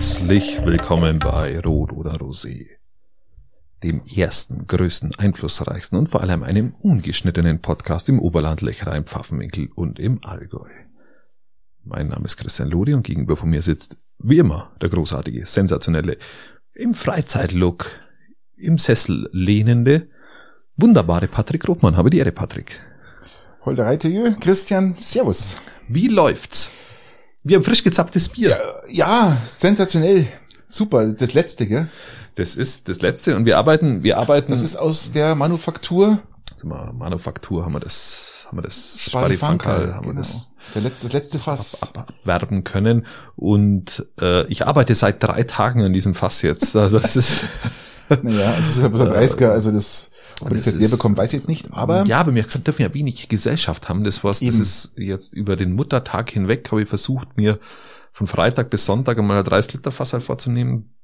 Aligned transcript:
Herzlich 0.00 0.64
willkommen 0.64 1.18
bei 1.18 1.60
Rot 1.60 1.92
oder 1.92 2.12
Rosé, 2.12 2.68
dem 3.82 4.00
ersten, 4.06 4.66
größten, 4.66 5.16
einflussreichsten 5.18 5.98
und 5.98 6.08
vor 6.08 6.22
allem 6.22 6.42
einem 6.42 6.72
ungeschnittenen 6.80 7.60
Podcast 7.60 8.08
im 8.08 8.18
Oberland, 8.18 8.62
Lechrein, 8.62 9.04
Pfaffenwinkel 9.04 9.68
und 9.74 9.98
im 9.98 10.24
Allgäu. 10.24 10.70
Mein 11.84 12.08
Name 12.08 12.24
ist 12.24 12.38
Christian 12.38 12.70
Lodi 12.70 12.94
und 12.94 13.02
gegenüber 13.02 13.36
von 13.36 13.50
mir 13.50 13.60
sitzt, 13.60 13.98
wie 14.18 14.38
immer, 14.38 14.72
der 14.80 14.88
großartige, 14.88 15.44
sensationelle, 15.44 16.16
im 16.72 16.94
Freizeitlook, 16.94 18.00
im 18.56 18.78
Sessel 18.78 19.28
lehnende, 19.32 20.08
wunderbare 20.78 21.28
Patrick 21.28 21.68
Rothmann. 21.68 21.98
Habe 21.98 22.08
die 22.08 22.20
Ehre, 22.20 22.32
Patrick. 22.32 22.80
Holderei 23.66 23.98
Christian, 23.98 24.94
Servus. 24.94 25.56
Wie 25.88 26.08
läuft's? 26.08 26.70
Wir 27.42 27.56
haben 27.56 27.64
frisch 27.64 27.82
gezapptes 27.82 28.28
Bier. 28.28 28.58
Ja, 28.88 29.36
sensationell. 29.46 30.26
Super, 30.66 31.06
das 31.12 31.32
letzte, 31.32 31.66
gell? 31.66 31.88
Das 32.34 32.54
ist 32.54 32.88
das 32.88 33.00
letzte 33.00 33.34
und 33.34 33.44
wir 33.44 33.58
arbeiten, 33.58 34.02
wir 34.02 34.18
arbeiten. 34.18 34.52
Das 34.52 34.62
ist 34.62 34.76
aus 34.76 35.10
der 35.10 35.34
Manufaktur. 35.34 36.20
Sag 36.56 36.64
mal, 36.64 36.92
Manufaktur 36.92 37.64
haben 37.64 37.72
wir 37.72 37.80
das, 37.80 38.44
haben 38.48 38.58
wir 38.58 38.62
das 38.62 38.98
Sparifankal, 39.00 39.94
haben 39.94 40.04
wir 40.04 40.12
genau. 40.12 40.18
das 40.20 40.52
Der 40.74 40.82
letzte, 40.82 41.06
das 41.06 41.12
letzte 41.14 41.38
Fass. 41.38 41.82
ab, 41.82 42.10
abwerben 42.20 42.62
können 42.64 43.06
und 43.36 44.06
äh, 44.20 44.46
ich 44.48 44.66
arbeite 44.66 44.94
seit 44.94 45.22
drei 45.22 45.42
Tagen 45.44 45.82
an 45.82 45.94
diesem 45.94 46.14
Fass 46.14 46.42
jetzt. 46.42 46.76
Also 46.76 46.98
das 46.98 47.16
ist 47.16 47.44
Naja, 48.22 48.54
es 48.60 48.70
ist 48.70 48.78
ja 48.78 48.88
bloß 48.88 49.00
ein 49.02 49.08
30er, 49.08 49.50
also 49.50 49.70
das, 49.70 50.10
ob 50.42 50.52
ich 50.52 50.64
das 50.64 50.74
leer 50.74 50.84
ist- 50.86 50.90
bekomme, 50.90 51.16
weiß 51.16 51.30
ich 51.32 51.38
jetzt 51.40 51.48
nicht, 51.48 51.72
aber 51.72 52.04
ja, 52.06 52.18
aber 52.18 52.34
wir 52.34 52.42
dürfen 52.44 52.82
ja 52.82 52.92
wenig 52.94 53.28
Gesellschaft 53.28 53.88
haben. 53.88 54.04
Das 54.04 54.22
was, 54.24 54.40
das 54.40 54.58
ist 54.58 54.92
jetzt 54.96 55.34
über 55.34 55.56
den 55.56 55.72
Muttertag 55.74 56.30
hinweg 56.30 56.68
habe 56.70 56.82
ich 56.82 56.88
versucht 56.88 57.36
mir 57.36 57.58
von 58.12 58.26
Freitag 58.26 58.70
bis 58.70 58.86
Sonntag 58.86 59.18
einmal 59.18 59.38
ein 59.38 59.44
30 59.44 59.74
Liter 59.74 59.92
Fass 59.92 60.12
halt 60.12 60.22
vorzunehmen. 60.22 60.94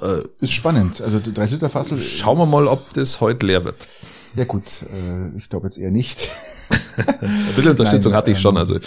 Äh, 0.00 0.22
ist 0.40 0.52
spannend. 0.52 1.00
Also 1.00 1.18
die 1.20 1.32
3 1.34 1.46
Liter 1.46 1.68
Fassel. 1.70 1.98
schauen 1.98 2.38
wir 2.38 2.46
mal, 2.46 2.66
ob 2.68 2.92
das 2.94 3.20
heute 3.20 3.46
leer 3.46 3.64
wird. 3.64 3.86
Ja 4.34 4.44
gut, 4.44 4.64
äh, 4.82 5.36
ich 5.36 5.48
glaube 5.48 5.66
jetzt 5.66 5.78
eher 5.78 5.90
nicht. 5.90 6.28
Ein 6.96 7.54
bisschen 7.54 7.70
Unterstützung 7.72 8.12
Nein, 8.12 8.18
hatte 8.18 8.30
ich 8.30 8.40
schon, 8.40 8.54
ähm, 8.54 8.60
also 8.60 8.78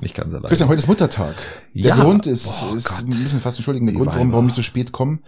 nicht 0.00 0.14
ganz 0.14 0.32
allein. 0.32 0.46
Christian, 0.48 0.68
heute 0.68 0.78
ist 0.80 0.86
Muttertag. 0.86 1.34
Der 1.74 1.82
Ja. 1.82 1.96
Grund 1.96 2.26
ist, 2.26 2.44
Boah, 2.60 2.76
ist 2.76 2.84
Gott. 2.88 3.06
wir 3.06 3.14
müssen 3.16 3.38
fast 3.40 3.58
entschuldigen, 3.58 3.86
der 3.86 3.92
Die 3.92 3.98
Grund, 3.98 4.12
warum, 4.14 4.32
warum 4.32 4.48
ich 4.48 4.54
so 4.54 4.62
spät 4.62 4.92
komme, 4.92 5.18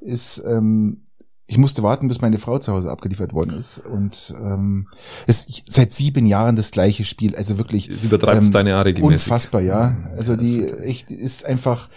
ist, 0.00 0.42
ähm, 0.46 1.04
ich 1.52 1.58
musste 1.58 1.82
warten, 1.82 2.08
bis 2.08 2.22
meine 2.22 2.38
Frau 2.38 2.58
zu 2.58 2.72
Hause 2.72 2.90
abgeliefert 2.90 3.34
worden 3.34 3.50
ist. 3.50 3.78
Und 3.78 4.34
ähm, 4.40 4.88
es 5.26 5.46
ist 5.46 5.64
seit 5.70 5.92
sieben 5.92 6.24
Jahren 6.24 6.56
das 6.56 6.70
gleiche 6.70 7.04
Spiel. 7.04 7.36
Also 7.36 7.58
wirklich 7.58 7.88
Du 7.88 8.06
übertreibst 8.06 8.48
ähm, 8.48 8.52
deine 8.54 8.70
Jahre 8.70 8.86
regelmäßig. 8.86 9.26
unfassbar, 9.26 9.60
ja. 9.60 9.94
Also 10.16 10.34
die 10.34 10.66
echt 10.66 11.10
ist 11.10 11.44
einfach, 11.44 11.90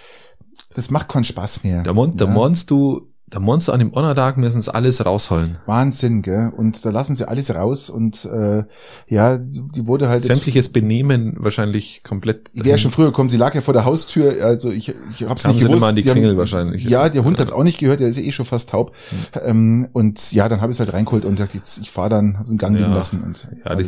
das 0.74 0.92
macht 0.92 1.08
keinen 1.08 1.24
Spaß 1.24 1.64
mehr. 1.64 1.84
Da, 1.84 1.94
mon, 1.94 2.18
da 2.18 2.26
ja. 2.26 2.32
monst 2.32 2.70
du, 2.70 3.14
da 3.36 3.42
monst 3.42 3.68
du 3.68 3.74
an 3.74 3.80
dem 3.80 3.92
Honor-Tag 3.94 4.38
müssen 4.38 4.62
sie 4.62 4.74
alles 4.74 5.06
rausholen. 5.06 5.58
Wahnsinn, 5.66 6.22
gell? 6.22 6.54
Und 6.56 6.86
da 6.86 6.90
lassen 6.90 7.16
sie 7.16 7.28
alles 7.28 7.54
raus 7.54 7.90
und 7.90 8.24
äh, 8.24 8.64
ja, 9.08 9.38
die 9.38 9.86
wurde 9.86 10.08
halt 10.08 10.24
Sämtliches 10.24 10.70
Benehmen 10.70 11.36
wahrscheinlich 11.38 12.02
komplett. 12.04 12.50
Die 12.54 12.64
wäre 12.64 12.78
schon 12.78 12.92
früher 12.92 13.08
gekommen, 13.08 13.28
sie 13.30 13.36
lag 13.36 13.54
ja 13.54 13.60
vor 13.60 13.74
der 13.74 13.84
Haustür, 13.84 14.36
also 14.46 14.72
ich, 14.72 14.94
ich 15.12 15.26
hab's 15.28 15.44
Kamen 15.44 15.56
nicht 15.56 15.64
sie 15.64 15.68
gewusst. 15.68 15.82
immer 15.82 15.88
an 15.90 15.96
die 15.98 16.04
Die 16.04 16.10
Klingel 16.10 16.38
wahrscheinlich. 16.38 16.86
Ja, 16.86 17.10
der 17.10 17.26
Hund 17.26 17.38
hat's 17.38 17.52
auch 17.52 17.64
nicht 17.64 17.78
gehört, 17.78 18.00
der 18.00 18.08
ist 18.08 18.16
ja 18.18 18.24
eh 18.24 18.32
schon 18.32 18.46
fast 18.46 18.70
taub. 18.70 18.96
Ähm, 19.44 19.90
und 19.92 20.32
ja, 20.32 20.48
dann 20.48 20.62
habe 20.62 20.72
ich 20.72 20.78
es 20.78 20.80
halt 20.80 20.94
reingeholt 20.94 21.26
und 21.26 21.36
gesagt, 21.36 21.56
jetzt 21.56 21.78
ich 21.80 21.92
fahre 21.92 22.08
dann, 22.10 22.38
habe 22.40 22.48
einen 22.48 22.58
Gang 22.58 22.76
Ja. 22.76 22.80
liegen 22.84 22.94
lassen 22.94 23.22
und 23.22 23.50
Ja, 23.66 23.74
gut. 23.76 23.86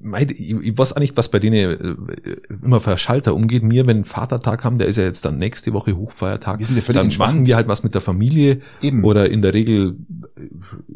Meid, 0.00 0.30
ich, 0.30 0.50
ich 0.52 0.78
weiß 0.78 0.92
auch 0.92 1.00
nicht, 1.00 1.16
was 1.16 1.28
bei 1.28 1.40
denen 1.40 1.56
äh, 1.56 2.36
immer 2.62 2.80
für 2.80 2.96
Schalter 2.98 3.34
umgeht. 3.34 3.64
Mir, 3.64 3.84
wenn 3.88 4.04
Vatertag 4.04 4.64
haben, 4.64 4.78
der 4.78 4.86
ist 4.86 4.96
ja 4.96 5.02
jetzt 5.02 5.24
dann 5.24 5.38
nächste 5.38 5.72
Woche 5.72 5.96
Hochfeiertag. 5.96 6.60
Wir 6.60 6.66
sind 6.66 6.76
ja 6.76 6.82
völlig 6.82 6.98
dann 6.98 7.06
entspannt. 7.06 7.34
machen 7.34 7.46
wir 7.48 7.56
halt 7.56 7.66
was 7.66 7.82
mit 7.82 7.94
der 7.94 8.00
Familie 8.00 8.60
Eben. 8.82 9.04
oder 9.04 9.30
in 9.30 9.42
der 9.42 9.54
Regel 9.54 9.96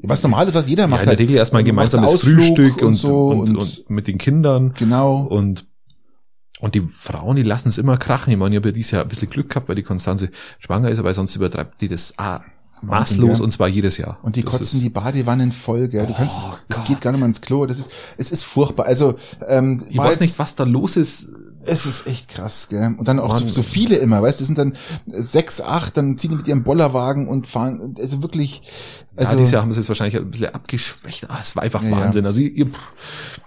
was 0.03 0.23
normal 0.23 0.49
ist, 0.49 0.55
was 0.55 0.69
jeder 0.69 0.85
ja, 0.85 0.89
macht. 0.89 1.01
in 1.01 1.07
der 1.07 1.13
halt. 1.13 1.21
Regel 1.21 1.37
erstmal 1.37 1.65
gemeinsames 1.65 2.21
Frühstück 2.21 2.83
und, 2.83 2.95
so 2.95 3.29
und, 3.29 3.57
und, 3.57 3.91
mit 3.91 4.07
den 4.07 4.19
Kindern 4.19 4.75
genau. 4.77 5.23
und 5.23 5.67
und 6.61 6.75
die 6.75 6.83
Frauen, 6.83 7.37
die 7.37 7.43
lassen 7.43 7.69
es 7.71 7.79
immer 7.79 7.97
krachen. 7.97 8.33
Ich 8.33 8.39
meine, 8.39 8.55
ich 8.55 8.59
habe 8.61 8.69
ja 8.69 8.73
dieses 8.73 8.91
Jahr 8.91 9.03
ein 9.03 9.09
bisschen 9.09 9.31
Glück 9.31 9.49
gehabt, 9.49 9.69
weil 9.69 9.77
die 9.77 9.83
Konstanze 9.83 10.31
schwanger 10.59 10.91
ist, 10.91 10.99
aber 10.99 11.15
sonst 11.15 11.35
übertreibt 11.35 11.81
die 11.81 11.89
das 11.89 12.13
ah, 12.19 12.43
maßlos 12.83 13.39
gell? 13.39 13.45
und 13.45 13.51
zwar 13.51 13.69
jedes 13.69 13.97
Jahr. 13.97 14.19
Und 14.23 14.37
die 14.37 14.43
Das 14.43 14.53
kotzen 14.53 14.81
die 14.81 14.91
Badewannen 14.91 15.53
voll, 15.53 15.89
gell? 15.89 16.07
Du 16.07 16.13
kannst, 16.13 16.51
Oh 16.51 16.55
es 16.69 16.77
Gott. 16.77 16.87
geht 16.87 17.01
gar 17.01 17.13
nicht 17.13 17.21
mehr 17.21 17.29
ins 17.29 17.41
Klo. 17.41 17.65
Das 17.65 17.79
ist, 17.79 17.91
es 18.19 18.31
ist 18.31 18.43
furchtbar. 18.43 18.87
Also, 18.87 19.15
ähm, 19.49 19.83
Ich 19.89 19.97
weiß 19.97 20.21
nicht, 20.21 20.39
was 20.39 20.55
da 20.55 20.65
los 20.65 20.97
ist. 20.97 21.31
Es 21.65 21.85
ist 21.87 22.07
echt 22.07 22.29
krass, 22.29 22.69
gell? 22.71 22.95
Und 22.97 23.07
dann 23.07 23.19
auch 23.19 23.37
so, 23.37 23.47
so 23.47 23.63
viele 23.63 23.97
immer, 23.97 24.23
weißt 24.23 24.41
du, 24.41 24.45
sind 24.45 24.57
dann 24.59 24.73
sechs, 25.07 25.61
acht, 25.61 25.97
dann 25.97 26.17
ziehen 26.17 26.31
die 26.31 26.37
mit 26.37 26.49
ihrem 26.49 26.63
Bollerwagen 26.63 27.29
und 27.29 27.47
fahren, 27.47 27.95
also 27.99 28.23
wirklich, 28.23 28.63
also, 29.17 29.33
ja, 29.33 29.39
dieses 29.39 29.53
Jahr 29.53 29.63
haben 29.63 29.73
sie 29.73 29.81
es 29.81 29.89
wahrscheinlich 29.89 30.17
ein 30.17 30.31
bisschen 30.31 30.55
abgeschwächt. 30.55 31.29
Ah, 31.29 31.39
es 31.41 31.55
war 31.57 31.63
einfach 31.63 31.83
Ja. 31.83 31.91
Wahnsinn. 31.91 32.25
Also 32.25 32.41
ich, 32.41 32.57
ich, 32.57 32.67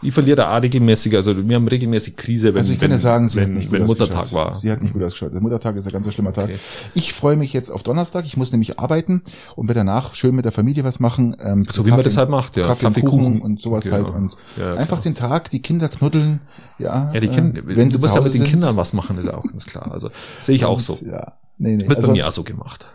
ich 0.04 0.14
verliere 0.14 0.36
da 0.38 0.56
regelmäßig, 0.58 1.16
also 1.16 1.48
wir 1.48 1.56
haben 1.56 1.68
regelmäßig 1.68 2.16
Krise, 2.16 2.50
wenn, 2.54 2.58
also 2.62 2.74
ich 2.74 2.80
kann 2.80 2.90
wenn, 2.90 2.98
ja 2.98 3.00
sagen, 3.00 3.28
sie 3.28 3.38
wenn, 3.40 3.50
hat 3.50 3.54
nicht 3.58 3.72
wenn 3.72 3.86
Muttertag 3.88 4.32
war. 4.34 4.54
Sie 4.54 4.72
hat 4.72 4.84
nicht 4.84 4.94
gut 4.94 5.02
ausgeschaut. 5.04 5.34
Der 5.34 5.42
Muttertag 5.42 5.76
ist 5.76 5.88
ein 5.88 5.94
ganz 5.94 6.06
so 6.06 6.12
schlimmer 6.12 6.34
Tag. 6.34 6.46
Okay. 6.46 6.60
Ich 6.94 7.14
freue 7.14 7.36
mich 7.36 7.54
jetzt 7.54 7.72
auf 7.72 7.82
Donnerstag. 7.82 8.26
Ich 8.26 8.38
muss 8.38 8.52
nämlich 8.52 8.80
arbeiten 8.80 9.24
und 9.56 9.68
werde 9.68 9.80
danach 9.80 10.14
schön 10.14 10.36
mit 10.36 10.46
der 10.46 10.52
Familie 10.52 10.84
was 10.84 11.00
machen. 11.00 11.36
Ähm, 11.40 11.66
So 11.70 11.86
wie 11.86 11.90
man 11.90 12.04
das 12.04 12.18
halt 12.18 12.30
macht, 12.30 12.56
ja. 12.58 12.68
Kaffee, 12.68 12.86
Kaffee, 12.86 13.02
Kuchen 13.02 13.20
Kuchen. 13.40 13.42
und 13.42 13.62
sowas 13.62 13.86
Genau. 13.86 13.96
halt. 13.96 14.10
Und 14.12 14.38
Ja, 14.58 14.76
einfach 14.76 15.02
den 15.02 15.16
Tag, 15.16 15.50
die 15.50 15.62
Kinder 15.62 15.90
knuddeln. 15.90 16.42
Ja, 16.78 17.12
Ja, 17.14 17.20
die 17.20 17.28
Kinder, 17.30 17.60
äh, 17.60 17.76
wenn 17.76 17.90
sie 17.90 18.03
musst 18.04 18.16
ja 18.16 18.22
mit 18.22 18.34
den 18.34 18.42
sind. 18.42 18.50
Kindern 18.50 18.76
was 18.76 18.94
machen, 18.94 19.18
ist 19.18 19.26
ja 19.26 19.36
auch 19.36 19.44
ganz 19.44 19.66
klar. 19.66 19.92
Also 19.92 20.10
sehe 20.40 20.56
ich 20.56 20.66
auch 20.66 20.80
so. 20.80 20.98
Ja, 21.06 21.34
nee, 21.58 21.76
nee. 21.76 21.88
Wird 21.88 21.98
Also 21.98 22.08
bei 22.10 22.14
mir 22.14 22.28
auch 22.28 22.32
so 22.32 22.44
gemacht. 22.44 22.86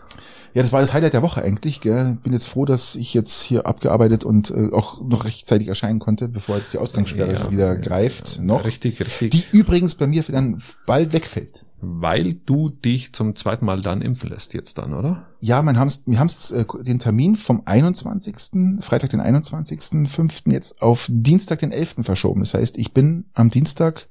Ja, 0.54 0.62
das 0.62 0.72
war 0.72 0.80
das 0.80 0.92
Highlight 0.92 1.12
der 1.12 1.22
Woche 1.22 1.42
eigentlich. 1.42 1.80
Gell? 1.80 2.18
Bin 2.22 2.32
jetzt 2.32 2.46
froh, 2.46 2.64
dass 2.64 2.94
ich 2.94 3.14
jetzt 3.14 3.42
hier 3.42 3.66
abgearbeitet 3.66 4.24
und 4.24 4.50
äh, 4.50 4.70
auch 4.72 5.00
noch 5.00 5.24
rechtzeitig 5.24 5.68
erscheinen 5.68 5.98
konnte, 5.98 6.28
bevor 6.28 6.56
jetzt 6.56 6.72
die 6.72 6.78
Ausgangssperre 6.78 7.32
Ja, 7.32 7.50
wieder 7.50 7.66
ja, 7.66 7.74
greift. 7.74 8.40
Noch. 8.42 8.64
Richtig, 8.64 9.00
richtig. 9.00 9.30
Die 9.30 9.56
übrigens 9.56 9.94
bei 9.94 10.06
mir 10.06 10.22
dann 10.28 10.60
bald 10.86 11.12
wegfällt. 11.12 11.64
Weil 11.80 12.34
du 12.34 12.70
dich 12.70 13.12
zum 13.12 13.36
zweiten 13.36 13.64
Mal 13.64 13.82
dann 13.82 14.02
impfen 14.02 14.30
lässt 14.30 14.52
jetzt 14.52 14.78
dann, 14.78 14.94
oder? 14.94 15.28
Ja, 15.38 15.62
man 15.62 15.78
haben's, 15.78 16.02
wir 16.06 16.18
haben 16.18 16.28
äh, 16.52 16.64
den 16.82 16.98
Termin 16.98 17.36
vom 17.36 17.62
21., 17.64 18.80
Freitag 18.80 19.10
den 19.10 19.20
21.05. 19.20 20.50
jetzt 20.50 20.82
auf 20.82 21.06
Dienstag 21.08 21.60
den 21.60 21.70
11. 21.70 21.96
verschoben. 22.00 22.40
Das 22.40 22.54
heißt, 22.54 22.78
ich 22.78 22.92
bin 22.92 23.26
am 23.34 23.50
Dienstag 23.50 24.08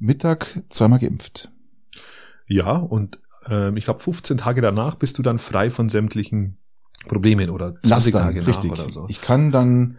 Mittag 0.00 0.62
zweimal 0.70 0.98
geimpft. 0.98 1.50
Ja, 2.46 2.76
und 2.76 3.20
ähm, 3.46 3.76
ich 3.76 3.84
glaube 3.84 4.00
15 4.00 4.38
Tage 4.38 4.60
danach 4.60 4.96
bist 4.96 5.18
du 5.18 5.22
dann 5.22 5.38
frei 5.38 5.70
von 5.70 5.88
sämtlichen 5.88 6.56
Problemen 7.06 7.50
oder 7.50 7.74
20 7.74 7.90
Lastern, 7.90 8.22
Tage 8.22 8.40
nach 8.40 8.48
richtig. 8.48 8.72
oder 8.72 8.90
so. 8.90 9.06
Ich 9.08 9.20
kann 9.20 9.52
dann 9.52 9.98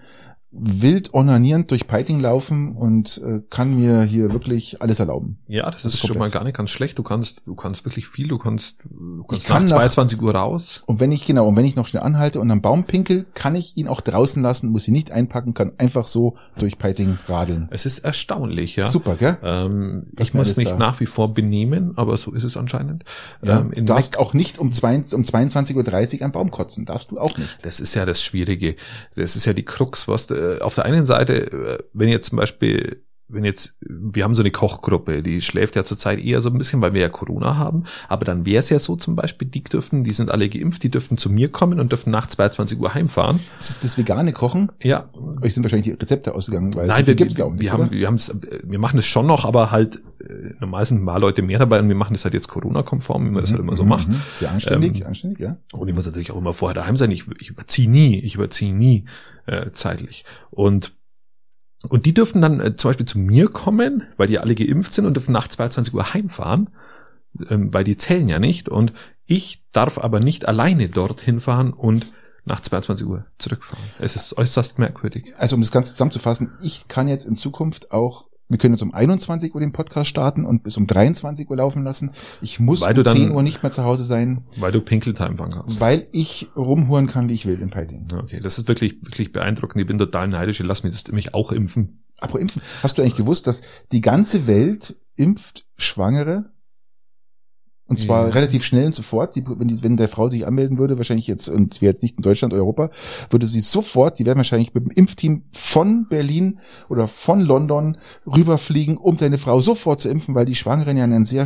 wild 0.54 1.14
onanierend 1.14 1.72
durch 1.72 1.88
Peiting 1.88 2.20
laufen 2.20 2.76
und 2.76 3.22
äh, 3.26 3.42
kann 3.50 3.74
mir 3.74 4.04
hier 4.04 4.34
wirklich 4.34 4.82
alles 4.82 5.00
erlauben. 5.00 5.38
Ja, 5.48 5.64
das, 5.72 5.84
Das 5.84 5.94
ist 5.94 6.02
ist 6.04 6.08
schon 6.08 6.18
mal 6.18 6.30
gar 6.30 6.44
nicht 6.44 6.58
ganz 6.58 6.70
schlecht. 6.72 6.98
Du 7.00 7.04
kannst, 7.04 7.42
du 7.46 7.56
kannst 7.56 7.86
wirklich 7.86 8.08
viel. 8.08 8.28
Du 8.28 8.38
kannst, 8.38 8.78
du 8.84 9.24
kannst 9.24 9.44
Ich 9.44 9.48
kann 9.48 9.64
nach 9.64 9.70
nach- 9.70 9.78
22 9.78 10.22
Uhr 10.22 10.36
raus. 10.36 10.84
Und 10.86 11.00
wenn 11.00 11.12
ich, 11.14 11.26
genau, 11.26 11.48
und 11.48 11.56
wenn 11.56 11.64
ich 11.64 11.76
noch 11.78 11.88
schnell 11.88 12.04
anhalte 12.04 12.40
und 12.42 12.52
am 12.52 12.62
Baum 12.62 12.84
pinkel, 12.84 13.26
kann 13.34 13.56
ich 13.56 13.78
ihn 13.78 13.88
auch 13.88 14.02
draußen 14.02 14.44
lassen, 14.44 14.70
muss 14.72 14.88
ihn 14.88 14.94
nicht 14.94 15.12
einpacken, 15.12 15.54
kann 15.54 15.72
einfach 15.78 16.08
so 16.08 16.36
durch 16.58 16.78
Peiting 16.78 17.18
radeln. 17.28 17.68
Es 17.72 17.86
ist 17.86 18.00
erstaunlich, 18.00 18.76
ja. 18.76 18.90
Super, 18.90 19.16
gell? 19.16 19.38
Ähm, 19.44 20.08
ich 20.20 20.34
muss 20.34 20.58
mich 20.58 20.68
da. 20.70 20.78
nach 20.78 21.00
wie 21.00 21.06
vor 21.06 21.34
benehmen, 21.34 21.94
aber 21.98 22.18
so 22.18 22.34
ist 22.34 22.44
es 22.44 22.58
anscheinend. 22.58 23.06
Ja, 23.42 23.60
Ähm, 23.62 23.72
du 23.74 23.84
darfst 23.84 24.18
auch 24.20 24.34
nicht 24.34 24.60
um, 24.60 24.74
zwei, 24.74 24.96
um 24.98 25.24
22.30 25.24 26.20
Uhr 26.20 26.26
am 26.26 26.32
Baum 26.34 26.52
kotzen, 26.52 26.86
darfst 26.86 27.12
du 27.12 27.20
auch 27.20 27.38
nicht. 27.38 27.66
Das 27.66 27.80
ist 27.80 27.96
ja 27.96 28.06
das 28.06 28.22
Schwierige. 28.22 28.76
Das 29.16 29.36
ist 29.38 29.46
ja 29.46 29.54
die 29.54 29.64
Krux, 29.64 30.08
was 30.10 30.28
äh, 30.42 30.60
auf 30.62 30.76
der 30.76 30.86
einen 30.86 31.06
Seite, 31.06 31.52
äh, 31.52 31.84
wenn 31.94 32.10
jetzt 32.10 32.30
zum 32.30 32.38
Beispiel, 32.38 33.04
wenn 33.32 33.44
jetzt, 33.46 33.76
wir 33.82 34.24
haben 34.24 34.36
so 34.36 34.42
eine 34.42 34.52
Kochgruppe, 34.52 35.24
die 35.24 35.42
schläft 35.42 35.76
ja 35.76 35.84
zurzeit 35.84 36.20
eher 36.20 36.42
so 36.42 36.50
ein 36.50 36.58
bisschen, 36.58 36.82
weil 36.82 36.94
wir 36.94 37.02
ja 37.02 37.10
Corona 37.10 37.58
haben, 37.58 37.86
aber 38.10 38.26
dann 38.26 38.46
wäre 38.46 38.60
es 38.60 38.70
ja 38.70 38.80
so 38.80 38.96
zum 38.96 39.16
Beispiel, 39.16 39.48
die 39.48 39.64
dürften, 39.64 40.04
die 40.04 40.14
sind 40.14 40.32
alle 40.32 40.50
geimpft, 40.50 40.84
die 40.84 40.90
dürften 40.90 41.18
zu 41.18 41.30
mir 41.30 41.50
kommen 41.50 41.80
und 41.80 41.92
dürften 41.92 42.10
nach 42.12 42.28
22 42.28 42.80
Uhr 42.80 42.94
heimfahren. 42.94 43.40
Das 43.58 43.70
ist 43.70 43.84
das 43.84 43.98
vegane 43.98 44.34
Kochen. 44.34 44.72
Ja, 44.82 45.10
Euch 45.42 45.54
sind 45.54 45.64
wahrscheinlich 45.64 45.88
die 45.96 46.00
Rezepte 46.02 46.36
ausgegangen, 46.36 46.74
weil 46.76 46.86
so 46.86 46.92
Nein, 46.92 46.98
viel 47.06 47.08
wir, 47.08 47.16
gibt's 47.16 47.36
da 47.36 47.46
auch 47.46 47.52
nicht, 47.52 47.62
wir 47.62 47.74
oder? 47.74 47.84
haben, 47.86 47.92
wir 47.92 48.08
haben's, 48.08 48.32
wir 48.64 48.80
machen 48.80 48.98
das 48.98 49.06
schon 49.06 49.26
noch, 49.26 49.46
aber 49.46 49.72
halt, 49.72 49.98
äh, 50.20 50.54
normal 50.60 50.86
sind 50.86 51.02
mal 51.02 51.18
Leute 51.20 51.42
mehr 51.42 51.60
dabei 51.60 51.80
und 51.80 51.88
wir 51.88 51.96
machen 51.96 52.14
das 52.14 52.24
halt 52.26 52.34
jetzt 52.34 52.48
Corona-konform, 52.48 53.26
wie 53.26 53.32
man 53.32 53.42
das 53.42 53.52
halt 53.52 53.62
immer 53.62 53.76
so 53.76 53.84
Mhm, 53.84 53.90
macht. 53.90 54.08
mhm. 54.08 54.22
Sehr 54.36 54.52
anständig, 54.52 55.02
Ähm, 55.02 55.08
anständig, 55.08 55.40
ja. 55.40 55.58
Und 55.72 55.88
ich 55.88 55.96
muss 55.96 56.06
natürlich 56.06 56.32
auch 56.32 56.38
immer 56.38 56.54
vorher 56.54 56.76
daheim 56.76 56.98
sein. 56.98 57.12
Ich, 57.12 57.26
ich 57.40 57.50
überziehe 57.50 57.90
nie, 57.90 58.20
ich 58.20 58.36
überziehe 58.36 58.74
nie 58.74 59.06
äh, 59.48 59.72
zeitlich. 59.74 60.26
Und 60.50 60.94
und 61.90 62.06
die 62.06 62.14
dürfen 62.14 62.42
dann 62.42 62.60
äh, 62.60 62.76
zum 62.76 62.90
Beispiel 62.90 63.06
zu 63.06 63.20
mir 63.20 63.48
kommen, 63.48 64.04
weil 64.18 64.28
die 64.28 64.40
alle 64.40 64.56
geimpft 64.56 64.94
sind 64.94 65.06
und 65.06 65.16
dürfen 65.16 65.32
nach 65.32 65.48
22 65.48 65.94
Uhr 65.94 66.14
heimfahren, 66.14 66.70
ähm, 67.50 67.74
weil 67.74 67.84
die 67.84 67.98
zählen 67.98 68.28
ja 68.28 68.40
nicht. 68.40 68.70
Und 68.70 68.94
ich 69.26 69.64
darf 69.72 69.98
aber 69.98 70.20
nicht 70.20 70.48
alleine 70.48 70.90
dorthin 70.90 71.40
fahren 71.40 71.74
und 71.74 72.08
nach 72.46 72.60
22 72.62 73.06
Uhr 73.08 73.26
zurückfahren. 73.38 73.86
Es 74.00 74.16
ist 74.16 74.38
äußerst 74.38 74.80
merkwürdig. 74.80 75.34
Also 75.38 75.56
um 75.56 75.62
das 75.62 75.72
Ganze 75.72 75.92
zusammenzufassen, 75.92 76.52
ich 76.64 76.88
kann 76.88 77.08
jetzt 77.08 77.26
in 77.26 77.36
Zukunft 77.36 77.92
auch, 77.92 78.28
wir 78.50 78.58
können 78.58 78.74
jetzt 78.74 78.82
um 78.82 78.94
21 78.94 79.54
Uhr 79.56 79.62
den 79.62 79.72
Podcast 79.72 80.10
starten 80.10 80.44
und 80.46 80.64
bis 80.64 80.76
um 80.76 80.86
23 80.88 81.50
Uhr 81.50 81.56
laufen 81.58 81.84
lassen. 81.84 82.12
Ich 82.42 82.60
muss 82.60 82.82
Weil 82.82 82.98
um 82.98 83.04
dann- 83.04 83.16
10 83.16 83.32
Uhr 83.32 83.44
nicht 83.44 83.64
mehr 83.64 83.72
zu 83.72 83.84
Hause 83.84 84.04
sein, 84.04 84.44
Weil 84.58 84.72
du 84.74 84.82
Pinkeltime 84.82 85.38
fahren 85.38 85.52
kannst. 85.52 85.80
weil 85.80 86.08
ich 86.12 86.50
rumhuren 86.56 87.08
kann, 87.08 87.30
wie 87.30 87.34
ich 87.34 87.46
will 87.46 87.62
in 87.62 87.70
Peiting. 87.70 88.08
Okay, 88.14 88.40
das 88.42 88.58
ist 88.58 88.68
wirklich, 88.68 89.02
wirklich 89.06 89.32
beeindruckend. 89.32 89.80
Ich 89.82 89.88
bin 89.88 89.98
total 89.98 90.28
neidisch. 90.28 90.60
Ich 90.60 90.66
lass 90.66 90.84
mich 90.84 90.94
das 91.02 91.12
mich 91.14 91.34
auch 91.34 91.52
impfen. 91.52 92.04
Apropos 92.20 92.42
Impfen, 92.42 92.62
hast 92.84 92.98
du 92.98 93.02
eigentlich 93.02 93.16
gewusst, 93.16 93.48
dass 93.48 93.62
die 93.92 94.02
ganze 94.02 94.46
Welt 94.48 94.96
impft 95.16 95.66
Schwangere? 95.78 96.52
Und 97.92 98.00
zwar 98.00 98.28
Ja. 98.28 98.34
relativ 98.34 98.64
schnell 98.64 98.86
und 98.86 98.96
sofort. 98.96 99.36
Die, 99.36 99.44
wenn, 99.46 99.68
die, 99.68 99.84
wenn 99.84 99.98
der 99.98 100.08
Frau 100.08 100.30
sich 100.30 100.48
anmelden 100.48 100.78
würde, 100.78 100.96
wahrscheinlich 100.98 101.28
jetzt, 101.28 101.50
und 101.50 101.82
wir 101.82 101.90
jetzt 101.90 102.02
nicht 102.04 102.16
in 102.16 102.24
Deutschland, 102.24 102.54
Europa, 102.54 102.90
würde 103.30 103.48
sie 103.48 103.60
sofort, 103.60 104.18
die 104.18 104.26
werden 104.26 104.38
wahrscheinlich 104.38 104.74
mit 104.74 104.86
dem 104.86 104.92
Impfteam 104.92 105.44
von 105.52 106.08
Berlin 106.08 106.60
oder 106.88 107.10
von 107.10 107.42
London 107.42 107.98
rüberfliegen, 108.26 108.96
um 108.96 109.18
deine 109.18 109.38
Frau 109.38 109.60
sofort 109.60 110.00
zu 110.00 110.08
impfen, 110.08 110.36
weil 110.36 110.46
die 110.46 110.56
Schwangeren 110.56 110.96
ja 110.96 111.04
einen 111.04 111.26
sehr 111.26 111.46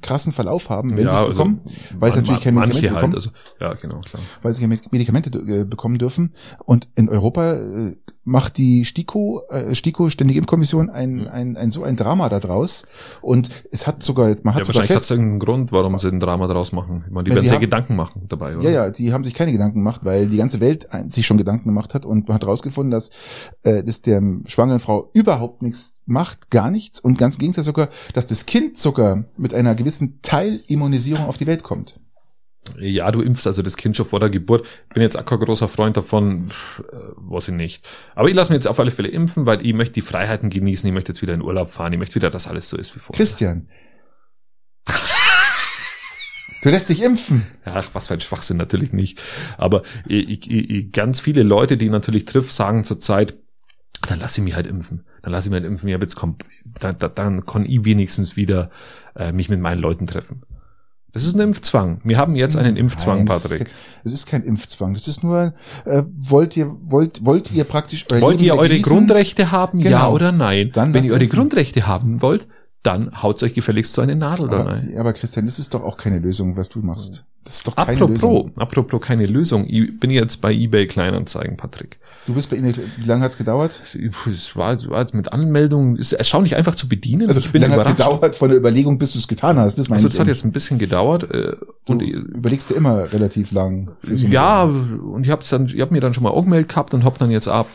krassen 0.00 0.32
Verlauf 0.32 0.70
haben, 0.70 0.96
wenn 0.96 1.08
sie 1.08 1.16
es 1.16 1.26
bekommen, 1.26 1.60
weil 1.98 2.12
sie 2.12 2.20
natürlich 2.20 2.40
kein 2.42 2.54
manche 2.54 2.74
Medikament 2.76 3.12
bekommen. 3.12 3.12
halt, 3.12 3.14
also, 3.16 3.30
ja, 3.58 3.74
genau, 3.74 4.00
klar. 4.02 4.22
weil 4.42 4.54
sie 4.54 4.60
keine 4.60 4.78
Medikamente 4.92 5.36
äh, 5.40 5.64
bekommen 5.64 5.98
dürfen. 5.98 6.34
Und 6.64 6.88
in 6.94 7.08
Europa 7.08 7.54
äh, 7.54 7.96
macht 8.30 8.56
die 8.58 8.84
STIKO, 8.84 9.42
äh, 9.50 9.74
STIKO, 9.74 10.08
Ständige 10.08 10.38
Impfkommission, 10.38 10.88
ein, 10.88 11.26
ein, 11.28 11.56
ein 11.56 11.70
so 11.70 11.82
ein 11.82 11.96
Drama 11.96 12.28
da 12.28 12.38
draus. 12.38 12.84
Und 13.22 13.50
es 13.72 13.86
hat 13.88 14.02
sogar, 14.04 14.28
man 14.44 14.54
hat 14.54 14.60
Ja, 14.60 14.64
sogar 14.66 14.66
wahrscheinlich 14.82 14.90
hat 14.90 15.02
es 15.02 15.10
irgendeinen 15.10 15.38
Grund, 15.40 15.72
warum 15.72 15.98
sie 15.98 16.08
ein 16.08 16.20
Drama 16.20 16.46
draus 16.46 16.70
machen. 16.72 17.04
Ich 17.06 17.12
meine, 17.12 17.24
die 17.24 17.30
Ja, 17.30 17.34
werden 17.36 17.42
sich 17.48 17.52
haben- 17.54 17.60
Gedanken 17.60 17.96
machen 17.96 18.22
dabei, 18.28 18.56
oder? 18.56 18.64
ja, 18.64 18.70
ja, 18.86 18.90
die 18.90 19.12
haben 19.12 19.24
sich 19.24 19.34
keine 19.34 19.50
Gedanken 19.52 19.78
gemacht, 19.80 20.02
weil 20.04 20.28
die 20.28 20.36
ganze 20.36 20.60
Welt 20.60 20.86
sich 21.08 21.26
schon 21.26 21.38
Gedanken 21.38 21.64
gemacht 21.68 21.92
hat 21.92 22.06
und 22.06 22.28
man 22.28 22.36
hat 22.36 22.44
herausgefunden, 22.44 22.92
dass 22.92 23.10
äh, 23.62 23.82
das 23.82 24.00
der 24.02 24.22
schwangeren 24.46 24.78
Frau 24.80 25.10
überhaupt 25.12 25.62
nichts 25.62 25.94
macht, 26.06 26.50
gar 26.50 26.70
nichts 26.70 27.00
und 27.00 27.18
ganz 27.18 27.34
im 27.34 27.40
Gegenteil 27.40 27.64
sogar, 27.64 27.88
dass 28.14 28.26
das 28.28 28.46
Kind 28.46 28.76
sogar 28.78 29.24
mit 29.36 29.54
einer 29.54 29.74
gewissen 29.74 30.20
Teilimmunisierung 30.22 31.24
auf 31.26 31.36
die 31.36 31.46
Welt 31.46 31.62
kommt. 31.64 31.98
Ja, 32.78 33.10
du 33.10 33.22
impfst 33.22 33.46
also 33.46 33.62
das 33.62 33.76
Kind 33.76 33.96
schon 33.96 34.06
vor 34.06 34.20
der 34.20 34.30
Geburt. 34.30 34.66
Bin 34.92 35.02
jetzt 35.02 35.18
auch 35.18 35.24
kein 35.24 35.40
großer 35.40 35.68
Freund 35.68 35.96
davon, 35.96 36.50
äh, 36.92 36.96
weiß 37.16 37.48
ich 37.48 37.54
nicht. 37.54 37.88
Aber 38.14 38.28
ich 38.28 38.34
lasse 38.34 38.50
mich 38.50 38.58
jetzt 38.58 38.68
auf 38.68 38.78
alle 38.78 38.90
Fälle 38.90 39.08
impfen, 39.08 39.46
weil 39.46 39.64
ich 39.64 39.72
möchte 39.72 39.94
die 39.94 40.02
Freiheiten 40.02 40.50
genießen. 40.50 40.86
Ich 40.86 40.92
möchte 40.92 41.12
jetzt 41.12 41.22
wieder 41.22 41.34
in 41.34 41.42
Urlaub 41.42 41.70
fahren. 41.70 41.92
Ich 41.92 41.98
möchte 41.98 42.14
wieder, 42.16 42.30
dass 42.30 42.46
alles 42.46 42.68
so 42.68 42.76
ist 42.76 42.94
wie 42.94 43.00
vorher. 43.00 43.16
Christian. 43.16 43.68
Du 46.62 46.68
lässt 46.68 46.90
dich 46.90 47.02
impfen. 47.02 47.46
Ach, 47.64 47.88
was 47.94 48.08
für 48.08 48.14
ein 48.14 48.20
Schwachsinn, 48.20 48.58
natürlich 48.58 48.92
nicht. 48.92 49.22
Aber 49.56 49.82
ich, 50.06 50.50
ich, 50.50 50.70
ich, 50.70 50.92
ganz 50.92 51.18
viele 51.18 51.42
Leute, 51.42 51.78
die 51.78 51.86
ich 51.86 51.90
natürlich 51.90 52.26
triff, 52.26 52.52
sagen 52.52 52.84
zurzeit, 52.84 53.36
dann 54.06 54.20
lass 54.20 54.36
ich 54.36 54.44
mich 54.44 54.54
halt 54.54 54.66
impfen. 54.66 55.04
Dann 55.22 55.32
lass 55.32 55.46
ich 55.46 55.50
mich 55.50 55.60
halt 55.60 55.66
impfen. 55.66 55.88
Ja, 55.88 55.98
jetzt 55.98 56.16
kommt, 56.16 56.44
dann, 56.64 56.98
dann, 56.98 57.14
dann 57.14 57.46
kann 57.46 57.64
ich 57.64 57.84
wenigstens 57.84 58.36
wieder 58.36 58.70
äh, 59.16 59.32
mich 59.32 59.48
mit 59.48 59.60
meinen 59.60 59.80
Leuten 59.80 60.06
treffen. 60.06 60.42
Das 61.12 61.24
ist 61.24 61.34
ein 61.34 61.40
Impfzwang. 61.40 62.00
Wir 62.04 62.18
haben 62.18 62.36
jetzt 62.36 62.56
einen 62.56 62.76
Impfzwang, 62.76 63.18
Nein, 63.18 63.26
das 63.26 63.44
ist 63.44 63.50
Patrick. 63.50 63.66
kein- 63.68 63.74
Es 64.04 64.12
ist 64.12 64.26
kein 64.26 64.42
Impfzwang. 64.44 64.92
Das 64.94 65.08
ist 65.08 65.22
nur, 65.22 65.54
äh, 65.84 66.02
wollt 66.18 66.56
ihr, 66.56 66.74
wollt, 66.84 67.24
wollt 67.24 67.50
ihr 67.52 67.64
praktisch 67.64 68.06
euer 68.10 68.20
Wollt 68.20 68.40
ihr 68.40 68.54
eure 68.54 68.68
genießen? 68.68 68.90
Grundrechte 68.90 69.50
haben? 69.52 69.80
Ja 69.80 69.90
Genau. 69.90 70.12
oder 70.14 70.32
nein? 70.32 70.70
Dann 70.72 70.94
Wenn 70.94 71.04
ihr 71.04 71.12
eure. 71.12 71.26
Grundrechte 71.26 71.86
haben 71.86 72.22
wollt, 72.22 72.46
dann 72.82 73.22
haut 73.22 73.42
euch 73.42 73.52
gefälligst 73.54 73.92
so 73.92 74.00
eine 74.00 74.16
Nadel 74.16 74.48
da 74.48 74.60
Aber, 74.60 74.70
rein. 74.70 74.94
aber 74.96 75.12
Christian, 75.12 75.44
das 75.46 75.58
ist 75.58 75.74
doch 75.74 75.82
auch 75.82 75.96
keine 75.98 76.18
Lösung, 76.18 76.56
was 76.56 76.68
du 76.70 76.78
machst. 76.80 77.24
Das 77.44 77.56
ist 77.56 77.66
doch 77.66 77.76
keine 77.76 77.92
Lösung. 78.06 78.14
Apropos, 78.16 78.58
apropos 78.58 79.00
keine 79.02 79.26
Lösung. 79.26 79.66
Ich 79.68 79.98
bin 79.98 80.10
jetzt 80.10 80.40
bei 80.40 80.52
eBay 80.52 80.86
Kleinanzeigen, 80.86 81.56
Patrick. 81.56 81.98
Du 82.26 82.34
bist 82.34 82.50
bei 82.50 82.56
Ihnen, 82.56 82.74
wie 82.98 83.06
lange 83.06 83.24
hat's 83.24 83.38
gedauert? 83.38 83.80
Es 83.82 84.54
war, 84.56 84.72
es 84.72 84.88
war 84.88 85.00
jetzt 85.00 85.14
mit 85.14 85.32
Anmeldung, 85.32 85.96
ist 85.96 86.12
erstaunlich 86.12 86.54
einfach 86.54 86.74
zu 86.74 86.86
bedienen. 86.88 87.26
Also, 87.26 87.40
ich 87.40 87.48
wie 87.48 87.52
bin 87.52 87.62
lange 87.62 87.74
hat's 87.74 87.84
überrascht. 87.84 87.98
gedauert 87.98 88.36
von 88.36 88.48
der 88.50 88.58
Überlegung, 88.58 88.98
bis 88.98 89.12
du 89.12 89.18
es 89.18 89.26
getan 89.26 89.58
hast? 89.58 89.78
Das 89.78 89.88
meine 89.88 89.96
Also 89.96 90.08
es 90.08 90.18
hat 90.20 90.28
jetzt 90.28 90.44
ein 90.44 90.52
bisschen 90.52 90.78
gedauert 90.78 91.24
äh, 91.30 91.56
Du 91.86 91.92
und 91.92 92.00
überlegst 92.02 92.70
dir 92.70 92.74
immer 92.74 93.10
relativ 93.12 93.52
lang. 93.52 93.90
so 94.02 94.26
ja 94.26 94.66
Sache. 94.66 95.00
und 95.02 95.24
ich 95.24 95.30
habe 95.30 95.42
dann, 95.48 95.66
ich 95.66 95.80
habe 95.80 95.92
mir 95.92 96.00
dann 96.00 96.14
schon 96.14 96.22
mal 96.22 96.32
angemeldet 96.34 96.68
gehabt 96.68 96.94
und 96.94 97.04
habe 97.04 97.18
dann 97.18 97.30
jetzt 97.30 97.48
ab 97.48 97.66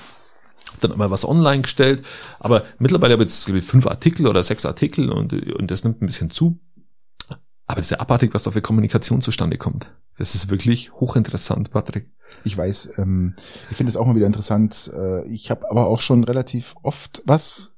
dann 0.82 0.98
mal 0.98 1.10
was 1.10 1.28
online 1.28 1.62
gestellt. 1.62 2.04
Aber 2.40 2.64
mittlerweile 2.80 3.14
habe 3.14 3.24
ich 3.24 3.30
jetzt 3.30 3.48
ich, 3.50 3.64
fünf 3.66 3.88
Artikel 3.88 4.28
oder 4.28 4.44
sechs 4.44 4.66
Artikel 4.66 5.10
und 5.12 5.32
und 5.34 5.72
das 5.72 5.84
nimmt 5.84 6.02
ein 6.02 6.06
bisschen 6.06 6.30
zu. 6.30 6.60
Aber 7.68 7.80
es 7.80 7.88
ist 7.88 7.92
ja 7.92 8.00
abartig, 8.00 8.34
was 8.34 8.44
da 8.44 8.52
für 8.52 8.62
Kommunikation 8.62 9.22
zustande 9.22 9.58
kommt. 9.58 9.92
Das 10.18 10.36
ist 10.36 10.50
wirklich 10.50 10.94
hochinteressant, 10.94 11.72
Patrick. 11.72 12.10
Ich 12.44 12.58
weiß, 12.58 12.98
ähm, 12.98 13.36
ich 13.70 13.78
finde 13.78 13.90
es 13.90 13.98
auch 13.98 14.06
mal 14.06 14.16
wieder 14.16 14.28
interessant. 14.28 14.92
Äh, 14.96 15.28
ich 15.28 15.52
habe 15.52 15.70
aber 15.70 15.88
auch 15.88 16.00
schon 16.02 16.24
relativ 16.24 16.76
oft 16.84 17.22
was 17.26 17.72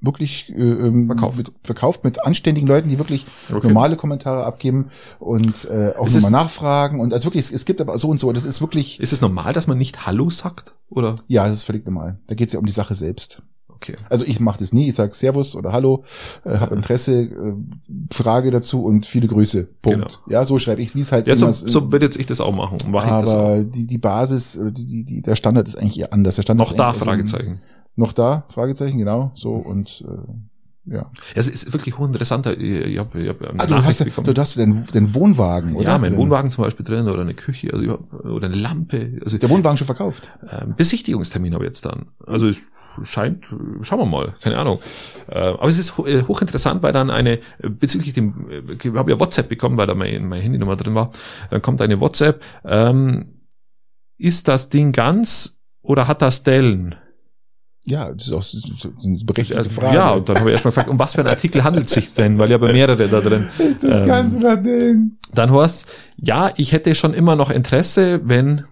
wirklich 0.00 0.50
äh, 0.50 0.60
ähm, 0.60 1.06
Verkauft. 1.06 1.38
Mit, 1.38 1.52
verkauft 1.64 2.04
mit 2.04 2.24
anständigen 2.24 2.68
Leuten, 2.68 2.88
die 2.88 2.98
wirklich 2.98 3.26
Okay. 3.52 3.66
normale 3.66 3.96
Kommentare 3.96 4.44
abgeben 4.44 4.90
und 5.18 5.64
äh, 5.64 5.94
auch 5.96 6.08
nochmal 6.08 6.30
nachfragen. 6.30 7.00
Und 7.00 7.12
also 7.12 7.26
wirklich, 7.26 7.46
es, 7.46 7.52
es 7.52 7.64
gibt 7.64 7.80
aber 7.80 7.98
so 7.98 8.08
und 8.08 8.20
so. 8.20 8.32
Das 8.32 8.44
ist 8.44 8.60
wirklich, 8.60 9.00
Ist 9.00 9.12
es 9.12 9.20
normal, 9.20 9.52
dass 9.52 9.66
man 9.66 9.78
nicht 9.78 10.06
Hallo 10.06 10.30
sagt? 10.30 10.74
Oder? 10.90 11.16
ja, 11.26 11.46
das 11.46 11.58
ist 11.58 11.64
völlig 11.64 11.84
normal. 11.84 12.18
Da 12.26 12.34
geht 12.34 12.48
es 12.48 12.52
ja 12.52 12.60
um 12.60 12.66
die 12.66 12.72
Sache 12.72 12.94
selbst. 12.94 13.42
Okay. 13.80 13.94
Also 14.10 14.24
ich 14.24 14.40
mache 14.40 14.58
das 14.58 14.72
nie. 14.72 14.88
Ich 14.88 14.94
sage 14.96 15.14
Servus 15.14 15.54
oder 15.54 15.72
Hallo, 15.72 16.04
äh, 16.44 16.56
habe 16.58 16.74
Interesse, 16.74 17.22
äh, 17.22 17.54
Frage 18.12 18.50
dazu 18.50 18.84
und 18.84 19.06
viele 19.06 19.28
Grüße. 19.28 19.68
Punkt. 19.82 20.20
Ja, 20.28 20.44
so 20.44 20.58
schreibe 20.58 20.82
ich, 20.82 20.94
wie 20.96 21.00
es 21.02 21.12
halt 21.12 21.26
Ja, 21.28 21.36
so, 21.36 21.50
so 21.50 21.92
würde 21.92 22.04
jetzt 22.06 22.18
ich 22.18 22.26
das 22.26 22.40
auch 22.40 22.54
machen. 22.54 22.78
Mache 22.90 23.06
ich 23.06 23.12
das 23.24 23.34
auch. 23.34 23.38
aber 23.38 23.64
die, 23.64 23.86
die 23.86 23.98
Basis 23.98 24.58
oder 24.58 24.70
die, 24.72 24.84
die, 24.84 25.04
die, 25.04 25.22
der 25.22 25.36
Standard 25.36 25.68
ist 25.68 25.76
eigentlich 25.76 26.00
eher 26.00 26.12
anders. 26.12 26.34
Der 26.36 26.42
Standard 26.42 26.66
Noch 26.66 26.72
ist 26.72 26.78
da, 26.78 26.88
eher 26.88 26.94
so 26.94 27.04
Fragezeichen. 27.04 27.60
Noch 27.94 28.12
da, 28.12 28.44
Fragezeichen, 28.48 28.98
genau. 28.98 29.30
So 29.34 29.52
und 29.54 30.04
äh, 30.08 30.94
ja. 30.94 31.10
Es 31.34 31.46
ist 31.48 31.72
wirklich 31.72 31.98
hochinteressant. 31.98 32.46
Ich, 32.46 32.58
ich 32.60 32.98
habe 32.98 33.20
ich 33.20 33.28
hab 33.28 33.42
eine 33.42 33.60
Ah, 33.60 33.66
du 33.66 33.74
hast, 33.84 34.02
bekommen. 34.02 34.32
du 34.32 34.40
hast 34.40 34.56
den, 34.56 34.86
den 34.94 35.14
Wohnwagen, 35.14 35.74
oder? 35.76 35.84
ja, 35.84 35.98
mein. 35.98 36.16
Wohnwagen 36.16 36.50
zum 36.50 36.64
Beispiel 36.64 36.86
drin 36.86 37.08
oder 37.08 37.20
eine 37.22 37.34
Küche 37.34 37.68
also, 37.72 37.84
ich 37.84 37.90
hab- 37.90 38.24
oder 38.24 38.46
eine 38.46 38.56
Lampe. 38.56 39.20
Also 39.22 39.36
Der 39.36 39.50
Wohnwagen 39.50 39.76
schon 39.76 39.86
verkauft. 39.86 40.30
ähm, 40.50 40.74
Besichtigungstermin 40.76 41.52
habe 41.54 41.64
ich 41.64 41.68
jetzt 41.68 41.84
dann. 41.84 42.06
Also 42.26 42.48
es 42.48 42.58
scheint, 43.02 43.46
schauen 43.82 43.98
wir 43.98 44.06
mal, 44.06 44.34
keine 44.40 44.58
Ahnung. 44.58 44.80
Äh, 45.28 45.38
aber 45.38 45.68
es 45.68 45.78
ist 45.78 45.96
ho 45.98 46.06
äh, 46.06 46.22
hochinteressant, 46.22 46.82
weil 46.82 46.92
dann 46.92 47.10
eine, 47.10 47.38
äh, 47.38 47.68
bezüglich 47.68 48.14
dem, 48.14 48.46
ich 48.78 48.92
habe 48.94 49.10
ja 49.10 49.20
WhatsApp 49.20 49.48
bekommen, 49.48 49.76
weil 49.76 49.86
da 49.86 49.94
meine, 49.94 50.20
meine 50.20 50.42
Handynummer 50.42 50.76
drin 50.76 50.94
war. 50.94 51.10
Dann 51.50 51.62
kommt 51.62 51.80
eine 51.80 52.00
WhatsApp. 52.00 52.42
Ähm, 52.64 53.40
ist 54.18 54.48
das 54.48 54.68
Ding 54.68 54.92
ganz 54.92 55.58
oder 55.82 56.08
hat 56.08 56.22
das 56.22 56.42
Dellen? 56.42 56.96
Ja, 57.84 58.12
das 58.12 58.28
ist 58.28 58.32
auch 58.34 59.04
eine 59.04 59.18
berechtigte 59.24 59.56
Also, 59.56 59.70
Frage. 59.70 59.94
Ja, 59.94 60.10
und 60.10 60.28
dann 60.28 60.38
habe 60.38 60.50
ich 60.50 60.52
erstmal 60.52 60.72
gefragt, 60.72 60.88
um 60.88 60.98
was 60.98 61.14
für 61.14 61.20
einen 61.20 61.28
Artikel 61.28 61.64
handelt 61.64 61.86
es 61.86 61.92
sich 61.92 62.12
denn? 62.12 62.38
Weil 62.38 62.48
ich 62.48 62.54
habe 62.54 62.70
mehrere 62.72 63.08
da 63.08 63.20
drin. 63.20 63.48
ist 63.58 63.82
das 63.82 64.00
ähm, 64.00 64.06
Ganze 64.06 64.38
nach 64.40 64.62
denen? 64.62 65.18
Dann 65.32 65.50
Horst, 65.50 65.88
ja, 66.18 66.50
ich 66.56 66.72
hätte 66.72 66.94
schon 66.94 67.14
immer 67.14 67.34
noch 67.34 67.50
Interesse, 67.50 68.20
wenn, 68.24 68.64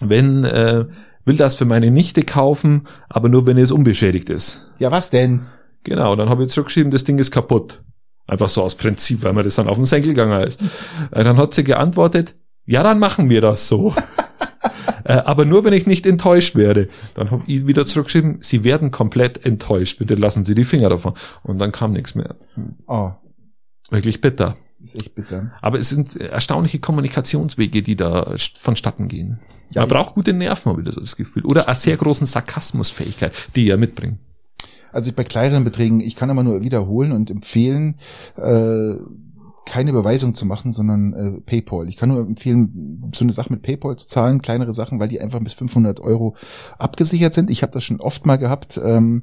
wenn, 0.00 0.44
äh, 0.44 0.86
will 1.24 1.36
das 1.36 1.54
für 1.54 1.64
meine 1.64 1.90
Nichte 1.90 2.22
kaufen, 2.22 2.86
aber 3.08 3.28
nur 3.28 3.46
wenn 3.46 3.58
es 3.58 3.72
unbeschädigt 3.72 4.30
ist. 4.30 4.68
Ja, 4.78 4.90
was 4.90 5.10
denn? 5.10 5.46
Genau, 5.84 6.14
dann 6.16 6.28
habe 6.28 6.44
ich 6.44 6.50
zurückgeschrieben, 6.50 6.90
das 6.90 7.04
Ding 7.04 7.18
ist 7.18 7.30
kaputt. 7.30 7.82
Einfach 8.26 8.48
so 8.48 8.62
aus 8.62 8.76
Prinzip, 8.76 9.22
weil 9.22 9.32
mir 9.32 9.42
das 9.42 9.56
dann 9.56 9.68
auf 9.68 9.76
den 9.76 9.84
Senkel 9.86 10.10
gegangen 10.10 10.46
ist. 10.46 10.60
Äh, 11.10 11.24
Dann 11.24 11.36
hat 11.36 11.54
sie 11.54 11.64
geantwortet, 11.64 12.36
ja, 12.64 12.82
dann 12.84 12.98
machen 13.00 13.28
wir 13.28 13.40
das 13.40 13.68
so. 13.68 13.94
Äh, 15.04 15.14
aber 15.14 15.44
nur, 15.44 15.64
wenn 15.64 15.72
ich 15.72 15.86
nicht 15.88 16.06
enttäuscht 16.06 16.54
werde. 16.54 16.88
Dann 17.16 17.32
habe 17.32 17.42
ich 17.48 17.66
wieder 17.66 17.84
zurückgeschrieben, 17.84 18.38
Sie 18.40 18.62
werden 18.62 18.92
komplett 18.92 19.44
enttäuscht. 19.44 19.98
Bitte 19.98 20.14
lassen 20.14 20.44
Sie 20.44 20.54
die 20.54 20.62
Finger 20.64 20.90
davon. 20.90 21.14
Und 21.42 21.58
dann 21.58 21.72
kam 21.72 21.90
nichts 21.90 22.14
mehr. 22.14 22.36
Oh, 22.86 23.10
Wirklich 23.90 24.20
bitter. 24.20 24.56
Ist 24.82 24.96
echt 24.96 25.14
bitter. 25.14 25.52
Aber 25.60 25.78
es 25.78 25.88
sind 25.88 26.16
erstaunliche 26.16 26.78
Kommunikationswege, 26.80 27.82
die 27.82 27.96
da 27.96 28.24
st- 28.32 28.58
vonstatten 28.58 29.08
gehen. 29.08 29.38
Ja, 29.70 29.82
Man 29.82 29.88
ich- 29.88 29.94
braucht 29.94 30.14
gute 30.14 30.32
Nerven, 30.32 30.70
habe 30.72 30.80
ich 30.82 30.86
das, 30.86 30.96
das 30.96 31.16
Gefühl. 31.16 31.44
Oder 31.44 31.66
eine 31.68 31.76
sehr 31.76 31.96
großen 31.96 32.26
Sarkasmusfähigkeit, 32.26 33.32
die 33.56 33.68
er 33.68 33.76
mitbringt. 33.78 34.18
Also 34.92 35.10
bei 35.12 35.24
kleineren 35.24 35.64
Beträgen, 35.64 36.00
ich 36.00 36.16
kann 36.16 36.28
aber 36.30 36.42
nur 36.42 36.60
wiederholen 36.60 37.12
und 37.12 37.30
empfehlen, 37.30 37.94
äh, 38.36 38.94
keine 39.64 39.90
Überweisung 39.90 40.34
zu 40.34 40.44
machen, 40.44 40.72
sondern 40.72 41.12
äh, 41.12 41.40
PayPal. 41.40 41.88
Ich 41.88 41.96
kann 41.96 42.08
nur 42.08 42.20
empfehlen, 42.20 43.10
so 43.14 43.24
eine 43.24 43.32
Sache 43.32 43.52
mit 43.52 43.62
PayPal 43.62 43.96
zu 43.96 44.08
zahlen, 44.08 44.42
kleinere 44.42 44.72
Sachen, 44.72 44.98
weil 44.98 45.08
die 45.08 45.20
einfach 45.20 45.40
bis 45.40 45.52
500 45.52 46.00
Euro 46.00 46.34
abgesichert 46.78 47.32
sind. 47.32 47.48
Ich 47.50 47.62
habe 47.62 47.72
das 47.72 47.84
schon 47.84 48.00
oft 48.00 48.26
mal 48.26 48.36
gehabt, 48.36 48.80
ähm, 48.82 49.22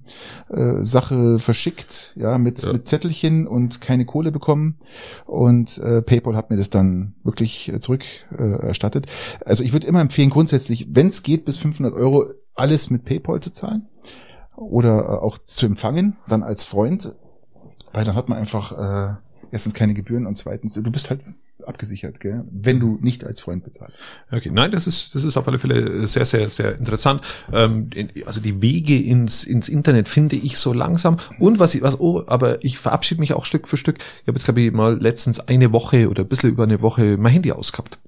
äh, 0.49 0.83
Sache 0.83 1.39
verschickt, 1.39 2.15
ja, 2.17 2.37
mit, 2.37 2.63
Ja. 2.63 2.73
mit 2.73 2.87
Zettelchen 2.87 3.47
und 3.47 3.81
keine 3.81 4.05
Kohle 4.05 4.31
bekommen. 4.31 4.79
Und 5.25 5.77
äh, 5.79 6.01
PayPal 6.01 6.35
hat 6.35 6.49
mir 6.49 6.57
das 6.57 6.69
dann 6.69 7.15
wirklich 7.23 7.71
äh, 7.71 7.79
zurück 7.79 8.03
äh, 8.37 8.67
erstattet. 8.67 9.07
Also 9.45 9.63
ich 9.63 9.73
würde 9.73 9.87
immer 9.87 10.01
empfehlen, 10.01 10.29
grundsätzlich, 10.29 10.87
wenn 10.91 11.07
es 11.07 11.21
geht, 11.23 11.45
bis 11.45 11.57
500 11.57 11.93
Euro 11.93 12.25
alles 12.55 12.89
mit 12.89 13.03
PayPal 13.05 13.39
zu 13.41 13.51
zahlen 13.51 13.87
oder 14.55 14.99
äh, 14.99 15.07
auch 15.17 15.37
zu 15.37 15.65
empfangen, 15.65 16.15
dann 16.27 16.43
als 16.43 16.63
Freund, 16.63 17.13
weil 17.93 18.05
dann 18.05 18.15
hat 18.15 18.29
man 18.29 18.37
einfach 18.37 18.71
äh, 18.71 19.15
erstens 19.51 19.73
keine 19.73 19.93
Gebühren 19.93 20.25
und 20.25 20.35
zweitens, 20.35 20.73
du 20.73 20.91
bist 20.91 21.09
halt 21.09 21.21
abgesichert, 21.65 22.19
gell? 22.19 22.43
wenn 22.51 22.79
du 22.79 22.97
nicht 23.01 23.23
als 23.23 23.41
Freund 23.41 23.63
bezahlst. 23.63 24.01
Okay, 24.31 24.49
nein, 24.51 24.71
das 24.71 24.87
ist 24.87 25.13
das 25.13 25.23
ist 25.23 25.37
auf 25.37 25.47
alle 25.47 25.59
Fälle 25.59 26.07
sehr 26.07 26.25
sehr 26.25 26.49
sehr 26.49 26.77
interessant. 26.77 27.21
Ähm, 27.51 27.89
also 28.25 28.39
die 28.39 28.61
Wege 28.61 28.97
ins 28.97 29.43
ins 29.43 29.69
Internet 29.69 30.07
finde 30.07 30.35
ich 30.35 30.57
so 30.57 30.73
langsam 30.73 31.17
und 31.39 31.59
was 31.59 31.75
ich 31.75 31.81
was 31.81 31.99
oh, 31.99 32.23
aber 32.27 32.63
ich 32.63 32.77
verabschiede 32.77 33.19
mich 33.19 33.33
auch 33.33 33.45
Stück 33.45 33.67
für 33.67 33.77
Stück. 33.77 33.97
Ich 34.21 34.27
habe 34.27 34.37
jetzt 34.37 34.45
glaube 34.45 34.61
ich 34.61 34.71
mal 34.71 34.99
letztens 34.99 35.39
eine 35.39 35.71
Woche 35.71 36.09
oder 36.09 36.23
ein 36.23 36.27
bisschen 36.27 36.49
über 36.49 36.63
eine 36.63 36.81
Woche 36.81 37.17
mein 37.17 37.33
Handy 37.33 37.51
ausgehabt. 37.51 37.99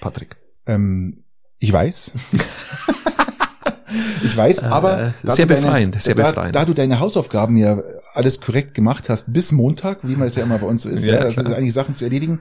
Patrick. 0.00 0.36
Ähm, 0.66 1.24
ich 1.58 1.72
weiß. 1.72 2.12
ich 4.24 4.36
weiß, 4.36 4.64
aber 4.64 5.00
äh, 5.00 5.10
sehr 5.22 5.46
befreiend, 5.46 5.94
deine, 5.94 6.02
sehr 6.02 6.14
befreiend. 6.14 6.54
Da, 6.54 6.60
da 6.60 6.64
du 6.64 6.74
deine 6.74 7.00
Hausaufgaben 7.00 7.56
ja 7.56 7.82
alles 8.16 8.40
korrekt 8.40 8.74
gemacht 8.74 9.08
hast 9.08 9.32
bis 9.32 9.52
Montag, 9.52 9.98
wie 10.02 10.16
man 10.16 10.28
es 10.28 10.34
ja 10.34 10.42
immer 10.42 10.58
bei 10.58 10.66
uns 10.66 10.82
so 10.82 10.88
ist, 10.88 11.04
ja, 11.04 11.14
ja 11.14 11.24
das 11.24 11.34
sind 11.34 11.46
eigentlich 11.46 11.74
Sachen 11.74 11.94
zu 11.94 12.04
erledigen. 12.04 12.40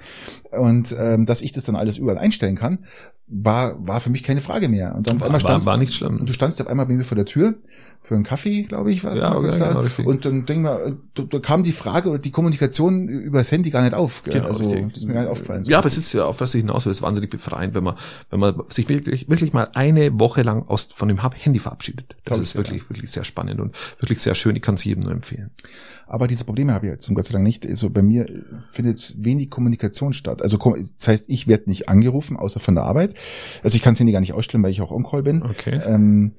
Und 0.52 0.96
ähm, 0.98 1.26
dass 1.26 1.42
ich 1.42 1.52
das 1.52 1.66
dann 1.66 1.76
alles 1.76 1.98
überall 1.98 2.18
einstellen 2.18 2.56
kann, 2.56 2.86
war 3.28 3.76
war 3.88 4.02
für 4.02 4.12
mich 4.12 4.22
keine 4.22 4.42
Frage 4.42 4.70
mehr. 4.70 4.94
Und 4.96 5.08
dann 5.08 5.20
war, 5.20 5.28
einmal 5.28 5.42
standst, 5.42 5.66
war, 5.66 5.74
war 5.74 5.80
nicht 5.80 5.94
schlimm. 5.94 6.20
Und 6.20 6.30
du 6.30 6.34
standst 6.34 6.62
auf 6.62 6.68
einmal 6.68 6.86
bei 6.86 6.94
mir 6.94 7.04
vor 7.04 7.16
der 7.16 7.26
Tür 7.26 7.56
für 8.02 8.14
einen 8.14 8.24
Kaffee, 8.24 8.62
glaube 8.62 8.92
ich, 8.92 9.04
was 9.04 9.18
ja, 9.18 9.36
okay, 9.36 9.58
da. 9.58 9.82
Genau, 9.82 10.10
und 10.10 10.26
dann 10.26 10.46
denk 10.46 10.62
mal, 10.62 10.98
da, 11.16 11.24
da 11.24 11.40
kam 11.40 11.64
die 11.64 11.72
Frage 11.72 12.10
oder 12.10 12.20
die 12.20 12.30
Kommunikation 12.30 13.08
über 13.08 13.40
das 13.40 13.52
Handy 13.52 13.72
gar 13.72 13.82
nicht 13.82 13.96
auf. 13.96 14.24
Gell? 14.24 14.36
Genau, 14.36 14.48
also 14.48 14.70
richtig. 14.70 14.90
das 14.90 14.98
ist 15.00 15.08
mir 15.08 15.14
gar 15.14 15.22
nicht 15.22 15.32
aufgefallen. 15.32 15.64
Ja, 15.64 15.80
aber 15.80 15.88
es 15.88 15.98
ist 15.98 16.14
ja 16.14 16.26
auf 16.26 16.40
was 16.40 16.54
ich 16.54 16.62
hinaus 16.62 16.86
will, 16.86 16.92
es 16.92 16.98
ist 16.98 17.04
wahnsinnig 17.04 17.32
befreiend, 17.32 17.74
wenn 17.74 17.84
man 17.84 17.96
wenn 18.30 18.40
man 18.40 18.62
sich 18.70 18.88
wirklich 18.90 19.28
wirklich 19.28 19.54
mal 19.54 19.70
eine 19.74 20.20
Woche 20.20 20.44
lang 20.44 20.68
aus 20.68 20.90
von 20.94 21.08
dem 21.08 21.20
Handy 21.34 21.58
verabschiedet. 21.58 22.16
Das 22.26 22.38
ist 22.38 22.56
wirklich 22.56 22.84
ja. 22.84 22.90
wirklich 22.90 23.10
sehr 23.10 23.24
spannend 23.24 23.60
und 23.60 23.76
wirklich 24.00 24.22
sehr 24.22 24.36
schön. 24.36 24.56
Ich 24.56 24.62
kann 24.62 24.76
es 24.76 24.84
jedem 24.84 25.04
nur 25.04 25.12
empfehlen. 25.12 25.50
Aber 26.08 26.28
diese 26.28 26.46
Probleme 26.46 26.74
habe 26.74 26.86
ich 26.86 26.92
jetzt 26.92 27.06
zum 27.06 27.16
Gott 27.16 27.26
sei 27.26 27.34
Dank 27.34 27.44
nicht. 27.44 27.66
Also 27.66 27.90
bei 27.90 28.02
mir 28.02 28.28
findet 28.72 29.16
wenig 29.18 29.50
Kommunikation 29.50 30.14
statt. 30.14 30.42
Also 30.42 30.58
das 30.58 31.08
heißt, 31.08 31.30
ich 31.30 31.48
werde 31.48 31.70
nicht 31.70 31.90
angerufen, 31.90 32.38
außer 32.38 32.60
von 32.60 32.76
der 32.76 32.84
Arbeit. 32.84 33.16
Also 33.64 33.76
ich 33.76 33.82
kann 33.82 33.94
das 33.94 34.00
Handy 34.00 34.14
gar 34.14 34.20
nicht 34.20 34.34
ausstellen, 34.34 34.64
weil 34.64 34.72
ich 34.72 34.82
auch 34.82 34.92
on-call 34.92 35.24
bin. 35.24 35.42
Okay. 35.44 35.82
Ähm, 35.84 36.34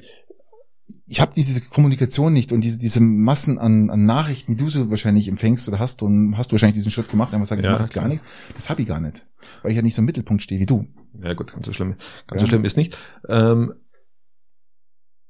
ich 1.09 1.21
habe 1.21 1.33
diese 1.35 1.61
Kommunikation 1.61 2.33
nicht 2.33 2.53
und 2.53 2.63
diese, 2.63 2.79
diese 2.79 3.01
Massen 3.01 3.59
an, 3.59 3.91
an 3.91 4.07
Nachrichten, 4.07 4.57
die 4.57 4.65
du 4.65 4.71
so 4.71 4.91
wahrscheinlich 4.91 5.29
empfängst 5.29 5.69
oder 5.69 5.79
hast 5.79 6.03
und 6.03 6.37
hast 6.37 6.51
du 6.51 6.55
wahrscheinlich 6.55 6.75
diesen 6.75 6.91
Schritt 6.91 7.09
gemacht, 7.09 7.33
einfach 7.33 7.47
sagen, 7.47 7.63
ja, 7.63 7.75
ich 7.75 7.79
mache 7.81 7.93
gar 7.93 8.09
nichts. 8.09 8.27
Das 8.55 8.69
habe 8.71 8.83
ich 8.83 8.89
gar 8.89 9.01
nicht, 9.01 9.27
weil 9.63 9.71
ich 9.71 9.77
ja 9.77 9.83
nicht 9.83 9.95
so 9.95 10.03
im 10.03 10.07
Mittelpunkt 10.07 10.43
stehe 10.43 10.61
wie 10.61 10.67
du. 10.67 10.87
Ja 11.23 11.35
gut, 11.35 11.53
ganz 11.53 11.65
so 11.65 11.73
schlimm, 11.73 11.95
ganz 12.27 12.41
ja. 12.41 12.47
so 12.47 12.47
schlimm 12.49 12.65
ist 12.65 12.77
nicht. 12.77 12.99
Ähm, 13.29 13.75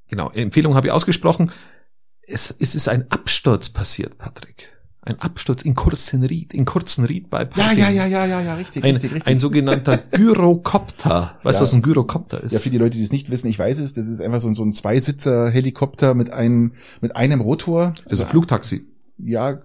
genau, 0.09 0.31
Empfehlung 0.31 0.75
habe 0.75 0.87
ich 0.87 0.93
ausgesprochen. 0.93 1.53
Es, 2.27 2.55
es 2.59 2.75
ist 2.75 2.89
ein 2.89 3.11
Absturz 3.11 3.69
passiert, 3.69 4.19
Patrick 4.19 4.77
ein 5.07 5.21
Absturz 5.21 5.63
in 5.63 5.75
Kurzenried, 5.75 6.53
in 6.53 6.65
Kurzenried 6.65 7.31
bei 7.31 7.45
Parting. 7.45 7.79
Ja, 7.79 7.89
ja, 7.89 8.07
ja, 8.07 8.07
ja, 8.07 8.27
ja, 8.27 8.41
ja, 8.41 8.55
richtig, 8.55 8.83
ein, 8.83 8.95
richtig, 8.95 9.15
richtig. 9.15 9.33
Ein 9.33 9.39
sogenannter 9.39 9.99
Gyrokopter. 10.11 11.37
Weißt 11.45 11.59
du, 11.59 11.61
ja. 11.61 11.63
was 11.63 11.73
ein 11.73 11.83
Gyrokopter 11.83 12.43
ist? 12.43 12.53
Ja, 12.53 12.59
für 12.59 12.71
die 12.71 12.79
Leute, 12.79 12.99
die 12.99 13.05
es 13.05 13.13
nicht 13.13 13.31
wissen, 13.31 13.47
ich 13.47 13.59
weiß 13.59 13.79
es, 13.79 13.93
das 13.93 14.09
ist 14.09 14.21
einfach 14.21 14.41
so, 14.41 14.53
so 14.53 14.65
ein 14.65 14.73
Zweisitzer-Helikopter 14.73 16.15
mit 16.15 16.33
einem, 16.33 16.73
mit 17.01 17.15
einem 17.15 17.41
Rotor. 17.41 17.95
Das 18.05 18.19
ist 18.19 18.25
ein 18.25 18.31
Flugtaxi. 18.31 18.85
Ja. 19.19 19.61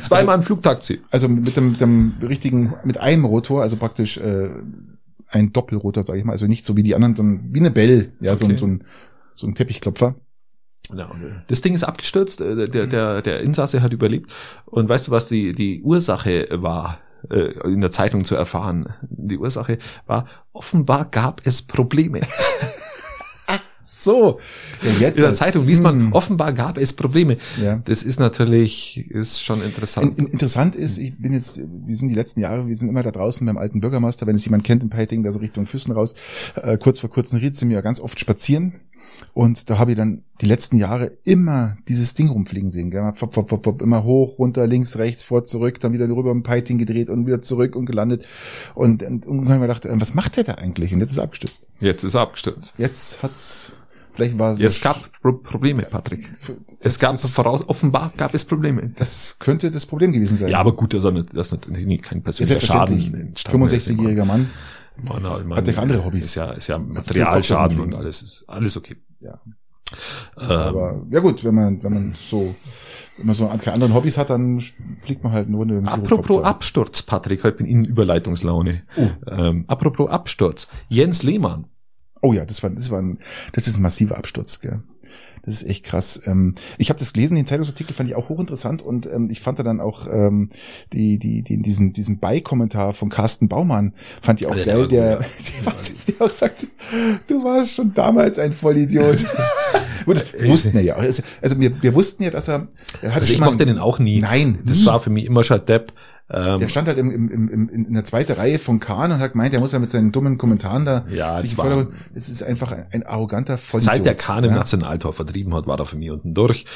Zweimal 0.00 0.36
ein 0.36 0.42
Flugtaxi. 0.42 1.00
Also 1.10 1.28
mit 1.28 1.54
dem, 1.54 1.72
mit 1.72 1.80
dem 1.82 2.14
richtigen, 2.22 2.72
mit 2.84 2.96
einem 2.96 3.26
Rotor, 3.26 3.60
also 3.60 3.76
praktisch 3.76 4.16
äh, 4.16 4.48
ein 5.28 5.52
Doppelrotor, 5.52 6.04
sage 6.04 6.18
ich 6.18 6.24
mal. 6.24 6.32
Also 6.32 6.46
nicht 6.46 6.64
so 6.64 6.74
wie 6.74 6.82
die 6.82 6.94
anderen, 6.94 7.14
sondern 7.14 7.54
wie 7.54 7.60
eine 7.60 7.70
Bell, 7.70 8.12
ja, 8.20 8.32
okay. 8.32 8.38
so, 8.38 8.46
ein, 8.46 8.58
so, 8.58 8.66
ein, 8.66 8.84
so 9.34 9.46
ein 9.46 9.54
Teppichklopfer. 9.54 10.14
Ja, 10.96 11.10
das 11.48 11.60
Ding 11.60 11.74
ist 11.74 11.84
abgestürzt, 11.84 12.40
äh, 12.40 12.68
der, 12.68 12.86
der, 12.86 13.22
der 13.22 13.40
Insasse 13.40 13.82
hat 13.82 13.92
überlebt. 13.92 14.32
Und 14.66 14.88
weißt 14.88 15.08
du, 15.08 15.10
was 15.10 15.28
die, 15.28 15.52
die 15.52 15.82
Ursache 15.82 16.48
war, 16.50 16.98
äh, 17.30 17.52
in 17.64 17.80
der 17.80 17.90
Zeitung 17.90 18.24
zu 18.24 18.34
erfahren? 18.34 18.94
Die 19.02 19.38
Ursache 19.38 19.78
war, 20.06 20.26
offenbar 20.52 21.06
gab 21.10 21.46
es 21.46 21.62
Probleme. 21.62 22.20
so. 23.84 24.38
Ja, 24.82 24.90
jetzt 25.00 25.16
in 25.16 25.24
der 25.24 25.32
Zeitung 25.32 25.66
liest 25.66 25.82
man, 25.82 25.98
hm. 25.98 26.12
offenbar 26.12 26.52
gab 26.52 26.78
es 26.78 26.92
Probleme. 26.92 27.36
Ja. 27.60 27.80
Das 27.84 28.02
ist 28.02 28.20
natürlich, 28.20 29.10
ist 29.10 29.42
schon 29.42 29.62
interessant. 29.62 30.18
In, 30.18 30.26
interessant 30.26 30.76
ist, 30.76 30.98
ich 30.98 31.18
bin 31.18 31.32
jetzt, 31.32 31.58
wir 31.58 31.96
sind 31.96 32.08
die 32.08 32.14
letzten 32.14 32.40
Jahre, 32.40 32.68
wir 32.68 32.76
sind 32.76 32.88
immer 32.88 33.02
da 33.02 33.10
draußen 33.10 33.46
beim 33.46 33.58
alten 33.58 33.80
Bürgermeister, 33.80 34.26
wenn 34.26 34.36
es 34.36 34.44
jemand 34.44 34.64
kennt 34.64 34.82
im 34.82 34.90
Peiting, 34.90 35.22
da 35.22 35.32
so 35.32 35.40
Richtung 35.40 35.66
Füssen 35.66 35.92
raus, 35.92 36.14
äh, 36.62 36.78
kurz 36.78 36.98
vor 36.98 37.10
kurzem 37.10 37.38
Ried 37.40 37.56
sind 37.56 37.68
wir 37.70 37.76
ja 37.76 37.80
ganz 37.80 38.00
oft 38.00 38.20
spazieren 38.20 38.74
und 39.34 39.70
da 39.70 39.78
habe 39.78 39.92
ich 39.92 39.96
dann 39.96 40.24
die 40.40 40.46
letzten 40.46 40.78
Jahre 40.78 41.12
immer 41.24 41.76
dieses 41.88 42.14
Ding 42.14 42.28
rumfliegen 42.28 42.70
sehen. 42.70 42.90
Gell? 42.90 43.12
Fop, 43.14 43.34
fop, 43.34 43.48
fop, 43.48 43.64
fop, 43.64 43.82
immer 43.82 44.04
hoch, 44.04 44.38
runter, 44.38 44.66
links, 44.66 44.98
rechts, 44.98 45.22
vor, 45.22 45.44
zurück, 45.44 45.80
dann 45.80 45.92
wieder 45.92 46.08
rüber 46.08 46.30
im 46.30 46.42
Piting 46.42 46.78
gedreht 46.78 47.08
und 47.08 47.26
wieder 47.26 47.40
zurück 47.40 47.76
und 47.76 47.86
gelandet. 47.86 48.26
Und, 48.74 49.02
und, 49.02 49.26
und 49.26 49.38
dann 49.38 49.48
habe 49.48 49.64
ich 49.64 49.68
gedacht, 49.68 49.86
äh, 49.86 50.00
was 50.00 50.14
macht 50.14 50.36
der 50.36 50.44
da 50.44 50.54
eigentlich? 50.54 50.92
Und 50.92 51.00
jetzt 51.00 51.12
ist 51.12 51.18
er 51.18 51.24
abgestürzt. 51.24 51.66
Jetzt 51.80 52.04
ist 52.04 52.14
er 52.14 52.22
abgestürzt. 52.22 52.74
Jetzt 52.78 53.22
hat's 53.22 53.72
Vielleicht 54.18 54.36
war 54.36 54.50
es. 54.50 54.60
es 54.60 54.80
gab 54.80 55.12
Probleme, 55.22 55.82
Patrick. 55.82 56.28
Das, 56.80 56.94
es 56.94 56.98
gab 56.98 57.12
das, 57.12 57.30
voraus, 57.30 57.62
offenbar 57.68 58.12
gab 58.16 58.34
es 58.34 58.44
Probleme. 58.44 58.90
Das 58.96 59.38
könnte 59.38 59.70
das 59.70 59.86
Problem 59.86 60.10
gewesen 60.10 60.36
sein. 60.36 60.50
Ja, 60.50 60.58
aber 60.58 60.72
gut, 60.72 60.92
das 60.92 61.04
ist, 61.04 61.28
das 61.32 61.52
ist 61.52 61.68
natürlich 61.68 62.02
kein 62.02 62.24
persönlicher 62.24 62.58
Schaden. 62.58 63.34
65-jähriger 63.36 64.24
Mann. 64.24 64.50
Man, 65.08 65.22
man, 65.22 65.58
hat 65.58 65.68
ja 65.68 65.80
andere 65.80 66.04
Hobbys. 66.04 66.26
Ist 66.26 66.34
ja, 66.34 66.52
ist 66.52 66.66
ja 66.66 66.78
Materialschaden 66.78 67.80
und 67.80 67.94
alles 67.94 68.22
ist 68.22 68.44
alles 68.48 68.76
okay. 68.76 68.96
Ja. 69.20 69.40
Ähm, 70.38 70.50
Aber 70.50 71.06
ja 71.10 71.20
gut, 71.20 71.44
wenn 71.44 71.54
man 71.54 71.82
wenn 71.82 71.92
man 71.92 72.14
so 72.14 72.54
wenn 73.16 73.26
man 73.26 73.34
so 73.34 73.46
keine 73.46 73.74
anderen 73.74 73.94
Hobbys 73.94 74.18
hat, 74.18 74.30
dann 74.30 74.60
fliegt 75.04 75.22
man 75.24 75.32
halt 75.32 75.48
nur 75.48 75.64
eine 75.64 75.90
Apropos 75.90 76.44
Absturz, 76.44 77.02
Patrick, 77.02 77.44
heute 77.44 77.58
bin 77.58 77.66
ich 77.66 77.72
in 77.72 77.84
Überleitungslaune. 77.84 78.82
Oh. 78.96 79.08
Ähm, 79.26 79.64
apropos 79.66 80.10
Absturz, 80.10 80.68
Jens 80.88 81.22
Lehmann. 81.22 81.66
Oh 82.20 82.32
ja, 82.32 82.44
das 82.44 82.62
war 82.62 82.70
das 82.70 82.90
war 82.90 83.00
ein, 83.00 83.18
das 83.52 83.66
ist 83.66 83.78
ein 83.78 83.82
massiver 83.82 84.18
Absturz, 84.18 84.60
gell? 84.60 84.82
Das 85.48 85.62
ist 85.62 85.70
echt 85.70 85.84
krass. 85.86 86.20
Ähm, 86.26 86.56
ich 86.76 86.90
habe 86.90 86.98
das 86.98 87.14
gelesen, 87.14 87.34
den 87.34 87.46
Zeitungsartikel 87.46 87.94
fand 87.94 88.06
ich 88.06 88.14
auch 88.14 88.28
hochinteressant 88.28 88.82
und 88.82 89.06
ähm, 89.06 89.30
ich 89.30 89.40
fand 89.40 89.58
da 89.58 89.62
dann 89.62 89.80
auch 89.80 90.06
ähm, 90.06 90.50
die, 90.92 91.18
die, 91.18 91.42
die, 91.42 91.62
diesen, 91.62 91.94
diesen 91.94 92.18
Beikommentar 92.18 92.92
von 92.92 93.08
Carsten 93.08 93.48
Baumann 93.48 93.94
fand 94.20 94.42
ich 94.42 94.46
auch 94.46 94.52
also 94.52 94.66
geil, 94.66 94.88
der, 94.88 95.16
der, 95.18 95.26
der, 95.64 95.74
der 96.06 96.26
auch 96.26 96.30
sagt, 96.30 96.66
du 97.28 97.42
warst 97.42 97.74
schon 97.74 97.94
damals 97.94 98.38
ein 98.38 98.52
Vollidiot. 98.52 99.24
Und 100.06 100.22
wussten 100.46 100.74
wir 100.74 100.82
ja. 100.82 100.96
Also, 100.96 101.22
also 101.40 101.58
wir, 101.58 101.82
wir 101.82 101.94
wussten 101.94 102.22
ja, 102.22 102.30
dass 102.30 102.48
er, 102.48 102.68
er 103.00 103.10
hatte 103.10 103.22
also 103.22 103.32
ich 103.32 103.40
mochte 103.40 103.64
den 103.64 103.78
auch 103.78 103.98
nie. 103.98 104.20
Nein, 104.20 104.58
das 104.64 104.80
nie. 104.80 104.86
war 104.86 105.00
für 105.00 105.10
mich 105.10 105.24
immer 105.24 105.44
schon 105.44 105.64
Depp. 105.64 105.92
Ähm, 106.30 106.60
der 106.60 106.68
stand 106.68 106.88
halt 106.88 106.98
im, 106.98 107.10
im, 107.10 107.48
im, 107.48 107.68
in 107.68 107.94
der 107.94 108.04
zweiten 108.04 108.32
Reihe 108.32 108.58
von 108.58 108.80
Kahn 108.80 109.12
und 109.12 109.20
hat 109.20 109.32
gemeint, 109.32 109.54
er 109.54 109.60
muss 109.60 109.72
ja 109.72 109.78
mit 109.78 109.90
seinen 109.90 110.12
dummen 110.12 110.36
Kommentaren 110.36 110.84
da 110.84 111.06
ja, 111.08 111.40
sich 111.40 111.56
war, 111.56 111.86
Es 112.14 112.28
ist 112.28 112.42
einfach 112.42 112.72
ein, 112.72 112.84
ein 112.92 113.06
arroganter 113.06 113.56
Vollidiot. 113.56 113.94
Seit 113.94 114.04
der 114.04 114.14
Kahn 114.14 114.44
im 114.44 114.50
ja. 114.50 114.56
Nationaltor 114.56 115.14
vertrieben 115.14 115.54
hat, 115.54 115.66
war 115.66 115.78
er 115.78 115.86
für 115.86 115.96
mich 115.96 116.10
unten 116.10 116.34
durch. 116.34 116.66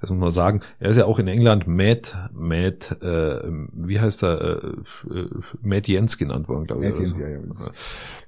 Das 0.00 0.10
muss 0.10 0.20
man 0.20 0.30
sagen. 0.30 0.60
Er 0.78 0.90
ist 0.90 0.96
ja 0.96 1.06
auch 1.06 1.18
in 1.18 1.26
England 1.26 1.66
Matt, 1.66 2.16
Matt, 2.32 3.02
äh, 3.02 3.40
wie 3.72 3.98
heißt 3.98 4.22
er, 4.22 4.40
äh, 4.40 4.66
äh 5.12 5.28
Matt 5.60 5.88
Jens 5.88 6.16
genannt 6.16 6.48
worden, 6.48 6.66
glaube 6.66 6.84
ich. 6.84 6.90
Matt 6.90 7.00
Jens, 7.00 7.16
so. 7.16 7.22
ja, 7.22 7.28
ja. 7.28 7.40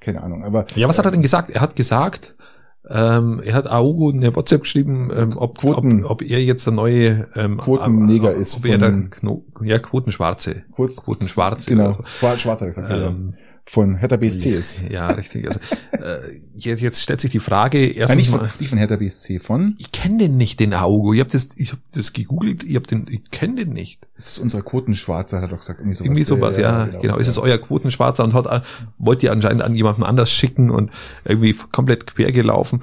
Keine 0.01 0.23
Ahnung. 0.23 0.45
Aber 0.45 0.67
ja, 0.75 0.89
was 0.89 0.99
hat 0.99 1.05
er 1.05 1.13
denn 1.13 1.23
gesagt? 1.23 1.51
Er 1.51 1.61
hat 1.61 1.77
gesagt, 1.77 2.35
ähm, 2.89 3.41
er 3.45 3.55
hat 3.55 3.71
Augo 3.71 4.11
eine 4.11 4.35
WhatsApp 4.35 4.63
geschrieben, 4.63 5.11
ähm, 5.15 5.37
ob, 5.37 5.59
Quoten, 5.59 6.05
ob, 6.05 6.11
ob 6.11 6.23
er 6.23 6.43
jetzt 6.43 6.67
der 6.67 6.73
neue 6.73 7.29
ähm, 7.37 7.59
Quotenneger 7.59 8.33
ist. 8.33 8.57
Ob 8.57 8.67
er 8.67 8.79
der 8.79 8.91
Kno 9.11 9.45
ja, 9.63 9.79
Quotenschwarze. 9.79 10.63
Quotenschwarze. 10.75 11.71
Genau, 11.71 11.93
Schwarz 12.05 12.45
hat 12.45 12.61
er 12.63 12.67
gesagt. 12.67 12.91
Ähm, 12.91 13.35
von 13.65 13.97
Hertha 13.97 14.17
BSC 14.17 14.51
ist. 14.51 14.83
Ja, 14.91 15.07
richtig. 15.09 15.47
Also, 15.47 15.61
äh, 15.93 16.41
jetzt, 16.55 16.81
jetzt 16.81 17.01
stellt 17.01 17.21
sich 17.21 17.31
die 17.31 17.39
Frage, 17.39 17.87
erstens 17.87 18.17
nicht, 18.17 18.31
von, 18.31 18.41
nicht 18.59 18.69
von 18.69 18.79
Hertha 18.79 18.97
BSC, 18.97 19.39
von? 19.39 19.77
Ich 19.79 19.93
kenne 19.93 20.19
den 20.19 20.37
nicht, 20.37 20.61
den 20.61 20.75
Augo. 20.75 21.13
Ich 21.13 21.21
habe 21.21 21.31
das, 21.31 21.51
ich 21.57 21.73
hab 21.73 21.79
das 21.93 22.13
gegoogelt, 22.13 22.65
ich 22.65 22.77
hab 22.77 22.87
den, 22.87 23.07
ich 23.09 23.31
kenne 23.31 23.65
den 23.65 23.73
nicht. 23.73 24.01
Das 24.17 24.27
ist 24.27 24.39
unser 24.39 24.63
Quotenschwarzer, 24.63 25.37
hat 25.37 25.45
er 25.45 25.49
doch 25.49 25.59
gesagt. 25.59 25.81
Irgendwie 25.81 25.95
sowas, 25.95 26.07
irgendwie 26.07 26.25
sowas 26.25 26.57
ja, 26.57 26.63
ja, 26.63 26.85
genau. 26.87 27.01
genau. 27.01 27.17
Ist 27.19 27.29
es 27.29 27.39
euer 27.39 27.59
Quotenschwarzer 27.59 28.25
und 28.25 28.35
hat, 28.35 28.47
äh, 28.47 28.61
wollt 28.99 29.23
ihr 29.23 29.33
anscheinend 29.33 29.63
an 29.63 29.75
jemanden 29.75 30.03
anders 30.03 30.31
schicken 30.31 30.71
und 30.71 30.91
irgendwie 31.25 31.55
komplett 31.55 32.07
quer 32.07 32.33
gelaufen. 32.33 32.83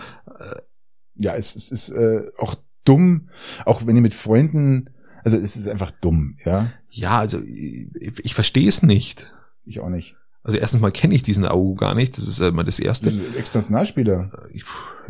Ja, 1.19 1.35
es, 1.35 1.55
es 1.55 1.69
ist 1.69 1.89
äh, 1.89 2.31
auch 2.37 2.55
dumm, 2.85 3.29
auch 3.65 3.85
wenn 3.85 3.95
ihr 3.95 4.01
mit 4.01 4.13
Freunden, 4.13 4.89
also 5.23 5.37
es 5.37 5.57
ist 5.57 5.67
einfach 5.67 5.91
dumm, 5.91 6.37
ja. 6.45 6.71
Ja, 6.89 7.19
also 7.19 7.41
ich, 7.43 7.87
ich 8.23 8.33
verstehe 8.33 8.67
es 8.67 8.81
nicht. 8.81 9.33
Ich 9.65 9.81
auch 9.81 9.89
nicht. 9.89 10.15
Also 10.43 10.57
erstens 10.57 10.81
mal 10.81 10.91
kenne 10.91 11.13
ich 11.15 11.23
diesen 11.23 11.45
AU 11.45 11.75
gar 11.75 11.95
nicht. 11.95 12.17
Das 12.17 12.27
ist 12.27 12.39
äh, 12.39 12.51
mal 12.51 12.63
das 12.63 12.79
erste. 12.79 13.11
Ex-Nationalspieler. 13.37 14.31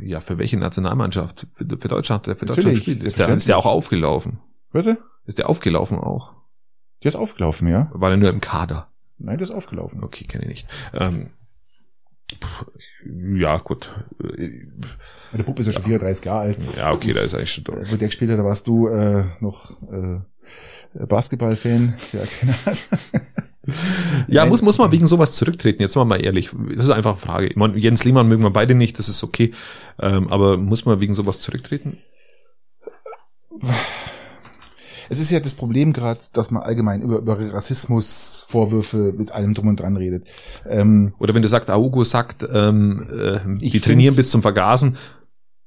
Ja, 0.02 0.20
für 0.22 0.38
welche 0.38 0.58
Nationalmannschaft? 0.58 1.48
Für, 1.52 1.66
für 1.78 1.88
Deutschland, 1.88 2.26
für 2.26 2.32
Natürlich, 2.32 2.56
Deutschland 2.56 2.78
spielt. 2.80 3.04
Ist 3.04 3.20
der, 3.20 3.30
ist 3.30 3.48
der 3.48 3.58
auch 3.58 3.66
aufgelaufen? 3.66 4.40
Bitte? 4.72 4.98
Ist 5.26 5.38
der 5.38 5.50
aufgelaufen 5.50 6.00
auch? 6.00 6.34
Der 7.04 7.10
ist 7.10 7.16
aufgelaufen, 7.16 7.68
ja. 7.68 7.90
War 7.94 8.10
der 8.10 8.18
nur 8.18 8.30
im 8.30 8.42
Kader? 8.42 8.90
Nein, 9.18 9.38
der 9.38 9.46
ist 9.46 9.54
aufgelaufen. 9.54 10.04
Okay, 10.04 10.26
kenne 10.26 10.44
ich 10.46 10.50
nicht. 10.50 10.68
Ähm, 10.94 11.30
ja, 13.36 13.58
gut. 13.58 13.94
Der 15.34 15.44
Bub 15.44 15.60
ist 15.60 15.68
ja 15.68 15.74
schon 15.74 15.84
34 15.84 16.26
Jahre 16.26 16.40
alt. 16.40 16.58
Ja, 16.78 16.92
okay, 16.92 17.12
da 17.14 17.22
ist 17.22 17.36
eigentlich 17.36 17.54
schon 17.54 17.64
durch. 17.64 17.92
Wo 17.92 17.96
der 17.96 18.08
gespielt 18.08 18.32
hat, 18.32 18.40
da 18.40 18.44
warst 18.44 18.68
du 18.68 18.88
äh, 18.88 19.26
noch 19.40 19.82
äh, 19.92 20.20
Basketball-Fan. 21.06 21.96
Ja, 22.14 22.20
keine 22.40 22.54
Ahnung. 22.66 23.28
Ja, 24.28 24.46
muss, 24.46 24.62
muss 24.62 24.78
man 24.78 24.92
wegen 24.92 25.08
sowas 25.08 25.36
zurücktreten. 25.36 25.82
Jetzt 25.82 25.96
mal 25.96 26.06
mal 26.06 26.24
ehrlich. 26.24 26.52
Das 26.76 26.86
ist 26.86 26.92
einfach 26.92 27.12
eine 27.12 27.20
Frage. 27.20 27.48
Ich 27.48 27.56
meine, 27.56 27.78
Jens 27.78 28.04
Lehmann 28.04 28.28
mögen 28.28 28.44
wir 28.44 28.52
beide 28.52 28.76
nicht, 28.76 29.00
das 29.00 29.10
ist 29.10 29.24
okay. 29.24 29.52
Ähm, 30.00 30.28
aber 30.30 30.58
muss 30.58 30.86
man 30.86 31.00
wegen 31.00 31.14
sowas 31.14 31.42
zurücktreten? 31.42 31.98
Es 35.10 35.20
ist 35.20 35.32
ja 35.32 35.40
das 35.40 35.54
Problem 35.54 35.92
gerade, 35.92 36.20
dass 36.34 36.52
man 36.52 36.62
allgemein 36.62 37.02
über, 37.02 37.18
über 37.18 37.40
Rassismusvorwürfe 37.40 39.14
mit 39.18 39.32
allem 39.32 39.56
drum 39.56 39.68
und 39.68 39.80
dran 39.80 39.98
redet. 39.98 40.28
Ähm, 40.68 41.14
Oder 41.18 41.34
wenn 41.34 41.42
du 41.42 41.50
sagst, 41.50 41.72
Augo 41.72 42.04
sagt, 42.04 42.48
ähm, 42.52 43.08
äh, 43.12 43.66
Ich 43.66 43.74
wir 43.74 43.82
trainieren 43.82 44.16
bis 44.16 44.30
zum 44.30 44.44
Vergasen, 44.44 44.98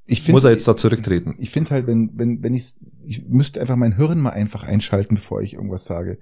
ich 0.05 0.23
find, 0.23 0.35
muss 0.35 0.45
er 0.45 0.51
jetzt 0.53 0.67
da 0.67 0.77
zurücktreten? 0.77 1.35
Ich 1.39 1.51
finde 1.51 1.71
halt, 1.71 1.87
wenn, 1.87 2.11
wenn, 2.15 2.43
wenn 2.43 2.55
ich, 2.55 2.75
ich 3.03 3.27
müsste 3.29 3.61
einfach 3.61 3.77
mein 3.77 3.97
Hirn 3.97 4.21
mal 4.21 4.31
einfach 4.31 4.65
einschalten, 4.65 5.17
bevor 5.17 5.43
ich 5.43 5.55
irgendwas 5.55 5.85
sage. 5.85 6.19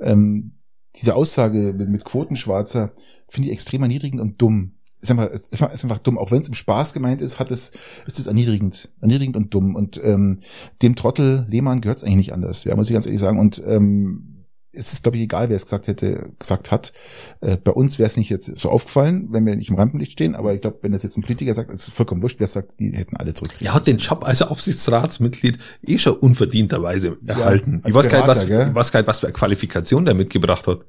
Ähm, 0.00 0.52
diese 0.96 1.14
Aussage 1.14 1.72
mit, 1.76 1.88
mit 1.88 2.04
Quotenschwarzer 2.04 2.92
finde 3.28 3.48
ich 3.48 3.54
extrem 3.54 3.82
erniedrigend 3.82 4.20
und 4.20 4.40
dumm. 4.40 4.72
Ist 5.00 5.10
einfach, 5.10 5.28
ist 5.30 5.84
einfach, 5.84 5.98
dumm. 5.98 6.16
Auch 6.16 6.30
wenn 6.30 6.40
es 6.40 6.48
im 6.48 6.54
Spaß 6.54 6.94
gemeint 6.94 7.20
ist, 7.20 7.38
hat 7.38 7.50
es, 7.50 7.72
ist 8.06 8.18
es 8.18 8.26
erniedrigend, 8.26 8.90
erniedrigend 9.02 9.36
und 9.36 9.52
dumm. 9.52 9.74
Und 9.74 10.00
ähm, 10.02 10.40
dem 10.80 10.96
Trottel 10.96 11.46
Lehmann 11.50 11.82
gehört 11.82 11.98
es 11.98 12.04
eigentlich 12.04 12.16
nicht 12.16 12.32
anders. 12.32 12.64
Ja, 12.64 12.74
muss 12.74 12.88
ich 12.88 12.94
ganz 12.94 13.04
ehrlich 13.04 13.20
sagen. 13.20 13.38
Und 13.38 13.62
ähm, 13.66 14.33
es 14.76 14.92
ist, 14.92 15.02
glaube 15.02 15.16
ich, 15.16 15.22
egal, 15.24 15.48
wer 15.48 15.56
es 15.56 15.64
gesagt 15.64 15.86
hätte, 15.86 16.30
gesagt 16.38 16.70
hat. 16.70 16.92
Äh, 17.40 17.56
bei 17.56 17.70
uns 17.70 17.98
wäre 17.98 18.06
es 18.06 18.16
nicht 18.16 18.28
jetzt 18.30 18.56
so 18.58 18.70
aufgefallen, 18.70 19.28
wenn 19.30 19.46
wir 19.46 19.56
nicht 19.56 19.70
im 19.70 19.76
Rampenlicht 19.76 20.12
stehen. 20.12 20.34
Aber 20.34 20.54
ich 20.54 20.60
glaube, 20.60 20.78
wenn 20.82 20.92
das 20.92 21.02
jetzt 21.02 21.16
ein 21.16 21.22
Politiker 21.22 21.54
sagt, 21.54 21.70
ist 21.70 21.88
es 21.88 21.94
vollkommen 21.94 22.22
wurscht, 22.22 22.40
wer 22.40 22.46
sagt, 22.48 22.78
die 22.80 22.92
hätten 22.92 23.16
alle 23.16 23.34
zurücktreten. 23.34 23.64
Er 23.64 23.74
hat 23.74 23.86
den 23.86 23.98
Job 23.98 24.24
als 24.26 24.42
Aufsichtsratsmitglied 24.42 25.58
eh 25.86 25.98
schon 25.98 26.14
unverdienterweise 26.14 27.16
erhalten. 27.26 27.80
als 27.82 27.90
ich 27.90 27.94
weiß 27.94 28.08
gar 28.08 28.18
nicht, 28.18 28.28
was, 28.28 28.46
Berater, 28.46 28.68
ich 28.70 28.74
weiß 28.74 28.92
gar 28.92 29.00
nicht, 29.00 29.06
was 29.08 29.20
für 29.20 29.26
eine 29.26 29.32
Qualifikation 29.34 30.04
der 30.04 30.14
mitgebracht 30.14 30.66
hat. 30.66 30.80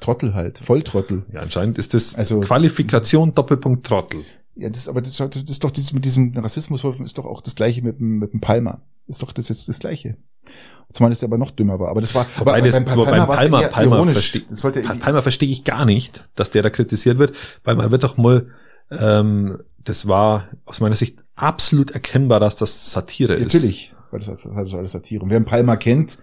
Trottel 0.00 0.34
halt, 0.34 0.58
Volltrottel. 0.58 1.24
Ja, 1.32 1.40
anscheinend 1.40 1.78
ist 1.78 1.94
das 1.94 2.14
Also- 2.14 2.40
Qualifikation 2.40 3.34
Doppelpunkt 3.34 3.86
Trottel. 3.86 4.24
Ja, 4.54 4.70
das, 4.70 4.88
aber 4.88 5.02
das, 5.02 5.16
das 5.16 5.36
ist 5.48 5.64
doch 5.64 5.70
dieses 5.70 5.92
mit 5.92 6.04
diesem 6.04 6.36
Rassismusvorwurf 6.36 7.00
ist 7.00 7.18
doch 7.18 7.26
auch 7.26 7.42
das 7.42 7.54
gleiche 7.56 7.82
mit 7.82 7.98
dem, 7.98 8.18
mit 8.18 8.32
dem 8.32 8.40
Palmer. 8.40 8.80
Ist 9.06 9.22
doch 9.22 9.32
das 9.32 9.48
jetzt 9.48 9.68
das 9.68 9.78
gleiche. 9.78 10.16
Zumal 10.92 11.12
es 11.12 11.22
aber 11.22 11.38
noch 11.38 11.50
dümmer 11.50 11.78
war. 11.78 11.88
Aber 11.88 12.00
das 12.00 12.14
war, 12.14 12.26
Wobei 12.38 12.58
aber 12.58 12.66
das, 12.66 12.84
beim 12.84 12.96
beim 12.96 13.26
Palmer, 13.26 13.62
eher 13.62 13.68
Palmer, 13.68 13.96
ironisch. 13.96 14.14
verstehe 14.14 14.82
Palmer 14.98 15.22
verstehe 15.22 15.48
ich 15.50 15.64
gar 15.64 15.84
nicht, 15.84 16.28
dass 16.34 16.50
der 16.50 16.62
da 16.62 16.70
kritisiert 16.70 17.18
wird, 17.18 17.36
weil 17.64 17.76
man 17.76 17.90
wird 17.90 18.04
doch 18.04 18.16
mal, 18.16 18.48
ähm, 18.90 19.58
das 19.84 20.06
war 20.06 20.48
aus 20.64 20.80
meiner 20.80 20.94
Sicht 20.94 21.24
absolut 21.34 21.90
erkennbar, 21.90 22.40
dass 22.40 22.56
das 22.56 22.92
Satire 22.92 23.34
ist. 23.34 23.52
natürlich, 23.52 23.94
weil 24.10 24.20
das, 24.20 24.28
das 24.28 24.44
ist 24.44 24.74
alles 24.74 24.92
Satire. 24.92 25.22
Und 25.22 25.30
wer 25.30 25.36
einen 25.36 25.44
Palmer 25.44 25.76
kennt, 25.76 26.18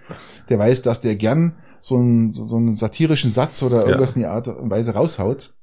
der 0.50 0.60
weiß, 0.60 0.82
dass 0.82 1.02
der 1.02 1.16
gern 1.18 1.56
so 1.80 1.98
einen, 1.98 2.32
so, 2.32 2.46
so 2.46 2.56
einen 2.56 2.76
satirischen 2.76 3.32
Satz 3.32 3.62
oder 3.62 3.86
irgendwas 3.86 4.16
in 4.16 4.22
die 4.22 4.28
Art 4.28 4.48
und 4.48 4.72
Weise 4.72 4.94
raushaut. 4.94 5.54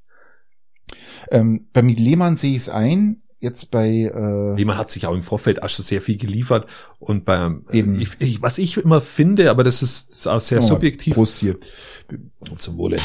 Ähm, 1.31 1.67
bei 1.73 1.81
Lehmann 1.81 2.37
sehe 2.37 2.51
ich 2.51 2.57
es 2.57 2.69
ein, 2.69 3.23
jetzt 3.41 3.71
bei 3.71 3.87
äh, 3.87 4.57
Jemand 4.57 4.79
hat 4.79 4.91
sich 4.91 5.05
auch 5.07 5.13
im 5.13 5.21
Vorfeld 5.21 5.61
auch 5.61 5.69
schon 5.69 5.83
sehr 5.83 6.01
viel 6.01 6.17
geliefert 6.17 6.67
und 6.99 7.25
beim, 7.25 7.65
Eben. 7.71 7.99
ich, 7.99 8.11
ich, 8.19 8.41
was 8.41 8.57
ich 8.57 8.77
immer 8.77 9.01
finde, 9.01 9.49
aber 9.49 9.63
das 9.63 9.81
ist 9.81 10.27
auch 10.27 10.39
sehr 10.39 10.61
subjektiv. 10.61 11.15
Prost 11.15 11.39
hier. 11.39 11.57
Zum 12.57 12.77
Wohle. 12.77 12.99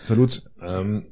Salut. 0.00 0.42
Ähm, 0.60 1.06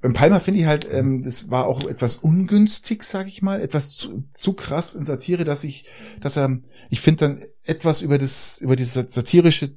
Beim 0.00 0.12
Palmer 0.12 0.40
finde 0.40 0.60
ich 0.60 0.66
halt, 0.66 0.86
ähm, 0.90 1.20
das 1.22 1.50
war 1.50 1.66
auch 1.66 1.84
etwas 1.84 2.16
ungünstig, 2.16 3.04
sag 3.04 3.26
ich 3.26 3.42
mal, 3.42 3.60
etwas 3.60 3.90
zu, 3.90 4.24
zu 4.32 4.52
krass 4.54 4.94
in 4.94 5.04
Satire, 5.04 5.44
dass 5.44 5.64
ich, 5.64 5.86
dass 6.20 6.36
er, 6.36 6.58
ich 6.90 7.00
finde 7.00 7.18
dann 7.18 7.44
etwas 7.62 8.00
über 8.00 8.18
das, 8.18 8.60
über 8.60 8.76
dieses 8.76 9.12
satirische, 9.12 9.76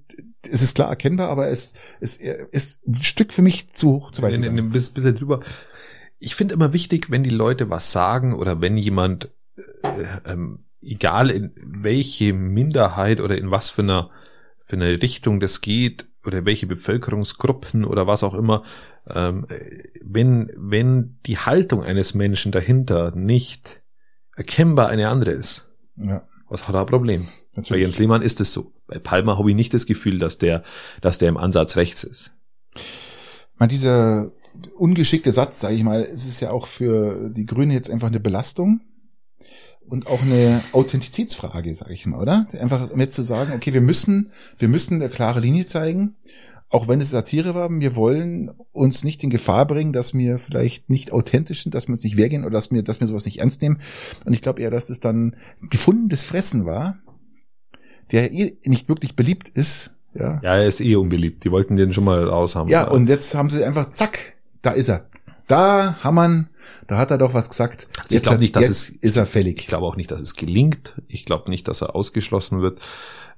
es 0.50 0.62
ist 0.62 0.76
klar 0.76 0.90
erkennbar, 0.90 1.30
aber 1.30 1.50
es, 1.50 1.74
es 2.00 2.18
ist 2.18 2.88
ein 2.88 2.96
Stück 2.96 3.34
für 3.34 3.42
mich 3.42 3.70
zu 3.70 3.92
hoch, 3.92 4.12
zu 4.12 4.22
weit. 4.22 4.34
ein, 4.34 4.70
bisschen 4.70 5.16
drüber. 5.16 5.42
Ich 6.20 6.36
finde 6.36 6.54
immer 6.56 6.74
wichtig, 6.74 7.12
wenn 7.12 7.24
die 7.24 7.30
Leute 7.30 7.70
was 7.70 7.92
sagen 7.92 8.34
oder 8.34 8.62
wenn 8.62 8.78
jemand, 8.78 9.30
äh, 9.56 10.06
ähm, 10.26 10.66
egal 10.82 11.30
in 11.30 11.52
welche 11.64 12.34
Minderheit 12.34 13.22
oder 13.22 13.38
in 13.38 13.52
was 13.52 13.70
für 13.70 13.84
einer, 13.84 14.10
für 14.66 14.76
eine 14.76 15.02
Richtung 15.02 15.40
das 15.40 15.62
geht 15.62 16.08
oder 16.26 16.46
welche 16.46 16.68
Bevölkerungsgruppen 16.68 17.86
oder 17.86 18.08
was 18.08 18.24
auch 18.24 18.34
immer, 18.34 18.64
ähm, 19.10 19.46
äh, 19.50 19.60
wenn, 20.04 20.52
wenn 20.56 21.20
die 21.26 21.38
Haltung 21.38 21.84
eines 21.84 22.14
Menschen 22.14 22.52
dahinter 22.52 23.12
nicht 23.16 23.82
erkennbar 24.36 24.90
eine 24.90 25.10
andere 25.10 25.32
ist, 25.32 25.70
Ja, 25.96 26.28
was 26.50 26.68
hat 26.68 26.76
er 26.76 26.82
ein 26.82 26.88
Problem? 26.88 27.26
Bei 27.26 27.62
natürlich. 27.62 27.82
Jens 27.82 28.00
Lehmann 28.00 28.22
ist 28.22 28.42
es 28.42 28.54
so. 28.54 28.74
Bei 28.88 29.00
Palmer 29.00 29.38
habe 29.38 29.50
ich 29.50 29.56
nicht 29.56 29.74
das 29.74 29.86
Gefühl, 29.86 30.20
dass 30.20 30.38
der, 30.38 30.64
dass 31.02 31.18
der 31.18 31.30
im 31.30 31.38
Ansatz 31.38 31.76
rechts 31.76 32.04
ist. 32.04 32.32
Man, 33.56 33.70
dieser 33.70 34.32
ungeschickte 34.78 35.32
Satz, 35.32 35.60
sage 35.60 35.76
ich 35.76 35.84
mal, 35.84 36.02
es 36.02 36.26
ist 36.26 36.40
ja 36.40 36.52
auch 36.52 36.68
für 36.68 37.30
die 37.30 37.46
Grünen 37.46 37.72
jetzt 37.72 37.90
einfach 37.90 38.08
eine 38.08 38.20
Belastung 38.20 38.82
und 39.88 40.08
auch 40.08 40.22
eine 40.22 40.62
Authentizitätsfrage, 40.74 41.74
sage 41.76 41.94
ich 41.94 42.06
mal, 42.06 42.22
oder? 42.22 42.48
Einfach 42.60 42.92
um 42.92 43.00
jetzt 43.00 43.16
zu 43.16 43.24
sagen, 43.24 43.54
okay, 43.54 43.74
wir 43.74 43.82
müssen, 43.82 44.32
wir 44.58 44.68
müssen 44.68 44.96
eine 44.96 45.10
klare 45.10 45.40
Linie 45.40 45.66
zeigen, 45.66 46.16
auch 46.70 46.90
wenn 46.90 47.00
es 47.00 47.12
Satire 47.12 47.56
war, 47.56 47.70
wir 47.70 47.96
wollen 47.96 48.52
uns 48.74 49.06
nicht 49.06 49.24
in 49.24 49.30
Gefahr 49.30 49.66
bringen, 49.66 49.94
dass 49.94 50.14
wir 50.14 50.38
vielleicht 50.38 50.90
nicht 50.90 51.14
authentisch 51.14 51.64
sind, 51.64 51.74
dass 51.76 51.88
wir 51.88 51.94
uns 51.94 52.04
nicht 52.04 52.18
wehrgehen 52.18 52.44
oder 52.44 52.54
dass 52.54 52.72
wir, 52.72 52.84
dass 52.84 53.00
wir 53.00 53.08
sowas 53.08 53.26
nicht 53.26 53.40
ernst 53.40 53.62
nehmen. 53.62 53.80
Und 54.26 54.34
ich 54.34 54.42
glaube 54.42 54.62
eher, 54.62 54.72
dass 54.72 54.88
das 54.88 55.00
dann 55.00 55.38
gefundenes 55.70 56.24
Fressen 56.24 56.66
war, 56.66 56.98
der 58.12 58.34
eh 58.34 58.58
nicht 58.66 58.90
wirklich 58.90 59.16
beliebt 59.16 59.48
ist, 59.48 59.94
ja. 60.14 60.40
Ja, 60.42 60.56
er 60.56 60.68
ist 60.68 60.82
eh 60.82 60.96
unbeliebt. 60.96 61.44
Die 61.44 61.52
wollten 61.52 61.76
den 61.76 61.94
schon 61.94 62.04
mal 62.04 62.24
raus 62.28 62.56
haben. 62.56 62.70
Ja, 62.70 62.88
und 62.88 63.08
jetzt 63.08 63.36
haben 63.36 63.50
sie 63.50 63.64
einfach, 63.64 63.92
zack, 63.92 64.37
da 64.62 64.72
ist 64.72 64.90
er. 64.90 65.10
Da 65.48 65.98
Hammern, 66.04 66.50
da 66.88 66.98
hat 66.98 67.12
er 67.12 67.18
doch 67.18 67.34
was 67.34 67.50
gesagt. 67.50 67.88
Also 68.04 68.16
ich 68.16 68.22
glaub 68.22 68.34
hat- 68.34 68.42
nicht, 68.42 68.56
dass 68.56 68.68
es- 68.70 68.90
ist 68.90 69.16
er 69.16 69.26
fällig. 69.26 69.60
ich 69.62 69.68
glaube 69.68 69.86
auch 69.86 69.96
nicht, 69.96 70.12
dass 70.12 70.20
es 70.22 70.36
gelingt. 70.36 71.02
Ich 71.08 71.24
glaube 71.26 71.50
nicht, 71.50 71.68
dass 71.68 71.82
er 71.82 71.96
ausgeschlossen 71.96 72.62
wird. 72.62 72.80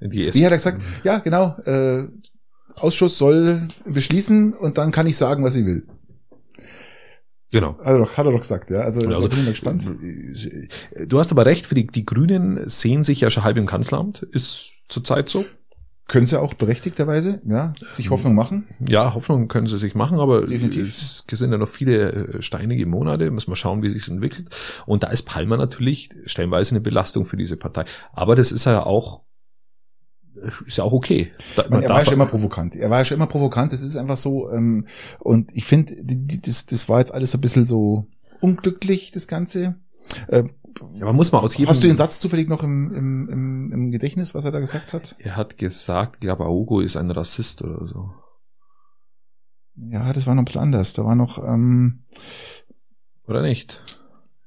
Die 0.01 0.33
Wie 0.33 0.45
hat 0.45 0.51
er 0.51 0.57
gesagt? 0.57 0.81
Ja, 1.03 1.19
genau. 1.19 1.55
Äh, 1.65 2.07
Ausschuss 2.75 3.17
soll 3.17 3.67
beschließen 3.85 4.53
und 4.53 4.77
dann 4.77 4.91
kann 4.91 5.05
ich 5.05 5.17
sagen, 5.17 5.43
was 5.43 5.55
ich 5.55 5.65
will. 5.65 5.85
genau. 7.51 7.77
Hat 7.79 7.85
er 7.87 7.97
doch, 7.99 8.17
hat 8.17 8.25
er 8.25 8.31
doch 8.31 8.39
gesagt, 8.39 8.69
ja. 8.69 8.79
Also, 8.81 9.01
Also, 9.07 9.27
bin 9.29 9.39
ich 9.39 9.45
mal 9.45 9.51
gespannt. 9.51 9.85
Du 11.07 11.19
hast 11.19 11.31
aber 11.31 11.45
recht, 11.45 11.65
für 11.65 11.75
die, 11.75 11.87
die 11.87 12.05
Grünen 12.05 12.67
sehen 12.69 13.03
sich 13.03 13.21
ja 13.21 13.29
schon 13.29 13.43
halb 13.43 13.57
im 13.57 13.65
Kanzleramt. 13.65 14.23
Ist 14.31 14.71
zurzeit 14.87 15.29
so. 15.29 15.45
Können 16.09 16.25
sie 16.25 16.41
auch 16.41 16.55
berechtigterweise, 16.55 17.39
ja, 17.47 17.75
sich 17.93 18.09
Hoffnung 18.09 18.33
machen. 18.33 18.67
Ja, 18.85 19.13
Hoffnung 19.13 19.47
können 19.47 19.67
sie 19.67 19.77
sich 19.77 19.93
machen, 19.93 20.19
aber 20.19 20.47
Definitiv. 20.47 20.87
es 20.87 21.23
sind 21.29 21.51
ja 21.51 21.57
noch 21.59 21.69
viele 21.69 22.11
äh, 22.11 22.41
steinige 22.41 22.87
Monate. 22.87 23.29
Müssen 23.29 23.51
wir 23.51 23.55
schauen, 23.55 23.83
wie 23.83 23.89
sich 23.89 24.07
entwickelt. 24.07 24.49
Und 24.87 25.03
da 25.03 25.09
ist 25.09 25.23
Palmer 25.23 25.55
natürlich 25.55 26.09
stellenweise 26.25 26.71
eine 26.71 26.81
Belastung 26.81 27.25
für 27.25 27.37
diese 27.37 27.57
Partei. 27.57 27.85
Aber 28.11 28.35
das 28.35 28.51
ist 28.51 28.65
ja 28.65 28.83
auch, 28.83 29.21
ist 30.65 30.77
ja 30.77 30.83
auch 30.83 30.93
okay. 30.93 31.31
Da, 31.55 31.65
Man, 31.69 31.83
er 31.83 31.89
war 31.89 31.99
ja 31.99 32.05
schon 32.05 32.15
immer 32.15 32.25
provokant. 32.25 32.75
Er 32.75 32.89
war 32.89 32.97
ja 32.97 33.05
schon 33.05 33.17
immer 33.17 33.27
provokant. 33.27 33.71
Das 33.71 33.83
ist 33.83 33.95
einfach 33.95 34.17
so. 34.17 34.49
Ähm, 34.49 34.87
und 35.19 35.55
ich 35.55 35.65
finde, 35.65 35.95
das, 36.03 36.65
das 36.65 36.89
war 36.89 36.99
jetzt 36.99 37.13
alles 37.13 37.35
ein 37.35 37.41
bisschen 37.41 37.67
so 37.67 38.07
unglücklich, 38.41 39.11
das 39.11 39.27
Ganze. 39.27 39.75
Ähm, 40.27 40.53
ja, 40.93 41.05
man 41.05 41.15
muss 41.15 41.31
mal 41.31 41.39
aus 41.39 41.57
jedem, 41.57 41.69
Hast 41.69 41.83
du 41.83 41.87
den 41.87 41.95
Satz 41.95 42.19
zufällig 42.19 42.47
noch 42.49 42.63
im, 42.63 42.93
im, 42.93 43.29
im, 43.29 43.71
im 43.71 43.91
Gedächtnis, 43.91 44.33
was 44.33 44.45
er 44.45 44.51
da 44.51 44.59
gesagt 44.59 44.93
hat? 44.93 45.15
Er 45.19 45.35
hat 45.35 45.57
gesagt, 45.57 46.15
ich 46.15 46.21
glaube, 46.21 46.45
Hugo 46.45 46.79
ist 46.81 46.97
ein 46.97 47.11
Rassist 47.11 47.63
oder 47.63 47.85
so. 47.85 48.11
Ja, 49.75 50.11
das 50.13 50.27
war 50.27 50.35
noch 50.35 50.41
ein 50.41 50.45
bisschen 50.45 50.61
anders. 50.61 50.93
Da 50.93 51.05
war 51.05 51.15
noch, 51.15 51.37
ähm, 51.37 52.03
Oder 53.27 53.41
nicht? 53.41 53.81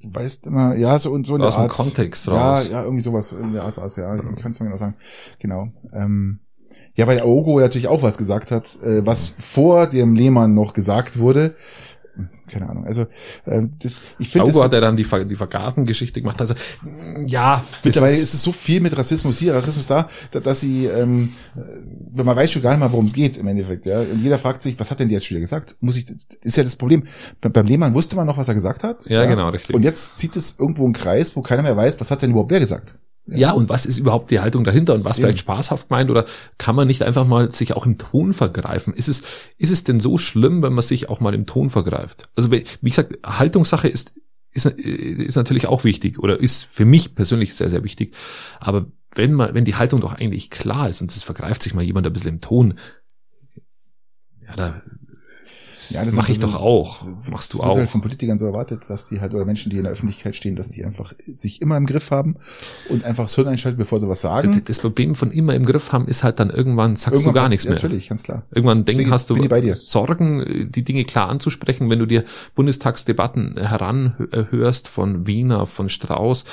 du 0.03 0.13
weißt 0.13 0.47
immer, 0.47 0.75
ja, 0.75 0.99
so 0.99 1.13
und 1.13 1.27
so 1.27 1.37
in 1.37 1.43
Aus 1.43 1.55
der 1.55 1.63
dem 1.65 1.71
Art. 1.71 1.77
Kontext 1.77 2.27
ja, 2.27 2.55
raus. 2.59 2.69
ja, 2.71 2.83
irgendwie 2.83 3.03
sowas 3.03 3.33
in 3.33 3.53
der 3.53 3.63
Art 3.63 3.77
war 3.77 3.85
es, 3.85 3.97
ja. 3.97 4.15
Ich 4.15 4.43
kann 4.43 4.51
es 4.51 4.61
mir 4.61 4.67
genau 4.67 4.77
sagen. 4.77 4.97
Genau. 5.39 5.69
Ähm, 5.93 6.41
ja, 6.95 7.07
weil 7.07 7.21
Aogo 7.21 7.61
natürlich 7.61 7.89
auch 7.89 8.03
was 8.03 8.19
gesagt 8.19 8.51
hat, 8.51 8.83
äh, 8.83 9.07
was 9.07 9.29
vor 9.29 9.87
dem 9.87 10.15
Lehmann 10.15 10.55
noch 10.55 10.75
gesagt 10.75 11.19
wurde. 11.19 11.55
Keine 12.53 12.69
Ahnung. 12.69 12.85
Also 12.85 13.03
äh, 13.47 13.63
das, 13.83 14.03
ich 14.19 14.29
finde 14.29 14.49
das 14.49 14.61
hat 14.61 14.75
er 14.75 14.81
dann 14.83 14.97
die, 14.97 15.05
Ver- 15.05 15.25
die 15.25 15.37
Vergarten-Geschichte 15.37 16.21
gemacht. 16.21 16.41
Also, 16.41 16.55
mh, 16.83 17.23
ja. 17.27 17.65
Mittlerweile 17.85 18.13
ist- 18.13 18.23
ist 18.23 18.35
es 18.35 18.43
so 18.43 18.53
viel 18.53 18.81
mit 18.81 18.97
Rassismus 18.97 19.39
hier, 19.39 19.55
Rassismus 19.55 19.87
da, 19.87 20.09
da 20.31 20.41
dass 20.41 20.61
sie, 20.61 20.85
ähm, 20.87 21.33
äh, 21.57 22.23
man 22.23 22.37
weiß 22.37 22.53
schon 22.53 22.61
gar 22.63 22.73
nicht 22.73 22.81
mal, 22.81 22.93
worum 22.93 23.07
es 23.07 23.13
geht 23.15 23.37
im 23.39 23.47
Endeffekt, 23.47 23.87
ja. 23.87 24.01
Und 24.01 24.19
jeder 24.21 24.39
fragt 24.39 24.63
sich, 24.63 24.79
was 24.79 24.91
hat 24.91 25.01
denn 25.01 25.09
die 25.09 25.15
jetzt 25.15 25.25
schon 25.27 25.37
wieder 25.37 25.43
gesagt? 25.43 25.77
Muss 25.81 25.97
ich, 25.97 26.07
ist 26.43 26.57
ja 26.57 26.63
das 26.63 26.77
Problem. 26.77 27.05
Be- 27.41 27.51
Beim 27.51 27.67
Lehmann 27.67 27.95
wusste 27.95 28.17
man 28.17 28.27
noch, 28.27 28.37
was 28.37 28.49
er 28.49 28.55
gesagt 28.55 28.83
hat. 28.85 29.05
Ja, 29.09 29.25
genau, 29.25 29.49
richtig. 29.49 29.75
Und 29.75 29.83
jetzt 29.83 30.19
zieht 30.19 30.37
es 30.37 30.57
irgendwo 30.59 30.85
einen 30.85 30.93
Kreis, 30.93 31.35
wo 31.37 31.43
keiner 31.43 31.63
mehr 31.63 31.77
weiß, 31.77 31.99
was 32.01 32.11
hat 32.11 32.21
denn 32.23 32.31
überhaupt 32.31 32.51
wer 32.51 32.61
gesagt? 32.61 32.99
Ja, 33.27 33.53
und 33.53 33.69
was 33.69 33.87
ist 33.87 33.99
überhaupt 33.99 34.31
die 34.31 34.41
Haltung 34.41 34.65
dahinter 34.65 34.95
und 34.95 35.05
was 35.05 35.19
Eben. 35.19 35.27
vielleicht 35.27 35.41
spaßhaft 35.41 35.91
meint 35.91 36.11
oder 36.11 36.25
kann 36.59 36.75
man 36.75 36.89
nicht 36.89 37.03
einfach 37.03 37.25
mal 37.27 37.53
sich 37.53 37.75
auch 37.75 37.87
im 37.87 37.97
Ton 37.97 38.33
vergreifen? 38.33 38.95
Ist 38.95 39.09
es, 39.09 39.23
ist 39.59 39.71
es 39.71 39.85
denn 39.85 40.01
so 40.01 40.19
schlimm, 40.19 40.63
wenn 40.63 40.73
man 40.73 40.83
sich 40.83 41.09
auch 41.09 41.21
mal 41.21 41.35
im 41.35 41.47
Ton 41.47 41.71
vergreift? 41.71 42.29
Also 42.35 42.51
wie 42.51 42.65
wie 42.81 42.91
gesagt, 42.91 43.19
Haltungssache 43.25 43.87
ist, 43.87 44.15
ist, 44.51 44.67
ist 44.67 45.37
natürlich 45.37 45.67
auch 45.69 45.85
wichtig 45.85 46.19
oder 46.19 46.39
ist 46.41 46.65
für 46.65 46.85
mich 46.85 47.15
persönlich 47.15 47.55
sehr, 47.55 47.71
sehr 47.71 47.85
wichtig. 47.85 48.15
Aber 48.59 48.87
wenn 49.15 49.33
man, 49.35 49.55
wenn 49.55 49.65
die 49.65 49.77
Haltung 49.77 50.01
doch 50.01 50.15
eigentlich 50.15 50.51
klar 50.51 50.89
ist 50.89 51.01
und 51.01 51.11
es 51.15 51.23
vergreift 51.23 51.63
sich 51.63 51.75
mal 51.75 51.83
jemand 51.85 52.07
ein 52.07 52.13
bisschen 52.13 52.35
im 52.35 52.41
Ton, 52.41 52.75
Ja, 54.47 54.57
da 54.57 54.83
Ja, 55.91 56.05
das 56.05 56.15
Mach 56.15 56.29
ist 56.29 56.35
ich 56.35 56.39
doch 56.39 56.55
auch. 56.55 57.03
das 57.21 57.31
Machst 57.31 57.53
du 57.53 57.63
halt 57.63 57.77
auch. 57.77 57.89
von 57.89 58.01
Politikern 58.01 58.39
so 58.39 58.47
erwartet, 58.47 58.89
dass 58.89 59.05
die 59.05 59.21
halt, 59.21 59.35
oder 59.35 59.45
Menschen, 59.45 59.71
die 59.71 59.79
in 59.79 59.85
der 59.85 59.93
Öffentlichkeit 59.93 60.37
stehen, 60.37 60.57
dass 60.57 60.71
die 60.71 60.85
einfach 60.85 61.13
sich 61.33 61.61
immer 61.61 61.77
im 61.77 61.87
Griff 61.87 62.11
haben 62.11 62.37
und 62.89 63.05
einfach 63.05 63.25
das 63.25 63.35
Hirn 63.35 63.49
einschalten, 63.49 63.79
bevor 63.79 64.01
sie 64.01 64.09
was 64.09 64.21
sagen. 64.21 64.63
das 64.65 64.81
Problem 64.81 65.15
von 65.15 65.31
immer 65.31 65.55
im 65.55 65.67
Griff 65.67 65.93
haben 65.93 66.07
ist 66.07 66.23
halt 66.23 66.41
dann 66.41 66.51
irgendwann 66.51 66.97
sagst 66.97 67.15
Irgendwann 67.15 67.35
du 67.35 67.41
gar 67.41 67.49
nichts 67.49 67.65
mehr. 67.65 67.75
Natürlich, 67.75 68.09
ganz 68.09 68.23
klar. 68.23 68.43
Irgendwann 68.51 68.85
denk, 68.85 68.99
Deswegen 68.99 69.13
hast 69.13 69.31
du. 69.31 69.75
Sorgen, 69.75 70.71
die 70.71 70.85
Dinge 70.85 71.05
klar 71.05 71.29
anzusprechen, 71.29 71.91
wenn 71.91 71.99
du 71.99 72.07
dir 72.07 72.25
Bundestagsdebatten 72.55 73.57
heranhörst 73.57 74.89
von 74.89 75.27
Wiener, 75.27 75.67
von 75.67 75.89
Strauß. 75.89 76.45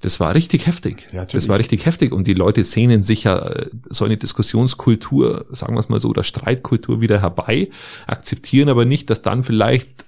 Das 0.00 0.20
war 0.20 0.34
richtig 0.34 0.66
heftig. 0.66 1.06
Ja, 1.12 1.20
natürlich. 1.20 1.44
das 1.44 1.48
war 1.48 1.58
richtig 1.58 1.86
heftig 1.86 2.12
und 2.12 2.26
die 2.26 2.34
Leute 2.34 2.64
sehnen 2.64 3.02
sich 3.02 3.24
ja 3.24 3.38
äh, 3.38 3.70
so 3.88 4.04
eine 4.04 4.16
Diskussionskultur, 4.16 5.46
sagen 5.50 5.74
wir 5.74 5.80
es 5.80 5.88
mal 5.88 6.00
so, 6.00 6.10
oder 6.10 6.22
Streitkultur 6.22 7.00
wieder 7.00 7.20
herbei, 7.22 7.70
akzeptieren 8.06 8.63
aber 8.68 8.84
nicht, 8.84 9.10
dass 9.10 9.22
dann 9.22 9.42
vielleicht 9.42 10.06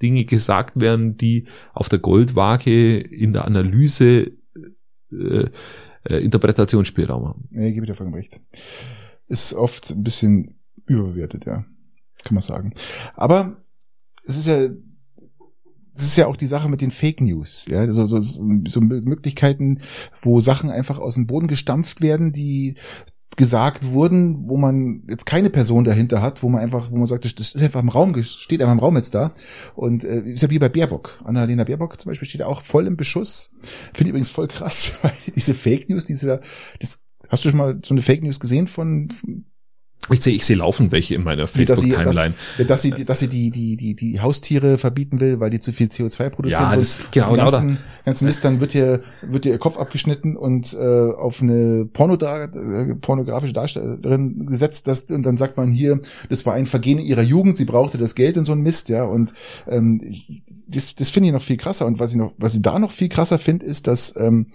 Dinge 0.00 0.24
gesagt 0.24 0.80
werden, 0.80 1.16
die 1.16 1.46
auf 1.74 1.88
der 1.88 1.98
Goldwaage 1.98 2.98
in 2.98 3.32
der 3.32 3.44
Analyse 3.44 4.32
äh, 5.12 5.50
äh, 6.04 6.16
Interpretationsspielraum 6.18 7.26
haben. 7.26 7.48
Gebe 7.50 7.68
ich 7.68 7.86
dir 7.86 7.94
vollkommen 7.94 8.14
recht. 8.14 8.40
Ist 9.26 9.54
oft 9.54 9.90
ein 9.90 10.02
bisschen 10.02 10.60
überbewertet, 10.86 11.46
ja. 11.46 11.64
Kann 12.24 12.34
man 12.34 12.42
sagen. 12.42 12.72
Aber 13.14 13.62
es 14.24 14.36
ist 14.36 14.46
ja, 14.46 14.68
es 15.94 16.04
ist 16.04 16.16
ja 16.16 16.26
auch 16.26 16.36
die 16.36 16.46
Sache 16.46 16.68
mit 16.68 16.80
den 16.80 16.90
Fake 16.90 17.20
News, 17.20 17.66
ja, 17.68 17.90
so, 17.90 18.06
so, 18.06 18.20
so 18.20 18.80
Möglichkeiten, 18.80 19.80
wo 20.22 20.40
Sachen 20.40 20.70
einfach 20.70 20.98
aus 20.98 21.14
dem 21.14 21.26
Boden 21.26 21.48
gestampft 21.48 22.02
werden, 22.02 22.32
die 22.32 22.74
gesagt 23.38 23.92
wurden, 23.92 24.48
wo 24.48 24.56
man 24.56 25.04
jetzt 25.08 25.24
keine 25.24 25.48
Person 25.48 25.84
dahinter 25.84 26.20
hat, 26.20 26.42
wo 26.42 26.48
man 26.48 26.60
einfach, 26.60 26.90
wo 26.90 26.96
man 26.96 27.06
sagt, 27.06 27.24
das 27.24 27.54
ist 27.54 27.62
einfach 27.62 27.80
im 27.80 27.88
Raum, 27.88 28.20
steht 28.22 28.60
einfach 28.60 28.74
im 28.74 28.80
Raum 28.80 28.96
jetzt 28.96 29.14
da. 29.14 29.32
Und 29.74 30.04
äh, 30.04 30.20
ist 30.22 30.42
ja 30.42 30.50
wie 30.50 30.58
bei 30.58 30.68
Baerbock. 30.68 31.22
Annalena 31.24 31.64
Baerbock 31.64 32.00
zum 32.00 32.10
Beispiel 32.10 32.28
steht 32.28 32.42
auch 32.42 32.60
voll 32.60 32.86
im 32.86 32.96
Beschuss. 32.96 33.52
Finde 33.94 34.02
ich 34.02 34.08
übrigens 34.08 34.28
voll 34.28 34.48
krass, 34.48 34.94
weil 35.02 35.12
diese 35.34 35.54
Fake 35.54 35.88
News, 35.88 36.04
diese 36.04 36.26
da, 36.26 36.40
das, 36.80 37.00
hast 37.28 37.44
du 37.44 37.50
schon 37.50 37.58
mal 37.58 37.78
so 37.82 37.94
eine 37.94 38.02
Fake 38.02 38.24
News 38.24 38.40
gesehen 38.40 38.66
von, 38.66 39.08
Ich 40.10 40.20
sehe, 40.22 40.34
ich 40.34 40.44
sehe 40.44 40.56
laufend 40.56 40.92
welche 40.92 41.14
in 41.14 41.22
meiner 41.22 41.42
dass 41.42 41.50
Facebook-Timeline. 41.50 42.34
Ja, 42.58 42.64
dass 42.64 42.82
sie, 42.82 42.90
dass 42.90 43.18
sie 43.18 43.28
die, 43.28 43.50
die, 43.50 43.76
die, 43.76 43.94
die 43.94 44.20
Haustiere 44.20 44.78
verbieten 44.78 45.20
will, 45.20 45.40
weil 45.40 45.50
die 45.50 45.60
zu 45.60 45.72
viel 45.72 45.88
CO2 45.88 46.30
produzieren. 46.30 46.62
Ja, 46.62 46.70
so, 46.70 46.76
das 46.76 46.82
ist 46.84 47.12
genau- 47.12 47.26
diesen 47.26 47.36
genau 47.36 47.50
ganzen, 47.50 47.78
ganzen 48.04 48.24
Mist, 48.26 48.44
dann 48.44 48.60
wird 48.60 48.74
ihr, 48.74 49.02
wird 49.22 49.46
ihr 49.46 49.58
Kopf 49.58 49.76
abgeschnitten 49.78 50.36
und 50.36 50.72
äh, 50.74 50.78
auf 50.78 51.42
eine 51.42 51.84
Pornoda 51.84 52.44
äh, 52.44 52.94
pornografische 52.94 53.52
Darstellerin 53.52 54.46
gesetzt, 54.46 54.88
das, 54.88 55.02
und 55.04 55.24
dann 55.24 55.36
sagt 55.36 55.56
man 55.56 55.70
hier, 55.70 56.00
das 56.28 56.46
war 56.46 56.54
ein 56.54 56.66
Vergehen 56.66 56.98
ihrer 56.98 57.22
Jugend, 57.22 57.56
sie 57.56 57.64
brauchte 57.64 57.98
das 57.98 58.14
Geld 58.14 58.38
und 58.38 58.44
so 58.44 58.52
ein 58.52 58.60
Mist, 58.60 58.88
ja. 58.88 59.04
Und 59.04 59.34
ähm, 59.68 60.00
das, 60.68 60.94
das 60.94 61.10
finde 61.10 61.28
ich 61.28 61.32
noch 61.32 61.42
viel 61.42 61.56
krasser. 61.56 61.86
Und 61.86 61.98
was 61.98 62.10
ich 62.12 62.16
noch, 62.16 62.32
was 62.38 62.54
ich 62.54 62.62
da 62.62 62.78
noch 62.78 62.92
viel 62.92 63.08
krasser 63.08 63.38
finde, 63.38 63.66
ist, 63.66 63.86
dass 63.86 64.14
ähm, 64.16 64.46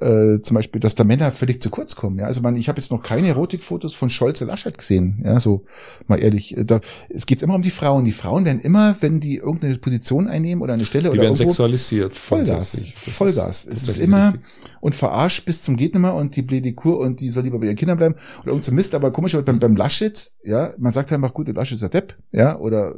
äh, 0.00 0.40
zum 0.40 0.54
Beispiel, 0.56 0.80
dass 0.80 0.94
da 0.94 1.04
Männer 1.04 1.30
völlig 1.30 1.62
zu 1.62 1.70
kurz 1.70 1.96
kommen. 1.96 2.18
Ja, 2.18 2.26
also 2.26 2.40
man, 2.40 2.56
ich 2.56 2.68
habe 2.68 2.80
jetzt 2.80 2.90
noch 2.90 3.02
keine 3.02 3.28
Erotikfotos 3.28 3.94
von 3.94 4.10
Scholz 4.10 4.40
und 4.40 4.48
Laschet 4.48 4.76
gesehen. 4.76 4.93
Ja, 5.24 5.40
so 5.40 5.64
mal 6.06 6.18
ehrlich. 6.18 6.56
äh, 6.56 6.64
Da, 6.64 6.80
es 7.08 7.26
geht 7.26 7.42
immer 7.42 7.54
um 7.54 7.62
die 7.62 7.70
Frauen. 7.70 8.04
Die 8.04 8.12
Frauen 8.12 8.44
werden 8.44 8.60
immer, 8.60 8.96
wenn 9.00 9.20
die 9.20 9.36
irgendeine 9.36 9.76
Position 9.76 10.28
einnehmen 10.28 10.62
oder 10.62 10.74
eine 10.74 10.84
Stelle 10.86 11.04
Die 11.04 11.10
oder 11.10 11.22
werden 11.22 11.34
irgendwo, 11.34 11.50
sexualisiert. 11.50 12.14
Vollgas, 12.14 12.86
Vollgas. 12.94 13.66
es 13.66 13.88
ist 13.88 13.98
immer 13.98 14.34
richtig. 14.34 14.42
und 14.80 14.94
verarscht 14.94 15.44
bis 15.44 15.62
zum 15.62 15.76
geht 15.76 15.94
nimmer 15.94 16.14
und 16.14 16.36
die 16.36 16.42
Bledikur 16.42 16.98
und 16.98 17.20
die 17.20 17.30
soll 17.30 17.44
lieber 17.44 17.58
bei 17.58 17.66
ihren 17.66 17.76
Kindern 17.76 17.96
bleiben 17.98 18.14
oder 18.42 18.48
irgend 18.48 18.64
so 18.64 18.72
Mist. 18.72 18.94
Aber 18.94 19.10
komisch, 19.10 19.36
beim, 19.44 19.58
beim 19.58 19.76
Laschet, 19.76 20.32
ja, 20.44 20.74
man 20.78 20.92
sagt 20.92 21.12
einfach, 21.12 21.34
gut, 21.34 21.48
der 21.48 21.54
Laschet 21.54 21.74
ist 21.74 21.82
der 21.82 21.88
Depp, 21.90 22.16
ja, 22.32 22.58
oder 22.58 22.94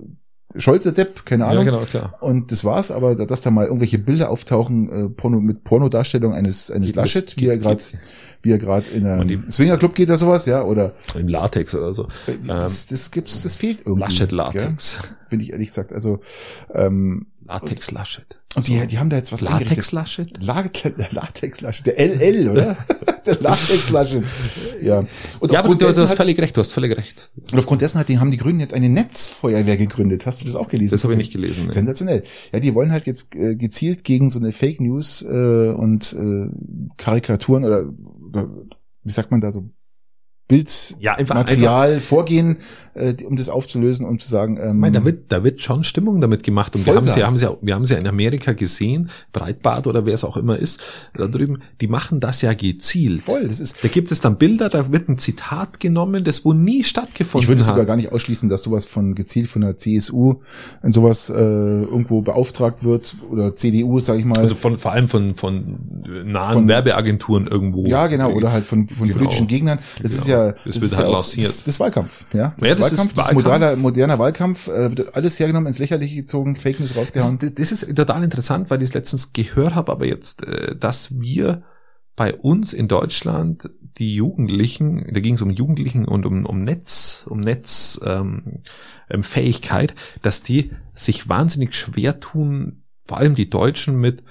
Scholz 0.54 0.84
der 0.84 0.92
Depp, 0.92 1.26
keine 1.26 1.44
Ja, 1.44 1.50
Ahnung. 1.50 1.64
genau, 1.66 1.80
klar. 1.80 2.14
Und 2.20 2.50
das 2.52 2.64
war's, 2.64 2.90
aber 2.90 3.14
da- 3.14 3.26
dass 3.26 3.40
da 3.40 3.50
mal 3.50 3.66
irgendwelche 3.66 3.98
Bilder 3.98 4.30
auftauchen 4.30 4.88
äh, 5.06 5.08
Porno, 5.10 5.40
mit 5.40 5.64
Pornodarstellung 5.64 6.32
eines 6.34 6.70
eines 6.70 6.88
Geht 6.88 6.96
Laschet, 6.96 7.26
das- 7.26 7.36
wie 7.36 7.46
er 7.48 7.56
geht- 7.56 7.62
gerade 7.64 7.82
wie 8.42 8.52
er 8.52 8.58
gerade 8.58 8.86
in 8.90 9.06
einem 9.06 9.50
Swingerclub 9.50 9.94
geht 9.94 10.08
oder 10.08 10.18
sowas, 10.18 10.46
ja, 10.46 10.62
oder 10.62 10.92
Im 11.18 11.26
Latex 11.28 11.74
oder 11.74 11.92
so. 11.92 12.04
äh, 12.26 12.32
das, 12.46 12.86
das 12.86 13.10
gibt's, 13.10 13.42
das 13.42 13.56
fehlt 13.56 13.80
irgendwie. 13.84 14.00
Laschet? 14.02 14.30
Latex. 14.32 14.98
Bin 15.30 15.40
ich 15.40 15.50
ehrlich 15.52 15.68
gesagt, 15.68 15.92
also 15.92 16.20
ähm, 16.72 17.26
Latex 17.44 17.90
Laschet. 17.90 18.38
Und 18.56 18.66
die 18.66 18.86
die 18.86 18.98
haben 18.98 19.10
da 19.10 19.16
jetzt 19.16 19.32
was 19.32 19.40
Latex 19.40 19.60
eingerichtet. 19.70 19.92
Laschet? 19.92 20.42
Latex 20.42 21.12
Latex 21.12 21.60
Laschet, 21.60 21.86
der 21.86 21.98
LL, 21.98 22.50
oder? 22.50 22.76
der 23.26 23.40
Latex 23.40 23.90
Laschet. 23.90 24.24
Ja. 24.82 25.04
Und 25.40 25.52
Ja, 25.52 25.60
aber 25.60 25.70
aufgrund 25.70 25.82
du, 25.82 25.88
hast 25.88 26.14
völlig 26.14 26.38
recht, 26.38 26.56
du 26.56 26.60
hast 26.60 26.72
völlig 26.72 26.96
recht. 26.96 27.30
und 27.52 27.58
aufgrund 27.58 27.82
dessen 27.82 27.98
hat, 27.98 28.08
die, 28.08 28.18
haben 28.18 28.30
die 28.30 28.36
Grünen 28.36 28.60
jetzt 28.60 28.74
eine 28.74 28.88
Netzfeuerwehr 28.88 29.76
gegründet. 29.76 30.26
Hast 30.26 30.40
du 30.40 30.46
das 30.46 30.56
auch 30.56 30.68
gelesen? 30.68 30.92
Das 30.92 31.04
habe 31.04 31.12
ich 31.12 31.18
nicht 31.18 31.32
gelesen. 31.32 31.66
Ne? 31.66 31.72
Sensationell. 31.72 32.22
Ja, 32.52 32.60
die 32.60 32.74
wollen 32.74 32.92
halt 32.92 33.06
jetzt 33.06 33.34
äh, 33.34 33.54
gezielt 33.56 34.04
gegen 34.04 34.30
so 34.30 34.38
eine 34.38 34.52
Fake 34.52 34.80
News 34.80 35.22
äh, 35.22 35.26
und 35.70 36.14
äh, 36.14 36.48
Karikaturen 36.96 37.64
oder, 37.64 37.86
oder 38.28 38.48
wie 39.02 39.12
sagt 39.12 39.30
man 39.30 39.40
da 39.40 39.52
so 39.52 39.70
Bildmaterial 40.48 41.94
Ja, 41.94 42.00
vorgehen, 42.00 42.58
äh, 42.94 43.14
um 43.24 43.36
das 43.36 43.48
aufzulösen, 43.48 44.06
um 44.06 44.18
zu 44.18 44.28
sagen, 44.28 44.56
ähm, 44.60 44.68
Ich 44.70 44.74
meine, 44.74 44.98
da 45.00 45.04
wird, 45.04 45.24
da 45.32 45.42
wird 45.44 45.60
schon 45.60 45.82
Stimmung 45.84 46.20
damit 46.20 46.42
gemacht. 46.44 46.74
Und 46.76 46.86
wir 46.86 46.94
haben 46.94 47.08
sie, 47.08 47.22
haben 47.24 47.34
sie, 47.36 47.44
ja- 47.44 47.56
wir 47.60 47.74
haben 47.74 47.84
sie 47.84 47.94
ja 47.94 48.00
in 48.00 48.06
Amerika 48.06 48.52
gesehen, 48.52 49.10
Breitbart 49.32 49.86
oder 49.86 50.06
wer 50.06 50.14
es 50.14 50.24
auch 50.24 50.36
immer 50.36 50.56
ist, 50.56 50.80
da 51.14 51.26
drüben, 51.26 51.62
die 51.80 51.88
machen 51.88 52.20
das 52.20 52.42
ja 52.42 52.52
gezielt. 52.54 53.22
voll. 53.22 53.48
Das 53.48 53.58
ist 53.60 53.82
Da 53.82 53.88
gibt 53.88 54.10
es 54.12 54.20
dann 54.20 54.36
Bilder, 54.38 54.68
da 54.68 54.92
wird 54.92 55.08
ein 55.08 55.18
Zitat 55.18 55.80
genommen, 55.80 56.22
das 56.24 56.44
wo 56.44 56.52
nie 56.52 56.84
stattgefunden 56.84 57.42
ich 57.42 57.48
würde 57.48 57.62
hat. 57.62 57.68
sogar 57.68 57.84
gar 57.84 57.96
nicht 57.96 58.12
ausschließen, 58.12 58.48
dass 58.48 58.62
sowas 58.62 58.86
von 58.86 59.14
gezielt 59.16 59.48
von 59.48 59.62
der 59.62 59.76
CSU 59.76 60.36
in 60.82 60.92
sowas 60.92 61.28
äh, 61.28 61.32
irgendwo 61.34 62.20
beauftragt 62.22 62.84
wird 62.84 63.16
oder 63.30 63.54
CDU, 63.56 63.98
sage 64.00 64.20
ich 64.20 64.24
mal. 64.24 64.38
also 64.38 64.54
von, 64.54 64.78
vor 64.78 64.92
allem 64.92 65.08
von, 65.08 65.34
von 65.34 65.78
nahen 66.24 66.52
Von- 66.52 66.68
Werbeagenturen 66.68 67.46
irgendwo. 67.48 67.86
ja, 67.86 68.06
genau, 68.06 68.30
oder 68.32 68.52
halt 68.52 68.64
von, 68.64 68.86
von 68.88 69.06
Genau. 69.08 69.18
politischen 69.18 69.46
Gegnern. 69.48 69.78
Das 70.00 70.12
ist 70.12 70.24
Genau. 70.26 70.35
Ja, 70.36 70.52
Das 70.52 70.62
das, 70.64 70.74
wird 70.74 70.84
ist 70.92 70.96
halt 70.98 71.06
ja 71.08 71.12
lanciert. 71.12 71.48
das, 71.48 71.64
das 71.64 71.80
Wahlkampf, 71.80 72.24
ja. 72.34 72.54
Das 72.58 72.68
Ja, 72.68 72.74
das 72.74 72.92
ist 72.92 72.98
Wahlkampf, 72.98 72.98
das 72.98 73.06
ist 73.08 73.16
Wahlkampf. 73.16 73.34
moderner, 73.34 73.76
moderner 73.76 74.18
Wahlkampf, 74.18 74.68
äh, 74.68 74.96
wird 74.96 75.14
alles 75.16 75.38
hergenommen, 75.40 75.66
ins 75.68 75.78
Lächerliche 75.78 76.16
gezogen, 76.16 76.56
Fake 76.56 76.80
News 76.80 76.90
Das, 76.90 76.98
rausgehauen. 76.98 77.38
das 77.54 77.72
ist 77.72 77.94
total 77.96 78.22
interessant, 78.24 78.70
weil 78.70 78.82
ich 78.82 78.88
es 78.90 78.94
letztens 78.94 79.32
gehört 79.32 79.74
habe, 79.74 79.92
aber 79.92 80.06
jetzt, 80.06 80.44
äh, 80.44 80.76
dass 80.76 81.18
wir 81.18 81.62
bei 82.16 82.34
uns 82.34 82.72
in 82.72 82.88
Deutschland 82.88 83.68
die 83.98 84.14
Jugendlichen, 84.14 85.06
da 85.12 85.20
ging 85.20 85.34
es 85.34 85.42
um 85.42 85.50
Jugendlichen 85.50 86.06
und 86.06 86.24
um, 86.26 86.46
um 86.46 86.64
Netz, 86.64 87.26
um 87.28 87.40
Netz 87.40 88.00
ähm, 88.04 88.62
ähm, 89.10 89.22
Fähigkeit, 89.22 89.94
dass 90.22 90.42
die 90.42 90.70
sich 90.94 91.28
wahnsinnig 91.28 91.74
schwer 91.74 92.20
tun, 92.20 92.82
vor 93.04 93.18
allem 93.18 93.34
die 93.34 93.48
Deutschen 93.50 93.96
mit 94.00 94.22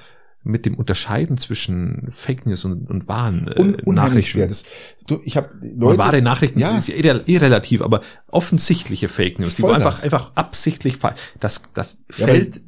mit 0.45 0.65
dem 0.65 0.75
Unterscheiden 0.75 1.38
zwischen 1.38 2.08
Fake 2.12 2.45
News 2.45 2.63
und, 2.65 2.89
und 2.89 3.08
wahren 3.08 3.47
äh, 3.47 3.60
Un, 3.60 3.95
Nachrichten. 3.95 4.29
schwer. 4.31 4.47
Das, 4.47 4.63
du, 5.08 5.19
ich 5.25 5.36
habe 5.38 5.49
Weil 5.60 5.73
Leute, 5.77 5.97
wahre 5.97 6.21
Nachrichten 6.21 6.60
Ja. 6.60 6.77
ist 6.77 6.88
irrelativ, 6.89 7.81
aber 7.81 8.01
offensichtliche 8.29 9.10
Fake 9.10 9.39
News, 9.39 9.55
die 9.55 9.63
wo 9.63 9.67
Vollgas. 9.67 10.03
einfach, 10.03 10.19
einfach 10.19 10.31
absichtlich 10.36 10.97
falsch. 10.97 11.19
Das, 11.39 11.62
das 11.73 11.99
Ja, 12.17 12.27
fällt 12.27 12.62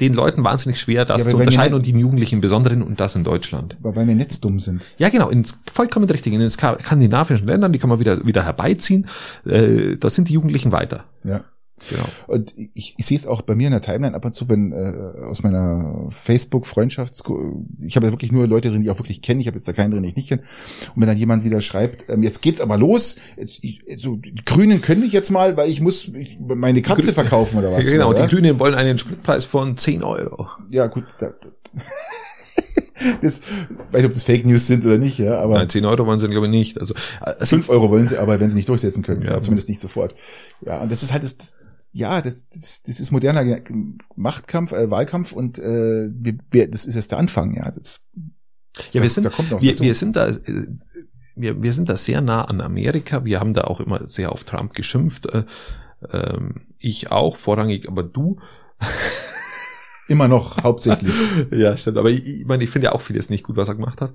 den 0.00 0.12
Leuten 0.14 0.42
wahnsinnig 0.42 0.80
schwer, 0.80 1.04
das 1.04 1.24
Ja, 1.24 1.30
zu 1.30 1.36
unterscheiden 1.36 1.72
nicht- 1.74 1.74
und 1.74 1.86
den 1.86 1.98
Jugendlichen 2.00 2.36
im 2.36 2.40
Besonderen 2.40 2.82
und 2.82 2.98
das 3.00 3.14
in 3.14 3.22
Deutschland. 3.24 3.76
weil 3.80 4.06
wir 4.08 4.14
netzdumm 4.14 4.58
sind. 4.58 4.86
Ja, 4.98 5.08
genau, 5.08 5.28
ins 5.28 5.58
vollkommen 5.72 6.08
richtig. 6.10 6.32
In 6.32 6.40
den 6.40 6.50
ska- 6.50 6.80
skandinavischen 6.80 7.46
Ländern, 7.46 7.72
die 7.72 7.78
kann 7.78 7.90
man 7.90 7.98
wieder, 8.00 8.24
wieder 8.26 8.44
herbeiziehen, 8.44 9.06
äh, 9.46 9.96
da 9.96 10.10
sind 10.10 10.28
die 10.28 10.32
Jugendlichen 10.34 10.72
weiter. 10.72 11.04
Ja. 11.22 11.44
Genau. 11.90 12.04
Und 12.26 12.54
ich, 12.74 12.94
ich 12.96 13.06
sehe 13.06 13.18
es 13.18 13.26
auch 13.26 13.42
bei 13.42 13.54
mir 13.54 13.66
in 13.66 13.72
der 13.72 13.82
Timeline 13.82 14.14
ab 14.14 14.24
und 14.24 14.34
zu, 14.34 14.48
wenn 14.48 14.72
äh, 14.72 15.24
aus 15.24 15.42
meiner 15.42 16.06
Facebook-Freundschafts, 16.10 17.22
ich 17.78 17.96
habe 17.96 18.06
ja 18.06 18.12
wirklich 18.12 18.32
nur 18.32 18.46
Leute 18.46 18.70
drin, 18.70 18.80
die 18.80 18.86
ich 18.86 18.90
auch 18.90 18.98
wirklich 18.98 19.22
kenne, 19.22 19.40
ich 19.40 19.46
habe 19.46 19.56
jetzt 19.56 19.68
da 19.68 19.72
keinen 19.72 19.90
drin, 19.90 20.02
den 20.02 20.10
ich 20.10 20.16
nicht 20.16 20.28
kenne. 20.28 20.42
Und 20.94 21.02
wenn 21.02 21.08
dann 21.08 21.18
jemand 21.18 21.44
wieder 21.44 21.60
schreibt, 21.60 22.08
ähm, 22.08 22.22
jetzt 22.22 22.42
geht's 22.42 22.60
aber 22.60 22.76
los, 22.76 23.16
jetzt, 23.36 23.62
ich, 23.62 23.80
so, 23.96 24.16
die 24.16 24.34
Grünen 24.44 24.80
können 24.80 25.00
mich 25.00 25.12
jetzt 25.12 25.30
mal, 25.30 25.56
weil 25.56 25.70
ich 25.70 25.80
muss 25.80 26.08
ich, 26.08 26.36
meine 26.40 26.82
Katze 26.82 27.12
verkaufen 27.12 27.58
oder 27.58 27.72
was. 27.72 27.86
genau, 27.86 28.10
oder? 28.10 28.26
die 28.26 28.34
Grünen 28.34 28.58
wollen 28.58 28.74
einen 28.74 28.98
Spritpreis 28.98 29.44
von 29.44 29.76
10 29.76 30.02
Euro. 30.02 30.48
Ja, 30.68 30.86
gut. 30.86 31.04
Da, 31.18 31.28
da, 31.28 31.48
das, 33.22 33.40
weiß 33.90 34.02
nicht, 34.02 34.06
ob 34.06 34.14
das 34.14 34.22
Fake 34.22 34.46
News 34.46 34.66
sind 34.66 34.84
oder 34.86 34.98
nicht, 34.98 35.18
ja, 35.18 35.38
aber 35.38 35.54
Nein, 35.54 35.68
10 35.68 35.84
Euro 35.84 36.06
wollen 36.06 36.20
sie, 36.20 36.28
glaube 36.28 36.46
ich, 36.46 36.50
nicht. 36.50 36.80
Also, 36.80 36.94
äh, 37.24 37.44
fünf 37.44 37.68
Euro 37.68 37.90
wollen 37.90 38.06
sie 38.06 38.18
aber, 38.18 38.38
wenn 38.40 38.50
sie 38.50 38.56
nicht 38.56 38.68
durchsetzen 38.68 39.02
können. 39.02 39.22
Ja. 39.22 39.40
Zumindest 39.40 39.68
nicht 39.68 39.80
sofort. 39.80 40.14
Ja, 40.64 40.80
und 40.80 40.90
das 40.90 41.02
ist 41.02 41.12
halt 41.12 41.22
das 41.22 41.38
ja, 41.94 42.20
das, 42.20 42.48
das, 42.50 42.82
das 42.82 43.00
ist 43.00 43.10
moderner 43.12 43.60
Machtkampf, 44.16 44.72
äh, 44.72 44.90
Wahlkampf 44.90 45.32
und 45.32 45.58
äh, 45.58 46.10
wir, 46.12 46.36
wir, 46.50 46.68
das 46.70 46.84
ist 46.84 46.96
erst 46.96 47.12
der 47.12 47.18
Anfang, 47.18 47.54
ja. 47.54 47.70
Das, 47.70 48.04
Ja, 48.92 49.00
Da- 49.00 49.02
wir 49.02 49.10
sind, 49.10 49.24
da 49.24 49.30
kommt 49.30 49.50
noch 49.52 49.62
wir, 49.62 49.70
dazu. 49.72 49.84
wir 49.84 49.94
sind 49.94 50.16
da, 50.16 50.26
äh, 50.28 50.66
wir, 51.36 51.62
wir 51.62 51.72
sind 51.72 51.88
da 51.88 51.96
sehr 51.96 52.20
nah 52.20 52.42
an 52.42 52.60
Amerika. 52.60 53.24
Wir 53.24 53.40
haben 53.40 53.54
da 53.54 53.62
auch 53.62 53.80
immer 53.80 54.06
sehr 54.06 54.30
auf 54.32 54.44
Trump 54.44 54.74
geschimpft. 54.74 55.26
Äh, 55.26 55.44
ähm, 56.12 56.66
ich 56.78 57.10
auch, 57.10 57.36
vorrangig, 57.36 57.88
aber 57.88 58.02
du. 58.02 58.38
Immer 60.06 60.28
noch, 60.28 60.62
hauptsächlich. 60.62 61.14
ja, 61.50 61.76
stimmt. 61.78 61.96
Aber 61.96 62.10
ich, 62.10 62.26
ich 62.26 62.44
meine, 62.44 62.62
ich 62.62 62.68
finde 62.68 62.86
ja 62.86 62.92
auch 62.92 63.00
vieles 63.00 63.30
nicht 63.30 63.42
gut, 63.42 63.56
was 63.56 63.68
er 63.68 63.74
gemacht 63.74 64.02
hat. 64.02 64.12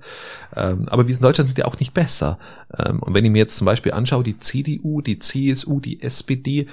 Ähm, 0.54 0.88
aber 0.88 1.08
wir 1.08 1.16
in 1.16 1.20
Deutschland 1.20 1.48
sind 1.48 1.58
ja 1.58 1.64
auch 1.64 1.80
nicht 1.80 1.94
besser. 1.94 2.38
Ähm, 2.78 3.00
und 3.00 3.12
wenn 3.12 3.24
ich 3.24 3.30
mir 3.32 3.38
jetzt 3.38 3.56
zum 3.56 3.64
Beispiel 3.64 3.90
anschaue, 3.90 4.22
die 4.22 4.38
CDU, 4.38 5.00
die 5.00 5.18
CSU, 5.18 5.80
die 5.80 6.00
SPD, 6.00 6.68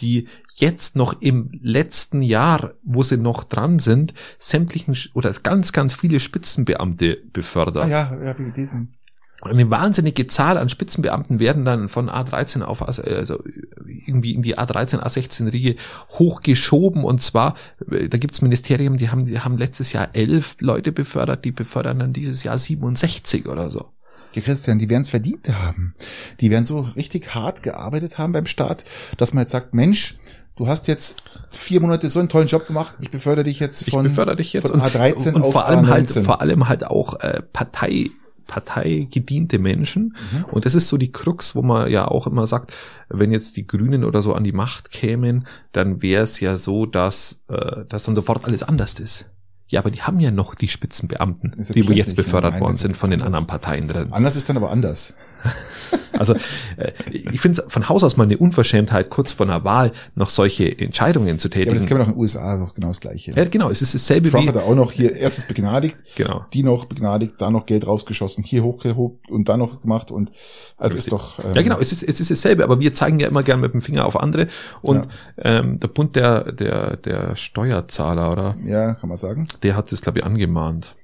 die 0.00 0.28
jetzt 0.54 0.96
noch 0.96 1.20
im 1.20 1.50
letzten 1.62 2.22
Jahr, 2.22 2.74
wo 2.82 3.02
sie 3.02 3.16
noch 3.16 3.44
dran 3.44 3.78
sind, 3.78 4.14
sämtlichen 4.38 4.96
oder 5.14 5.32
ganz, 5.42 5.72
ganz 5.72 5.92
viele 5.94 6.20
Spitzenbeamte 6.20 7.18
befördert. 7.32 7.84
Ah 7.84 7.88
ja, 7.88 8.18
ja, 8.22 8.38
wie 8.38 8.50
diesen. 8.50 8.94
Eine 9.40 9.70
wahnsinnige 9.70 10.26
Zahl 10.26 10.58
an 10.58 10.68
Spitzenbeamten 10.68 11.38
werden 11.38 11.64
dann 11.64 11.88
von 11.88 12.10
A13 12.10 12.62
auf, 12.62 12.82
also 12.82 13.44
irgendwie 13.86 14.32
in 14.32 14.42
die 14.42 14.58
A13, 14.58 14.98
A16 14.98 15.52
Riege 15.52 15.76
hochgeschoben 16.10 17.04
und 17.04 17.22
zwar, 17.22 17.54
da 17.86 18.18
gibt's 18.18 18.42
Ministerien, 18.42 18.96
die 18.96 19.10
haben, 19.10 19.26
die 19.26 19.38
haben 19.38 19.56
letztes 19.56 19.92
Jahr 19.92 20.08
elf 20.14 20.56
Leute 20.58 20.90
befördert, 20.90 21.44
die 21.44 21.52
befördern 21.52 22.00
dann 22.00 22.12
dieses 22.12 22.42
Jahr 22.42 22.58
67 22.58 23.46
oder 23.46 23.70
so. 23.70 23.92
Ja, 24.34 24.42
Christian, 24.42 24.78
die 24.78 24.88
werden 24.90 25.02
es 25.02 25.10
verdient 25.10 25.48
haben. 25.48 25.94
Die 26.40 26.50
werden 26.50 26.64
so 26.64 26.80
richtig 26.80 27.34
hart 27.34 27.62
gearbeitet 27.62 28.18
haben 28.18 28.32
beim 28.32 28.46
Staat, 28.46 28.84
dass 29.16 29.32
man 29.32 29.42
jetzt 29.42 29.52
sagt, 29.52 29.74
Mensch, 29.74 30.18
du 30.56 30.66
hast 30.66 30.88
jetzt 30.88 31.22
vier 31.50 31.80
Monate 31.80 32.08
so 32.08 32.18
einen 32.18 32.28
tollen 32.28 32.48
Job 32.48 32.66
gemacht, 32.66 32.94
ich 33.00 33.10
befördere 33.10 33.44
dich 33.44 33.60
jetzt 33.60 33.88
von, 33.88 34.04
ich 34.04 34.10
befördere 34.10 34.36
dich 34.36 34.52
jetzt 34.52 34.70
von 34.70 34.82
A13 34.82 35.28
und, 35.28 35.36
und 35.36 35.42
auf 35.42 35.52
vor 35.52 35.66
allem 35.66 35.84
A19. 35.84 35.88
halt, 35.88 36.08
vor 36.10 36.40
allem 36.40 36.68
halt 36.68 36.86
auch 36.86 37.20
äh, 37.20 37.42
Partei 37.52 38.10
parteigediente 38.48 39.58
Menschen. 39.58 40.16
Mhm. 40.32 40.44
Und 40.50 40.64
das 40.64 40.74
ist 40.74 40.88
so 40.88 40.96
die 40.96 41.12
Krux, 41.12 41.54
wo 41.54 41.62
man 41.62 41.90
ja 41.90 42.08
auch 42.08 42.26
immer 42.26 42.46
sagt, 42.46 42.74
wenn 43.08 43.30
jetzt 43.30 43.56
die 43.56 43.66
Grünen 43.66 44.04
oder 44.04 44.22
so 44.22 44.34
an 44.34 44.42
die 44.42 44.52
Macht 44.52 44.90
kämen, 44.90 45.46
dann 45.72 46.02
wäre 46.02 46.24
es 46.24 46.40
ja 46.40 46.56
so, 46.56 46.86
dass, 46.86 47.44
äh, 47.48 47.84
dass 47.88 48.04
dann 48.04 48.14
sofort 48.14 48.46
alles 48.46 48.62
anders 48.62 48.98
ist. 48.98 49.26
Ja, 49.68 49.80
aber 49.80 49.90
die 49.90 50.02
haben 50.02 50.18
ja 50.18 50.30
noch 50.30 50.54
die 50.54 50.68
Spitzenbeamten, 50.68 51.52
die 51.74 51.86
wo 51.86 51.92
jetzt 51.92 52.16
befördert 52.16 52.52
ja, 52.52 52.58
nein, 52.58 52.60
worden 52.60 52.76
sind 52.76 52.96
von 52.96 53.10
den 53.10 53.20
anderen 53.20 53.46
Parteien 53.46 53.86
drin. 53.86 54.08
Anders 54.12 54.34
ist 54.34 54.48
dann 54.48 54.56
aber 54.56 54.70
anders. 54.70 55.14
Also 56.18 56.34
äh, 56.76 56.92
ich 57.10 57.40
finde 57.40 57.62
es 57.62 57.72
von 57.72 57.88
Haus 57.88 58.02
aus 58.02 58.16
mal 58.16 58.24
eine 58.24 58.36
Unverschämtheit, 58.38 59.10
kurz 59.10 59.32
vor 59.32 59.46
einer 59.46 59.64
Wahl 59.64 59.92
noch 60.14 60.30
solche 60.30 60.78
Entscheidungen 60.78 61.38
zu 61.38 61.48
tätigen. 61.48 61.66
Ja, 61.66 61.72
aber 61.72 61.78
das 61.78 61.86
kennen 61.86 62.00
wir 62.00 62.04
doch 62.04 62.08
in 62.08 62.14
den 62.14 62.20
USA 62.20 62.56
doch 62.58 62.74
genau 62.74 62.88
das 62.88 63.00
Gleiche. 63.00 63.32
Ja, 63.32 63.44
genau, 63.44 63.70
es 63.70 63.82
ist 63.82 63.94
dasselbe 63.94 64.30
Trump 64.30 64.44
wie... 64.44 64.48
hat 64.48 64.56
auch 64.56 64.74
noch 64.74 64.92
hier 64.92 65.14
erstes 65.14 65.44
begnadigt, 65.44 65.96
genau. 66.16 66.44
die 66.52 66.62
noch 66.62 66.86
begnadigt, 66.86 67.34
da 67.38 67.50
noch 67.50 67.66
Geld 67.66 67.86
rausgeschossen, 67.86 68.42
hier 68.42 68.64
hochgehobt 68.64 69.30
und 69.30 69.48
dann 69.48 69.60
noch 69.60 69.80
gemacht 69.80 70.10
und 70.10 70.32
also 70.76 70.96
ist 70.96 71.12
doch... 71.12 71.38
Ähm, 71.38 71.52
ja 71.54 71.62
genau, 71.62 71.78
es 71.78 71.92
ist, 71.92 72.02
es 72.02 72.20
ist 72.20 72.30
dasselbe, 72.30 72.64
aber 72.64 72.80
wir 72.80 72.92
zeigen 72.94 73.20
ja 73.20 73.28
immer 73.28 73.42
gern 73.42 73.60
mit 73.60 73.72
dem 73.72 73.80
Finger 73.80 74.06
auf 74.06 74.18
andere 74.18 74.48
und 74.82 75.06
ja. 75.36 75.60
ähm, 75.60 75.78
der 75.80 75.88
Bund 75.88 76.16
der, 76.16 76.52
der, 76.52 76.96
der 76.96 77.36
Steuerzahler, 77.36 78.32
oder? 78.32 78.56
Ja, 78.64 78.94
kann 78.94 79.08
man 79.08 79.18
sagen. 79.18 79.46
Der 79.62 79.76
hat 79.76 79.92
das, 79.92 80.00
glaube 80.00 80.18
ich, 80.18 80.24
angemahnt. 80.24 80.96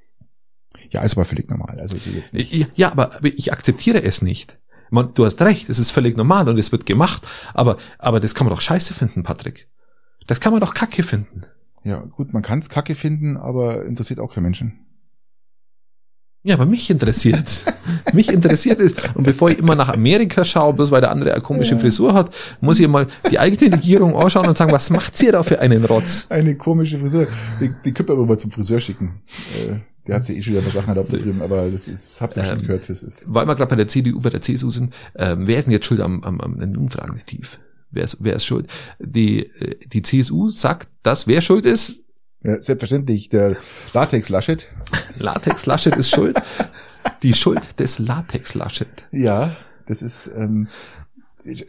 Ja, 0.90 1.02
ist 1.02 1.16
aber 1.16 1.24
völlig 1.24 1.48
normal. 1.48 1.80
Also 1.80 1.96
jetzt 1.96 2.34
nicht. 2.34 2.76
Ja, 2.76 2.92
aber 2.92 3.18
ich 3.22 3.52
akzeptiere 3.52 4.02
es 4.02 4.22
nicht. 4.22 4.58
Man, 4.90 5.12
du 5.14 5.24
hast 5.24 5.40
recht, 5.42 5.68
es 5.68 5.78
ist 5.78 5.90
völlig 5.90 6.16
normal 6.16 6.48
und 6.48 6.58
es 6.58 6.70
wird 6.70 6.86
gemacht, 6.86 7.26
aber, 7.52 7.78
aber 7.98 8.20
das 8.20 8.34
kann 8.34 8.46
man 8.46 8.54
doch 8.54 8.60
scheiße 8.60 8.94
finden, 8.94 9.22
Patrick. 9.22 9.68
Das 10.26 10.40
kann 10.40 10.52
man 10.52 10.60
doch 10.60 10.74
kacke 10.74 11.02
finden. 11.02 11.44
Ja, 11.84 11.98
gut, 11.98 12.32
man 12.32 12.42
kann 12.42 12.60
es 12.60 12.68
kacke 12.68 12.94
finden, 12.94 13.36
aber 13.36 13.84
interessiert 13.84 14.20
auch 14.20 14.32
kein 14.32 14.42
Menschen. 14.42 14.86
Ja, 16.46 16.56
aber 16.56 16.66
mich 16.66 16.90
interessiert. 16.90 17.64
mich 18.12 18.28
interessiert 18.28 18.78
es. 18.78 18.94
Und 19.14 19.24
bevor 19.24 19.50
ich 19.50 19.58
immer 19.58 19.74
nach 19.74 19.88
Amerika 19.88 20.44
schaue, 20.44 20.74
bloß 20.74 20.90
weil 20.90 21.00
der 21.00 21.10
andere 21.10 21.32
eine 21.32 21.40
komische 21.40 21.74
ja. 21.74 21.80
Frisur 21.80 22.12
hat, 22.12 22.34
muss 22.60 22.78
ich 22.78 22.86
mal 22.86 23.06
die 23.30 23.38
eigene 23.38 23.72
Regierung 23.72 24.14
anschauen 24.14 24.46
und 24.46 24.58
sagen, 24.58 24.70
was 24.70 24.90
macht 24.90 25.20
ihr 25.22 25.32
da 25.32 25.42
für 25.42 25.58
einen 25.58 25.86
Rotz? 25.86 26.26
Eine 26.28 26.54
komische 26.54 26.98
Frisur. 26.98 27.26
Die, 27.60 27.70
die 27.82 27.92
könnte 27.92 28.12
man 28.12 28.20
aber 28.20 28.28
mal 28.28 28.38
zum 28.38 28.50
Friseur 28.50 28.78
schicken. 28.78 29.22
Äh, 29.56 29.76
der 30.06 30.16
hat 30.16 30.26
sich 30.26 30.36
eh 30.36 30.42
schon 30.42 30.52
wieder 30.52 30.70
Sachen 30.70 30.90
erlaubt 30.90 31.14
da 31.14 31.16
drüben, 31.16 31.40
aber 31.40 31.70
das 31.70 31.88
ist, 31.88 32.20
hab's 32.20 32.36
ja 32.36 32.44
schon 32.44 32.58
ähm, 32.58 32.66
gehört, 32.66 32.90
das 32.90 33.02
ist. 33.02 33.24
Weil 33.32 33.46
wir 33.46 33.54
gerade 33.54 33.70
bei 33.70 33.76
der 33.76 33.88
CDU, 33.88 34.20
bei 34.20 34.28
der 34.28 34.42
CSU 34.42 34.68
sind, 34.68 34.92
ähm, 35.16 35.46
wer 35.46 35.58
ist 35.58 35.64
denn 35.64 35.72
jetzt 35.72 35.86
schuld 35.86 36.02
am, 36.02 36.22
am, 36.24 36.42
am 36.42 36.76
Umfragen 36.76 37.18
tief? 37.24 37.58
Wer 37.90 38.04
ist, 38.04 38.18
wer 38.20 38.34
ist 38.34 38.44
schuld? 38.44 38.66
Die, 38.98 39.46
äh, 39.46 39.76
die 39.86 40.02
CSU 40.02 40.50
sagt, 40.50 40.88
dass 41.02 41.26
wer 41.26 41.40
schuld 41.40 41.64
ist? 41.64 42.03
Ja, 42.44 42.60
selbstverständlich, 42.60 43.30
der 43.30 43.56
Latex 43.94 44.28
Laschet. 44.28 44.68
Latex 45.18 45.64
Laschet 45.64 45.96
ist 45.96 46.10
schuld. 46.10 46.40
Die 47.22 47.32
Schuld 47.32 47.80
des 47.80 47.98
Latex 47.98 48.54
Laschet. 48.54 48.88
Ja, 49.10 49.56
das 49.86 50.02
ist, 50.02 50.30
ähm, 50.36 50.68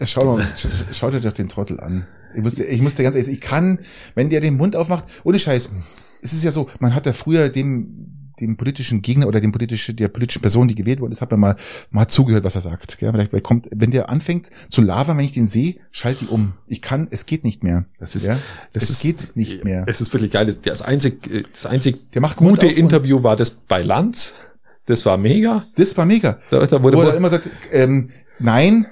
schau 0.04 0.36
mal, 0.36 0.46
schaut 0.92 1.14
euch 1.14 1.24
doch 1.24 1.32
den 1.32 1.48
Trottel 1.48 1.80
an. 1.80 2.06
Ich 2.36 2.44
musste, 2.44 2.66
ich 2.66 2.82
musste 2.82 3.04
ganz 3.04 3.16
ehrlich, 3.16 3.32
ich 3.32 3.42
kann, 3.42 3.80
wenn 4.16 4.30
der 4.30 4.42
den 4.42 4.58
Mund 4.58 4.76
aufmacht, 4.76 5.06
ohne 5.24 5.40
Scheiß, 5.40 5.72
es 6.22 6.34
ist 6.34 6.44
ja 6.44 6.52
so, 6.52 6.70
man 6.80 6.94
hat 6.94 7.06
ja 7.06 7.14
früher 7.14 7.48
dem 7.48 8.15
dem 8.40 8.58
politischen 8.58 9.02
Gegner 9.02 9.28
oder 9.28 9.40
dem 9.40 9.52
politischen, 9.52 9.96
der 9.96 10.08
politischen 10.08 10.42
Person, 10.42 10.68
die 10.68 10.76
gewählt 10.76 11.00
worden 11.00 11.12
ist, 11.12 11.22
hat 11.22 11.32
man 11.32 11.40
mal, 11.40 11.56
mal 11.92 12.08
zugehört, 12.08 12.44
was 12.44 12.56
er 12.56 12.62
sagt. 12.62 12.98
Gell? 12.98 13.12
Vielleicht 13.12 13.44
kommt, 13.44 13.70
wenn 13.72 13.92
der 13.92 14.10
anfängt 14.10 14.50
zu 14.70 14.82
labern, 14.82 15.18
wenn 15.18 15.26
ich 15.26 15.34
den 15.34 15.48
sehe, 15.48 15.76
schalt 15.92 16.22
die 16.22 16.28
um. 16.28 16.54
Ich 16.68 16.82
kann, 16.82 17.08
es 17.12 17.26
geht 17.26 17.44
nicht 17.44 17.64
mehr. 17.64 17.86
Das 18.00 18.16
ist, 18.16 18.26
ja? 18.26 18.38
das 18.74 18.84
es 18.84 18.90
ist, 18.92 19.02
geht 19.02 19.36
nicht 19.36 19.64
mehr. 19.64 19.84
Es 19.88 20.02
ist 20.02 20.14
wirklich 20.14 20.32
geil. 20.32 20.54
Das 20.64 20.82
einzig, 20.82 21.48
das 21.54 21.66
einzig 21.66 22.12
der 22.12 22.22
macht 22.22 22.38
gute 22.38 22.68
Interview 22.68 23.24
war 23.24 23.36
das 23.36 23.52
bei 23.52 23.82
Lanz. 23.82 24.34
Das 24.86 25.06
war 25.06 25.18
mega. 25.18 25.66
Das 25.76 25.98
war 25.98 26.06
mega. 26.06 26.40
Da, 26.50 26.66
da 26.66 26.84
wurde, 26.84 26.98
wo 26.98 27.02
er 27.02 27.16
immer 27.16 27.30
sagt, 27.30 27.50
ähm, 27.72 28.12
nein, 28.40 28.88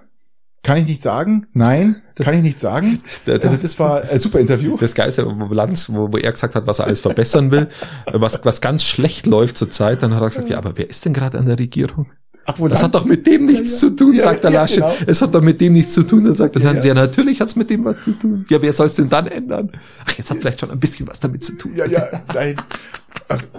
kann 0.63 0.77
ich 0.77 0.87
nicht 0.87 1.03
sagen. 1.03 1.45
Nein, 1.53 2.01
kann 2.15 2.33
ich 2.35 2.41
nicht 2.41 2.59
sagen. 2.59 3.01
Also 3.27 3.57
das 3.57 3.77
war 3.79 4.01
ein 4.03 4.19
super 4.19 4.39
Interview. 4.39 4.77
Das 4.77 4.95
Geilste, 4.95 5.25
wo 5.25 5.53
Lanz, 5.53 5.89
wo, 5.89 6.11
wo 6.11 6.17
er 6.17 6.31
gesagt 6.31 6.55
hat, 6.55 6.65
was 6.65 6.79
er 6.79 6.85
alles 6.85 7.01
verbessern 7.01 7.51
will, 7.51 7.67
was, 8.13 8.43
was 8.43 8.61
ganz 8.61 8.83
schlecht 8.83 9.25
läuft 9.25 9.57
zurzeit, 9.57 10.01
dann 10.01 10.15
hat 10.15 10.21
er 10.21 10.29
gesagt, 10.29 10.49
ja, 10.49 10.57
aber 10.57 10.77
wer 10.77 10.89
ist 10.89 11.03
denn 11.05 11.13
gerade 11.13 11.37
an 11.37 11.45
der 11.45 11.59
Regierung? 11.59 12.07
Ach, 12.45 12.55
wo 12.57 12.67
das 12.67 12.81
Lanz? 12.81 12.93
hat 12.93 13.01
doch 13.01 13.05
mit 13.05 13.25
dem 13.25 13.45
nichts 13.45 13.69
ja, 13.69 13.75
ja. 13.75 13.79
zu 13.79 13.95
tun, 13.95 14.13
ja, 14.13 14.23
sagt 14.23 14.43
der 14.43 14.51
Laschet. 14.51 14.77
Genau. 14.77 14.93
Es 15.07 15.21
hat 15.21 15.33
doch 15.33 15.41
mit 15.41 15.61
dem 15.61 15.73
nichts 15.73 15.93
zu 15.93 16.03
tun. 16.03 16.25
Dann 16.25 16.33
sagt 16.33 16.55
der 16.55 16.63
Lanz, 16.63 16.83
ja, 16.83 16.93
natürlich 16.93 17.39
hat's 17.39 17.55
mit 17.55 17.69
dem 17.69 17.85
was 17.85 18.03
zu 18.03 18.11
tun. 18.11 18.45
Ja, 18.49 18.61
wer 18.61 18.73
soll 18.73 18.87
es 18.87 18.95
denn 18.95 19.07
dann 19.07 19.27
ändern? 19.27 19.71
Ach, 20.05 20.11
jetzt 20.17 20.29
hat 20.29 20.39
vielleicht 20.39 20.59
schon 20.59 20.71
ein 20.71 20.79
bisschen 20.79 21.07
was 21.07 21.19
damit 21.19 21.43
zu 21.43 21.57
tun. 21.57 21.71
Ja, 21.75 21.85
ja, 21.85 22.23
nein. 22.33 22.55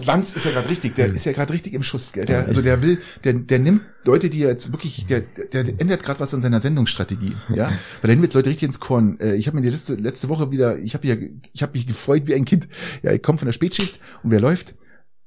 Lanz 0.02 0.34
ist 0.34 0.44
ja 0.44 0.50
gerade 0.50 0.68
richtig, 0.68 0.94
der 0.94 1.06
ist 1.06 1.24
ja 1.24 1.32
gerade 1.32 1.52
richtig 1.52 1.72
im 1.72 1.82
Schuss, 1.82 2.12
gell? 2.12 2.24
Der, 2.24 2.46
also 2.46 2.62
der 2.62 2.82
will, 2.82 3.00
der, 3.24 3.34
der 3.34 3.58
nimmt 3.58 3.82
Leute, 4.04 4.30
die 4.30 4.38
jetzt 4.38 4.72
wirklich, 4.72 5.06
der, 5.06 5.20
der 5.20 5.66
ändert 5.80 6.02
gerade 6.02 6.20
was 6.20 6.34
an 6.34 6.40
seiner 6.40 6.60
Sendungsstrategie, 6.60 7.34
ja, 7.54 7.72
weil 8.02 8.10
er 8.10 8.16
nimmt 8.16 8.32
Leute 8.34 8.50
richtig 8.50 8.66
ins 8.66 8.80
Korn. 8.80 9.18
Äh, 9.20 9.34
ich 9.34 9.46
habe 9.46 9.56
mir 9.56 9.62
die 9.62 9.70
letzte 9.70 9.94
letzte 9.94 10.28
Woche 10.28 10.50
wieder, 10.50 10.78
ich 10.78 10.94
habe 10.94 11.06
ja, 11.06 11.16
ich 11.52 11.62
habe 11.62 11.72
mich 11.76 11.86
gefreut 11.86 12.26
wie 12.26 12.34
ein 12.34 12.44
Kind. 12.44 12.68
Ja, 13.02 13.12
ich 13.12 13.22
komme 13.22 13.38
von 13.38 13.46
der 13.46 13.52
Spätschicht 13.52 14.00
und 14.22 14.30
wer 14.30 14.40
läuft? 14.40 14.74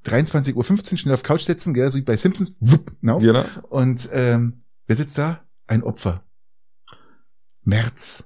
23.15 0.06 0.56
Uhr 0.56 0.97
schnell 0.97 1.13
auf 1.13 1.23
Couch 1.23 1.41
setzen, 1.41 1.73
gell, 1.73 1.89
so 1.91 1.97
wie 1.97 2.04
bei 2.04 2.17
Simpsons, 2.17 2.58
wupp, 2.60 2.91
na, 3.02 3.17
genau. 3.17 3.45
Und 3.69 4.10
ähm, 4.13 4.62
wer 4.86 4.95
sitzt 4.95 5.17
da? 5.17 5.45
Ein 5.65 5.84
Opfer. 5.84 6.23
März. 7.63 8.26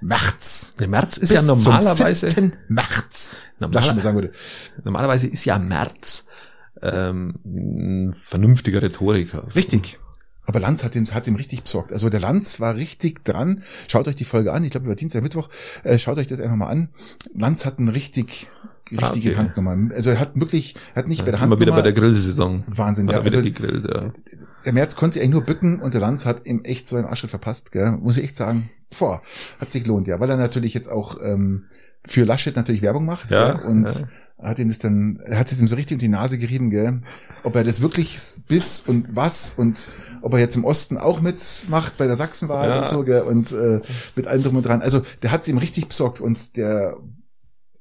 März. 0.00 0.74
Der 0.78 0.88
März 0.88 1.16
ist 1.16 1.20
Bis 1.20 1.30
ja 1.30 1.42
normalerweise. 1.42 2.52
März. 2.68 3.36
Normaler, 3.58 4.00
sagen 4.00 4.16
würde. 4.16 4.32
Normalerweise 4.84 5.26
ist 5.26 5.44
ja 5.44 5.58
März 5.58 6.24
ähm, 6.82 7.34
ein 7.44 8.14
vernünftiger 8.14 8.82
Rhetoriker. 8.82 9.54
Richtig. 9.54 9.98
Aber 10.48 10.60
Lanz 10.60 10.82
hat 10.82 10.96
ihm, 10.96 11.04
hat 11.06 11.26
ihm 11.26 11.36
richtig 11.36 11.62
besorgt. 11.62 11.92
Also 11.92 12.08
der 12.08 12.20
Lanz 12.20 12.58
war 12.58 12.74
richtig 12.74 13.22
dran. 13.22 13.62
Schaut 13.86 14.08
euch 14.08 14.16
die 14.16 14.24
Folge 14.24 14.52
an. 14.52 14.64
Ich 14.64 14.70
glaube 14.70 14.86
über 14.86 14.94
Dienstag, 14.94 15.22
Mittwoch. 15.22 15.50
Äh, 15.84 15.98
schaut 15.98 16.16
euch 16.16 16.26
das 16.26 16.40
einfach 16.40 16.56
mal 16.56 16.68
an. 16.68 16.88
Lanz 17.34 17.66
hat 17.66 17.78
einen 17.78 17.88
richtig, 17.88 18.48
richtige 18.90 19.04
ah, 19.04 19.10
okay. 19.10 19.36
Handnummer. 19.36 19.94
Also 19.94 20.08
er 20.08 20.20
hat 20.20 20.40
wirklich, 20.40 20.74
er 20.94 21.02
hat 21.02 21.08
nicht 21.08 21.24
bei 21.26 21.32
der 21.32 21.40
Handnummer. 21.40 21.60
wieder 21.60 21.72
bei 21.72 21.82
der 21.82 21.92
Grillsaison. 21.92 22.64
Wahnsinn, 22.66 23.08
ja. 23.08 23.20
Also, 23.20 23.42
gegrillt, 23.42 23.84
ja. 23.86 24.10
Der 24.64 24.72
März 24.72 24.96
konnte 24.96 25.14
sich 25.14 25.22
eigentlich 25.22 25.32
nur 25.32 25.44
bücken 25.44 25.80
und 25.80 25.94
der 25.94 26.00
Lanz 26.00 26.26
hat 26.26 26.46
ihm 26.46 26.62
echt 26.64 26.88
so 26.88 26.96
einen 26.96 27.06
Arschritt 27.06 27.30
verpasst, 27.30 27.72
gell? 27.72 27.92
Muss 27.92 28.16
ich 28.16 28.24
echt 28.24 28.36
sagen. 28.36 28.70
Boah, 28.98 29.22
hat 29.60 29.70
sich 29.70 29.84
gelohnt, 29.84 30.06
ja. 30.06 30.18
Weil 30.20 30.30
er 30.30 30.36
natürlich 30.36 30.74
jetzt 30.74 30.88
auch 30.88 31.18
ähm, 31.22 31.64
für 32.04 32.24
Laschet 32.24 32.56
natürlich 32.56 32.82
Werbung 32.82 33.04
macht. 33.04 33.30
Ja, 33.30 33.52
gell? 33.52 33.66
Und 33.66 33.88
ja 33.88 34.08
hat 34.40 34.58
ihm 34.58 34.68
das 34.68 34.78
dann, 34.78 35.20
hat 35.30 35.50
es 35.50 35.60
ihm 35.60 35.66
so 35.66 35.74
richtig 35.74 35.96
um 35.96 35.98
die 35.98 36.08
Nase 36.08 36.38
gerieben, 36.38 36.70
gell? 36.70 37.00
Ob 37.42 37.56
er 37.56 37.64
das 37.64 37.80
wirklich 37.80 38.18
bis 38.46 38.80
und 38.80 39.06
was 39.10 39.54
und 39.56 39.90
ob 40.22 40.32
er 40.32 40.38
jetzt 40.38 40.56
im 40.56 40.64
Osten 40.64 40.96
auch 40.96 41.20
mitmacht 41.20 41.96
bei 41.96 42.06
der 42.06 42.16
Sachsenwahl 42.16 42.68
ja. 42.68 42.82
und 42.82 42.88
so, 42.88 43.02
gell? 43.02 43.22
Und 43.22 43.50
äh, 43.52 43.80
mit 44.14 44.26
allem 44.28 44.42
drum 44.44 44.56
und 44.56 44.66
dran. 44.66 44.80
Also 44.80 45.02
der 45.22 45.32
hat 45.32 45.42
es 45.42 45.48
ihm 45.48 45.58
richtig 45.58 45.88
besorgt 45.88 46.20
und 46.20 46.56
der 46.56 46.96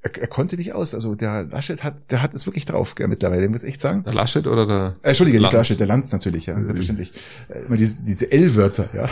er, 0.02 0.22
er 0.22 0.28
konnte 0.28 0.56
nicht 0.56 0.74
aus. 0.74 0.94
Also 0.94 1.16
der 1.16 1.44
Laschet 1.44 1.84
hat, 1.84 2.12
der 2.12 2.22
hat 2.22 2.34
es 2.34 2.46
wirklich 2.46 2.66
drauf, 2.66 2.96
gell, 2.96 3.08
mittlerweile, 3.08 3.42
den 3.42 3.52
muss 3.52 3.64
ich 3.64 3.70
echt 3.70 3.82
sagen. 3.82 4.04
Der 4.04 4.14
Laschet 4.14 4.48
oder 4.48 4.66
der? 4.66 4.96
Äh, 5.02 5.10
Entschuldige, 5.10 5.40
Lanz. 5.40 5.54
nicht 5.54 5.60
Laschet, 5.60 5.80
der 5.80 5.88
Lanz 5.88 6.12
natürlich, 6.12 6.46
ja, 6.46 6.56
selbstverständlich. 6.56 7.14
Äh, 7.50 7.60
immer 7.66 7.78
diese, 7.78 8.04
diese 8.04 8.32
L-Wörter, 8.32 8.90
ja. 8.94 9.10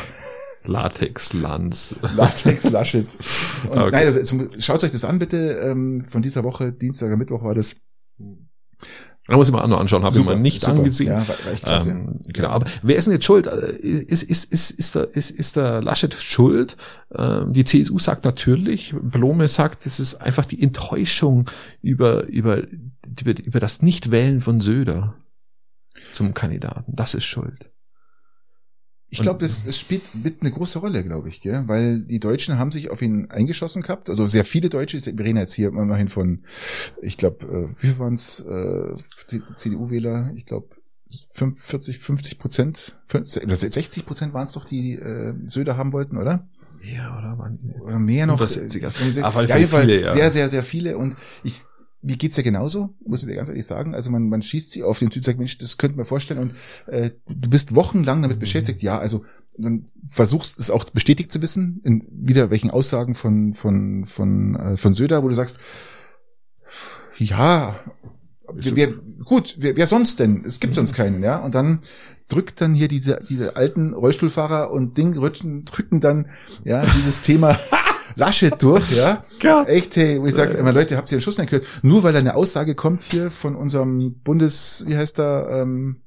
Latex 0.68 1.34
Lanz. 1.34 1.96
Latex 2.16 2.64
Laschet. 2.70 3.08
Und 3.70 3.78
okay. 3.78 3.90
nein, 3.92 4.06
also, 4.06 4.48
schaut 4.60 4.84
euch 4.84 4.92
das 4.92 5.06
an 5.06 5.20
bitte. 5.20 5.60
Ähm, 5.64 6.02
von 6.10 6.22
dieser 6.22 6.44
Woche, 6.44 6.72
Dienstag 6.72 7.08
oder 7.08 7.18
Mittwoch 7.18 7.44
war 7.44 7.54
das. 7.54 7.76
Da 9.28 9.36
muss 9.36 9.48
ich 9.48 9.54
mal 9.54 9.64
auch 9.64 9.68
noch 9.68 9.80
anschauen, 9.80 10.04
habe 10.04 10.18
ich 10.18 10.24
mal 10.24 10.38
nicht 10.40 10.62
super. 10.62 10.74
angesehen. 10.74 11.08
Ja, 11.08 11.28
war, 11.28 11.36
war 11.46 11.54
echt 11.54 11.64
klasse. 11.64 11.90
Ähm, 11.90 12.20
genau, 12.28 12.50
aber 12.50 12.68
wer 12.84 12.96
ist 12.96 13.06
denn 13.06 13.14
jetzt 13.14 13.26
schuld? 13.26 13.48
Äh, 13.48 13.72
Ist, 13.76 14.22
ist, 14.24 14.52
ist, 14.52 14.72
ist, 14.72 14.94
der, 14.96 15.16
ist, 15.16 15.32
ist 15.32 15.56
der 15.56 15.82
Laschet 15.82 16.14
schuld? 16.14 16.78
Ähm, 17.14 17.52
die 17.54 17.66
CSU 17.66 17.98
sagt 17.98 18.24
natürlich, 18.24 18.94
Blome 19.02 19.48
sagt, 19.48 19.88
es 19.88 20.00
ist 20.00 20.16
einfach 20.16 20.46
die 20.46 20.62
Enttäuschung 20.62 21.50
über, 21.82 22.26
über, 22.26 22.58
über, 22.68 23.40
über 23.40 23.60
das 23.60 23.82
Nichtwählen 23.82 24.42
von 24.42 24.62
Söder 24.62 25.16
zum 26.12 26.36
Kandidaten. 26.36 26.94
Das 26.96 27.16
ist 27.16 27.26
schuld. 27.26 27.72
Ich 29.20 29.24
glaube, 29.24 29.40
das, 29.40 29.64
das 29.64 29.78
spielt 29.78 30.04
mit 30.16 30.42
eine 30.42 30.52
große 30.52 30.80
Rolle, 30.80 31.04
glaube 31.04 31.30
ich, 31.30 31.42
gell? 31.42 31.64
weil 31.68 32.00
die 32.00 32.20
Deutschen 32.20 32.58
haben 32.58 32.72
sich 32.72 32.90
auf 32.90 33.02
ihn 33.02 33.30
eingeschossen 33.30 33.82
gehabt, 33.82 34.10
also 34.10 34.28
sehr 34.28 34.46
viele 34.46 34.70
Deutsche, 34.70 35.00
wir 35.06 35.26
reden 35.26 35.38
jetzt 35.38 35.54
hier 35.54 35.70
immerhin 35.70 36.08
von, 36.08 36.44
ich 37.02 37.18
glaube, 37.18 37.46
äh, 37.46 37.82
wie 37.82 37.88
viel 37.88 38.00
waren 38.00 38.14
es, 38.14 38.42
äh, 38.42 38.94
CDU-Wähler, 39.56 40.32
ich 40.36 40.46
glaube 40.46 40.68
40, 41.34 42.00
50 42.00 42.40
Prozent, 42.40 42.96
60 43.12 44.06
Prozent 44.06 44.34
waren 44.34 44.46
es 44.46 44.54
doch, 44.54 44.66
die 44.66 44.94
äh, 44.94 45.34
Söder 45.46 45.78
haben 45.78 45.94
wollten, 45.94 46.18
oder? 46.18 46.48
Ja, 46.82 47.18
oder 47.18 47.38
waren 47.38 47.58
Oder 47.82 48.00
mehr 48.00 48.28
noch. 48.28 48.40
Über 48.40 48.46
70er. 48.46 48.78
Äh, 48.78 49.48
ja, 49.48 49.68
viele, 49.68 50.02
ja. 50.02 50.14
sehr, 50.14 50.30
sehr, 50.30 50.50
sehr 50.50 50.64
viele 50.64 50.98
und 50.98 51.16
ich 51.44 51.62
mir 52.06 52.18
geht's 52.18 52.38
ja 52.38 52.44
genauso, 52.44 52.94
muss 53.06 53.22
ich 53.24 53.28
dir 53.28 53.36
ganz 53.36 53.50
ehrlich 53.50 53.66
sagen. 53.66 53.96
Also 53.96 54.12
man, 54.12 54.30
man 54.30 54.42
schießt 54.42 54.72
sie 54.72 54.84
auf 54.84 55.00
den 55.00 55.10
Typ, 55.10 55.24
sagt, 55.24 55.40
Mensch, 55.40 55.58
das 55.58 55.78
könnte 55.78 55.98
man 55.98 56.06
vorstellen 56.06 56.40
und 56.40 56.54
äh, 56.86 57.12
du 57.28 57.50
bist 57.50 57.74
wochenlang 57.74 58.22
damit 58.22 58.40
beschäftigt. 58.40 58.84
Ja, 58.84 59.00
also 59.00 59.26
dann 59.58 59.86
versuchst 60.08 60.60
es 60.60 60.70
auch 60.70 60.84
bestätigt 60.86 61.32
zu 61.32 61.42
wissen, 61.42 61.82
in 61.84 62.06
wieder 62.12 62.52
welchen 62.52 62.70
Aussagen 62.70 63.16
von 63.16 63.54
von 63.54 64.06
von 64.06 64.56
äh, 64.56 64.78
von 64.78 64.94
Söder, 64.94 65.24
wo 65.24 65.30
du 65.30 65.36
sagst, 65.36 65.58
ja, 67.18 67.80
wer, 68.54 68.76
wer, 68.76 68.88
gut, 69.24 69.56
wer, 69.58 69.76
wer 69.76 69.88
sonst 69.88 70.20
denn? 70.20 70.44
Es 70.46 70.60
gibt 70.60 70.76
sonst 70.76 70.94
keinen, 70.94 71.24
ja. 71.24 71.38
Und 71.38 71.56
dann 71.56 71.80
drückt 72.28 72.62
dann 72.62 72.76
hier 72.76 72.88
diese 72.88 73.24
diese 73.28 73.56
alten 73.56 73.94
Rollstuhlfahrer 73.94 74.72
und 74.72 74.98
Ding 74.98 75.18
rutschen, 75.18 75.66
drücken 75.66 76.02
dann 76.02 76.28
ja 76.64 76.86
dieses 76.98 77.22
Thema 77.22 77.58
Laschet 78.16 78.62
durch, 78.62 78.92
ja. 78.92 79.24
Gott. 79.42 79.68
Echt, 79.68 79.96
hey, 79.98 80.22
wo 80.22 80.26
ich 80.28 80.34
sage 80.34 80.54
immer, 80.54 80.72
Leute, 80.72 80.96
habt 80.98 81.12
ihr 81.12 81.18
den 81.18 81.22
Schuss 81.22 81.38
nicht 81.38 81.50
gehört? 81.50 81.68
Nur 81.82 82.04
weil 82.04 82.16
eine 82.16 82.36
Aussage 82.36 82.76
kommt 82.76 83.04
hier 83.04 83.30
von 83.30 83.56
unserem 83.56 84.20
Bundes, 84.24 84.86
wie 84.88 84.96
heißt 84.96 85.20
er, 85.20 85.50
ähm, 85.62 86.02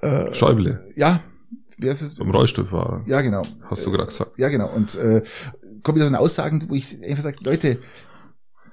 äh, 0.00 0.32
Schäuble 0.34 0.86
ja, 0.96 1.20
wer 1.78 1.92
ist 1.92 2.02
es? 2.02 2.14
vom 2.14 2.30
Rollstuhlfahrer. 2.30 3.02
Ja, 3.06 3.20
genau. 3.20 3.42
Hast 3.68 3.84
du 3.86 3.90
gerade 3.90 4.06
gesagt. 4.08 4.38
Ja, 4.38 4.48
genau. 4.48 4.68
Und 4.72 4.94
äh, 4.96 5.22
kommt 5.82 5.96
wieder 5.96 6.06
so 6.06 6.10
eine 6.10 6.18
Aussagen, 6.20 6.64
wo 6.68 6.74
ich 6.74 6.96
einfach 7.06 7.22
sage, 7.24 7.36
Leute, 7.42 7.78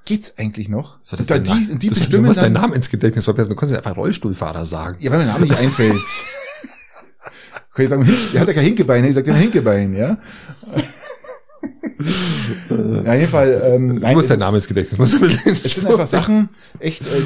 geht's 0.06 0.38
eigentlich 0.38 0.70
noch? 0.70 1.00
So, 1.04 1.18
das 1.18 1.26
da, 1.28 1.38
die, 1.40 1.52
Na- 1.52 1.76
die 1.76 1.90
du, 1.90 1.94
du 1.94 2.00
bestimmen 2.00 2.26
musst 2.26 2.42
deinen 2.42 2.54
Namen 2.54 2.74
ins 2.74 2.90
Gedächtnis 2.90 3.26
verbessern. 3.26 3.50
Du 3.52 3.56
kannst 3.56 3.72
ja 3.74 3.80
einfach 3.80 3.98
Rollstuhlfahrer 3.98 4.66
sagen. 4.66 4.98
ja, 5.00 5.12
weil 5.12 5.20
mein 5.20 5.28
Name 5.28 5.42
nicht 5.46 5.58
einfällt. 5.58 6.02
Kann 7.74 7.84
ich 7.86 7.90
sagen, 7.90 8.10
der 8.34 8.42
hat 8.42 8.48
ja 8.50 8.54
kein 8.54 8.66
Hinkebein, 8.66 9.06
ich 9.06 9.16
sag 9.16 9.24
den 9.24 9.36
Hinkebein, 9.36 9.94
ja. 9.96 10.18
Ja, 12.70 13.14
in 13.14 13.20
jedem 13.20 13.28
Fall, 13.28 13.62
ähm, 13.66 13.96
Du 13.96 14.02
nein, 14.02 14.16
musst 14.16 14.30
deinen 14.30 14.40
Namen 14.40 14.58
ins 14.58 14.68
Gedächtnis. 14.68 15.12
Du 15.12 15.20
mit 15.20 15.40
es 15.66 15.76
sind 15.76 15.88
einfach 15.88 16.08
Sachen, 16.08 16.50
echt, 16.80 17.02
äh, 17.04 17.22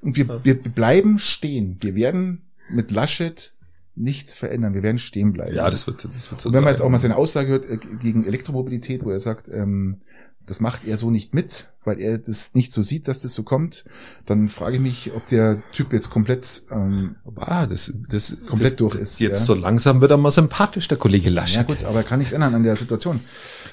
und 0.00 0.16
wir, 0.16 0.44
wir 0.44 0.62
bleiben 0.62 1.18
stehen. 1.18 1.78
Wir 1.80 1.94
werden 1.94 2.42
mit 2.68 2.90
Laschet 2.90 3.54
nichts 3.96 4.34
verändern. 4.34 4.74
Wir 4.74 4.82
werden 4.82 4.98
stehen 4.98 5.32
bleiben. 5.32 5.54
Ja, 5.54 5.70
das 5.70 5.86
wird, 5.86 6.04
das 6.04 6.30
wird 6.30 6.40
so 6.40 6.48
Und 6.48 6.54
wenn 6.54 6.64
man 6.64 6.72
jetzt 6.72 6.80
auch 6.80 6.88
mal 6.88 6.98
seine 6.98 7.16
Aussage 7.16 7.48
hört 7.48 7.66
äh, 7.66 7.78
gegen 8.00 8.24
Elektromobilität, 8.24 9.04
wo 9.04 9.10
er 9.10 9.20
sagt, 9.20 9.48
ähm, 9.48 10.00
das 10.46 10.60
macht 10.60 10.86
er 10.86 10.96
so 10.96 11.10
nicht 11.10 11.34
mit, 11.34 11.70
weil 11.84 12.00
er 12.00 12.18
das 12.18 12.54
nicht 12.54 12.72
so 12.72 12.82
sieht, 12.82 13.08
dass 13.08 13.20
das 13.20 13.34
so 13.34 13.42
kommt, 13.42 13.84
dann 14.26 14.48
frage 14.48 14.76
ich 14.76 14.82
mich, 14.82 15.12
ob 15.14 15.26
der 15.26 15.62
Typ 15.72 15.92
jetzt 15.92 16.10
komplett 16.10 16.62
ähm, 16.70 17.16
Ah, 17.36 17.66
das, 17.66 17.92
das 18.08 18.36
komplett 18.46 18.74
das, 18.74 18.78
durch 18.78 18.94
ist. 18.96 19.20
Jetzt 19.20 19.40
ja. 19.40 19.46
so 19.46 19.54
langsam 19.54 20.00
wird 20.00 20.10
er 20.10 20.16
mal 20.16 20.30
sympathisch, 20.30 20.88
der 20.88 20.98
Kollege 20.98 21.30
Laschet. 21.30 21.56
ja 21.56 21.62
gut, 21.62 21.84
aber 21.84 21.98
er 21.98 22.04
kann 22.04 22.18
nichts 22.18 22.32
ändern 22.32 22.54
an 22.54 22.62
der 22.62 22.76
Situation, 22.76 23.20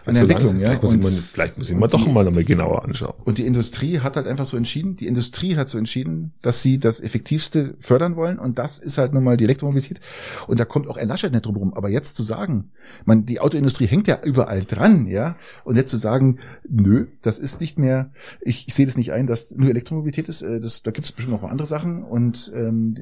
an 0.06 0.14
der 0.14 0.22
Entwicklung. 0.24 0.60
Ja. 0.60 0.70
Vielleicht 0.70 0.82
muss, 0.84 0.92
ich 0.94 0.96
Und- 0.98 1.04
mal, 1.04 1.12
vielleicht 1.12 1.58
muss 1.58 1.70
ich 1.70 1.76
mal 1.78 1.88
doch 1.88 2.04
die- 2.06 2.12
mal 2.12 2.24
nochmal 2.24 2.44
genauer 2.44 2.84
anschauen. 2.86 3.14
Und 3.24 3.38
die 3.38 3.46
Industrie 3.46 4.00
hat 4.00 4.16
halt 4.16 4.28
einfach 4.28 4.46
so 4.46 4.58
entschieden, 4.58 4.96
die 4.96 5.08
Industrie 5.08 5.56
hat 5.58 5.70
so 5.70 5.78
entschieden, 5.78 6.34
dass 6.42 6.62
sie 6.62 6.80
das 6.80 7.00
Effektivste 7.00 7.76
fördern 7.80 8.16
wollen 8.16 8.40
und 8.40 8.58
das 8.60 8.80
ist 8.80 8.98
halt 8.98 9.14
nun 9.14 9.24
mal 9.24 9.38
die 9.38 9.44
Elektromobilität. 9.44 10.00
Und 10.48 10.60
da 10.60 10.66
kommt 10.66 10.88
auch 10.88 10.98
ein 10.98 11.08
Laschet 11.08 11.32
nicht 11.32 11.46
drum 11.46 11.56
rum. 11.56 11.74
Aber 11.74 11.90
jetzt 11.90 12.16
zu 12.18 12.24
sagen, 12.24 12.72
man, 13.06 13.26
die 13.26 13.40
Autoindustrie 13.40 13.86
hängt 13.88 14.08
ja 14.08 14.20
überall 14.24 14.64
dran, 14.64 15.06
ja, 15.06 15.36
und 15.64 15.76
jetzt 15.78 15.92
zu 15.92 15.98
sagen, 15.98 16.40
nö, 16.68 17.08
das 17.22 17.38
ist 17.38 17.62
nicht 17.62 17.78
mehr, 17.78 18.12
ich, 18.42 18.68
ich 18.68 18.74
sehe 18.74 18.86
das 18.86 18.98
nicht 18.98 19.12
ein, 19.12 19.28
dass 19.28 19.52
nur 19.56 19.70
Elektromobilität 19.70 20.28
ist, 20.30 20.42
äh, 20.42 20.60
das, 20.60 20.84
da 20.84 20.92
gibt 20.92 21.06
es 21.06 21.12
bestimmt 21.12 21.40
noch 21.42 21.50
andere 21.50 21.68
Sachen 21.68 22.04
und 22.04 22.52
ähm, 22.56 22.96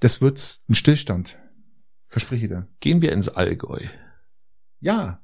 das 0.00 0.20
wird 0.20 0.60
ein 0.68 0.74
Stillstand. 0.74 1.38
Verspreche 2.08 2.44
ich 2.44 2.50
dir. 2.50 2.68
Gehen 2.80 3.02
wir 3.02 3.12
ins 3.12 3.28
Allgäu. 3.28 3.80
Ja. 4.80 5.20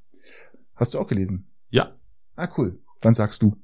Hast 0.82 0.94
du 0.94 0.98
auch 0.98 1.06
gelesen? 1.06 1.46
Ja. 1.70 1.92
Ah, 2.34 2.48
cool. 2.58 2.80
Dann 3.02 3.14
sagst 3.14 3.40
du. 3.40 3.56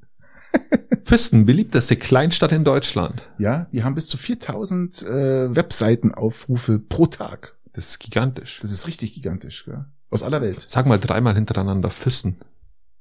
Füssen, 1.02 1.46
beliebteste 1.46 1.96
Kleinstadt 1.96 2.52
in 2.52 2.62
Deutschland. 2.62 3.28
Ja, 3.38 3.66
die 3.72 3.82
haben 3.82 3.96
bis 3.96 4.06
zu 4.06 4.16
4000 4.16 5.02
äh, 5.02 5.56
Webseitenaufrufe 5.56 6.78
pro 6.78 7.06
Tag. 7.06 7.58
Das 7.72 7.88
ist 7.88 7.98
gigantisch. 7.98 8.60
Das 8.62 8.70
ist 8.70 8.86
richtig 8.86 9.14
gigantisch, 9.14 9.64
gell? 9.64 9.86
Aus 10.10 10.22
aller 10.22 10.40
Welt. 10.40 10.60
Sag 10.60 10.86
mal 10.86 11.00
dreimal 11.00 11.34
hintereinander 11.34 11.90
Füssen. 11.90 12.36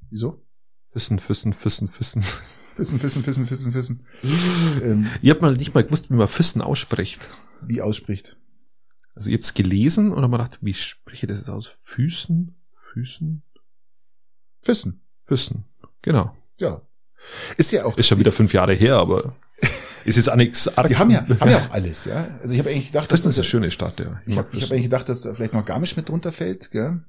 Wieso? 0.10 0.44
Füssen, 0.94 1.20
Füssen, 1.20 1.54
Füssen, 1.54 1.88
Füssen. 1.88 2.22
Füssen, 2.76 3.00
Füssen, 3.00 3.22
Füssen, 3.24 3.46
Füssen, 3.46 3.72
Füssen. 3.72 4.06
ähm, 4.82 5.06
Ihr 5.22 5.30
habt 5.32 5.44
mal 5.44 5.56
nicht 5.56 5.76
mal 5.76 5.84
gewusst, 5.84 6.10
wie 6.10 6.16
man 6.16 6.28
Füssen 6.28 6.64
ausspricht. 6.64 7.22
wie 7.62 7.84
ausspricht. 7.84 8.36
Also 9.14 9.30
ihr 9.30 9.38
habt's 9.38 9.54
gelesen 9.54 10.12
und 10.12 10.24
habt 10.24 10.32
mal 10.32 10.38
gedacht, 10.38 10.58
wie 10.62 10.74
spreche 10.74 11.28
ich 11.28 11.30
das 11.30 11.38
jetzt 11.38 11.50
aus? 11.50 11.70
Füßen? 11.78 12.56
Füßen? 12.94 13.44
Füssen. 14.68 15.00
Füssen. 15.26 15.64
Genau. 16.02 16.36
Ja. 16.58 16.82
Ist 17.56 17.72
ja 17.72 17.86
auch. 17.86 17.98
Ist 17.98 18.08
schon 18.08 18.20
wieder 18.20 18.34
fünf 18.34 18.52
Jahre 18.54 18.74
her, 18.74 18.98
aber 18.98 19.34
ist 20.04 20.18
jetzt 20.18 20.30
auch 20.30 20.36
nichts 20.36 20.68
arg. 20.78 20.90
Die 20.90 20.98
haben 20.98 21.10
ja, 21.10 21.26
haben 21.40 21.50
ja 21.50 21.58
auch 21.60 21.72
alles, 21.72 22.04
ja. 22.04 22.28
Also 22.42 22.54
ich 22.54 22.60
habe 22.60 22.70
eigentlich 22.70 22.88
gedacht, 22.88 23.10
Füssen 23.10 23.30
ist 23.30 23.38
dass- 23.38 23.46
eine 23.46 23.50
schöne 23.50 23.72
Stadt, 23.72 23.98
ja. 24.02 24.12
ich 24.26 24.36
mag 24.36 24.48
habe 24.48 24.58
hab 24.62 24.72
eigentlich 24.72 24.84
gedacht, 24.84 25.08
dass 25.08 25.22
da 25.22 25.34
vielleicht 25.34 25.54
noch 25.54 25.64
Garmisch 25.64 25.96
mit 25.96 26.10
drunter 26.10 26.34
fällt, 26.34 26.72
gell? 26.72 27.00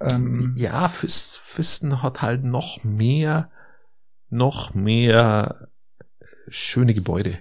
Ähm, 0.00 0.52
Ja, 0.58 0.88
Füss, 0.88 1.40
Füssen 1.42 2.02
hat 2.02 2.20
halt 2.20 2.44
noch 2.44 2.84
mehr, 2.84 3.50
noch 4.28 4.74
mehr 4.74 5.68
schöne 6.48 6.92
Gebäude. 6.92 7.38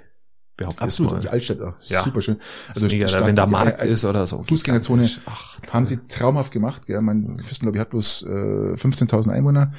Behaupte 0.57 0.79
ich 0.79 0.83
absolut. 0.85 1.11
mal. 1.13 1.19
Die 1.21 1.29
Altstadt 1.29 1.61
auch. 1.61 1.75
Ja. 1.87 2.03
Super 2.03 2.21
schön. 2.21 2.37
Also 2.73 2.87
mega, 2.87 3.07
Stadt, 3.07 3.27
wenn 3.27 3.35
da 3.35 3.45
Markt 3.45 3.83
ist 3.83 4.03
oder 4.05 4.25
so. 4.25 4.41
Fußgängerzone. 4.41 5.07
Ach, 5.27 5.59
Haben 5.69 5.85
sie 5.85 5.99
traumhaft 6.07 6.51
gemacht, 6.51 6.87
gell? 6.87 6.99
Mein 7.01 7.37
glaube 7.59 7.77
ich, 7.77 7.81
hat 7.81 7.91
bloß 7.91 8.23
äh, 8.23 8.27
15.000 8.73 9.29
Einwohner. 9.29 9.73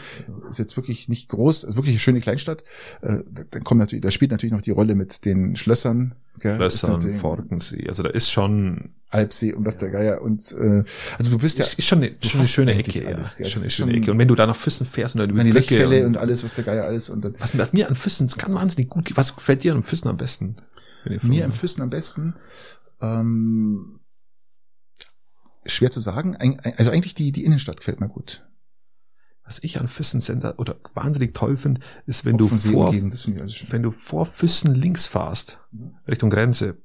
Ist 0.48 0.58
jetzt 0.60 0.76
wirklich 0.76 1.08
nicht 1.08 1.28
groß, 1.28 1.64
ist 1.64 1.76
wirklich 1.76 1.94
eine 1.94 1.98
schöne 2.00 2.20
Kleinstadt. 2.20 2.62
Äh, 3.02 3.18
da- 3.28 3.42
dann 3.50 3.64
kommt 3.64 3.80
natürlich, 3.80 4.02
da 4.02 4.10
spielt 4.12 4.30
natürlich 4.30 4.52
noch 4.52 4.62
die 4.62 4.70
Rolle 4.70 4.94
mit 4.94 5.24
den 5.24 5.56
Schlössern, 5.56 6.14
gell? 6.38 6.60
Ist 6.62 6.82
natürlich 6.86 7.20
Fortensee. 7.20 7.86
Also 7.88 8.02
da 8.02 8.10
ist 8.10 8.30
schon, 8.30 8.94
Alpsee 9.10 9.52
und 9.54 9.66
was 9.66 9.76
der 9.76 9.90
Geier. 9.90 10.22
Und 10.22 10.52
äh, 10.52 10.84
also 11.18 11.30
du 11.30 11.38
bist 11.38 11.58
ja 11.58 11.64
ist, 11.64 11.78
ist 11.78 11.86
schon 11.86 11.98
eine, 11.98 12.14
schon 12.22 12.40
eine 12.40 12.48
schöne 12.48 12.74
Ecke, 12.74 13.06
alles, 13.06 13.32
ja. 13.32 13.38
gell? 13.38 13.46
Schon 13.50 13.60
eine 13.60 13.66
ist 13.68 13.72
schöne 13.74 13.92
schon- 13.92 14.02
Ecke. 14.02 14.12
Und 14.12 14.18
wenn 14.18 14.28
du 14.28 14.34
da 14.34 14.46
nach 14.46 14.56
Füssen 14.56 14.86
fährst 14.86 15.14
und 15.14 15.20
dann 15.20 15.30
über 15.30 15.44
die 15.44 15.52
Lechfälle 15.52 16.00
und, 16.00 16.08
und 16.08 16.16
alles, 16.16 16.44
was 16.44 16.52
der 16.52 16.64
Geier 16.64 16.84
alles. 16.84 17.10
Und 17.10 17.24
dann 17.24 17.34
was, 17.38 17.56
was 17.56 17.72
mir 17.72 17.88
an 17.88 17.94
Füssen 17.94 18.28
kann 18.28 18.54
wahnsinnig 18.54 18.88
gut, 18.90 19.10
was 19.16 19.34
gefällt 19.34 19.64
dir 19.64 19.74
an 19.74 19.82
Füssen 19.82 20.08
am 20.08 20.16
besten? 20.16 20.56
Mir 21.22 21.44
im 21.44 21.52
Füssen 21.52 21.80
am 21.82 21.90
besten. 21.90 22.34
Ähm, 23.00 24.00
schwer 25.64 25.90
zu 25.90 26.00
sagen. 26.00 26.36
Also 26.76 26.90
eigentlich 26.90 27.14
die, 27.14 27.32
die 27.32 27.44
Innenstadt 27.44 27.78
gefällt 27.78 28.00
mir 28.00 28.08
gut. 28.08 28.44
Was 29.48 29.62
ich 29.64 29.80
an 29.80 29.88
Füssen 29.88 30.20
sensa 30.20 30.54
oder 30.58 30.76
wahnsinnig 30.94 31.32
toll 31.34 31.56
finde, 31.56 31.80
ist, 32.06 32.24
wenn 32.26 32.36
du 32.36 32.48
See 32.56 32.70
vor, 32.70 32.92
schön. 32.92 33.10
wenn 33.70 33.82
du 33.82 33.90
vor 33.90 34.26
Füssen 34.26 34.74
links 34.74 35.06
fahrst, 35.06 35.58
Richtung 36.06 36.28
Grenze, 36.28 36.76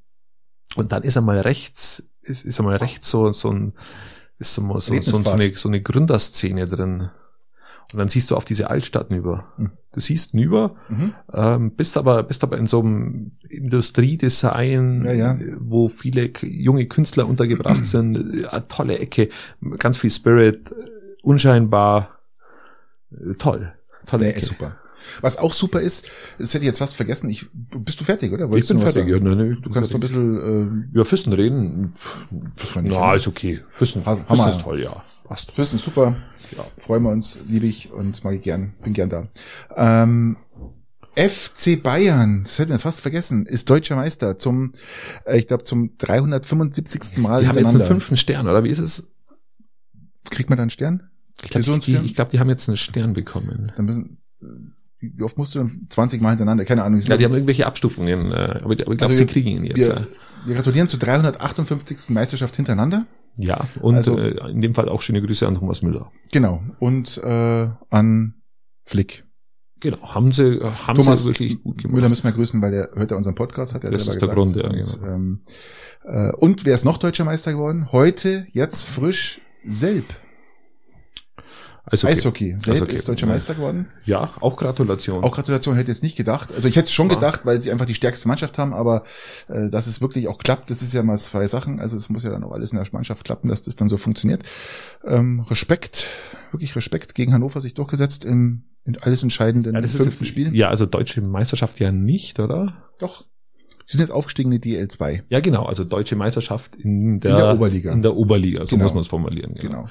und 0.77 0.93
dann 0.93 1.03
ist 1.03 1.17
einmal 1.17 1.41
rechts, 1.41 2.09
ist, 2.21 2.45
ist 2.45 2.59
einmal 2.61 2.77
rechts 2.77 3.09
so, 3.09 3.31
so 3.33 3.51
ein, 3.51 3.73
ist 4.39 4.53
so, 4.55 4.61
so, 4.79 4.99
so, 5.01 5.21
so, 5.21 5.29
eine, 5.31 5.53
so 5.55 5.67
eine 5.67 5.81
Gründerszene 5.81 6.65
drin. 6.67 7.09
Und 7.91 7.99
dann 7.99 8.07
siehst 8.07 8.31
du 8.31 8.37
auf 8.37 8.45
diese 8.45 8.69
Altstadt 8.69 9.11
über. 9.11 9.51
Hm. 9.57 9.71
Du 9.91 9.99
siehst 9.99 10.33
nüber, 10.33 10.75
Mhm. 10.89 11.13
ähm, 11.33 11.71
bist 11.75 11.97
aber, 11.97 12.23
bist 12.23 12.43
aber 12.43 12.57
in 12.57 12.65
so 12.65 12.79
einem 12.79 13.33
Industriedesign, 13.47 15.03
Ja, 15.05 15.11
ja. 15.11 15.39
wo 15.59 15.89
viele 15.89 16.31
junge 16.41 16.87
Künstler 16.87 17.27
untergebracht 17.27 17.85
sind, 17.85 18.15
äh, 18.43 18.47
eine 18.47 18.67
tolle 18.67 18.99
Ecke, 18.99 19.29
ganz 19.79 19.97
viel 19.97 20.09
Spirit, 20.11 20.71
äh, 20.71 20.75
unscheinbar, 21.21 22.09
äh, 22.09 22.12
toll, 23.37 23.73
tolle 24.05 24.33
Ecke. 24.33 24.45
super. 24.45 24.77
Was 25.19 25.37
auch 25.37 25.51
super 25.51 25.81
ist, 25.81 26.07
das 26.39 26.53
hätte 26.53 26.63
ich 26.63 26.67
jetzt 26.67 26.79
fast 26.79 26.95
vergessen. 26.95 27.29
Ich, 27.29 27.47
bist 27.51 27.99
du 27.99 28.05
fertig, 28.05 28.31
oder? 28.31 28.45
Ich 28.45 28.51
Wolltest 28.51 28.69
bin 28.69 28.77
noch 28.77 28.85
was 28.85 28.93
fertig. 28.93 29.11
Ja, 29.11 29.17
sagen? 29.17 29.37
ne, 29.37 29.45
ne, 29.49 29.57
Du 29.61 29.69
kannst 29.69 29.91
noch 29.91 29.97
ein 29.97 29.99
bisschen, 29.99 30.83
Über 30.93 31.03
Füssen 31.03 31.33
reden. 31.33 31.93
äh, 32.31 32.35
man 32.75 32.83
nicht 32.85 32.93
Na, 32.93 33.13
ist 33.13 33.27
okay. 33.27 33.59
Füssen, 33.69 34.05
Ha- 34.05 34.15
Füssen 34.15 34.29
Hammer. 34.29 34.55
ist 34.55 34.61
toll, 34.61 34.81
ja. 34.81 35.03
Passt. 35.25 35.51
Füssen 35.51 35.75
ist 35.75 35.83
super. 35.83 36.15
Ja. 36.55 36.63
Freuen 36.77 37.03
wir 37.03 37.09
uns, 37.11 37.39
liebe 37.49 37.65
ich 37.65 37.91
und 37.91 38.23
mag 38.23 38.35
ich 38.35 38.41
gern, 38.43 38.75
bin 38.81 38.93
gern 38.93 39.09
da. 39.09 39.27
Ähm, 39.75 40.37
FC 41.15 41.81
Bayern, 41.83 42.43
das 42.43 42.57
hätten 42.57 42.69
wir 42.69 42.75
jetzt 42.75 42.83
fast 42.83 43.01
vergessen, 43.01 43.45
ist 43.45 43.69
deutscher 43.69 43.95
Meister 43.97 44.37
zum, 44.37 44.71
äh, 45.25 45.37
ich 45.37 45.47
glaube, 45.47 45.63
zum 45.63 45.97
375. 45.97 47.17
Mal 47.17 47.41
Die 47.41 47.47
haben 47.49 47.57
jetzt 47.57 47.75
einen 47.75 47.85
fünften 47.85 48.15
Stern, 48.17 48.47
oder 48.47 48.63
wie 48.63 48.69
ist 48.69 48.79
es? 48.79 49.11
Kriegt 50.29 50.49
man 50.49 50.57
da 50.57 50.63
einen 50.63 50.69
Stern? 50.69 51.09
Ich 51.41 51.49
glaube, 51.49 51.79
die, 51.79 51.95
ich 51.97 52.15
glaub, 52.15 52.29
die 52.29 52.39
haben 52.39 52.49
jetzt 52.49 52.69
einen 52.69 52.77
Stern 52.77 53.13
bekommen. 53.13 53.71
Dann 53.75 53.85
müssen, 53.85 54.17
wie 54.99 55.23
oft 55.23 55.37
musst 55.37 55.55
du 55.55 55.59
denn 55.59 55.87
20 55.89 56.21
Mal 56.21 56.29
hintereinander? 56.29 56.63
Keine 56.65 56.83
Ahnung. 56.83 56.99
Ja, 57.01 57.17
die 57.17 57.25
haben 57.25 57.33
irgendwelche 57.33 57.65
Abstufungen, 57.65 58.31
äh, 58.31 58.35
aber, 58.35 58.61
aber 58.63 58.71
ich 58.73 58.77
glaube, 58.79 59.01
Also 59.01 59.13
sie 59.13 59.25
kriegen 59.25 59.49
ihn 59.49 59.63
jetzt. 59.65 59.77
wir, 59.77 60.07
wir 60.45 60.55
gratulieren 60.55 60.87
zur 60.87 60.99
358. 60.99 62.09
Meisterschaft 62.09 62.55
hintereinander. 62.55 63.05
Ja, 63.35 63.67
und 63.81 63.95
Also- 63.95 64.17
äh, 64.17 64.51
in 64.51 64.61
dem 64.61 64.73
Fall 64.75 64.87
auch 64.89 65.01
schöne 65.01 65.21
Grüße 65.21 65.47
an 65.47 65.55
Thomas 65.55 65.81
Müller. 65.81 66.11
Genau. 66.31 66.61
Und 66.79 67.17
äh, 67.17 67.69
an 67.89 68.35
Flick. 68.85 69.25
Genau, 69.79 69.97
haben 70.13 70.31
sie, 70.31 70.43
äh, 70.43 70.63
haben 70.63 70.95
Thomas 70.97 71.23
sie 71.23 71.29
wirklich 71.29 71.61
gut 71.61 71.79
gemacht. 71.79 71.93
Müller 71.95 72.09
müssen 72.09 72.23
wir 72.23 72.31
grüßen, 72.31 72.61
weil 72.61 72.71
der 72.71 72.91
hört 72.93 73.11
ja 73.11 73.17
unseren 73.17 73.35
Podcast, 73.35 73.73
hat 73.73 73.83
er 73.83 73.91
Das 73.91 74.05
selber 74.05 74.13
ist 74.13 74.21
der 74.21 74.35
gesagt. 74.35 74.55
Grund, 74.55 74.55
ja, 74.55 74.69
und, 74.69 75.01
genau. 75.01 75.13
ähm, 75.13 75.41
äh, 76.05 76.31
und 76.33 76.63
wer 76.65 76.75
ist 76.75 76.85
noch 76.85 76.97
deutscher 76.97 77.25
Meister 77.25 77.51
geworden? 77.51 77.91
Heute, 77.91 78.47
jetzt 78.53 78.83
frisch, 78.85 79.41
Selb. 79.65 80.05
Also, 81.85 82.07
Eishockey. 82.07 82.55
Selb 82.57 82.77
Eishockey. 82.77 82.95
ist 82.95 83.07
deutscher. 83.09 83.27
Meister 83.27 83.55
geworden. 83.55 83.87
Ja, 84.05 84.31
auch 84.39 84.55
Gratulation. 84.55 85.23
Auch 85.23 85.33
Gratulation 85.33 85.75
hätte 85.75 85.91
ich 85.91 85.97
jetzt 85.97 86.03
nicht 86.03 86.15
gedacht. 86.15 86.51
Also 86.53 86.67
ich 86.67 86.75
hätte 86.75 86.85
es 86.85 86.93
schon 86.93 87.09
Ja. 87.09 87.15
gedacht, 87.15 87.45
weil 87.45 87.61
sie 87.61 87.71
einfach 87.71 87.85
die 87.85 87.93
stärkste 87.93 88.27
Mannschaft 88.27 88.57
haben, 88.57 88.73
aber 88.73 89.03
äh, 89.49 89.69
dass 89.69 89.87
es 89.87 89.99
wirklich 90.01 90.27
auch 90.29 90.37
klappt, 90.37 90.69
das 90.69 90.81
ist 90.81 90.93
ja 90.93 91.03
mal 91.03 91.17
zwei 91.17 91.45
Sachen. 91.47 91.79
Also 91.79 91.97
es 91.97 92.09
muss 92.09 92.23
ja 92.23 92.29
dann 92.29 92.43
auch 92.43 92.51
alles 92.51 92.71
in 92.71 92.77
der 92.77 92.87
Mannschaft 92.93 93.25
klappen, 93.25 93.49
dass 93.49 93.61
das 93.61 93.75
dann 93.75 93.89
so 93.89 93.97
funktioniert. 93.97 94.43
Ähm, 95.05 95.41
Respekt, 95.41 96.07
wirklich 96.51 96.75
Respekt 96.75 97.15
gegen 97.15 97.33
Hannover 97.33 97.59
sich 97.61 97.73
durchgesetzt 97.73 98.23
im 98.25 98.63
in 98.85 98.97
alles 98.97 99.23
entscheidenden 99.23 99.75
ja, 99.75 99.81
das 99.81 99.91
ist 99.95 100.01
fünften 100.01 100.25
jetzt, 100.25 100.29
Spiel. 100.29 100.53
Ja, 100.55 100.67
also 100.69 100.85
deutsche 100.85 101.21
Meisterschaft 101.21 101.79
ja 101.79 101.91
nicht, 101.93 102.39
oder? 102.41 102.83
Doch. 102.99 103.25
Sie 103.87 103.97
sind 103.97 104.01
jetzt 104.01 104.11
aufgestiegen 104.13 104.51
in 104.51 104.59
die 104.59 104.77
DL2. 104.77 105.23
Ja, 105.29 105.39
genau, 105.39 105.65
also 105.65 105.83
deutsche 105.85 106.15
Meisterschaft 106.17 106.75
in 106.75 107.19
der, 107.21 107.31
In 107.31 107.37
der 107.37 107.53
Oberliga. 107.53 107.91
In 107.93 108.01
der 108.01 108.15
Oberliga, 108.15 108.65
so 108.65 108.75
Genau. 108.75 108.83
muss 108.83 108.93
man 108.93 109.01
es 109.01 109.07
formulieren. 109.07 109.53
Genau. 109.55 109.83
Ähm, 109.83 109.87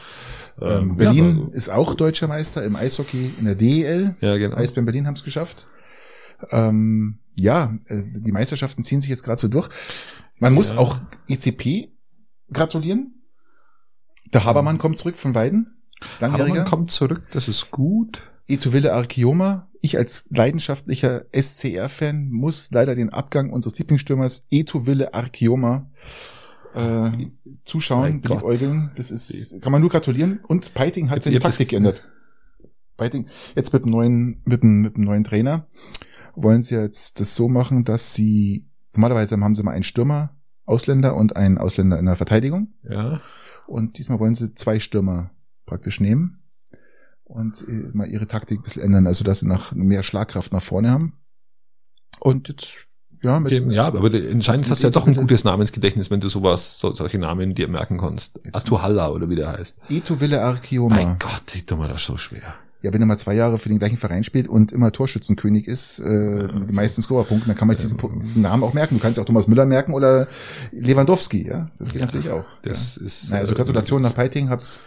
Ähm, 0.61 0.97
Berlin 0.97 1.37
ja, 1.39 1.43
aber- 1.45 1.55
ist 1.55 1.69
auch 1.71 1.95
deutscher 1.95 2.29
Meister 2.29 2.65
im 2.65 2.77
Eishockey 2.77 3.31
in 3.39 3.45
der 3.47 3.55
DEL. 3.55 4.17
Ja, 4.21 4.37
genau. 4.37 4.57
Eisbären 4.57 4.85
Berlin 4.85 5.07
haben 5.07 5.15
es 5.15 5.25
geschafft. 5.25 5.67
Ähm, 6.51 7.19
ja, 7.35 7.75
äh, 7.87 8.03
die 8.15 8.33
Meisterschaften 8.33 8.85
ziehen 8.85 9.01
sich 9.01 9.11
jetzt 9.11 9.23
gerade 9.23 9.41
so 9.41 9.49
durch. 9.49 9.69
Man 10.39 10.53
muss 10.55 10.71
Ja. 10.71 10.79
auch 10.79 10.99
ECP 11.29 11.93
gratulieren. 12.53 13.23
Der 14.33 14.45
Habermann 14.45 14.79
kommt 14.79 14.99
zurück 14.99 15.17
von 15.17 15.35
Weiden. 15.35 15.79
Langjähriger. 16.21 16.55
man 16.57 16.65
kommt 16.65 16.91
zurück, 16.91 17.23
das 17.33 17.47
ist 17.49 17.71
gut. 17.71 18.23
Etoville 18.49 18.93
Archioma. 18.93 19.69
Ich 19.81 19.97
als 19.97 20.27
leidenschaftlicher 20.31 21.27
SCR-Fan 21.33 22.29
muss 22.31 22.71
leider 22.73 22.95
den 22.95 23.11
Abgang 23.11 23.51
unseres 23.51 23.79
Lieblingsstürmers 23.79 24.45
Etoville 24.51 25.15
Archioma 25.15 25.91
äh, 26.75 27.31
zuschauen, 27.65 28.21
beliebäugeln. 28.21 28.91
Das 28.97 29.11
ist, 29.11 29.61
kann 29.61 29.73
man 29.73 29.81
nur 29.81 29.91
gratulieren. 29.91 30.41
Und 30.47 30.75
Peiting 30.75 31.11
hat 31.11 31.17
Jetzt- 31.17 31.25
seine 31.25 31.39
Taktik 31.39 31.69
geändert. 31.71 32.09
Peiting, 32.97 33.27
jetzt 33.57 33.73
mit 33.73 33.85
dem 33.85 33.91
neuen, 33.91 34.43
mit 34.45 34.63
dem, 34.63 34.83
mit 34.83 34.97
dem 34.97 35.05
neuen 35.05 35.25
Trainer 35.25 35.67
wollen 36.35 36.63
sie 36.63 36.77
jetzt 36.77 37.21
das 37.21 37.35
so 37.35 37.49
machen, 37.49 37.85
dass 37.85 38.15
sie, 38.15 38.69
normalerweise 38.95 39.39
haben 39.39 39.55
sie 39.55 39.63
mal 39.63 39.73
einen 39.73 39.83
Stürmer, 39.83 40.37
Ausländer 40.65 41.17
und 41.17 41.37
einen 41.37 41.59
Ausländer 41.59 41.99
in 41.99 42.07
der 42.07 42.17
Verteidigung. 42.17 42.75
Ja. 42.89 43.21
Und 43.67 43.99
diesmal 43.99 44.19
wollen 44.21 44.35
sie 44.35 44.55
zwei 44.55 44.79
Stürmer 44.79 45.31
praktisch 45.67 46.01
nehmen 46.01 46.43
und 47.25 47.67
äh, 47.69 47.91
mal 47.93 48.09
ihre 48.09 48.27
Taktik 48.27 48.61
ein 48.61 48.63
bisschen 48.63 48.83
ändern, 48.83 49.07
also 49.07 49.25
dass 49.25 49.41
sie 49.41 49.47
nach 49.47 49.73
mehr 49.73 50.03
Schlagkraft 50.03 50.53
nach 50.53 50.63
vorne 50.63 50.91
haben. 50.91 51.19
Und 52.21 52.49
jetzt, 52.49 52.87
ja, 53.23 53.41
mit, 53.41 53.53
Okay, 53.53 53.73
ja, 53.73 53.87
aber 53.87 54.11
anscheinend 54.31 54.69
hast 54.69 54.83
du 54.83 54.87
ja 54.89 54.91
doch 54.91 55.07
ein 55.07 55.15
gutes 55.15 55.45
Namensgedächtnis, 55.45 56.11
wenn 56.11 56.21
du 56.21 56.29
sowas, 56.29 56.79
so, 56.79 56.93
solche 56.93 57.19
Namen 57.19 57.55
dir 57.55 57.69
merken 57.69 57.99
kannst. 57.99 58.41
Atuhalla 58.53 59.11
oder 59.11 59.29
wie 59.29 59.37
der 59.37 59.53
heißt. 59.53 59.77
Etoville 59.89 60.43
Archioma. 60.43 60.97
Mein 60.97 61.19
Gott, 61.19 61.55
ich 61.55 61.65
tue 61.65 61.79
mir 61.79 61.89
das 61.89 62.05
so 62.05 62.17
schwer. 62.17 62.55
Ja, 62.83 62.93
wenn 62.93 63.01
er 63.01 63.07
mal 63.07 63.19
zwei 63.19 63.35
Jahre 63.35 63.59
für 63.59 63.69
den 63.69 63.79
gleichen 63.79 63.97
Verein 63.97 64.25
spielt 64.25 64.49
und 64.49 64.73
immer 64.73 64.91
Torschützenkönig 64.91 65.69
ist, 65.69 66.01
äh, 66.01 66.03
mit 66.03 66.69
den 66.69 66.75
meisten 66.75 67.01
Scorerpunkten, 67.01 67.49
dann 67.49 67.57
kann 67.57 67.69
man 67.69 67.77
diesen, 67.77 67.97
diesen 68.19 68.43
Namen 68.43 68.65
auch 68.65 68.75
merken. 68.75 68.97
Du 68.97 69.01
kannst 69.01 69.21
auch 69.21 69.25
Thomas 69.25 69.47
Müller 69.47 69.67
merken 69.67 69.95
oder 69.95 70.27
Lewandowski, 70.73 71.47
ja. 71.47 71.71
Das 71.79 71.91
geht 71.91 72.01
Ja, 72.01 72.07
natürlich 72.07 72.31
auch. 72.31 72.45
Das 72.65 72.97
ja. 72.97 73.07
ist. 73.07 73.31
Naja, 73.31 73.43
also 73.43 73.53
äh, 73.53 73.57
Gratulation 73.57 74.03
nach 74.03 74.15
Peiting, 74.15 74.51
habt's 74.51 74.81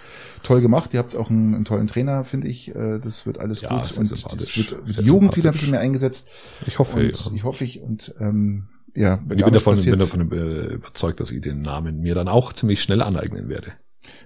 toll 0.45 0.61
gemacht. 0.61 0.93
Ihr 0.93 0.99
habt's 0.99 1.15
auch 1.15 1.29
einen, 1.29 1.53
einen 1.55 1.65
tollen 1.65 1.87
Trainer, 1.87 2.23
finde 2.23 2.47
ich. 2.47 2.73
Äh, 2.75 2.99
Das 2.99 3.25
wird 3.25 3.39
alles 3.39 3.61
Ja, 3.61 3.69
gut. 3.69 3.97
Und 3.97 4.11
es 4.11 4.57
wird, 4.57 4.75
die 4.87 5.01
Jugend 5.03 5.35
wieder 5.35 5.49
ein 5.49 5.53
bisschen 5.53 5.71
mehr 5.71 5.79
eingesetzt. 5.81 6.29
Ich 6.67 6.79
hoffe, 6.79 6.99
Und 6.99 7.25
ja. 7.25 7.31
ich 7.35 7.43
hoffe 7.43 7.63
ich 7.63 7.81
und 7.81 8.15
ähm, 8.19 8.67
ja, 8.95 9.15
Ich 9.29 9.43
bin 9.43 9.53
davon, 9.53 9.75
bin 9.83 9.97
davon 9.97 10.21
überzeugt, 10.21 11.19
dass 11.19 11.31
ich 11.31 11.41
den 11.41 11.61
Namen 11.61 11.99
mir 11.99 12.15
dann 12.15 12.27
auch 12.29 12.53
ziemlich 12.53 12.81
schnell 12.81 13.01
aneignen 13.01 13.49
werde. 13.49 13.73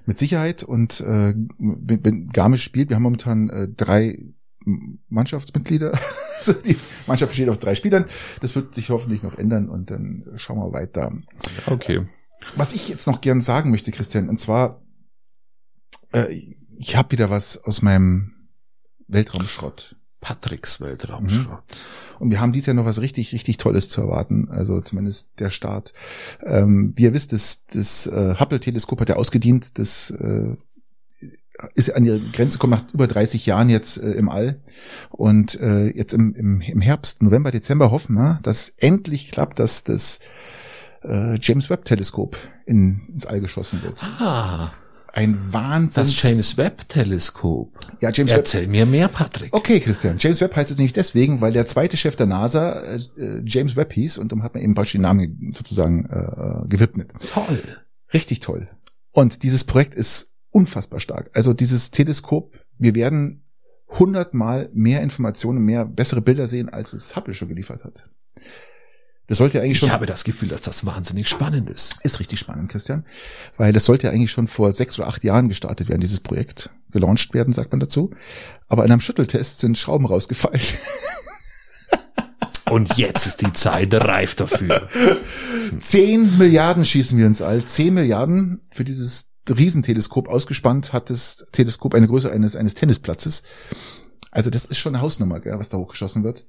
mit 0.05 0.17
Sicherheit 0.20 0.61
und 0.63 0.99
äh, 1.01 1.34
wenn 1.57 2.03
wenn 2.05 2.28
Garmisch 2.28 2.63
spielt, 2.63 2.89
wir 2.89 2.95
haben 2.97 3.03
momentan 3.03 3.49
äh, 3.49 3.67
drei 3.67 4.20
Mannschaftsmitglieder. 5.09 5.97
also 6.39 6.53
die 6.53 6.78
Mannschaft 7.07 7.32
besteht 7.32 7.49
aus 7.49 7.59
drei 7.59 7.76
Spielern. 7.76 8.05
Das 8.41 8.55
wird 8.55 8.76
sich 8.76 8.89
hoffentlich 8.89 9.24
noch 9.24 9.38
ändern 9.38 9.70
und 9.70 9.89
dann 9.91 10.26
schauen 10.36 10.59
wir 10.59 10.74
weiter. 10.74 11.11
Okay. 11.65 12.01
Was 12.55 12.74
ich 12.74 12.89
jetzt 12.89 13.07
noch 13.07 13.22
gern 13.22 13.41
sagen 13.41 13.72
möchte, 13.72 13.91
Christian, 13.91 14.30
und 14.30 14.38
zwar, 14.39 14.82
äh, 16.14 16.55
ich 16.78 16.95
habe 16.95 17.12
wieder 17.12 17.30
was 17.30 17.57
aus 17.64 17.82
meinem 17.82 18.34
Weltraumschrott. 19.07 19.95
Patricks 20.22 20.82
Weltraumschrott. 20.82 21.64
Und 22.20 22.32
wir 22.32 22.41
haben 22.41 22.51
dieses 22.51 22.68
Jahr 22.68 22.74
noch 22.74 22.86
was 22.86 22.99
richtig, 22.99 23.32
richtig 23.34 23.57
Tolles 23.57 23.89
zu 23.89 24.01
erwarten. 24.01 24.49
Also 24.49 24.82
zumindest 24.82 25.32
der 25.39 25.49
Start. 25.49 25.93
Ähm, 26.43 26.93
wie 26.95 27.03
ihr 27.03 27.14
wisst, 27.14 27.32
das, 27.32 27.66
das 27.68 28.07
äh, 28.07 28.36
Hubble-Teleskop 28.38 28.99
hat 28.99 29.10
ja 29.10 29.16
ausgedient. 29.16 29.80
Das 29.80 30.12
äh, 30.12 30.55
ist 31.74 31.95
an 31.95 32.05
ihre 32.05 32.20
Grenze 32.20 32.57
gekommen 32.57 32.74
nach 32.74 32.93
über 32.93 33.07
30 33.07 33.45
Jahren 33.45 33.70
jetzt 33.70 33.97
äh, 33.97 34.12
im 34.12 34.30
All. 34.30 34.62
Und 35.10 35.60
äh, 35.60 35.88
jetzt 35.88 36.14
im, 36.14 36.36
im, 36.36 36.62
im 36.62 36.82
Herbst, 36.82 37.22
November, 37.22 37.51
Dezember 37.51 37.91
hoffen 37.91 38.16
wir, 38.16 38.39
dass 38.43 38.70
endlich 38.78 39.32
klappt, 39.32 39.60
dass 39.60 39.84
das 39.84 40.20
äh, 41.03 41.38
James 41.39 41.70
Webb-Teleskop 41.70 42.38
in, 42.66 43.01
ins 43.07 43.26
All 43.26 43.39
geschossen 43.39 43.82
wird. 43.84 44.03
Ah, 44.20 44.74
Ein 45.14 45.38
Wahnsinn. 45.51 46.03
das 46.03 46.22
James 46.22 46.57
Webb 46.57 46.88
Teleskop. 46.88 47.78
Ja, 47.99 48.12
James 48.12 48.32
Webb. 48.32 48.39
Erzähl 48.39 48.68
mir 48.68 48.86
mehr, 48.86 49.07
Patrick. 49.07 49.53
Okay, 49.53 49.80
Christian. 49.80 50.18
James 50.20 50.39
Webb 50.41 50.55
heißt 50.55 50.72
es 50.72 50.78
nämlich 50.78 50.93
deswegen, 50.93 51.41
weil 51.41 51.51
der 51.51 51.66
zweite 51.68 51.97
Chef 51.97 52.16
der 52.16 52.28
NASA 52.28 52.82
äh, 52.82 52.95
äh, 53.18 53.41
James 53.45 53.76
Webb 53.76 53.93
hieß 53.93 54.18
und 54.18 54.32
darum 54.32 54.43
hat 54.43 54.53
man 54.53 54.64
eben 54.64 54.76
praktisch 54.76 54.93
den 54.93 55.01
Namen 55.01 55.51
sozusagen 55.51 56.05
äh, 56.05 56.68
gewidmet. 56.68 57.14
Toll. 57.34 57.62
Richtig 58.14 58.39
toll. 58.39 58.70
Und 59.12 59.43
dieses 59.43 59.64
Projekt 59.64 59.95
ist 59.95 60.32
unfassbar 60.51 60.99
stark. 60.99 61.30
Also 61.34 61.53
dieses 61.53 61.91
Teleskop, 61.91 62.53
wir 62.78 62.95
werden 62.95 63.43
hundertmal 63.88 64.70
mehr 64.74 65.01
Informationen, 65.01 65.64
mehr 65.64 65.86
bessere 65.86 66.22
Bilder 66.22 66.47
sehen, 66.47 66.70
als 66.70 66.93
es 66.93 67.16
Hubble 67.16 67.34
schon 67.34 67.47
geliefert 67.49 67.84
hat. 67.84 68.10
Das 69.30 69.38
sollte 69.38 69.59
ja 69.59 69.63
eigentlich 69.63 69.73
Ich 69.73 69.80
schon 69.80 69.91
habe 69.91 70.07
das 70.07 70.23
Gefühl, 70.23 70.49
dass 70.49 70.61
das 70.61 70.86
wahnsinnig 70.86 71.30
spannend 71.30 71.69
ist. 71.69 71.97
ist 72.03 72.19
richtig 72.19 72.39
spannend, 72.39 72.69
Christian, 72.71 73.05
weil 73.57 73.71
das 73.71 73.86
sollte 73.86 74.07
ja 74.07 74.13
eigentlich 74.13 74.32
schon 74.32 74.47
vor 74.47 74.73
sechs 74.73 74.97
oder 74.97 75.07
acht 75.07 75.23
Jahren 75.23 75.47
gestartet 75.47 75.88
werden, 75.88 76.01
dieses 76.01 76.19
Projekt 76.19 76.71
gelauncht 76.91 77.34
werden, 77.36 77.53
sagt 77.53 77.71
man 77.71 77.80
dazu. 77.80 78.09
Aber 78.67 78.84
in 78.86 78.91
einem 78.91 79.01
Schütteltest 79.01 79.59
sind 79.59 79.77
Schrauben 79.77 80.07
rausgefallen. 80.07 80.59
Und 82.71 82.97
jetzt 82.97 83.27
ist 83.27 83.41
die 83.41 83.53
Zeit 83.53 83.93
reif 83.93 84.36
dafür. 84.36 84.88
Zehn 85.80 86.38
Milliarden 86.38 86.86
schießen 86.86 87.17
wir 87.17 87.25
ins 87.25 87.41
All. 87.41 87.63
Zehn 87.63 87.93
Milliarden 87.93 88.61
für 88.71 88.84
dieses 88.84 89.30
Riesenteleskop 89.49 90.27
ausgespannt 90.27 90.93
hat 90.93 91.09
das 91.09 91.45
Teleskop 91.51 91.95
eine 91.95 92.07
Größe 92.07 92.32
eines, 92.32 92.55
eines 92.55 92.75
Tennisplatzes. 92.75 93.43
Also 94.32 94.51
das 94.51 94.65
ist 94.65 94.77
schon 94.77 94.93
eine 94.93 95.01
Hausnummer, 95.01 95.39
gell, 95.39 95.57
was 95.57 95.69
da 95.69 95.77
hochgeschossen 95.77 96.23
wird. 96.23 96.45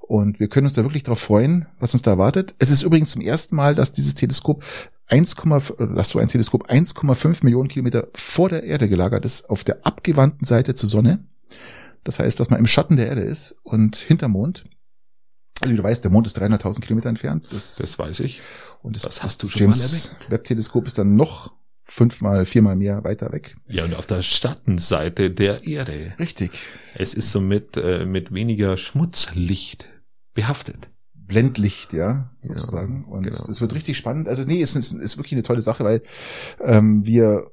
Und 0.00 0.40
wir 0.40 0.48
können 0.48 0.66
uns 0.66 0.74
da 0.74 0.82
wirklich 0.82 1.02
drauf 1.02 1.20
freuen, 1.20 1.66
was 1.80 1.92
uns 1.92 2.02
da 2.02 2.12
erwartet. 2.12 2.54
Es 2.58 2.70
ist 2.70 2.82
übrigens 2.82 3.10
zum 3.10 3.20
ersten 3.20 3.56
Mal, 3.56 3.74
dass 3.74 3.92
dieses 3.92 4.14
Teleskop 4.14 4.64
1, 5.08 5.36
oder 5.44 5.60
dass 5.94 6.10
so 6.10 6.18
ein 6.18 6.28
Teleskop 6.28 6.70
1,5 6.70 7.44
Millionen 7.44 7.68
Kilometer 7.68 8.08
vor 8.14 8.48
der 8.48 8.62
Erde 8.64 8.88
gelagert 8.88 9.24
ist, 9.24 9.48
auf 9.50 9.64
der 9.64 9.86
abgewandten 9.86 10.46
Seite 10.46 10.74
zur 10.74 10.88
Sonne. 10.88 11.24
Das 12.04 12.18
heißt, 12.18 12.40
dass 12.40 12.50
man 12.50 12.58
im 12.58 12.66
Schatten 12.66 12.96
der 12.96 13.08
Erde 13.08 13.22
ist 13.22 13.56
und 13.62 13.96
hinterm 13.96 14.32
Mond. 14.32 14.64
Also 15.60 15.74
du 15.74 15.82
weißt, 15.82 16.04
der 16.04 16.10
Mond 16.10 16.26
ist 16.26 16.40
300.000 16.40 16.80
Kilometer 16.80 17.08
entfernt. 17.08 17.46
Das, 17.50 17.76
Das 17.76 17.98
weiß 17.98 18.20
ich. 18.20 18.40
und 18.82 18.96
das, 18.96 19.02
das 19.02 19.22
hast 19.22 19.42
du 19.42 19.48
schon 19.48 19.66
mal 19.68 19.76
James 19.76 20.14
Webb 20.28 20.44
Teleskop 20.44 20.86
ist 20.86 20.98
dann 20.98 21.16
noch 21.16 21.52
fünfmal, 21.88 22.44
viermal 22.46 22.76
mehr 22.76 23.02
weiter 23.02 23.32
weg. 23.32 23.56
Ja, 23.66 23.84
und 23.84 23.94
auf 23.94 24.06
der 24.06 24.22
Schattenseite 24.22 25.30
der 25.30 25.66
Erde. 25.66 26.14
Richtig. 26.18 26.50
Es 26.94 27.14
ist 27.14 27.32
somit 27.32 27.76
äh, 27.76 28.04
mit 28.04 28.32
weniger 28.32 28.76
Schmutzlicht 28.76 29.88
behaftet. 30.34 30.90
Blendlicht, 31.14 31.92
ja, 31.92 32.30
sozusagen. 32.40 33.04
Ja, 33.06 33.12
und 33.12 33.22
genau. 33.24 33.44
es 33.48 33.60
wird 33.60 33.74
richtig 33.74 33.96
spannend. 33.96 34.28
Also 34.28 34.44
nee, 34.44 34.62
es 34.62 34.76
ist, 34.76 34.92
ist 34.92 35.18
wirklich 35.18 35.32
eine 35.32 35.42
tolle 35.42 35.60
Sache, 35.60 35.84
weil 35.84 36.02
ähm, 36.62 37.04
wir 37.04 37.50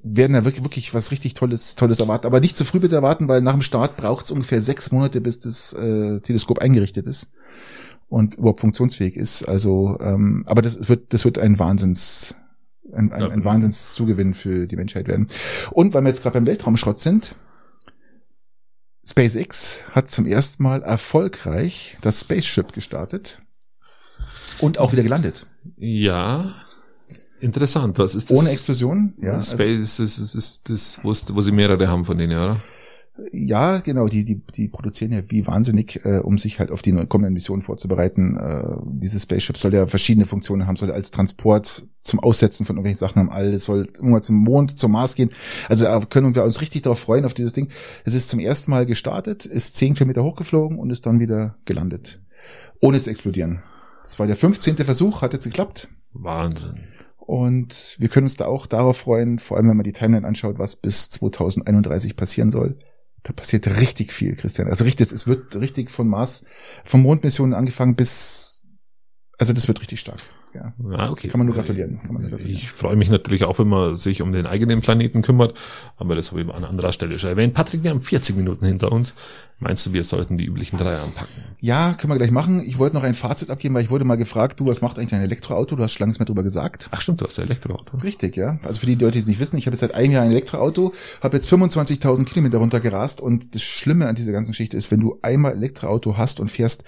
werden 0.00 0.34
da 0.34 0.44
wirklich, 0.44 0.64
wirklich 0.64 0.94
was 0.94 1.10
richtig 1.10 1.34
Tolles, 1.34 1.74
Tolles 1.74 2.00
erwarten. 2.00 2.26
Aber 2.26 2.40
nicht 2.40 2.56
zu 2.56 2.64
früh 2.64 2.80
bitte 2.80 2.96
erwarten, 2.96 3.28
weil 3.28 3.40
nach 3.40 3.54
dem 3.54 3.62
Start 3.62 3.96
braucht 3.96 4.26
es 4.26 4.30
ungefähr 4.30 4.62
sechs 4.62 4.92
Monate, 4.92 5.20
bis 5.20 5.40
das 5.40 5.72
äh, 5.72 6.20
Teleskop 6.20 6.58
eingerichtet 6.58 7.06
ist 7.06 7.30
und 8.08 8.34
überhaupt 8.34 8.60
funktionsfähig 8.60 9.16
ist. 9.16 9.42
Also, 9.42 9.98
ähm, 10.00 10.44
aber 10.46 10.62
das 10.62 10.88
wird, 10.88 11.12
das 11.12 11.24
wird 11.24 11.38
ein 11.38 11.58
Wahnsinns, 11.58 12.34
ein, 12.92 13.12
ein, 13.12 13.30
ein 13.30 13.44
Wahnsinnszugewinn 13.44 14.34
für 14.34 14.66
die 14.66 14.76
Menschheit 14.76 15.08
werden. 15.08 15.26
Und 15.70 15.94
weil 15.94 16.02
wir 16.02 16.08
jetzt 16.08 16.22
gerade 16.22 16.34
beim 16.34 16.46
Weltraumschrott 16.46 16.98
sind, 16.98 17.34
SpaceX 19.06 19.80
hat 19.92 20.08
zum 20.08 20.26
ersten 20.26 20.62
Mal 20.62 20.82
erfolgreich 20.82 21.96
das 22.02 22.20
Spaceship 22.20 22.72
gestartet 22.72 23.40
und 24.60 24.78
auch 24.78 24.92
wieder 24.92 25.02
gelandet. 25.02 25.46
Ja, 25.76 26.54
interessant. 27.40 27.98
Was 27.98 28.14
ist 28.14 28.30
das? 28.30 28.36
Ohne 28.36 28.50
Explosion, 28.50 29.14
ja. 29.20 29.34
Also 29.34 29.56
Space 29.56 29.98
ist, 29.98 30.18
ist, 30.18 30.34
ist 30.34 30.68
das, 30.68 31.00
wo, 31.02 31.10
wo 31.34 31.40
sie 31.40 31.52
mehrere 31.52 31.88
haben 31.88 32.04
von 32.04 32.18
denen, 32.18 32.38
oder? 32.38 32.60
Ja, 33.32 33.78
genau, 33.78 34.06
die, 34.06 34.24
die, 34.24 34.40
die 34.54 34.68
produzieren 34.68 35.12
ja 35.12 35.22
wie 35.28 35.46
wahnsinnig, 35.46 36.04
äh, 36.04 36.18
um 36.18 36.38
sich 36.38 36.60
halt 36.60 36.70
auf 36.70 36.82
die 36.82 36.92
kommenden 36.92 37.32
Missionen 37.32 37.62
vorzubereiten. 37.62 38.36
Äh, 38.36 38.76
dieses 38.84 39.24
Spaceship 39.24 39.56
soll 39.56 39.74
ja 39.74 39.86
verschiedene 39.88 40.24
Funktionen 40.24 40.66
haben, 40.66 40.76
soll 40.76 40.92
als 40.92 41.10
Transport 41.10 41.88
zum 42.02 42.20
Aussetzen 42.20 42.64
von 42.64 42.76
irgendwelchen 42.76 42.98
Sachen 42.98 43.20
am 43.20 43.28
All, 43.28 43.52
es 43.52 43.64
soll 43.64 43.86
irgendwann 43.96 44.22
zum 44.22 44.36
Mond, 44.36 44.78
zum 44.78 44.92
Mars 44.92 45.16
gehen. 45.16 45.30
Also 45.68 45.84
da 45.84 45.98
können 46.00 46.34
wir 46.34 46.44
uns 46.44 46.60
richtig 46.60 46.82
darauf 46.82 47.00
freuen, 47.00 47.24
auf 47.24 47.34
dieses 47.34 47.52
Ding. 47.52 47.68
Es 48.04 48.14
ist 48.14 48.28
zum 48.28 48.38
ersten 48.38 48.70
Mal 48.70 48.86
gestartet, 48.86 49.46
ist 49.46 49.76
zehn 49.76 49.94
Kilometer 49.94 50.22
hochgeflogen 50.22 50.78
und 50.78 50.90
ist 50.90 51.04
dann 51.04 51.18
wieder 51.18 51.56
gelandet. 51.64 52.22
Ohne 52.80 53.00
zu 53.00 53.10
explodieren. 53.10 53.62
Das 54.04 54.18
war 54.18 54.26
der 54.28 54.36
15. 54.36 54.76
Versuch, 54.76 55.22
hat 55.22 55.32
jetzt 55.32 55.44
geklappt. 55.44 55.88
Wahnsinn. 56.12 56.76
Und 57.18 57.96
wir 57.98 58.08
können 58.08 58.24
uns 58.24 58.36
da 58.36 58.46
auch 58.46 58.66
darauf 58.66 58.96
freuen, 58.96 59.38
vor 59.38 59.56
allem 59.56 59.68
wenn 59.68 59.76
man 59.76 59.84
die 59.84 59.92
Timeline 59.92 60.26
anschaut, 60.26 60.58
was 60.58 60.76
bis 60.76 61.10
2031 61.10 62.16
passieren 62.16 62.50
soll. 62.50 62.78
Da 63.22 63.32
passiert 63.32 63.66
richtig 63.66 64.12
viel, 64.12 64.36
Christian. 64.36 64.68
Also 64.68 64.84
richtig, 64.84 65.12
es 65.12 65.26
wird 65.26 65.56
richtig 65.56 65.90
von 65.90 66.08
Mars, 66.08 66.44
von 66.84 67.02
Mondmissionen 67.02 67.54
angefangen 67.54 67.96
bis, 67.96 68.66
also 69.38 69.52
das 69.52 69.68
wird 69.68 69.80
richtig 69.80 70.00
stark. 70.00 70.20
Ja. 70.54 70.72
Ah, 70.96 71.10
okay. 71.10 71.28
Kann 71.28 71.38
man 71.38 71.46
nur 71.46 71.56
gratulieren. 71.56 72.00
Man 72.04 72.22
nur 72.22 72.30
gratulieren. 72.30 72.54
Ich 72.54 72.70
freue 72.70 72.96
mich 72.96 73.10
natürlich 73.10 73.44
auch, 73.44 73.58
wenn 73.58 73.68
man 73.68 73.94
sich 73.94 74.22
um 74.22 74.32
den 74.32 74.46
eigenen 74.46 74.80
Planeten 74.80 75.22
kümmert, 75.22 75.56
aber 75.96 76.14
das 76.14 76.30
habe 76.30 76.42
ich 76.42 76.48
an 76.48 76.64
anderer 76.64 76.92
Stelle 76.92 77.18
schon 77.18 77.30
erwähnt. 77.30 77.54
Patrick, 77.54 77.82
wir 77.82 77.90
haben 77.90 78.00
40 78.00 78.36
Minuten 78.36 78.64
hinter 78.64 78.90
uns. 78.92 79.14
Meinst 79.60 79.84
du, 79.86 79.92
wir 79.92 80.04
sollten 80.04 80.38
die 80.38 80.44
üblichen 80.44 80.78
drei 80.78 80.96
anpacken? 80.96 81.42
Ja, 81.58 81.94
können 81.94 82.12
wir 82.12 82.16
gleich 82.16 82.30
machen. 82.30 82.60
Ich 82.60 82.78
wollte 82.78 82.94
noch 82.94 83.02
ein 83.02 83.14
Fazit 83.14 83.50
abgeben, 83.50 83.74
weil 83.74 83.82
ich 83.82 83.90
wurde 83.90 84.04
mal 84.04 84.16
gefragt, 84.16 84.60
du, 84.60 84.66
was 84.66 84.82
macht 84.82 84.98
eigentlich 84.98 85.14
ein 85.14 85.22
Elektroauto? 85.22 85.74
Du 85.74 85.82
hast 85.82 85.92
schon 85.92 86.00
lange 86.00 86.10
nichts 86.10 86.20
mehr 86.20 86.26
drüber 86.26 86.44
gesagt. 86.44 86.88
Ach 86.92 87.00
stimmt, 87.00 87.20
du 87.20 87.26
hast 87.26 87.38
ein 87.40 87.46
Elektroauto. 87.46 87.96
Richtig, 87.98 88.36
ja. 88.36 88.58
Also 88.62 88.80
für 88.80 88.86
die 88.86 88.94
Leute, 88.94 89.14
die 89.14 89.22
es 89.22 89.26
nicht 89.26 89.40
wissen, 89.40 89.58
ich 89.58 89.66
habe 89.66 89.74
jetzt 89.74 89.80
seit 89.80 89.94
einem 89.94 90.12
Jahr 90.12 90.22
ein 90.22 90.30
Elektroauto, 90.30 90.94
habe 91.22 91.36
jetzt 91.36 91.52
25.000 91.52 92.24
Kilometer 92.24 92.58
runtergerast 92.58 93.20
und 93.20 93.56
das 93.56 93.62
Schlimme 93.62 94.06
an 94.06 94.14
dieser 94.14 94.30
ganzen 94.30 94.52
Geschichte 94.52 94.76
ist, 94.76 94.92
wenn 94.92 95.00
du 95.00 95.18
einmal 95.22 95.52
Elektroauto 95.52 96.16
hast 96.16 96.38
und 96.38 96.50
fährst, 96.50 96.84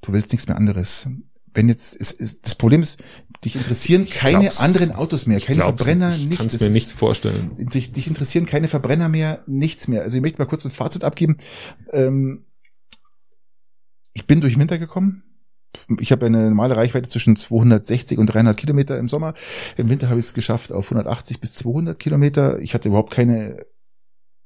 du 0.00 0.14
willst 0.14 0.32
nichts 0.32 0.48
mehr 0.48 0.56
anderes 0.56 1.08
wenn 1.54 1.68
jetzt 1.68 1.94
ist, 1.94 2.12
ist, 2.12 2.46
das 2.46 2.54
Problem 2.54 2.82
ist, 2.82 3.02
dich 3.44 3.56
interessieren 3.56 4.06
keine 4.06 4.56
anderen 4.58 4.92
Autos 4.92 5.26
mehr, 5.26 5.40
keine 5.40 5.62
Verbrenner, 5.62 6.14
ich 6.14 6.26
nichts. 6.26 6.38
Kannst 6.38 6.60
mir 6.60 6.70
nicht 6.70 6.92
vorstellen. 6.92 7.52
Dich, 7.58 7.92
dich 7.92 8.06
interessieren 8.06 8.46
keine 8.46 8.68
Verbrenner 8.68 9.08
mehr, 9.08 9.44
nichts 9.46 9.88
mehr. 9.88 10.02
Also 10.02 10.16
ich 10.16 10.22
möchte 10.22 10.38
mal 10.40 10.46
kurz 10.46 10.64
ein 10.64 10.70
Fazit 10.70 11.04
abgeben. 11.04 11.38
Ähm, 11.92 12.44
ich 14.14 14.26
bin 14.26 14.40
durch 14.40 14.54
den 14.54 14.60
Winter 14.60 14.78
gekommen. 14.78 15.22
Ich 16.00 16.12
habe 16.12 16.26
eine 16.26 16.48
normale 16.48 16.76
Reichweite 16.76 17.08
zwischen 17.08 17.36
260 17.36 18.18
und 18.18 18.26
300 18.26 18.56
Kilometer 18.56 18.98
im 18.98 19.08
Sommer. 19.08 19.34
Im 19.76 19.88
Winter 19.88 20.08
habe 20.08 20.18
ich 20.18 20.26
es 20.26 20.34
geschafft 20.34 20.72
auf 20.72 20.86
180 20.86 21.40
bis 21.40 21.54
200 21.54 21.98
Kilometer. 21.98 22.58
Ich 22.60 22.74
hatte 22.74 22.88
überhaupt 22.88 23.12
keine, 23.12 23.64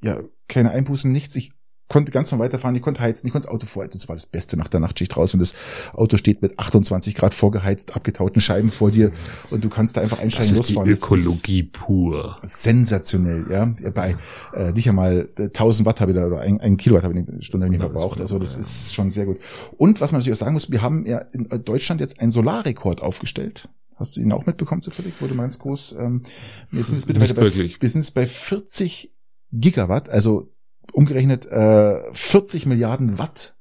ja, 0.01 0.23
keine 0.49 0.73
Einbußen, 0.73 1.11
nichts. 1.11 1.37
Ich 1.37 1.53
konnte 1.93 2.11
ganz 2.11 2.33
normal 2.33 2.47
weiterfahren, 2.47 2.75
ich 2.75 2.83
konnte 2.83 3.01
heizen, 3.03 3.27
ich 3.27 3.33
konnte 3.33 3.47
das 3.47 3.55
Auto 3.55 3.67
vorheizen. 3.67 3.99
Das 3.99 4.09
war 4.09 4.17
das 4.17 4.25
Beste 4.27 4.57
nach 4.57 4.69
der 4.69 4.81
Nachtschicht 4.81 5.15
raus 5.17 5.35
und 5.35 5.41
das 5.41 5.55
Auto 5.93 6.17
steht 6.17 6.41
mit 6.41 6.59
28 6.59 7.15
Grad 7.15 7.35
vorgeheizt, 7.35 7.95
abgetauten 7.95 8.41
Scheiben 8.41 8.71
vor 8.71 8.91
dir 8.91 9.13
und 9.51 9.63
du 9.63 9.69
kannst 9.69 9.97
da 9.97 10.01
einfach 10.01 10.19
einsteigen, 10.19 10.51
das 10.51 10.61
ist 10.61 10.75
losfahren. 10.75 10.89
Die 10.89 10.95
Ökologie 10.95 11.63
pur. 11.65 12.39
Sensationell, 12.43 13.45
ja. 13.51 13.75
Bei 13.95 14.17
äh, 14.55 14.73
nicht 14.73 14.89
einmal 14.89 15.29
1000 15.39 15.87
Watt 15.87 16.01
habe 16.01 16.13
ich 16.13 16.17
da 16.17 16.27
oder 16.27 16.41
ein, 16.41 16.61
ein 16.61 16.79
Kilowatt 16.79 17.05
habe 17.05 17.19
ich 17.19 17.29
eine 17.29 17.43
Stunde 17.43 17.69
nicht 17.69 17.81
verbraucht. 17.81 18.21
Also 18.21 18.39
das 18.39 18.57
ist 18.57 18.95
schon 18.95 19.11
sehr 19.11 19.27
gut. 19.27 19.39
Und 19.77 20.01
was 20.01 20.13
man 20.13 20.21
natürlich 20.21 20.39
auch 20.39 20.41
sagen 20.41 20.55
muss, 20.55 20.71
wir 20.71 20.81
haben 20.81 21.05
ja 21.05 21.19
in 21.19 21.47
Deutschland 21.65 22.01
jetzt 22.01 22.21
einen 22.21 22.31
Solarrekord 22.31 23.03
aufgestellt. 23.03 23.69
Hast 23.97 24.17
du 24.17 24.21
ihn 24.21 24.33
auch 24.33 24.47
mitbekommen 24.47 24.81
zufällig? 24.81 25.21
Wurde 25.21 25.37
ganz 25.37 25.59
groß. 25.59 25.97
Ähm, 25.99 26.23
wir 26.71 26.83
sind 26.83 26.97
jetzt 26.97 27.07
mittlerweile 27.07 27.35
bei, 27.35 27.55
wir 27.55 27.89
sind 27.91 28.01
jetzt 28.01 28.15
bei 28.15 28.27
40 28.27 29.13
Gigawatt, 29.53 30.09
also 30.09 30.52
umgerechnet 30.93 31.47
äh, 31.47 32.13
40 32.13 32.67
Milliarden 32.67 33.19
Watt 33.19 33.57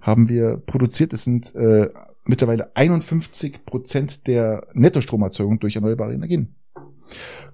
haben 0.00 0.28
wir 0.28 0.58
produziert. 0.58 1.12
Das 1.12 1.24
sind 1.24 1.54
äh, 1.54 1.90
mittlerweile 2.24 2.74
51 2.76 3.64
Prozent 3.64 4.26
der 4.26 4.66
Nettostromerzeugung 4.74 5.60
durch 5.60 5.76
erneuerbare 5.76 6.14
Energien. 6.14 6.54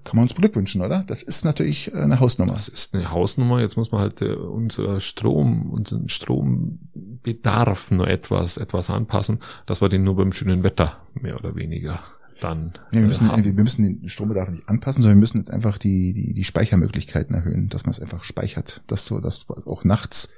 Kann 0.03 0.15
man 0.15 0.23
uns 0.23 0.33
beglückwünschen, 0.33 0.81
oder? 0.81 1.03
Das 1.07 1.23
ist 1.23 1.45
natürlich 1.45 1.93
äh, 1.93 1.97
eine 1.97 2.19
Hausnummer. 2.19 2.53
Das 2.53 2.67
ist 2.67 2.95
eine 2.95 3.11
Hausnummer. 3.11 3.59
Jetzt 3.59 3.77
muss 3.77 3.91
man 3.91 4.01
halt 4.01 4.21
äh, 4.21 4.33
unser 4.33 4.99
Strom, 4.99 5.71
unseren 5.71 6.09
Strombedarf 6.09 7.91
nur 7.91 8.07
etwas, 8.07 8.57
etwas 8.57 8.89
anpassen, 8.89 9.39
dass 9.65 9.81
wir 9.81 9.89
den 9.89 10.03
nur 10.03 10.15
beim 10.15 10.33
schönen 10.33 10.63
Wetter 10.63 10.97
mehr 11.13 11.35
oder 11.35 11.55
weniger 11.55 12.01
dann. 12.43 12.73
Ja, 12.91 12.99
wir, 12.99 13.07
müssen, 13.07 13.29
äh, 13.29 13.43
wir 13.43 13.63
müssen 13.63 13.83
den 13.83 14.09
Strombedarf 14.09 14.49
nicht 14.49 14.67
anpassen, 14.67 15.01
sondern 15.01 15.17
wir 15.17 15.21
müssen 15.21 15.37
jetzt 15.37 15.51
einfach 15.51 15.77
die, 15.77 16.13
die, 16.13 16.33
die 16.33 16.43
Speichermöglichkeiten 16.43 17.35
erhöhen, 17.35 17.69
dass 17.69 17.85
man 17.85 17.91
es 17.91 17.99
einfach 17.99 18.23
speichert, 18.23 18.81
dass 18.87 19.05
so, 19.05 19.19
dass 19.19 19.49
auch 19.49 19.83
nachts 19.83 20.29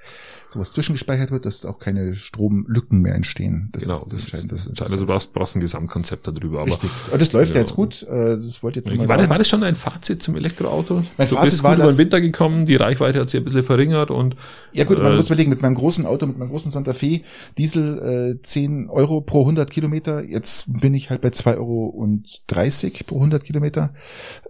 sowas 0.53 0.71
zwischengespeichert 0.71 1.31
wird, 1.31 1.45
dass 1.45 1.65
auch 1.65 1.79
keine 1.79 2.15
Stromlücken 2.15 3.01
mehr 3.01 3.15
entstehen. 3.15 3.69
Das 3.71 3.83
genau, 3.83 3.95
ist 3.95 4.05
das, 4.05 4.11
das, 4.11 4.23
ist, 4.23 4.51
das 4.51 4.67
entscheidend. 4.67 4.93
Also 4.93 5.05
du 5.05 5.11
brauchst, 5.11 5.33
brauchst 5.33 5.55
ein 5.55 5.59
Gesamtkonzept 5.59 6.27
darüber. 6.27 6.61
Aber, 6.61 6.71
Richtig. 6.71 6.89
Das 7.17 7.31
läuft 7.31 7.53
ja, 7.53 7.61
jetzt 7.61 7.75
gut. 7.75 8.03
Äh, 8.03 8.37
das 8.37 8.63
wollte 8.63 8.79
jetzt 8.79 8.97
war, 9.09 9.17
das, 9.17 9.29
war 9.29 9.37
das 9.37 9.47
schon 9.47 9.63
ein 9.63 9.75
Fazit 9.75 10.23
zum 10.23 10.35
Elektroauto? 10.35 11.03
Mein 11.17 11.27
du 11.27 11.35
Fazit 11.35 11.51
bist 11.51 11.63
war, 11.63 11.75
gut 11.75 11.83
über 11.83 11.93
den 11.93 11.97
Winter 11.97 12.21
gekommen, 12.21 12.65
die 12.65 12.75
Reichweite 12.75 13.19
hat 13.19 13.29
sich 13.29 13.39
ein 13.39 13.43
bisschen 13.43 13.63
verringert 13.63 14.11
und 14.11 14.35
ja 14.71 14.85
gut, 14.85 14.99
man 14.99 15.13
äh, 15.13 15.15
muss 15.15 15.27
überlegen, 15.27 15.49
mit 15.49 15.61
meinem 15.61 15.75
großen 15.75 16.05
Auto, 16.05 16.25
mit 16.25 16.37
meinem 16.37 16.49
großen 16.49 16.71
Santa 16.71 16.93
Fe, 16.93 17.21
Diesel 17.57 18.35
äh, 18.37 18.41
10 18.41 18.89
Euro 18.89 19.21
pro 19.21 19.41
100 19.41 19.69
Kilometer. 19.69 20.23
Jetzt 20.23 20.79
bin 20.81 20.93
ich 20.93 21.09
halt 21.09 21.21
bei 21.21 21.29
2,30 21.29 21.57
Euro 21.57 21.85
und 21.85 22.41
30 22.47 23.05
pro 23.05 23.15
100 23.15 23.43
Kilometer. 23.43 23.93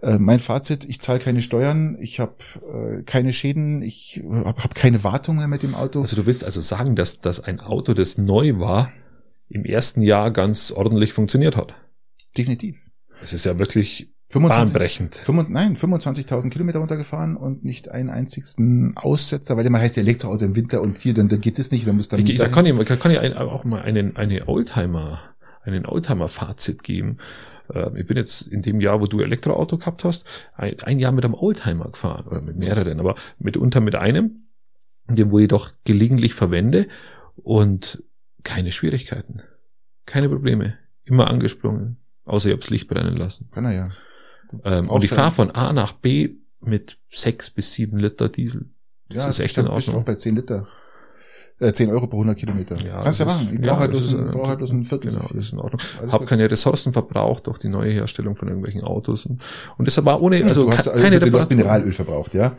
Äh, 0.02 0.18
mein 0.18 0.38
Fazit, 0.38 0.84
ich 0.84 1.00
zahle 1.00 1.18
keine 1.18 1.42
Steuern, 1.42 1.96
ich 2.00 2.20
habe 2.20 2.34
äh, 2.72 3.02
keine 3.02 3.32
Schäden, 3.32 3.82
ich 3.82 4.22
habe 4.30 4.62
hab 4.62 4.74
keine 4.74 5.04
Wartung 5.04 5.36
mehr 5.36 5.48
mit 5.48 5.62
dem 5.62 5.74
Auto. 5.74 5.93
Also 6.00 6.16
du 6.16 6.26
willst 6.26 6.44
also 6.44 6.60
sagen, 6.60 6.96
dass, 6.96 7.20
dass 7.20 7.40
ein 7.40 7.60
Auto, 7.60 7.94
das 7.94 8.18
neu 8.18 8.58
war, 8.58 8.92
im 9.48 9.64
ersten 9.64 10.00
Jahr 10.00 10.30
ganz 10.30 10.70
ordentlich 10.70 11.12
funktioniert 11.12 11.56
hat. 11.56 11.74
Definitiv. 12.36 12.90
Es 13.22 13.32
ist 13.32 13.44
ja 13.44 13.58
wirklich 13.58 14.12
25, 14.30 14.72
bahnbrechend. 14.72 15.14
25, 15.16 15.54
nein, 15.54 15.76
25.000 15.76 16.50
Kilometer 16.50 16.80
runtergefahren 16.80 17.36
und 17.36 17.64
nicht 17.64 17.90
einen 17.90 18.10
einzigsten 18.10 18.96
Aussetzer, 18.96 19.56
weil 19.56 19.66
immer 19.66 19.78
heißt 19.78 19.96
Elektroauto 19.98 20.44
im 20.44 20.56
Winter 20.56 20.82
und 20.82 20.98
hier, 20.98 21.14
dann, 21.14 21.28
dann 21.28 21.40
geht 21.40 21.58
es 21.58 21.70
nicht, 21.70 21.86
dann 21.86 21.96
muss 21.96 22.08
dann. 22.08 22.20
Ich, 22.20 22.34
da 22.34 22.48
kann 22.48 22.66
ich, 22.66 22.86
kann 22.98 23.12
ich 23.12 23.36
auch 23.36 23.64
mal 23.64 23.82
einen, 23.82 24.16
eine 24.16 24.48
Oldtimer, 24.48 25.20
einen 25.62 25.86
Oldtimer-Fazit 25.86 26.82
geben. 26.82 27.18
Ähm, 27.72 27.96
ich 27.96 28.06
bin 28.06 28.16
jetzt 28.16 28.42
in 28.42 28.62
dem 28.62 28.80
Jahr, 28.80 29.00
wo 29.00 29.06
du 29.06 29.20
Elektroauto 29.20 29.78
gehabt 29.78 30.04
hast, 30.04 30.26
ein, 30.54 30.74
ein 30.82 30.98
Jahr 30.98 31.12
mit 31.12 31.24
einem 31.24 31.34
Oldtimer 31.34 31.90
gefahren 31.90 32.26
oder 32.26 32.40
mit 32.40 32.56
mehreren, 32.56 32.98
aber 32.98 33.14
mitunter 33.38 33.80
mit 33.80 33.94
einem 33.94 34.43
den 35.08 35.30
wo 35.30 35.38
ich 35.38 35.48
doch 35.48 35.72
gelegentlich 35.84 36.34
verwende 36.34 36.88
und 37.36 38.02
keine 38.42 38.72
Schwierigkeiten, 38.72 39.42
keine 40.06 40.28
Probleme, 40.28 40.78
immer 41.04 41.28
angesprungen, 41.30 41.98
außer 42.24 42.48
ich 42.48 42.54
hab's 42.54 42.70
Licht 42.70 42.88
brennen 42.88 43.16
lassen. 43.16 43.48
Kann 43.50 43.64
er 43.64 43.72
ja. 43.72 43.90
Ähm, 44.64 44.88
und 44.88 45.04
ich 45.04 45.10
fahre 45.10 45.32
von 45.32 45.50
A 45.50 45.72
nach 45.72 45.92
B 45.92 46.36
mit 46.60 46.98
sechs 47.10 47.50
bis 47.50 47.72
sieben 47.72 47.98
Liter 47.98 48.28
Diesel. 48.28 48.70
Das 49.08 49.24
ja, 49.24 49.30
ist 49.30 49.40
echt 49.40 49.58
in 49.58 49.66
Ordnung. 49.66 49.76
Bist 49.76 49.94
auch 49.96 50.04
bei 50.04 50.14
zehn 50.14 50.36
Liter 50.36 50.68
äh, 51.60 51.72
10 51.72 51.90
Euro 51.90 52.06
pro 52.08 52.16
100 52.16 52.36
Kilometer. 52.36 52.76
Ja, 52.84 53.02
Kannst 53.02 53.20
ja 53.20 53.26
machen. 53.26 53.48
Ich 53.52 53.60
brauche 53.60 53.66
ja, 53.66 53.78
halt, 53.78 53.90
bloß 53.92 54.14
ein, 54.14 54.30
brauch 54.32 54.48
halt 54.48 54.58
bloß 54.58 54.72
ein 54.72 54.84
Viertel. 54.84 55.10
Genau, 55.10 55.24
so 55.26 55.34
ist 55.34 55.52
in 55.52 55.60
Ordnung. 55.60 55.80
Hab 56.10 56.26
keine 56.26 56.50
Ressourcen 56.50 56.92
verbraucht 56.92 57.46
durch 57.46 57.58
die 57.58 57.68
neue 57.68 57.92
Herstellung 57.92 58.34
von 58.34 58.48
irgendwelchen 58.48 58.82
Autos. 58.82 59.26
Und, 59.26 59.40
und 59.78 59.86
das 59.86 60.04
war 60.04 60.20
ohne, 60.20 60.42
also 60.42 60.64
du 60.64 60.72
hast, 60.72 60.84
keine 60.84 61.16
also, 61.16 61.30
du 61.30 61.38
hast 61.38 61.50
Mineralöl 61.50 61.92
verbraucht, 61.92 62.34
ja. 62.34 62.56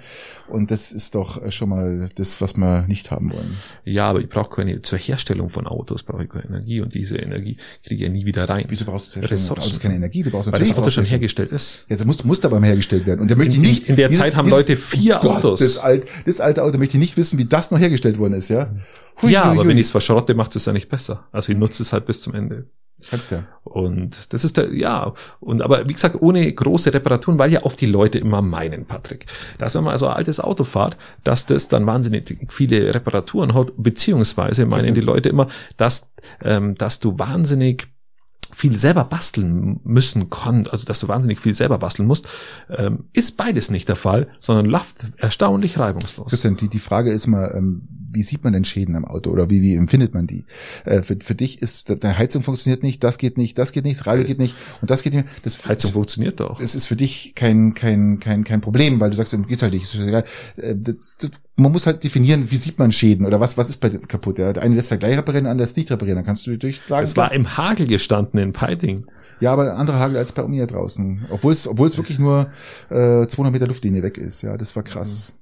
Und 0.47 0.69
das 0.69 0.91
ist 0.91 1.15
doch 1.15 1.41
äh, 1.43 1.51
schon 1.51 1.69
mal 1.69 2.09
das, 2.15 2.39
was 2.39 2.55
wir 2.55 2.85
nicht 2.87 3.09
haben 3.11 3.31
wollen. 3.31 3.57
Ja, 3.83 4.09
aber 4.09 4.21
ich 4.21 4.29
brauche 4.29 4.55
keine, 4.55 4.81
zur 4.81 4.99
Herstellung 4.99 5.49
von 5.49 5.65
Autos 5.65 6.03
brauche 6.03 6.23
ich 6.23 6.29
keine 6.29 6.45
Energie 6.45 6.81
und 6.81 6.93
diese 6.93 7.17
Energie 7.17 7.57
kriege 7.83 7.95
ich 7.95 8.01
ja 8.01 8.09
nie 8.09 8.25
wieder 8.25 8.47
rein. 8.47 8.65
Wieso 8.67 8.85
brauchst 8.85 9.07
du 9.07 9.11
zur 9.11 9.21
Herstellung 9.23 9.55
von 9.55 9.63
Autos 9.63 9.79
keine 9.79 9.95
Energie? 9.95 10.23
Du 10.23 10.29
brauchst 10.29 10.51
Weil 10.51 10.59
das 10.59 10.77
Auto 10.77 10.89
schon 10.89 11.05
hergestellt 11.05 11.51
ist. 11.51 11.85
Ja, 11.89 11.95
das 11.95 12.05
muss, 12.05 12.23
muss 12.23 12.45
aber 12.45 12.59
mal 12.59 12.67
hergestellt 12.67 13.07
werden. 13.07 13.21
Und 13.21 13.31
da 13.31 13.35
möchte 13.35 13.55
in, 13.55 13.63
ich 13.63 13.69
nicht. 13.69 13.89
In 13.89 13.95
der 13.95 14.09
dieses, 14.09 14.23
Zeit 14.23 14.35
haben 14.35 14.45
dieses, 14.45 14.59
Leute 14.59 14.77
vier 14.77 15.19
oh 15.23 15.29
Autos. 15.29 15.59
das, 15.59 15.77
alt, 15.79 16.05
das 16.25 16.39
alte 16.39 16.63
Auto 16.63 16.77
möchte 16.77 16.97
ich 16.97 17.01
nicht 17.01 17.17
wissen, 17.17 17.39
wie 17.39 17.45
das 17.45 17.71
noch 17.71 17.79
hergestellt 17.79 18.19
worden 18.19 18.35
ist, 18.35 18.49
ja. 18.49 18.69
Hui, 19.21 19.31
ja, 19.31 19.45
hui, 19.45 19.51
aber 19.51 19.61
hui. 19.61 19.69
wenn 19.69 19.77
ich 19.77 19.85
es 19.85 19.91
verschrotte, 19.91 20.33
macht 20.33 20.55
es 20.55 20.65
ja 20.65 20.73
nicht 20.73 20.89
besser. 20.89 21.27
Also 21.31 21.51
ich 21.51 21.57
nutze 21.57 21.83
es 21.83 21.93
halt 21.93 22.05
bis 22.05 22.21
zum 22.21 22.33
Ende. 22.33 22.67
Kannst 23.09 23.31
ja. 23.31 23.43
Und 23.63 24.33
das 24.33 24.45
ist 24.45 24.55
der, 24.57 24.73
ja, 24.73 25.13
und 25.41 25.61
aber 25.61 25.87
wie 25.87 25.93
gesagt, 25.93 26.21
ohne 26.21 26.51
große 26.51 26.93
Reparaturen, 26.93 27.37
weil 27.37 27.51
ja 27.51 27.63
oft 27.63 27.79
die 27.81 27.87
Leute 27.87 28.19
immer 28.19 28.41
meinen, 28.41 28.85
Patrick, 28.85 29.25
dass 29.57 29.75
wenn 29.75 29.83
man 29.83 29.93
also 29.93 30.07
ein 30.07 30.15
altes 30.15 30.39
Auto 30.39 30.63
fährt, 30.63 30.95
dass 31.23 31.45
das 31.45 31.67
dann 31.67 31.85
wahnsinnig 31.85 32.37
viele 32.49 32.93
Reparaturen 32.93 33.53
hat, 33.53 33.73
beziehungsweise 33.77 34.65
meinen 34.65 34.95
die 34.95 35.01
Leute 35.01 35.29
immer, 35.29 35.47
dass, 35.75 36.13
ähm, 36.41 36.75
dass 36.75 36.99
du 37.01 37.19
wahnsinnig 37.19 37.87
viel 38.53 38.77
selber 38.77 39.03
basteln 39.03 39.81
müssen 39.83 40.29
kann, 40.29 40.65
also 40.67 40.85
dass 40.85 41.01
du 41.01 41.09
wahnsinnig 41.09 41.41
viel 41.41 41.53
selber 41.53 41.77
basteln 41.77 42.07
musst, 42.07 42.27
ähm, 42.69 43.09
ist 43.11 43.35
beides 43.35 43.69
nicht 43.69 43.89
der 43.89 43.97
Fall, 43.97 44.29
sondern 44.39 44.67
läuft 44.67 45.05
erstaunlich 45.17 45.77
reibungslos. 45.77 46.29
Christian, 46.29 46.55
die, 46.55 46.69
die 46.69 46.79
Frage 46.79 47.11
ist 47.11 47.27
mal, 47.27 47.53
ähm, 47.57 47.87
wie 48.15 48.23
sieht 48.23 48.43
man 48.43 48.53
denn 48.53 48.65
Schäden 48.65 48.95
am 48.95 49.05
Auto 49.05 49.29
oder 49.29 49.49
wie, 49.49 49.61
wie 49.61 49.75
empfindet 49.75 50.13
man 50.13 50.25
die? 50.25 50.45
Äh, 50.85 51.03
für, 51.03 51.17
für 51.21 51.35
dich 51.35 51.61
ist, 51.61 51.89
deine 51.89 52.17
Heizung 52.17 52.41
funktioniert 52.41 52.81
nicht, 52.81 53.03
das 53.03 53.17
geht 53.17 53.37
nicht, 53.37 53.57
das 53.57 53.71
geht 53.71 53.83
nicht, 53.83 53.99
das 53.99 54.07
Radio 54.07 54.23
geht 54.23 54.39
nicht 54.39 54.55
und 54.81 54.89
das 54.89 55.03
geht 55.03 55.13
nicht. 55.13 55.27
Das, 55.43 55.67
Heizung 55.67 55.91
funktioniert 55.91 56.39
doch. 56.39 56.59
Es 56.59 56.75
ist 56.75 56.87
für 56.87 56.95
dich 56.95 57.33
kein, 57.35 57.73
kein, 57.73 58.19
kein, 58.19 58.43
kein 58.43 58.61
Problem, 58.61 58.99
weil 58.99 59.11
du 59.11 59.15
sagst, 59.15 59.35
geht 59.47 59.61
halt 59.61 59.73
nicht. 59.73 59.93
Äh, 59.95 60.23
das, 60.75 61.17
das, 61.17 61.31
man 61.57 61.71
muss 61.71 61.85
halt 61.85 62.03
definieren, 62.03 62.49
wie 62.51 62.57
sieht 62.57 62.79
man 62.79 62.91
Schäden 62.91 63.25
oder 63.25 63.39
was, 63.39 63.57
was 63.57 63.69
ist 63.69 63.77
bei 63.77 63.89
dir 63.89 63.99
kaputt? 63.99 64.37
Der 64.37 64.61
eine 64.61 64.75
lässt 64.75 64.91
ja 64.91 64.97
gleich 64.97 65.17
reparieren, 65.17 65.45
der 65.45 65.51
andere 65.51 65.65
lässt 65.65 65.77
nicht 65.77 65.91
reparieren. 65.91 66.17
Dann 66.17 66.25
kannst 66.25 66.47
du 66.47 66.57
durch 66.57 66.81
sagen. 66.81 67.03
Es 67.03 67.15
war 67.15 67.31
im 67.31 67.57
Hagel 67.57 67.87
gestanden 67.87 68.39
in 68.39 68.53
Peiting. 68.53 69.05
Ja, 69.39 69.51
aber 69.53 69.75
andere 69.75 69.99
Hagel 69.99 70.17
als 70.17 70.31
bei 70.31 70.47
mir 70.47 70.65
draußen. 70.65 71.25
Obwohl 71.29 71.53
es, 71.53 71.67
obwohl 71.67 71.87
es 71.87 71.97
wirklich 71.97 72.19
nur 72.19 72.49
äh, 72.89 73.27
200 73.27 73.51
Meter 73.51 73.67
Luftlinie 73.67 74.03
weg 74.03 74.17
ist. 74.17 74.41
Ja, 74.41 74.57
das 74.57 74.75
war 74.75 74.83
krass. 74.83 75.35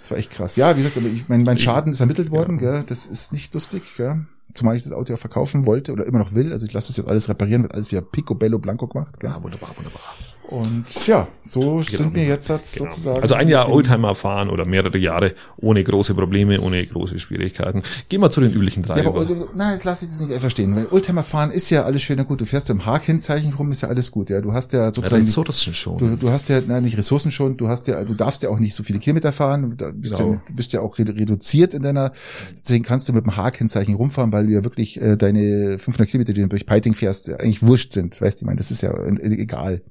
Das 0.00 0.10
war 0.10 0.18
echt 0.18 0.30
krass. 0.30 0.56
Ja, 0.56 0.76
wie 0.76 0.82
gesagt, 0.82 0.96
ich, 1.04 1.28
mein, 1.28 1.42
mein 1.42 1.58
Schaden 1.58 1.92
ist 1.92 2.00
ermittelt 2.00 2.30
worden. 2.30 2.58
Ja. 2.58 2.72
Gell? 2.72 2.84
Das 2.86 3.06
ist 3.06 3.32
nicht 3.32 3.52
lustig. 3.54 3.82
Gell? 3.96 4.26
Zumal 4.54 4.76
ich 4.76 4.82
das 4.82 4.92
Auto 4.92 5.12
ja 5.12 5.16
verkaufen 5.16 5.66
wollte 5.66 5.92
oder 5.92 6.06
immer 6.06 6.18
noch 6.18 6.34
will. 6.34 6.52
Also 6.52 6.66
ich 6.66 6.72
lasse 6.72 6.88
das 6.88 6.96
jetzt 6.96 7.08
alles 7.08 7.28
reparieren, 7.28 7.62
wird 7.62 7.74
alles 7.74 7.90
wieder 7.90 8.02
picobello 8.02 8.58
blanco 8.58 8.86
gemacht. 8.86 9.20
Gell? 9.20 9.30
Ja, 9.30 9.42
wunderbar, 9.42 9.76
wunderbar. 9.76 10.00
Und 10.48 10.84
ja, 11.06 11.28
so 11.42 11.60
Genau. 11.76 11.82
sind 11.84 12.14
wir 12.14 12.24
jetzt 12.24 12.48
halt 12.48 12.62
Genau. 12.72 12.88
sozusagen. 12.90 13.20
Also 13.20 13.34
ein 13.34 13.48
Jahr 13.48 13.70
Oldtimer 13.70 14.14
fahren 14.14 14.48
oder 14.48 14.64
mehrere 14.64 14.96
Jahre 14.96 15.34
ohne 15.58 15.84
große 15.84 16.14
Probleme, 16.14 16.58
ohne 16.60 16.86
große 16.86 17.18
Schwierigkeiten. 17.18 17.82
Gehen 18.08 18.22
wir 18.22 18.30
zu 18.30 18.40
den 18.40 18.52
üblichen 18.54 18.82
drei. 18.82 19.02
Ja, 19.02 19.08
aber. 19.08 19.20
Old- 19.20 19.54
nein, 19.54 19.72
jetzt 19.74 19.84
lass 19.84 20.00
ich 20.02 20.08
das 20.08 20.20
nicht 20.20 20.40
verstehen. 20.40 20.74
Weil 20.74 20.86
Oldtimer 20.86 21.22
fahren 21.22 21.50
ist 21.50 21.68
ja 21.68 21.84
alles 21.84 22.00
schön 22.02 22.18
und 22.18 22.28
gut. 22.28 22.40
Du 22.40 22.46
fährst 22.46 22.70
im 22.70 22.86
H-Kennzeichen 22.86 23.52
rum, 23.52 23.70
ist 23.72 23.82
ja 23.82 23.88
alles 23.88 24.10
gut. 24.10 24.30
Ja, 24.30 24.40
du 24.40 24.54
hast 24.54 24.72
ja 24.72 24.86
sozusagen. 24.92 25.22
Ressourcen 25.22 25.74
schon. 25.74 25.98
Du, 25.98 26.16
du 26.16 26.30
hast 26.30 26.48
ja 26.48 26.62
nein, 26.66 26.82
nicht 26.82 26.96
Ressourcen 26.96 27.30
schon, 27.30 27.58
du 27.58 27.68
hast 27.68 27.86
ja, 27.86 28.02
du 28.02 28.14
darfst 28.14 28.42
ja 28.42 28.48
auch 28.48 28.58
nicht 28.58 28.74
so 28.74 28.82
viele 28.82 28.98
Kilometer 29.00 29.32
fahren, 29.32 29.76
du 29.76 29.92
bist, 29.92 30.16
Genau. 30.16 30.32
ja, 30.32 30.40
bist 30.54 30.72
ja 30.72 30.80
auch 30.80 30.96
redu- 30.96 31.14
reduziert 31.14 31.74
in 31.74 31.82
deiner, 31.82 32.12
deswegen 32.58 32.84
kannst 32.84 33.06
du 33.08 33.12
mit 33.12 33.24
dem 33.24 33.36
H-Kennzeichen 33.36 33.94
rumfahren, 33.94 34.32
weil 34.32 34.46
du 34.46 34.52
ja 34.54 34.64
wirklich 34.64 34.98
äh, 35.00 35.16
deine 35.16 35.78
500 35.78 36.08
Kilometer, 36.08 36.32
die 36.32 36.40
du 36.40 36.48
durch 36.48 36.64
Peiting 36.64 36.94
fährst, 36.94 37.28
eigentlich 37.28 37.62
wurscht 37.62 37.92
sind, 37.92 38.18
weißt 38.20 38.40
du, 38.40 38.44
ich 38.44 38.46
meine, 38.46 38.56
das 38.56 38.70
ist 38.70 38.80
ja 38.82 38.90
äh, 38.92 39.14
egal. 39.34 39.82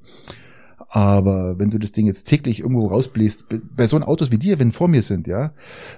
Aber 0.90 1.60
wenn 1.60 1.70
du 1.70 1.78
das 1.80 1.92
Ding 1.92 2.06
jetzt 2.08 2.24
täglich 2.26 2.62
irgendwo 2.62 2.88
rausbläst, 2.88 3.46
bei- 3.76 3.88
so 3.88 3.98
einen 3.98 4.04
Autos 4.06 4.32
wie 4.32 4.38
dir, 4.38 4.58
wenn 4.58 4.72
vor 4.72 4.88
mir 4.88 5.02
sind, 5.02 5.28
ja, 5.28 5.52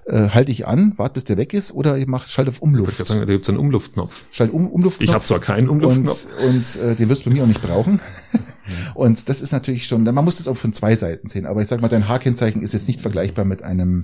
äh, 0.05 0.29
halte 0.29 0.51
ich 0.51 0.65
an, 0.67 0.93
warte 0.97 1.13
bis 1.13 1.25
der 1.25 1.37
weg 1.37 1.53
ist, 1.53 1.71
oder 1.73 1.97
ich 1.97 2.07
mach 2.07 2.27
Schalt 2.27 2.47
auf 2.47 2.55
Ich 2.55 2.61
Umluft. 2.63 2.97
gerade 2.97 3.07
sagen, 3.07 3.19
da 3.21 3.25
gibt's 3.27 3.49
einen 3.49 3.59
Umluftknopf. 3.59 4.23
Schalt 4.31 4.51
um, 4.51 4.67
Umluft. 4.67 5.01
Ich 5.03 5.13
habe 5.13 5.23
zwar 5.23 5.39
keinen 5.39 5.69
Umluftknopf. 5.69 6.25
Und, 6.43 6.47
und 6.55 6.75
äh, 6.83 6.95
den 6.95 7.07
wirst 7.09 7.25
du 7.25 7.29
bei 7.29 7.35
mir 7.35 7.43
auch 7.43 7.47
nicht 7.47 7.61
brauchen. 7.61 7.99
und 8.95 9.29
das 9.29 9.41
ist 9.43 9.51
natürlich 9.51 9.85
schon, 9.85 10.03
man 10.03 10.25
muss 10.25 10.37
das 10.37 10.47
auch 10.47 10.57
von 10.57 10.73
zwei 10.73 10.95
Seiten 10.95 11.27
sehen. 11.27 11.45
Aber 11.45 11.61
ich 11.61 11.67
sag 11.67 11.81
mal, 11.81 11.87
dein 11.87 12.07
H-Kennzeichen 12.09 12.61
ist 12.61 12.73
jetzt 12.73 12.87
nicht 12.87 12.99
vergleichbar 13.01 13.45
mit 13.45 13.61
einem. 13.63 14.01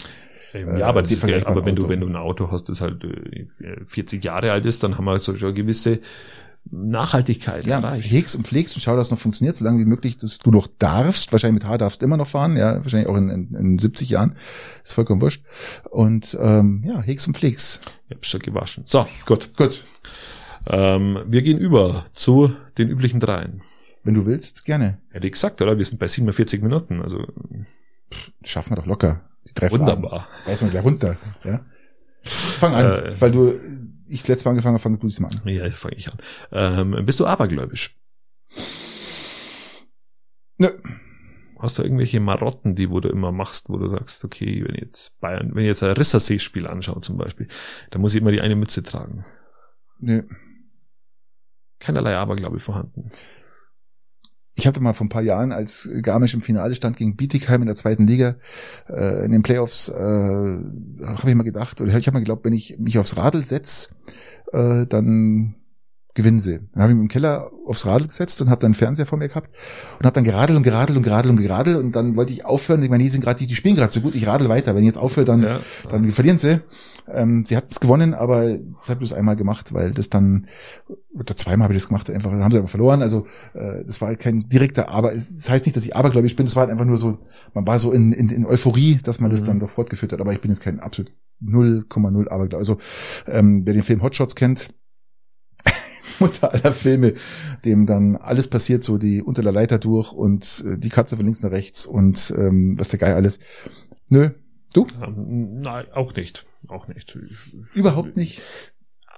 Ja, 0.77 0.85
aber, 0.87 1.01
das 1.01 1.11
ist, 1.11 1.23
aber 1.45 1.65
wenn 1.65 1.75
du, 1.75 1.81
Auto. 1.83 1.89
wenn 1.91 1.99
du 1.99 2.07
ein 2.07 2.15
Auto 2.15 2.49
hast, 2.49 2.69
das 2.69 2.79
halt 2.79 3.03
äh, 3.03 3.47
40 3.87 4.23
Jahre 4.23 4.51
alt 4.53 4.65
ist, 4.65 4.83
dann 4.83 4.97
haben 4.97 5.03
wir 5.03 5.19
so 5.19 5.35
schon 5.35 5.53
gewisse 5.53 5.99
Nachhaltigkeit 6.71 7.65
Ja, 7.65 7.77
erreicht. 7.77 8.09
hegst 8.11 8.35
und 8.35 8.47
pflegst 8.47 8.75
und 8.75 8.81
schau, 8.81 8.95
dass 8.95 9.07
es 9.07 9.11
noch 9.11 9.19
funktioniert, 9.19 9.55
solange 9.55 9.79
wie 9.79 9.85
möglich, 9.85 10.17
dass 10.17 10.39
du 10.39 10.51
noch 10.51 10.67
darfst. 10.79 11.31
Wahrscheinlich 11.31 11.63
mit 11.63 11.69
H 11.71 11.77
darfst 11.77 12.01
du 12.01 12.05
immer 12.05 12.17
noch 12.17 12.27
fahren, 12.27 12.57
ja, 12.57 12.83
wahrscheinlich 12.83 13.07
auch 13.09 13.15
in, 13.17 13.29
in, 13.29 13.53
in 13.55 13.79
70 13.79 14.09
Jahren. 14.09 14.35
Ist 14.83 14.93
vollkommen 14.93 15.21
wurscht. 15.21 15.43
Und 15.89 16.37
ähm, 16.41 16.83
ja, 16.85 17.01
hegst 17.01 17.27
und 17.27 17.37
pflegst. 17.37 17.81
Ich 18.09 18.15
hab's 18.15 18.27
schon 18.27 18.39
gewaschen. 18.41 18.83
So, 18.87 19.07
gut. 19.25 19.55
Gut. 19.55 19.83
Ähm, 20.67 21.19
wir 21.27 21.41
gehen 21.43 21.59
über 21.59 22.05
zu 22.13 22.51
den 22.77 22.89
üblichen 22.89 23.19
dreien. 23.19 23.61
Wenn 24.03 24.13
du 24.15 24.25
willst, 24.25 24.65
gerne. 24.65 24.99
Hätte 25.11 25.27
ich 25.27 25.33
gesagt, 25.33 25.61
oder? 25.61 25.77
Wir 25.77 25.85
sind 25.85 25.99
bei 25.99 26.07
47 26.07 26.61
Minuten. 26.61 27.01
Also 27.01 27.25
Schaffen 28.43 28.71
wir 28.71 28.75
doch 28.77 28.85
locker. 28.85 29.21
Die 29.47 29.53
drei 29.53 29.69
Fragen. 29.69 29.81
wunderbar. 29.81 30.27
Reiß 30.45 30.61
mal 30.61 30.69
gleich 30.71 30.83
runter. 30.83 31.17
Ja. 31.43 31.61
Fang 32.23 32.73
an, 32.73 32.85
Äh, 32.85 33.21
weil 33.21 33.31
du 33.31 33.53
ich 34.07 34.21
das 34.21 34.27
letzte 34.27 34.45
Mal 34.45 34.51
angefangen 34.51 34.75
habe, 34.75 34.81
fang 34.81 34.99
du 34.99 35.07
diesmal 35.07 35.31
an. 35.31 35.41
Ja, 35.47 35.65
jetzt 35.65 35.77
fange 35.77 35.95
ich 35.95 36.09
an. 36.11 36.17
Ähm, 36.51 37.05
bist 37.05 37.19
du 37.19 37.25
abergläubisch? 37.25 37.97
Nö. 40.57 40.69
Hast 41.59 41.77
du 41.77 41.83
irgendwelche 41.83 42.19
Marotten, 42.19 42.75
die 42.75 42.89
wo 42.89 42.99
du 42.99 43.09
immer 43.09 43.31
machst, 43.31 43.69
wo 43.69 43.77
du 43.77 43.87
sagst, 43.87 44.23
okay, 44.25 44.63
wenn 44.67 44.75
ich 44.75 44.81
jetzt 44.81 45.19
Bayern, 45.19 45.55
wenn 45.55 45.63
ich 45.63 45.69
jetzt 45.69 45.83
ein 45.83 45.91
Rissersee-Spiel 45.91 46.67
anschaue 46.67 47.01
zum 47.01 47.17
Beispiel, 47.17 47.47
dann 47.91 48.01
muss 48.01 48.13
ich 48.13 48.21
immer 48.21 48.31
die 48.31 48.41
eine 48.41 48.55
Mütze 48.55 48.83
tragen. 48.83 49.25
Nö. 49.99 50.23
Keinerlei 51.79 52.15
Aberglaube 52.15 52.59
vorhanden. 52.59 53.09
Ich 54.57 54.65
hatte 54.65 54.79
mal 54.79 54.93
vor 54.93 55.05
ein 55.05 55.09
paar 55.09 55.21
Jahren, 55.21 55.51
als 55.51 55.89
Garmisch 56.01 56.33
im 56.33 56.41
Finale 56.41 56.75
stand 56.75 56.95
gegen 56.95 57.15
Bietigheim 57.17 57.61
in 57.61 57.67
der 57.67 57.75
zweiten 57.75 58.07
Liga, 58.07 58.35
äh, 58.89 59.25
in 59.25 59.31
den 59.31 59.43
Playoffs, 59.43 59.89
äh, 59.89 59.93
habe 59.93 61.29
ich 61.29 61.35
mal 61.35 61.43
gedacht, 61.43 61.81
oder 61.81 61.95
ich 61.95 62.07
habe 62.07 62.15
mal 62.15 62.19
geglaubt, 62.21 62.45
wenn 62.45 62.53
ich 62.53 62.77
mich 62.79 62.97
aufs 62.97 63.17
Radl 63.17 63.43
setz, 63.45 63.93
äh, 64.53 64.85
dann 64.87 65.55
gewinnen 66.13 66.39
sie. 66.39 66.61
Dann 66.73 66.81
habe 66.83 66.93
ich 66.93 66.95
mich 66.95 67.03
im 67.03 67.07
Keller 67.09 67.51
aufs 67.67 67.85
Radl 67.85 68.07
gesetzt 68.07 68.41
und 68.41 68.49
habe 68.49 68.61
dann 68.61 68.69
einen 68.69 68.75
Fernseher 68.75 69.05
vor 69.05 69.17
mir 69.19 69.27
gehabt 69.27 69.49
und 69.99 70.05
habe 70.05 70.13
dann 70.13 70.23
geradelt 70.23 70.55
und 70.55 70.63
geradelt 70.63 70.97
und 70.97 71.03
geradelt 71.03 71.31
und 71.31 71.41
geradelt 71.41 71.77
und 71.77 71.93
dann 71.93 72.15
wollte 72.15 72.31
ich 72.31 72.45
aufhören. 72.45 72.81
Ich 72.81 72.89
meine, 72.89 73.03
die 73.03 73.09
sind 73.09 73.19
gerade, 73.21 73.37
die, 73.39 73.47
die 73.47 73.55
spielen 73.55 73.75
gerade 73.75 73.91
so 73.91 73.99
gut, 73.99 74.15
ich 74.15 74.25
radel 74.25 74.47
weiter. 74.47 74.73
Wenn 74.73 74.83
ich 74.83 74.87
jetzt 74.87 74.97
aufhöre, 74.97 75.25
dann 75.25 75.41
Ja. 75.41 75.59
dann 75.89 76.09
verlieren 76.13 76.37
sie. 76.37 76.61
Ähm, 77.07 77.45
sie 77.45 77.55
hat 77.55 77.65
es 77.65 77.79
gewonnen, 77.79 78.13
aber 78.13 78.57
das 78.57 78.83
habe 78.89 78.93
ich 78.93 78.97
bloß 79.09 79.13
einmal 79.13 79.35
gemacht, 79.35 79.73
weil 79.73 79.91
das 79.91 80.09
dann, 80.09 80.47
oder 81.13 81.35
zweimal 81.35 81.65
habe 81.65 81.73
ich 81.75 81.81
das 81.81 81.87
gemacht, 81.89 82.09
einfach, 82.09 82.31
haben 82.31 82.51
sie 82.51 82.57
aber 82.57 82.67
verloren. 82.67 83.01
Also 83.01 83.25
äh, 83.53 83.83
das 83.85 84.01
war 84.01 84.07
halt 84.09 84.19
kein 84.19 84.39
direkter 84.49 84.89
Aber. 84.89 85.13
es- 85.13 85.35
Das 85.35 85.49
heißt 85.49 85.65
nicht, 85.65 85.75
dass 85.77 85.85
ich 85.85 85.95
abergläubisch 85.95 86.35
bin, 86.35 86.45
das 86.45 86.55
war 86.55 86.61
halt 86.61 86.71
einfach 86.71 86.85
nur 86.85 86.97
so, 86.97 87.19
man 87.53 87.67
war 87.67 87.77
so 87.79 87.91
in, 87.91 88.11
in, 88.13 88.29
in 88.29 88.45
Euphorie, 88.45 88.99
dass 89.03 89.19
man 89.19 89.29
das 89.31 89.41
Mhm. 89.41 89.45
dann 89.45 89.59
doch 89.59 89.69
fortgeführt 89.69 90.11
hat. 90.13 90.21
Aber 90.21 90.33
ich 90.33 90.41
bin 90.41 90.51
jetzt 90.51 90.61
kein 90.63 90.79
absolut 90.79 91.11
0,0 91.43 92.27
Aberglaube. 92.29 92.57
Also 92.57 92.77
ähm, 93.27 93.61
wer 93.65 93.73
den 93.73 93.83
Film 93.83 94.01
Hotshots 94.01 94.35
kennt, 94.35 94.69
Mutter 96.19 96.53
aller 96.53 96.71
Filme, 96.73 97.13
dem 97.65 97.85
dann 97.85 98.15
alles 98.15 98.47
passiert, 98.47 98.83
so 98.83 98.97
die 98.97 99.21
unter 99.21 99.41
der 99.41 99.51
Leiter 99.51 99.79
durch 99.79 100.11
und 100.13 100.63
äh, 100.65 100.77
die 100.77 100.89
Katze 100.89 101.17
von 101.17 101.25
links 101.25 101.43
nach 101.43 101.51
rechts 101.51 101.85
und 101.85 102.33
ähm, 102.37 102.75
was 102.79 102.89
der 102.89 102.99
Geil 102.99 103.13
alles. 103.13 103.39
Nö, 104.09 104.29
du? 104.73 104.87
Ähm, 105.03 105.59
nein, 105.59 105.85
auch 105.93 106.15
nicht. 106.15 106.45
Auch 106.69 106.87
nicht. 106.87 107.17
Überhaupt 107.73 108.17
nicht. 108.17 108.41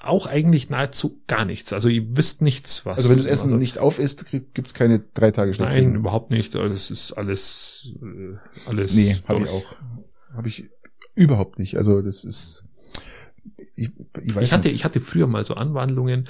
Auch 0.03 0.27
eigentlich 0.27 0.69
nahezu 0.69 1.21
gar 1.27 1.43
nichts. 1.43 1.73
Also 1.73 1.89
ihr 1.89 2.05
wisst 2.15 2.41
nichts, 2.41 2.85
was. 2.85 2.97
Also 2.97 3.09
wenn 3.09 3.17
du 3.17 3.23
das 3.23 3.31
Essen 3.31 3.55
nicht 3.57 3.79
auf 3.79 3.99
isst, 3.99 4.29
gibt 4.31 4.67
es 4.67 4.73
keine 4.73 5.01
drei 5.13 5.31
Tage 5.31 5.53
schlecht. 5.53 5.71
Nein, 5.73 5.95
überhaupt 5.95 6.29
nicht. 6.29 6.55
Also 6.55 6.73
Es 6.73 6.91
ist 6.91 7.13
alles, 7.13 7.93
äh, 8.01 8.35
alles. 8.67 8.95
Nee, 8.95 9.15
habe 9.27 9.43
ich 9.43 9.49
auch. 9.49 9.65
Habe 10.35 10.47
ich 10.47 10.69
überhaupt 11.15 11.57
nicht. 11.59 11.77
Also 11.77 12.01
das 12.01 12.23
ist. 12.23 12.63
Ich, 13.75 13.89
ich 14.23 14.35
weiß 14.35 14.45
Ich 14.47 14.53
hatte, 14.53 14.67
nicht. 14.67 14.75
ich 14.75 14.85
hatte 14.85 14.99
früher 15.01 15.27
mal 15.27 15.43
so 15.43 15.55
Anwandlungen, 15.55 16.27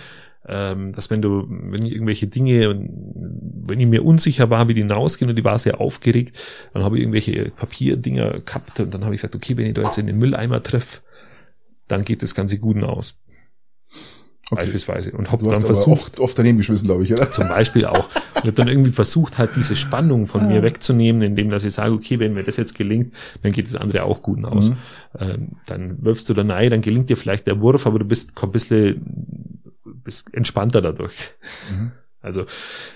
ähm, 0.48 0.94
dass 0.94 1.10
wenn 1.10 1.22
du, 1.22 1.46
wenn 1.50 1.86
ich 1.86 1.92
irgendwelche 1.92 2.28
Dinge, 2.28 2.70
wenn 2.70 3.80
ich 3.80 3.88
mir 3.88 4.04
unsicher 4.06 4.50
war, 4.50 4.68
wie 4.70 4.74
die 4.74 4.82
hinausgehen 4.82 5.30
und 5.30 5.36
die 5.36 5.44
war 5.44 5.60
sehr 5.60 5.82
aufgeregt, 5.82 6.42
dann 6.74 6.84
habe 6.84 6.96
ich 6.98 7.02
irgendwelche 7.02 7.52
Papierdinger 7.52 8.40
gehabt 8.42 8.80
und 8.80 8.94
dann 8.94 9.04
habe 9.04 9.14
ich 9.14 9.22
gesagt, 9.22 9.36
okay, 9.36 9.58
wenn 9.58 9.66
ich 9.66 9.74
da 9.74 9.84
jetzt 9.84 9.98
in 9.98 10.08
den 10.08 10.18
Mülleimer 10.18 10.64
treffe, 10.64 11.02
dann 11.88 12.04
geht 12.04 12.22
das 12.22 12.36
Ganze 12.36 12.58
gut 12.60 12.84
aus. 12.84 13.18
Okay. 14.50 14.62
Beispielsweise. 14.62 15.12
Und 15.12 15.30
hast 15.30 15.42
dann 15.42 15.62
versucht, 15.62 15.90
oft, 15.90 16.20
oft 16.22 16.40
daneben 16.40 16.58
geschmissen, 16.58 16.88
glaube 16.88 17.04
ich, 17.04 17.12
oder? 17.12 17.30
zum 17.34 17.50
Beispiel 17.50 17.86
auch. 17.86 18.08
Und 18.36 18.44
habe 18.44 18.54
dann 18.54 18.70
irgendwie 18.70 18.92
versucht, 18.92 19.38
halt 19.38 19.58
diese 19.58 19.76
Spannung 19.76 20.26
von 20.26 20.42
Ah. 20.42 20.48
mir 20.48 20.64
wegzunehmen, 20.64 21.22
indem 21.22 21.50
dass 21.50 21.66
ich 21.66 21.74
sage, 21.74 21.94
okay, 21.94 22.20
wenn 22.20 22.34
mir 22.34 22.44
das 22.44 22.56
jetzt 22.56 22.74
gelingt, 22.76 23.14
dann 23.42 23.52
geht 23.52 23.68
das 23.68 23.76
andere 23.76 24.04
auch 24.04 24.22
gut 24.22 24.46
aus. 24.46 24.70
Mhm. 24.70 24.78
Ähm, 25.20 25.52
dann 25.66 26.02
wirfst 26.02 26.30
du 26.30 26.34
da 26.34 26.44
rein, 26.44 26.70
dann 26.70 26.82
gelingt 26.82 27.10
dir 27.10 27.18
vielleicht 27.18 27.46
der 27.46 27.60
Wurf, 27.60 27.86
aber 27.86 28.00
du 28.00 28.06
bist 28.06 28.36
kein 28.36 28.52
bisschen 28.52 29.62
bist 29.84 30.34
entspannter 30.34 30.82
dadurch. 30.82 31.14
Mhm. 31.70 31.92
Also 32.22 32.46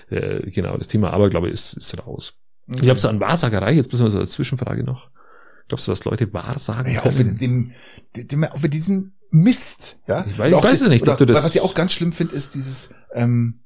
äh, 0.08 0.50
genau, 0.50 0.76
das 0.78 0.88
Thema 0.88 1.12
Aberglaube 1.12 1.50
ist, 1.50 1.74
ist 1.74 1.98
raus. 2.06 2.38
Ich 2.80 2.88
habe 2.88 2.98
so 2.98 3.08
an 3.08 3.20
Wahrsagerei, 3.20 3.72
jetzt 3.72 3.92
müssen 3.92 4.04
wir 4.04 4.10
so 4.10 4.18
eine 4.18 4.26
Zwischenfrage 4.28 4.84
noch. 4.84 5.10
Glaubst 5.68 5.86
du, 5.86 5.92
dass 5.92 6.04
Leute 6.04 6.32
Wahrsagen 6.32 6.92
Ja, 6.92 7.00
auch 7.00 7.04
können? 7.14 7.28
mit 7.32 7.40
dem, 7.40 7.72
dem, 8.16 8.28
dem, 8.28 8.44
auch 8.44 8.60
mit 8.62 8.74
diesem 8.74 9.12
Mist, 9.30 9.98
ja. 10.06 10.26
Ich 10.28 10.36
weiß- 10.38 10.48
ich 10.48 10.54
auch 10.54 10.64
weiß 10.64 10.80
ja 10.82 10.88
nicht, 10.88 11.08
ob 11.08 11.16
du 11.16 11.24
das- 11.26 11.42
Was 11.42 11.54
ich 11.54 11.60
auch 11.62 11.74
ganz 11.74 11.92
schlimm 11.92 12.12
finde, 12.12 12.34
ist 12.34 12.54
dieses 12.54 12.90
ähm, 13.14 13.60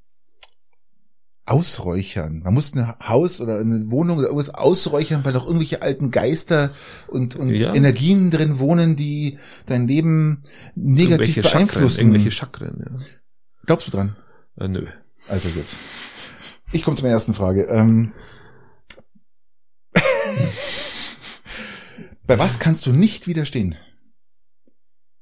Ausräuchern. 1.48 2.40
Man 2.44 2.54
muss 2.54 2.74
ein 2.74 2.94
Haus 3.08 3.40
oder 3.40 3.58
eine 3.60 3.90
Wohnung 3.90 4.18
oder 4.18 4.26
irgendwas 4.28 4.50
ausräuchern, 4.50 5.24
weil 5.24 5.36
auch 5.36 5.46
irgendwelche 5.46 5.80
alten 5.82 6.10
Geister 6.10 6.72
und, 7.06 7.36
und 7.36 7.50
Ja. 7.54 7.72
Energien 7.74 8.30
drin 8.32 8.58
wohnen, 8.58 8.96
die 8.96 9.38
dein 9.66 9.86
Leben 9.86 10.42
negativ 10.74 11.08
Irgendwelche 11.36 11.42
Chakren, 11.44 11.66
beeinflussen. 11.66 12.00
Irgendwelche 12.00 12.30
Chakren, 12.32 12.84
ja. 12.84 13.06
Glaubst 13.64 13.86
du 13.86 13.90
dran? 13.92 14.16
Äh, 14.58 14.68
nö. 14.68 14.86
Also 15.28 15.48
gut. 15.50 15.64
Ich 16.72 16.82
komme 16.82 16.96
zu 16.96 17.02
meiner 17.04 17.14
ersten 17.14 17.34
Frage. 17.34 17.62
Ähm, 17.64 18.12
bei 22.26 22.38
was 22.38 22.58
kannst 22.58 22.86
du 22.86 22.92
nicht 22.92 23.26
widerstehen? 23.26 23.76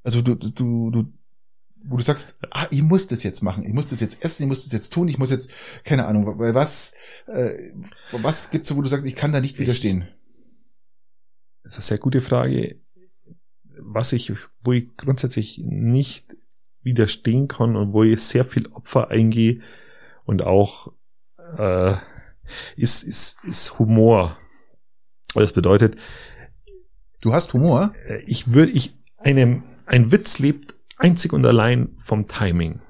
Also 0.03 0.23
du, 0.23 0.35
du, 0.35 0.91
du, 0.91 1.13
wo 1.85 1.97
du 1.97 2.03
sagst, 2.03 2.39
ah, 2.51 2.67
ich 2.71 2.83
muss 2.83 3.07
das 3.07 3.23
jetzt 3.23 3.43
machen, 3.43 3.65
ich 3.65 3.73
muss 3.73 3.87
das 3.87 4.01
jetzt 4.01 4.25
essen, 4.25 4.45
ich 4.45 4.49
muss 4.49 4.65
das 4.65 4.73
jetzt 4.73 4.93
tun, 4.93 5.09
ich 5.09 5.19
muss 5.19 5.31
jetzt, 5.31 5.51
keine 5.85 6.07
Ahnung, 6.07 6.39
bei 6.39 6.55
was, 6.55 6.95
äh, 7.27 7.73
was 8.13 8.51
gibt's 8.51 8.69
so, 8.69 8.77
wo 8.77 8.83
du 8.83 8.89
sagst, 8.89 9.07
ich 9.07 9.17
kann 9.17 9.33
da 9.33 9.41
nicht 9.41 9.59
widerstehen? 9.59 10.09
Das 11.63 11.73
ist 11.73 11.79
eine 11.79 11.85
sehr 11.85 11.99
gute 11.99 12.21
Frage. 12.21 12.81
Was 13.79 14.13
ich, 14.13 14.33
wo 14.61 14.73
ich 14.73 14.97
grundsätzlich 14.97 15.59
nicht 15.59 16.37
widerstehen 16.83 17.49
kann 17.49 17.77
und 17.77 17.93
wo 17.93 18.05
ich 18.05 18.21
sehr 18.21 18.45
viel 18.45 18.67
Opfer 18.69 19.09
eingehe 19.09 19.63
und 20.25 20.45
auch 20.45 20.93
äh, 21.57 21.95
ist, 22.77 23.03
ist, 23.03 23.43
ist 23.45 23.79
Humor. 23.79 24.39
Das 25.35 25.53
bedeutet, 25.53 25.97
Du 27.25 27.33
hast 27.33 27.55
Humor? 27.55 27.95
äh, 28.07 28.19
ich 28.27 28.53
würde, 28.53 28.71
ich, 28.73 28.93
einem, 29.17 29.63
ein 29.87 30.13
Witz 30.13 30.39
lebt 30.39 30.75
einzig 30.99 31.33
und 31.33 31.45
allein 31.47 31.89
vom 31.97 32.27
Timing. 32.27 32.81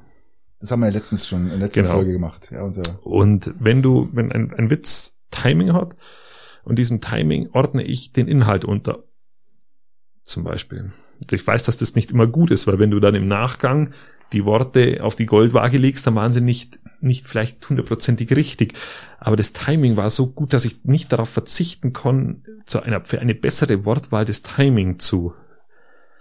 Das 0.59 0.73
haben 0.73 0.81
wir 0.81 0.87
ja 0.87 0.93
letztens 0.93 1.29
schon 1.29 1.45
in 1.45 1.49
der 1.51 1.59
letzten 1.59 1.83
Genau. 1.83 1.95
Folge 1.95 2.13
gemacht. 2.13 2.51
Ja, 2.51 2.65
unser, 2.65 2.83
Und 3.07 3.55
wenn 3.61 3.81
du, 3.81 4.09
wenn 4.13 4.33
ein, 4.33 4.53
ein 4.53 4.71
Witz 4.71 5.21
Timing 5.31 5.73
hat 5.73 5.95
und 6.65 6.81
diesem 6.81 7.01
Timing 7.01 7.51
ordne 7.53 7.85
ich 7.85 8.13
den 8.13 8.27
Inhalt 8.27 8.65
unter. 8.65 9.05
Zum 10.25 10.43
Beispiel. 10.43 10.93
Ich 11.31 11.47
weiß, 11.47 11.63
dass 11.63 11.77
das 11.77 11.95
nicht 11.95 12.11
immer 12.11 12.27
gut 12.27 12.51
ist, 12.51 12.67
weil 12.67 12.81
wenn 12.81 12.91
du 12.91 12.99
dann 12.99 13.15
im 13.15 13.29
Nachgang 13.29 13.93
die 14.35 14.45
Worte 14.45 15.03
auf 15.03 15.17
die 15.17 15.27
Goldwaage 15.27 15.79
legst, 15.79 16.07
dann 16.07 16.15
waren 16.15 16.33
sie 16.33 16.41
nicht, 16.41 16.79
nicht 17.01 17.27
vielleicht 17.27 17.69
hundertprozentig 17.69 18.35
richtig. 18.37 18.75
Aber 19.19 19.37
das 19.37 19.53
Timing 19.53 19.97
war 19.97 20.11
so 20.11 20.27
gut, 20.27 20.53
dass 20.53 20.65
ich 20.65 20.85
nicht 20.85 21.13
darauf 21.13 21.31
verzichten 21.31 21.93
kann, 21.93 22.45
zu 22.67 22.83
einer, 22.83 23.05
für 23.05 23.21
eine 23.21 23.35
bessere 23.35 23.85
Wortwahl 23.85 24.25
das 24.25 24.43
Timing 24.43 24.99
zu 24.99 25.33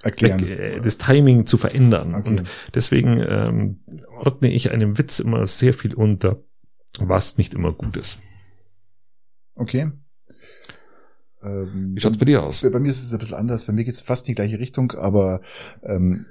erklären. 0.03 0.45
äh, 0.47 0.79
das 0.81 0.97
Timing 0.97 1.45
zu 1.45 1.57
verändern. 1.57 2.15
Okay. 2.15 2.29
Und 2.29 2.49
deswegen 2.73 3.19
ähm, 3.19 3.79
ordne 4.19 4.51
ich 4.51 4.71
einem 4.71 4.97
Witz 4.97 5.19
immer 5.19 5.45
sehr 5.45 5.73
viel 5.73 5.93
unter, 5.93 6.43
was 6.99 7.37
nicht 7.37 7.53
immer 7.53 7.71
gut 7.71 7.97
ist. 7.97 8.19
Okay. 9.55 9.91
Ähm, 11.43 11.95
Wie 11.95 11.99
schaut's 11.99 12.17
bei 12.17 12.25
dir 12.25 12.43
aus? 12.43 12.61
Bei 12.61 12.79
mir 12.79 12.89
ist 12.89 13.03
es 13.03 13.11
ein 13.11 13.19
bisschen 13.19 13.35
anders. 13.35 13.65
Bei 13.65 13.73
mir 13.73 13.83
geht 13.83 13.95
es 13.95 14.01
fast 14.01 14.27
in 14.27 14.31
die 14.31 14.35
gleiche 14.35 14.59
Richtung, 14.59 14.91
aber 14.93 15.41
ähm, 15.83 16.25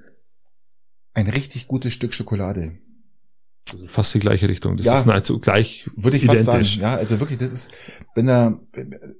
ein 1.14 1.28
richtig 1.28 1.68
gutes 1.68 1.92
Stück 1.92 2.14
Schokolade. 2.14 2.72
Fast 3.86 4.12
die 4.14 4.18
gleiche 4.18 4.48
Richtung. 4.48 4.76
Das 4.76 4.86
Ja. 4.86 4.98
ist 4.98 5.06
nahezu 5.06 5.38
gleich 5.38 5.88
Würde 5.96 6.16
ich 6.18 6.26
fast 6.26 6.42
identisch. 6.42 6.72
sagen. 6.72 6.82
Ja, 6.82 6.94
also 6.96 7.20
wirklich, 7.20 7.38
das 7.38 7.52
ist, 7.52 7.70
wenn 8.14 8.26
da, 8.26 8.60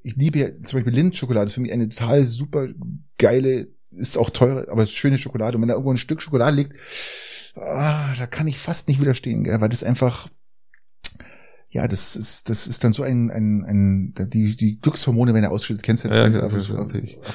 ich 0.03 0.17
liebe 0.17 0.39
ja 0.39 0.49
zum 0.63 0.79
Beispiel 0.79 0.93
Lindschokolade, 0.93 1.47
ist 1.47 1.55
für 1.55 1.61
mich 1.61 1.73
eine 1.73 1.89
total 1.89 2.27
super 2.27 2.69
geile, 3.19 3.69
ist 3.91 4.19
auch 4.19 4.31
teure, 4.31 4.69
aber 4.71 4.87
schöne 4.87 5.17
Schokolade. 5.19 5.57
Und 5.57 5.63
wenn 5.63 5.69
da 5.69 5.75
irgendwo 5.75 5.93
ein 5.93 5.97
Stück 5.99 6.21
Schokolade 6.21 6.57
liegt, 6.57 6.75
ah, 7.57 8.13
da 8.15 8.27
kann 8.27 8.47
ich 8.47 8.59
fast 8.59 8.89
nicht 8.89 9.01
widerstehen, 9.01 9.45
gell, 9.45 9.61
weil 9.61 9.69
das 9.71 9.85
einfach, 9.85 10.29
ja, 11.75 11.89
das 11.89 12.17
ist, 12.17 12.51
das 12.51 12.67
ist 12.67 12.85
dann 12.85 12.93
so 12.93 13.03
ein, 13.03 13.31
ein, 13.31 13.65
ein 13.65 14.15
die, 14.29 14.55
die 14.57 14.79
Glückshormone, 14.81 15.33
wenn 15.33 15.43
er 15.43 15.51
ausschüttet, 15.53 15.83
kennst 15.83 16.05
du 16.05 16.09
das? 16.09 16.19
Ja, 16.19 16.29
ja, 16.29 16.49
das 16.49 16.67
so 16.67 16.77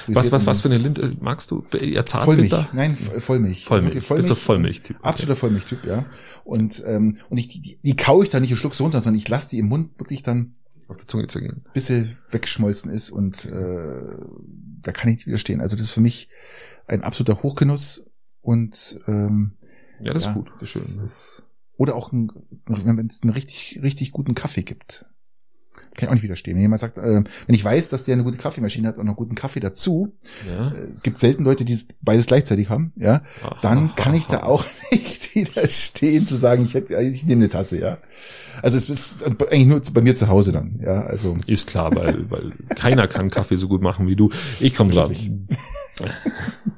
Was, 0.06 0.30
was, 0.30 0.46
was 0.46 0.60
für 0.60 0.68
eine 0.68 0.78
Linde 0.78 1.16
magst 1.20 1.50
du? 1.50 1.64
Eher 1.72 2.04
Vollmilch. 2.06 2.50
Zartbitter? 2.50 2.68
Nein, 2.72 2.90
F- 2.92 3.22
Vollmilch. 3.24 3.64
Vollmilch. 3.64 3.96
Also 3.96 4.14
Bist 4.14 4.30
du 4.30 4.34
Vollmilch-Typ? 4.36 4.96
Okay. 4.98 5.08
Absoluter 5.08 5.34
Vollmilchtyp, 5.36 5.84
ja. 5.84 6.06
Und, 6.44 6.82
ähm, 6.86 7.16
und 7.28 7.38
ich, 7.38 7.48
die, 7.48 7.60
die, 7.60 7.78
die 7.82 7.96
kaue 7.96 8.22
ich 8.22 8.30
dann 8.30 8.42
nicht 8.42 8.52
und 8.52 8.58
schluck 8.58 8.74
so 8.76 8.84
runter, 8.84 9.02
sondern 9.02 9.18
ich 9.18 9.28
lasse 9.28 9.48
die 9.50 9.58
im 9.58 9.66
Mund 9.66 9.98
wirklich 9.98 10.22
dann, 10.22 10.54
Auf 10.86 10.98
der 10.98 11.08
Zunge 11.08 11.26
zu 11.26 11.40
gehen. 11.40 11.64
bis 11.74 11.88
sie 11.88 12.06
weggeschmolzen 12.30 12.92
ist 12.92 13.10
und 13.10 13.44
äh, 13.44 14.16
da 14.82 14.92
kann 14.92 15.10
ich 15.10 15.16
nicht 15.16 15.26
widerstehen. 15.26 15.60
Also 15.60 15.74
das 15.74 15.86
ist 15.86 15.90
für 15.92 16.00
mich 16.00 16.28
ein 16.86 17.02
absoluter 17.02 17.42
Hochgenuss 17.42 18.06
und 18.40 19.00
ähm, 19.08 19.54
Ja, 20.00 20.14
das 20.14 20.24
ja, 20.26 20.30
ist 20.30 20.34
gut. 20.36 20.50
Das 20.60 20.68
Schön. 20.70 21.04
ist, 21.04 21.44
oder 21.78 21.96
auch 21.96 22.12
wenn 22.12 23.06
es 23.08 23.22
einen 23.22 23.30
richtig, 23.32 23.80
richtig 23.82 24.12
guten 24.12 24.34
Kaffee 24.34 24.62
gibt. 24.62 25.06
Kann 25.94 26.04
ich 26.04 26.08
auch 26.08 26.14
nicht 26.14 26.24
widerstehen. 26.24 26.56
Wenn 26.56 26.62
jemand 26.62 26.80
sagt, 26.80 26.98
äh, 26.98 27.22
wenn 27.22 27.54
ich 27.54 27.64
weiß, 27.64 27.88
dass 27.88 28.02
der 28.04 28.14
eine 28.14 28.24
gute 28.24 28.36
Kaffeemaschine 28.36 28.88
hat 28.88 28.98
und 28.98 29.06
noch 29.06 29.14
guten 29.16 29.36
Kaffee 29.36 29.60
dazu, 29.60 30.12
Ja. 30.46 30.72
äh, 30.72 30.78
es 30.90 31.02
gibt 31.02 31.20
selten 31.20 31.44
Leute, 31.44 31.64
die 31.64 31.78
beides 32.02 32.26
gleichzeitig 32.26 32.68
haben, 32.68 32.92
ja, 32.96 33.22
dann 33.62 33.94
kann 33.94 34.14
ich 34.14 34.26
da 34.26 34.42
auch 34.42 34.64
nicht 34.90 35.34
widerstehen 35.36 36.26
zu 36.26 36.34
sagen, 36.34 36.64
ich 36.64 36.74
hätte, 36.74 37.00
ich 37.00 37.24
nehme 37.26 37.42
eine 37.44 37.48
Tasse, 37.48 37.78
ja. 37.78 37.98
Also 38.60 38.76
es 38.76 38.90
ist 38.90 39.14
eigentlich 39.22 39.66
nur 39.66 39.80
bei 39.92 40.00
mir 40.00 40.16
zu 40.16 40.26
Hause 40.28 40.50
dann, 40.50 40.80
ja, 40.82 41.02
also 41.02 41.34
Ist 41.46 41.68
klar, 41.68 41.94
weil, 41.94 42.28
weil 42.28 42.50
keiner 42.74 43.06
kann 43.06 43.30
Kaffee 43.30 43.56
so 43.56 43.68
gut 43.68 43.80
machen 43.80 44.08
wie 44.08 44.16
du. 44.16 44.30
Ich 44.58 44.74
komme 44.74 44.92
dran. 44.92 45.14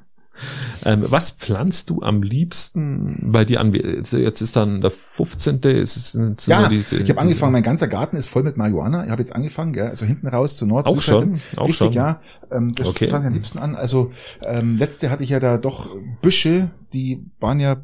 ähm, 0.84 1.05
was 1.07 1.30
pflanzt 1.30 1.91
du 1.91 2.03
am 2.03 2.22
liebsten 2.22 3.18
bei 3.32 3.45
dir 3.45 3.61
an? 3.61 3.72
Jetzt 3.74 4.12
jetzt 4.12 4.41
ist 4.41 4.57
dann 4.57 4.80
der 4.80 4.91
15. 4.91 5.61
Es 5.64 5.97
ist, 5.97 6.12
sind 6.12 6.47
ja, 6.47 6.68
diese- 6.68 6.97
ich 7.03 7.09
habe 7.11 7.20
angefangen, 7.20 7.53
mein 7.53 7.62
ganzer 7.62 7.88
Garten 7.88 8.16
ist 8.16 8.28
voll 8.28 8.43
mit 8.43 8.57
Marihuana. 8.57 9.05
Ich 9.05 9.11
habe 9.11 9.22
jetzt 9.22 9.34
angefangen, 9.34 9.74
ja, 9.74 9.84
also 9.86 10.05
hinten 10.07 10.26
raus 10.28 10.57
zur 10.57 10.68
Nord. 10.68 10.86
Auch 10.86 11.01
schon? 11.03 11.41
Auch 11.57 11.64
Richtig, 11.68 11.76
schon? 11.78 11.93
ja. 11.93 12.20
Ähm, 12.51 12.74
das 12.74 12.86
Okay. 12.88 13.09
fange 13.09 13.24
ich 13.24 13.28
am 13.28 13.34
liebsten 13.34 13.59
an. 13.59 13.74
Also 13.76 14.11
ähm, 14.43 14.76
letzte 14.76 15.11
hatte 15.11 15.22
ich 15.24 15.30
ja 15.30 15.41
da 15.41 15.59
doch 15.59 15.88
Büsche, 16.22 16.70
die 16.93 17.24
waren 17.41 17.61
ja 17.61 17.76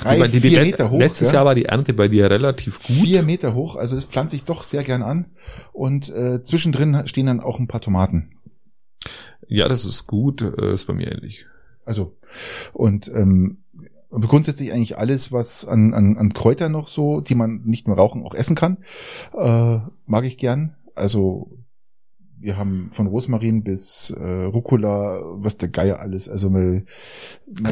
drei, 0.00 0.26
die- 0.28 0.40
die 0.40 0.48
vier 0.48 0.60
Meter 0.62 0.90
hoch. 0.90 0.98
Letztes 0.98 1.28
ja. 1.28 1.34
Jahr 1.34 1.44
war 1.44 1.54
die 1.54 1.66
Ernte 1.66 1.92
bei 1.92 2.08
dir 2.08 2.30
relativ 2.30 2.78
gut. 2.78 2.96
vier 2.96 3.22
Meter 3.22 3.54
hoch, 3.54 3.76
also 3.76 3.94
das 3.94 4.06
pflanze 4.06 4.36
ich 4.36 4.44
doch 4.44 4.64
sehr 4.64 4.82
gern 4.82 5.02
an. 5.02 5.26
Und 5.72 6.08
äh, 6.08 6.42
zwischendrin 6.42 7.02
stehen 7.06 7.26
dann 7.26 7.40
auch 7.40 7.58
ein 7.58 7.68
paar 7.68 7.80
Tomaten. 7.82 8.30
Ja, 9.46 9.68
das 9.68 9.84
ist 9.84 10.06
gut. 10.06 10.42
äh, 10.42 10.72
Ist 10.72 10.84
bei 10.86 10.92
mir 10.94 11.10
ähnlich. 11.12 11.46
Also 11.88 12.14
und 12.74 13.10
ähm, 13.14 13.58
grundsätzlich 14.10 14.72
eigentlich 14.72 14.98
alles, 14.98 15.32
was 15.32 15.64
an, 15.64 15.94
an, 15.94 16.18
an 16.18 16.34
Kräutern 16.34 16.72
noch 16.72 16.88
so, 16.88 17.20
die 17.20 17.34
man 17.34 17.62
nicht 17.64 17.88
nur 17.88 17.96
rauchen, 17.96 18.24
auch 18.24 18.34
essen 18.34 18.54
kann, 18.54 18.76
äh, 19.36 19.78
mag 20.06 20.24
ich 20.24 20.36
gern. 20.36 20.76
Also 20.94 21.50
wir 22.40 22.56
haben 22.56 22.90
von 22.92 23.06
Rosmarin 23.08 23.64
bis 23.64 24.10
äh, 24.10 24.22
Rucola, 24.44 25.20
was 25.34 25.56
der 25.56 25.68
Geier 25.68 25.98
alles. 26.00 26.28
Also 26.28 26.50
meine 26.50 26.84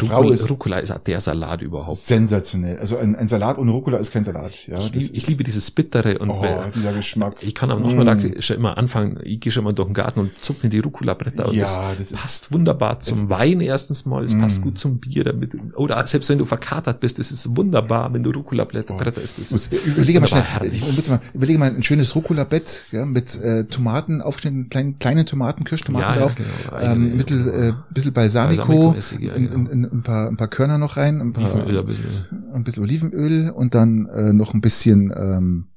Frau 0.00 0.16
Rucola, 0.18 0.34
ist 0.34 0.50
Rucola 0.50 0.78
ist 0.78 0.94
der 1.06 1.20
Salat 1.20 1.62
überhaupt. 1.62 1.96
sensationell. 1.96 2.78
Also 2.78 2.96
ein, 2.96 3.14
ein 3.14 3.28
Salat 3.28 3.58
ohne 3.58 3.70
Rucola 3.70 3.98
ist 3.98 4.10
kein 4.12 4.24
Salat. 4.24 4.66
Ja, 4.66 4.78
ich, 4.78 4.90
das 4.90 5.02
lieb, 5.04 5.10
ich 5.14 5.28
liebe 5.28 5.44
dieses 5.44 5.70
Bittere 5.70 6.18
und 6.18 6.30
oh, 6.30 6.42
äh, 6.44 6.70
dieser 6.74 6.92
Geschmack. 6.94 7.36
ich 7.42 7.54
kann 7.54 7.70
am 7.70 7.82
Nachmittag 7.82 8.16
Mm. 8.24 8.40
schon 8.40 8.56
immer 8.56 8.76
anfangen, 8.78 9.20
ich 9.22 9.40
gehe 9.40 9.52
schon 9.52 9.64
mal 9.64 9.72
durch 9.72 9.86
den 9.88 9.94
Garten 9.94 10.20
und 10.20 10.38
zupfe 10.42 10.66
mir 10.66 10.70
die 10.70 10.78
Rucola-Bretter 10.78 11.48
und 11.48 11.54
Ja, 11.54 11.64
das 11.66 11.98
das 11.98 12.12
ist- 12.12 12.20
passt 12.22 12.52
wunderbar 12.52 12.98
zum 13.00 13.28
Wein 13.30 13.60
erstens 13.60 14.06
mal, 14.06 14.24
es 14.24 14.34
Mm. 14.34 14.40
passt 14.40 14.62
gut 14.62 14.78
zum 14.78 14.98
Bier 14.98 15.24
damit, 15.24 15.54
oder 15.76 16.04
selbst 16.06 16.28
wenn 16.30 16.38
du 16.38 16.44
verkatert 16.44 17.00
bist, 17.00 17.18
es 17.18 17.30
ist 17.30 17.56
wunderbar, 17.56 18.12
wenn 18.14 18.22
du 18.22 18.30
Rucola-Bretter 18.30 18.94
Bretter 18.94 19.20
isst. 19.22 19.38
Das 19.38 19.52
ist 19.52 19.72
Überlege 19.72 20.20
mal 20.20 20.26
schnell, 20.26 20.44
ich, 20.72 20.80
muss 20.96 21.08
mal, 21.10 21.20
überlege 21.34 21.58
mal 21.58 21.70
ein 21.70 21.82
schönes 21.82 22.14
Rucola-Bett 22.16 22.84
ja, 22.92 23.04
mit 23.04 23.40
äh, 23.40 23.64
Tomaten, 23.64 24.22
aufgeschnittenen 24.22 24.55
kleinen, 24.68 24.98
kleinen 24.98 25.26
Tomaten, 25.26 25.64
Kirschtomaten 25.64 26.08
Ja, 26.08 26.14
ja, 26.14 26.20
drauf, 26.20 26.34
genau. 26.34 26.80
ähm, 26.80 27.16
mittel, 27.16 27.48
äh, 27.48 27.72
bisschen 27.94 28.12
Balsamico, 28.12 28.66
Balsamico-Essig, 28.66 29.20
ja, 29.20 29.34
ein, 29.34 29.48
genau. 29.48 29.70
ein, 29.70 29.84
ein, 29.84 29.92
ein, 29.92 30.02
paar, 30.02 30.28
ein 30.28 30.36
paar 30.36 30.48
Körner 30.48 30.78
noch 30.78 30.96
rein, 30.96 31.20
ein 31.20 31.32
paar, 31.32 31.44
Olivenöl 31.54 31.78
ein 31.78 31.86
bisschen. 31.86 32.04
ein 32.52 32.64
bisschen 32.64 32.82
Olivenöl 32.82 33.50
und 33.50 33.74
dann 33.74 34.06
äh, 34.06 34.32
noch 34.32 34.54
ein 34.54 34.60
bisschen 34.60 35.12
ähm, 35.16 35.68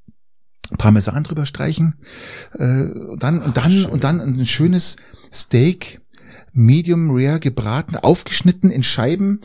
Parmesan 0.78 1.24
drüber 1.24 1.46
streichen. 1.46 1.94
Äh, 2.58 2.82
und 2.82 3.22
dann 3.22 3.40
und 3.40 3.56
dann 3.56 3.70
schön. 3.70 3.90
und 3.90 4.04
dann 4.04 4.20
ein 4.20 4.46
schönes 4.46 4.96
Steak, 5.32 6.00
medium 6.52 7.10
rare 7.10 7.40
gebraten, 7.40 7.96
aufgeschnitten 7.96 8.70
in 8.70 8.82
Scheiben 8.82 9.40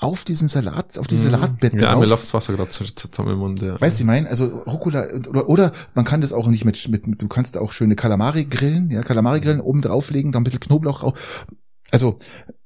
auf 0.00 0.24
diesen 0.24 0.48
Salat, 0.48 0.98
auf 0.98 1.06
die 1.06 1.16
Salatbett 1.16 1.74
Mhm. 1.74 1.80
Ja, 1.80 1.96
mir 1.96 2.06
läuft 2.06 2.22
das 2.24 2.34
Wasser 2.34 2.54
gerade 2.54 2.70
zu- 2.70 2.84
zu- 2.84 3.10
zusammen 3.10 3.32
im 3.34 3.38
Mund. 3.38 3.60
Ja. 3.60 3.80
Weißt 3.80 3.98
du, 3.98 4.02
ich 4.02 4.06
meine, 4.06 4.28
also 4.28 4.46
Rucola 4.46 5.06
oder, 5.28 5.48
oder 5.48 5.72
man 5.94 6.04
kann 6.04 6.20
das 6.22 6.32
auch 6.32 6.46
nicht 6.48 6.64
mit, 6.64 6.88
mit, 6.88 7.04
du 7.22 7.28
kannst 7.28 7.56
auch 7.58 7.72
schöne 7.72 7.96
Kalamari 7.96 8.44
grillen, 8.46 8.90
ja, 8.90 9.02
Kalamari 9.02 9.40
grillen, 9.40 9.60
oben 9.60 9.82
drauflegen, 9.82 10.32
dann 10.32 10.40
ein 10.40 10.44
bisschen 10.44 10.60
Knoblauch 10.60 11.00
drauf. 11.00 11.46
Also, 11.92 12.18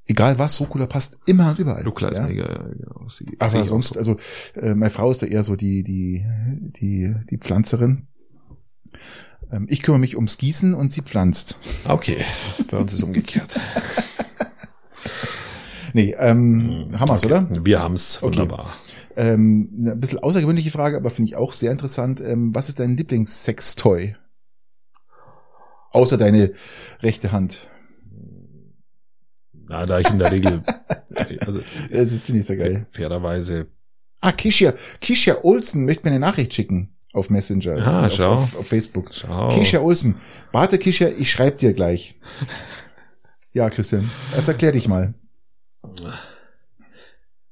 egal 0.07 0.39
was, 0.39 0.61
Rucola 0.61 0.87
passt 0.87 1.19
immer 1.27 1.51
und 1.51 1.59
überall. 1.59 1.83
Rucola 1.83 2.09
ist 2.11 2.19
ja. 2.19 2.27
mega, 2.27 2.49
ja, 2.49 2.63
genau. 2.69 3.09
Sie- 3.09 3.27
Aber 3.39 3.65
sonst, 3.67 3.95
so. 3.95 3.99
also 3.99 4.17
äh, 4.55 4.75
meine 4.75 4.91
Frau 4.91 5.11
ist 5.11 5.23
da 5.23 5.27
eher 5.27 5.43
so 5.43 5.57
die, 5.57 5.83
die, 5.83 6.25
die, 6.79 7.15
die 7.31 7.39
Pflanzerin. 7.39 8.07
Ähm, 9.51 9.67
ich 9.69 9.83
kümmere 9.83 9.99
mich 10.01 10.15
ums 10.17 10.39
Gießen 10.39 10.73
und 10.75 10.91
sie 10.93 11.03
pflanzt. 11.03 11.57
Okay, 11.89 12.17
bei 12.71 12.77
uns 12.79 12.93
ist 12.95 13.03
umgekehrt. 13.03 13.59
Nee, 15.97 16.15
ähm, 16.19 16.89
haben 16.99 17.09
wir's, 17.09 17.25
Okay. 17.25 17.27
oder? 17.33 17.65
Wir 17.65 17.81
haben's, 17.81 18.19
Okay. 18.21 18.37
wunderbar. 18.39 18.69
Ähm, 19.17 19.71
eine 19.79 19.95
bisschen 19.97 20.19
außergewöhnliche 20.19 20.73
Frage, 20.73 20.97
aber 20.97 21.09
finde 21.09 21.29
ich 21.29 21.37
auch 21.37 21.53
sehr 21.53 21.71
interessant. 21.71 22.21
Ähm, 22.21 22.53
was 22.53 22.69
ist 22.69 22.81
dein 22.81 22.97
Lieblingssextoy? 22.97 24.17
Außer 25.93 26.19
deine 26.19 26.53
rechte 27.01 27.31
Hand. 27.31 27.69
Na, 29.69 29.87
da 29.87 30.01
ich 30.01 30.11
in 30.11 30.19
der 30.19 30.33
Regel, 30.33 30.63
also 31.47 31.61
Das 31.91 32.25
finde 32.25 32.41
ich 32.41 32.47
sehr 32.47 32.57
geil. 32.57 32.87
fairerweise 32.91 33.69
Ah, 34.21 34.33
Kisha, 34.33 34.75
Kisha 35.01 35.37
Olsen 35.43 35.85
möchte 35.85 36.05
mir 36.05 36.11
eine 36.11 36.19
Nachricht 36.21 36.53
schicken 36.55 36.97
auf 37.13 37.31
Messenger. 37.31 37.77
Ah, 37.87 38.07
auf, 38.07 38.13
schau. 38.13 38.33
Auf, 38.33 38.57
auf 38.57 38.67
Facebook. 38.67 39.11
Schau. 39.15 39.51
Kisha 39.51 39.79
Olsen. 39.81 40.17
Warte, 40.51 40.79
Kisha, 40.79 41.09
ich 41.09 41.31
schreib 41.31 41.59
dir 41.59 41.73
gleich. 41.73 42.19
Ja, 43.53 43.71
Christian, 43.71 44.11
jetzt 44.35 44.49
erklär 44.49 44.73
dich 44.73 44.89
mal. 44.89 45.15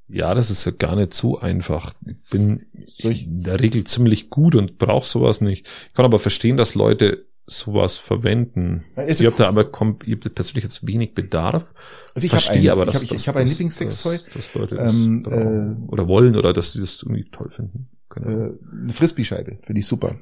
Ja, 0.09 0.35
das 0.35 0.51
ist 0.51 0.64
ja 0.64 0.72
gar 0.72 0.97
nicht 0.97 1.14
so 1.14 1.39
einfach. 1.39 1.95
Ich 2.07 2.16
bin 2.30 2.66
in 3.03 3.43
der 3.43 3.61
Regel 3.61 3.85
ziemlich 3.85 4.28
gut 4.28 4.55
und 4.55 4.76
brauche 4.78 5.07
sowas 5.07 5.41
nicht. 5.41 5.66
Ich 5.89 5.95
kann 5.95 6.05
aber 6.05 6.18
verstehen, 6.18 6.57
dass 6.57 6.74
Leute 6.74 7.26
sowas 7.47 7.97
verwenden. 7.97 8.85
Also- 8.95 9.22
ich 9.24 9.26
habe 9.26 9.37
da 9.37 9.49
aber 9.49 9.62
ich 10.05 10.12
hab 10.24 10.35
persönlich 10.35 10.64
jetzt 10.64 10.87
wenig 10.87 11.14
Bedarf. 11.14 11.72
Also 12.14 12.26
ich 12.26 12.33
habe 12.33 12.43
Verstehe 12.43 12.70
aber, 12.72 12.83
ich 12.83 12.87
dass 12.87 12.95
habe 12.97 13.05
ich, 13.05 13.11
dass- 13.11 13.22
ich 13.22 13.28
hab 13.28 13.37
ein 13.37 13.47
Lieblingssextoy, 13.47 14.12
dass, 14.16 14.26
dass 14.28 14.55
Leute 14.55 14.74
das 14.76 14.95
Ähm, 14.95 15.22
brauchen 15.22 15.89
oder 15.89 16.09
wollen 16.09 16.37
oder 16.37 16.53
dass 16.53 16.72
sie 16.72 16.80
das 16.80 17.03
irgendwie 17.03 17.24
toll 17.24 17.51
finden. 17.51 17.89
Ahnung. 18.11 18.59
äh, 18.61 18.83
eine 18.83 18.93
Frisbee-Scheibe, 18.93 19.59
finde 19.62 19.80
ich 19.80 19.87
super. 19.87 20.16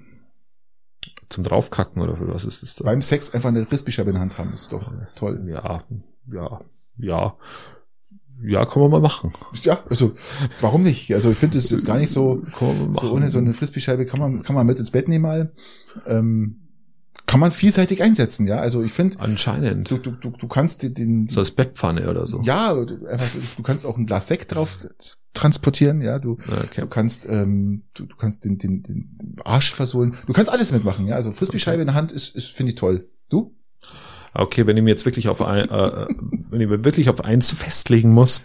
Zum 1.28 1.42
draufkacken 1.44 2.00
oder 2.00 2.16
für 2.16 2.28
was 2.28 2.44
ist 2.44 2.62
das? 2.62 2.76
da? 2.76 2.84
Beim 2.84 3.02
Sex 3.02 3.34
einfach 3.34 3.48
eine 3.48 3.66
Frisbee-Scheibe 3.66 4.10
in 4.10 4.14
der 4.14 4.20
Hand 4.22 4.38
haben, 4.38 4.52
ist 4.52 4.72
doch 4.72 4.92
toll. 5.16 5.44
Ja, 5.48 5.82
ja, 6.32 6.60
ja. 6.98 7.36
Ja, 8.42 8.64
kann 8.66 8.82
man 8.82 8.90
mal 8.90 9.00
machen. 9.00 9.32
Ja, 9.62 9.80
also 9.88 10.14
warum 10.60 10.82
nicht? 10.82 11.12
Also 11.14 11.30
ich 11.30 11.38
finde 11.38 11.58
es 11.58 11.70
jetzt 11.70 11.86
gar 11.86 11.98
nicht 11.98 12.10
so, 12.10 12.42
so 12.92 13.12
ohne 13.12 13.28
so 13.28 13.38
eine 13.38 13.52
Frisbee-Scheibe 13.52 14.06
kann 14.06 14.20
man, 14.20 14.42
kann 14.42 14.54
man 14.54 14.66
mit 14.66 14.78
ins 14.78 14.90
Bett 14.90 15.08
nehmen 15.08 15.22
mal. 15.22 15.52
Ähm, 16.06 16.56
kann 17.26 17.38
man 17.38 17.50
vielseitig 17.52 18.02
einsetzen, 18.02 18.48
ja. 18.48 18.56
Also 18.56 18.82
ich 18.82 18.92
finde, 18.92 19.20
Anscheinend. 19.20 19.88
du, 19.90 19.98
du, 19.98 20.10
du, 20.12 20.30
du 20.30 20.48
kannst 20.48 20.82
den, 20.82 20.94
den 20.94 21.28
So 21.28 21.40
als 21.40 21.52
Bettpfanne 21.52 22.10
oder 22.10 22.26
so. 22.26 22.40
ja, 22.42 22.72
du, 22.72 23.06
einfach, 23.06 23.56
du 23.56 23.62
kannst 23.62 23.86
auch 23.86 23.96
ein 23.96 24.06
Glas 24.06 24.26
Sekt 24.26 24.52
drauf 24.54 24.78
transportieren, 25.34 26.00
ja. 26.00 26.18
Du, 26.18 26.38
Okay. 26.64 26.80
du 26.80 26.86
kannst, 26.88 27.28
ähm, 27.28 27.84
du, 27.94 28.06
du 28.06 28.16
kannst 28.16 28.44
den, 28.44 28.58
den, 28.58 28.82
den 28.82 29.36
Arsch 29.44 29.72
versohlen. 29.72 30.16
Du 30.26 30.32
kannst 30.32 30.50
alles 30.50 30.72
mitmachen, 30.72 31.06
ja. 31.06 31.14
Also 31.14 31.30
Frisbee-Scheibe 31.30 31.82
in 31.82 31.86
der 31.86 31.94
Hand 31.94 32.10
ist, 32.10 32.34
ist 32.34 32.48
finde 32.48 32.70
ich 32.70 32.76
toll. 32.76 33.08
Du? 33.28 33.54
Okay, 34.34 34.66
wenn 34.66 34.76
ich 34.76 34.82
mir 34.82 34.90
jetzt 34.90 35.04
wirklich 35.04 35.28
auf 35.28 35.42
ein, 35.42 35.68
äh, 35.68 36.06
wenn 36.50 36.60
ich 36.60 36.68
mir 36.68 36.84
wirklich 36.84 37.08
auf 37.08 37.24
eins 37.24 37.50
festlegen 37.50 38.10
muss, 38.10 38.42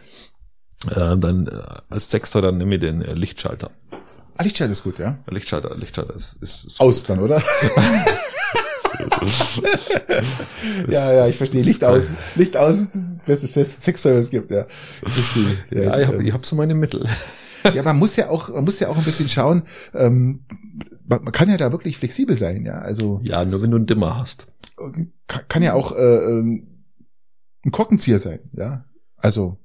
äh, 0.89 1.17
dann 1.17 1.47
äh, 1.47 1.61
als 1.89 2.09
Sechster 2.09 2.41
dann 2.41 2.57
nehme 2.57 2.75
ich 2.75 2.81
den 2.81 3.01
äh, 3.01 3.13
Lichtschalter. 3.13 3.71
Ah, 4.37 4.43
Lichtschalter 4.43 4.73
ist 4.73 4.83
gut, 4.83 4.99
ja. 4.99 5.17
Lichtschalter, 5.27 5.75
Lichtschalter 5.77 6.13
ist, 6.13 6.37
ist, 6.41 6.65
ist 6.65 6.81
Aus 6.81 7.05
dann, 7.05 7.19
oder? 7.19 7.41
ja, 10.89 11.13
ja, 11.13 11.27
ich 11.27 11.35
verstehe. 11.35 11.61
Licht 11.61 11.83
aus. 11.83 12.13
Licht 12.35 12.57
aus 12.57 12.77
ist 12.77 12.95
das 12.95 13.19
beste 13.25 13.47
beste 13.47 13.81
Sextoy, 13.81 14.13
was 14.13 14.21
es 14.21 14.31
gibt, 14.31 14.51
ja. 14.51 14.65
Verstehe. 15.03 15.57
Ja, 15.71 15.99
ich 15.99 16.07
habe 16.07 16.23
ich 16.23 16.33
hab 16.33 16.45
so 16.45 16.55
meine 16.55 16.75
Mittel. 16.75 17.05
ja, 17.73 17.83
man 17.83 17.97
muss 17.97 18.15
ja 18.15 18.29
auch, 18.29 18.49
man 18.49 18.65
muss 18.65 18.79
ja 18.79 18.89
auch 18.89 18.97
ein 18.97 19.03
bisschen 19.03 19.29
schauen, 19.29 19.63
ähm, 19.93 20.41
man, 21.07 21.23
man 21.23 21.31
kann 21.31 21.49
ja 21.49 21.57
da 21.57 21.71
wirklich 21.71 21.97
flexibel 21.97 22.35
sein, 22.35 22.65
ja. 22.65 22.79
Also 22.79 23.21
Ja, 23.23 23.45
nur 23.45 23.61
wenn 23.61 23.71
du 23.71 23.77
einen 23.77 23.85
Dimmer 23.85 24.17
hast. 24.17 24.47
Kann, 24.75 25.11
kann 25.47 25.63
ja 25.63 25.73
auch 25.73 25.91
äh, 25.93 25.97
ähm, 26.39 26.67
ein 27.65 27.71
Korkenzieher 27.71 28.19
sein, 28.19 28.39
ja. 28.53 28.85
Also, 29.17 29.57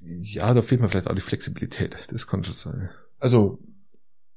Ja, 0.00 0.52
da 0.54 0.62
fehlt 0.62 0.80
mir 0.80 0.88
vielleicht 0.88 1.08
auch 1.08 1.14
die 1.14 1.20
Flexibilität. 1.20 1.96
Das 2.10 2.26
kann 2.26 2.44
schon 2.44 2.54
sein. 2.54 2.90
also 3.18 3.58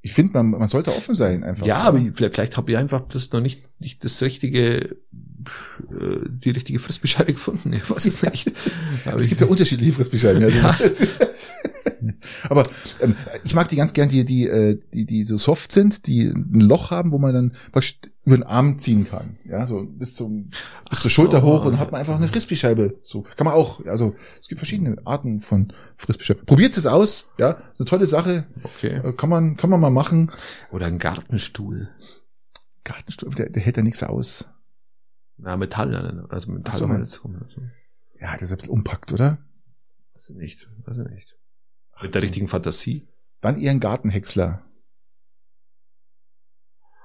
ich 0.03 0.13
finde, 0.13 0.33
man, 0.33 0.49
man 0.49 0.67
sollte 0.67 0.95
offen 0.95 1.13
sein 1.13 1.43
einfach. 1.43 1.63
Ja, 1.63 1.75
aber 1.81 1.99
ich- 1.99 2.11
vielleicht, 2.15 2.33
vielleicht 2.33 2.57
habe 2.57 2.71
ich 2.71 2.77
einfach 2.79 3.01
das 3.09 3.31
noch 3.31 3.39
nicht, 3.41 3.69
nicht 3.79 4.03
das 4.03 4.19
richtige, 4.23 4.97
äh, 5.11 6.19
die 6.27 6.49
richtige 6.49 6.79
Frisbeescheibe 6.79 7.33
gefunden. 7.33 7.71
Ich 7.73 7.87
weiß 7.87 8.05
es 8.07 8.23
nicht. 8.23 8.51
Aber 9.05 9.17
es 9.21 9.27
gibt 9.27 9.41
ja 9.41 9.47
unterschiedliche 9.47 9.91
Frisbeescheiben. 9.91 10.41
Also. 10.43 10.57
Ja. 10.57 10.75
Aber 12.49 12.63
ähm, 12.99 13.15
ich 13.43 13.53
mag 13.55 13.67
die 13.69 13.75
ganz 13.75 13.93
gern, 13.93 14.09
die, 14.09 14.25
die, 14.25 14.47
äh, 14.47 14.79
die, 14.93 15.05
die 15.05 15.23
so 15.23 15.37
soft 15.37 15.71
sind, 15.71 16.07
die 16.07 16.27
ein 16.27 16.59
Loch 16.61 16.91
haben, 16.91 17.11
wo 17.11 17.17
man 17.17 17.33
dann 17.33 17.55
praktisch 17.71 17.99
über 18.23 18.37
den 18.37 18.43
Arm 18.43 18.77
ziehen 18.77 19.05
kann. 19.05 19.37
Ja, 19.45 19.65
so 19.65 19.83
bis 19.83 20.15
zum 20.15 20.49
bis 20.89 20.99
zur 20.99 21.09
Ach 21.09 21.09
Schulter 21.09 21.41
so. 21.41 21.47
hoch 21.47 21.65
und 21.65 21.79
hat 21.79 21.91
man 21.91 21.99
einfach 22.01 22.15
eine 22.15 22.27
Frisbeescheibe. 22.27 22.99
So 23.01 23.23
kann 23.35 23.45
man 23.45 23.53
auch. 23.55 23.85
Also 23.85 24.15
es 24.39 24.47
gibt 24.47 24.59
verschiedene 24.59 24.97
Arten 25.05 25.39
von 25.41 25.73
Frisbeescheiben. 25.97 26.45
Probiert 26.45 26.77
es 26.77 26.85
aus. 26.85 27.31
Ja, 27.37 27.51
ist 27.73 27.79
eine 27.79 27.85
tolle 27.85 28.05
Sache. 28.05 28.45
Okay. 28.63 29.01
Äh, 29.03 29.13
Kann 29.13 29.29
man 29.29 29.57
kann 29.57 29.69
man 29.69 29.79
mal 29.79 29.89
machen. 29.89 30.31
Oder 30.71 30.85
ein 30.85 30.99
Gartenstuhl. 30.99 31.89
Gartenstuhl, 32.83 33.29
der, 33.31 33.49
der 33.49 33.61
hält 33.61 33.77
ja 33.77 33.83
nichts 33.83 34.03
aus. 34.03 34.49
Na, 35.37 35.57
Metall, 35.57 36.27
also 36.29 36.51
Metall. 36.51 36.77
So, 36.77 36.85
also, 36.87 37.29
Ja, 38.19 38.33
der 38.33 38.41
ist 38.43 38.51
ein 38.51 38.57
bisschen 38.57 38.69
umpackt, 38.73 39.11
oder? 39.11 39.39
weiß 40.15 40.29
ich 40.29 40.35
nicht, 40.35 40.69
weiß 40.85 40.97
ich 40.99 41.11
nicht. 41.11 41.35
Mit 42.01 42.15
der 42.15 42.21
richtigen 42.21 42.47
Fantasie. 42.47 43.07
Dann 43.41 43.59
eher 43.59 43.71
ein 43.71 43.79
Gartenhäcksler. 43.79 44.63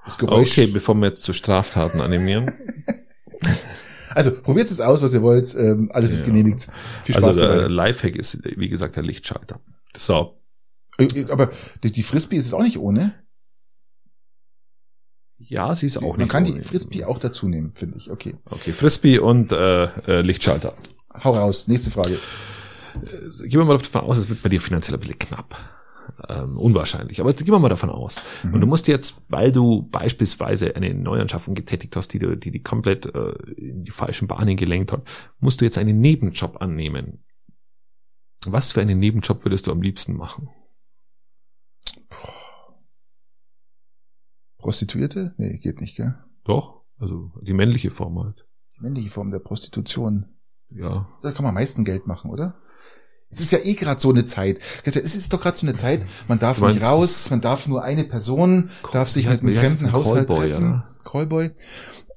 Das 0.05 0.17
Geräusch. 0.17 0.51
Okay, 0.51 0.67
bevor 0.67 0.95
wir 0.95 1.07
jetzt 1.09 1.23
zu 1.23 1.33
Straftaten 1.33 2.01
animieren. 2.01 2.53
Also 4.11 4.31
probiert 4.31 4.71
es 4.71 4.79
aus, 4.81 5.03
was 5.03 5.13
ihr 5.13 5.21
wollt. 5.21 5.53
Ähm, 5.53 5.91
alles 5.93 6.11
ist 6.11 6.21
Ja. 6.21 6.25
genehmigt. 6.27 6.69
Viel 7.03 7.13
also 7.15 7.27
Spaß 7.27 7.35
der 7.35 7.47
dabei. 7.49 7.67
Lifehack 7.67 8.15
ist, 8.15 8.41
wie 8.43 8.67
gesagt, 8.67 8.95
der 8.95 9.03
Lichtschalter. 9.03 9.59
So. 9.95 10.41
Äh, 10.97 11.25
Aber 11.29 11.51
die, 11.83 12.01
Frisbee 12.01 12.37
ist 12.37 12.47
es 12.47 12.53
auch 12.53 12.63
nicht 12.63 12.79
ohne. 12.79 13.13
Ja, 15.37 15.75
sie 15.75 15.85
ist 15.85 15.97
auch 15.97 16.13
Man 16.13 16.17
nicht. 16.21 16.29
kann 16.31 16.45
ohne. 16.45 16.55
die 16.55 16.63
Frisbee 16.63 17.03
auch 17.03 17.19
dazu 17.19 17.47
nehmen, 17.47 17.73
finde 17.75 17.99
ich. 17.99 18.09
Okay. 18.09 18.35
Okay, 18.45 18.71
Frisbee 18.71 19.19
und 19.19 19.51
äh, 19.51 19.83
äh, 20.07 20.21
Lichtschalter. 20.21 20.75
Hau 21.23 21.35
raus. 21.35 21.67
Nächste 21.67 21.91
Frage. 21.91 22.17
Äh, 23.03 23.47
Gehen 23.47 23.59
wir 23.59 23.65
mal 23.65 23.77
davon 23.77 24.01
aus, 24.01 24.17
es 24.17 24.29
wird 24.29 24.41
bei 24.41 24.49
dir 24.49 24.61
finanziell 24.61 24.95
ein 24.95 24.99
bisschen 24.99 25.19
knapp. 25.19 25.55
Ähm, 26.29 26.57
unwahrscheinlich. 26.57 27.19
Aber 27.19 27.33
gehen 27.33 27.47
wir 27.47 27.59
mal 27.59 27.69
davon 27.69 27.89
aus. 27.89 28.19
Mhm. 28.43 28.53
Und 28.53 28.61
du 28.61 28.67
musst 28.67 28.87
jetzt, 28.87 29.21
weil 29.29 29.51
du 29.51 29.83
beispielsweise 29.89 30.75
eine 30.75 30.93
Neuanschaffung 30.93 31.53
getätigt 31.53 31.95
hast, 31.95 32.13
die 32.13 32.19
du, 32.19 32.35
die, 32.35 32.51
die 32.51 32.61
komplett 32.61 33.05
äh, 33.05 33.31
in 33.57 33.83
die 33.83 33.91
falschen 33.91 34.27
Bahnen 34.27 34.57
gelenkt 34.57 34.91
hat, 34.91 35.05
musst 35.39 35.61
du 35.61 35.65
jetzt 35.65 35.77
einen 35.77 35.99
Nebenjob 35.99 36.61
annehmen. 36.61 37.23
Was 38.45 38.71
für 38.71 38.81
einen 38.81 38.99
Nebenjob 38.99 39.43
würdest 39.43 39.67
du 39.67 39.71
am 39.71 39.81
liebsten 39.81 40.15
machen? 40.15 40.49
Prostituierte? 44.57 45.33
Nee, 45.37 45.57
geht 45.59 45.81
nicht, 45.81 45.97
gell? 45.97 46.15
Doch, 46.43 46.83
also 46.97 47.31
die 47.41 47.53
männliche 47.53 47.91
Form 47.91 48.19
halt. 48.19 48.47
Die 48.77 48.81
männliche 48.81 49.09
Form 49.09 49.31
der 49.31 49.39
Prostitution. 49.39 50.37
Ja. 50.69 51.07
Da 51.21 51.31
kann 51.31 51.43
man 51.43 51.49
am 51.49 51.55
meisten 51.55 51.83
Geld 51.83 52.07
machen, 52.07 52.31
oder? 52.31 52.61
Es 53.29 53.39
ist 53.41 53.51
ja 53.51 53.59
eh 53.63 53.73
gerade 53.73 53.99
so 53.99 54.09
eine 54.09 54.25
Zeit. 54.25 54.59
Es 54.83 54.95
ist 54.95 55.33
doch 55.33 55.41
gerade 55.41 55.57
so 55.57 55.65
eine 55.65 55.75
Zeit, 55.75 56.05
man 56.27 56.39
darf 56.39 56.61
nicht 56.61 56.81
raus, 56.81 57.29
man 57.29 57.41
darf 57.41 57.67
nur 57.67 57.83
eine 57.83 58.03
Person, 58.05 58.69
darf 58.91 59.09
sich 59.09 59.27
mit 59.29 59.41
einem 59.41 59.53
fremden 59.53 59.91
Haushalt 59.91 60.27
Callboy, 60.27 60.47
treffen. 60.49 60.63
oder? 60.65 60.95
Callboy. 61.03 61.51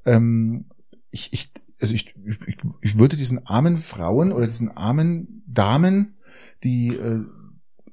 Ähm, 0.07 0.67
ich, 1.11 1.33
ich, 1.33 1.51
also 1.81 1.95
ich, 1.95 2.15
ich, 2.47 2.57
ich 2.81 2.99
würde 2.99 3.17
diesen 3.17 3.47
armen 3.47 3.77
Frauen 3.77 4.33
oder 4.33 4.47
diesen 4.47 4.77
armen 4.77 5.43
Damen, 5.47 6.15
die 6.63 6.95
äh, 6.95 7.25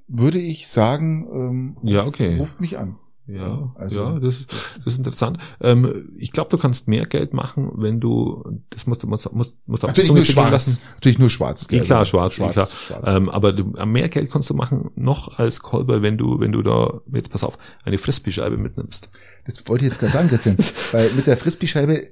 würde 0.07 0.39
ich 0.39 0.67
sagen, 0.67 1.27
ähm, 1.31 1.77
Ja, 1.83 2.05
okay. 2.05 2.37
ruft 2.37 2.61
mich 2.61 2.77
an. 2.77 2.97
Ja, 3.27 3.73
Also- 3.75 4.03
ja, 4.03 4.19
das, 4.19 4.45
das 4.47 4.93
ist 4.93 4.97
interessant. 4.99 5.37
Ähm, 5.59 6.13
ich 6.17 6.31
glaube, 6.31 6.49
du 6.49 6.57
kannst 6.57 6.87
mehr 6.87 7.05
Geld 7.05 7.33
machen, 7.33 7.71
wenn 7.75 7.99
du, 7.99 8.61
das 8.69 8.87
musst 8.87 9.03
du 9.03 9.07
musst, 9.07 9.29
musst, 9.33 9.57
musst 9.67 9.83
auf 9.83 9.91
die 9.93 9.99
Natürlich 10.01 10.07
Zunge 10.07 10.19
nur 10.19 10.25
zergehen 10.25 10.43
schwarz. 10.49 10.67
lassen. 10.67 10.81
Natürlich 10.95 11.19
nur 11.19 11.29
schwarz. 11.29 11.61
Ja, 11.63 11.77
gell? 11.77 11.85
klar, 11.85 11.99
Also 11.99 12.09
schwarz, 12.11 12.35
schwarz, 12.35 12.53
klar. 12.53 12.67
schwarz. 12.67 13.09
Ähm, 13.15 13.29
aber 13.29 13.51
du, 13.51 13.65
mehr 13.85 14.07
Geld 14.07 14.31
kannst 14.31 14.49
du 14.49 14.53
machen 14.53 14.91
noch 14.95 15.37
als 15.39 15.61
Callboy, 15.61 16.01
wenn 16.01 16.17
du, 16.17 16.39
wenn 16.39 16.53
du 16.53 16.61
da, 16.61 17.01
jetzt 17.13 17.29
pass 17.31 17.43
auf, 17.43 17.57
eine 17.83 17.97
Frisbee-Scheibe 17.97 18.57
mitnimmst. 18.57 19.09
Das 19.45 19.67
wollte 19.67 19.83
ich 19.85 19.91
jetzt 19.91 19.99
gerade 19.99 20.13
sagen, 20.13 20.29
Christian. 20.29 20.55
Weil 20.93 21.11
mit 21.11 21.27
der 21.27 21.35
Frisbee-Scheibe 21.35 22.07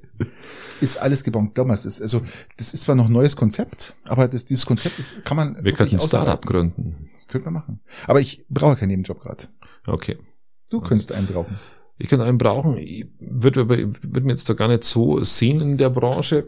ist 0.82 0.98
alles 0.98 1.24
gebongt. 1.24 1.56
Glaub 1.56 1.68
mal, 1.68 1.76
das 1.76 1.86
ist, 1.86 2.02
also, 2.02 2.22
das 2.58 2.74
ist 2.74 2.84
zwar 2.84 2.96
noch 2.96 3.06
ein 3.06 3.14
neues 3.14 3.38
Konzept, 3.38 3.96
aber 4.06 4.28
das, 4.28 4.44
dieses 4.44 4.66
Konzept 4.66 5.00
ist, 5.00 5.24
kann 5.24 5.38
man 5.38 5.64
Wir 5.64 5.72
könnten 5.72 5.96
ein 5.96 6.02
Startup 6.02 6.46
gründen. 6.46 7.10
Das 7.14 7.28
könnte 7.30 7.46
man 7.46 7.54
machen. 7.54 7.80
Aber 8.08 8.20
ich 8.20 8.46
brauche 8.50 8.76
keinen 8.76 8.90
Nebenjob 8.90 9.22
gerade. 9.22 9.46
Okay. 9.88 10.18
Du 10.82 10.88
könntest 10.88 11.12
einen 11.12 11.28
brauchen. 11.28 11.60
Ich 11.98 12.10
könnte 12.10 12.26
einen 12.26 12.38
brauchen. 12.38 12.78
Ich 12.78 13.08
würde 13.20 13.62
aber, 13.62 13.78
würde 13.78 14.22
mir 14.22 14.32
jetzt 14.34 14.50
da 14.50 14.54
gar 14.54 14.68
nicht 14.68 14.84
so 14.84 15.22
sehen 15.24 15.62
in 15.62 15.78
der 15.78 15.90
Branche. 15.90 16.46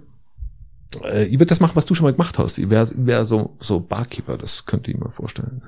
Äh, 1.04 1.26
Ich 1.26 1.34
würde 1.34 1.46
das 1.48 1.60
machen, 1.60 1.76
was 1.76 1.86
du 1.86 1.96
schon 1.96 2.04
mal 2.04 2.12
gemacht 2.12 2.38
hast. 2.38 2.58
Ich 2.58 2.70
wäre 2.70 2.88
wär 2.96 3.26
so, 3.26 3.56
so 3.60 3.80
Barkeeper, 3.80 4.38
das 4.38 4.66
könnte 4.66 4.92
ich 4.92 4.98
mir 4.98 5.12
vorstellen. 5.12 5.64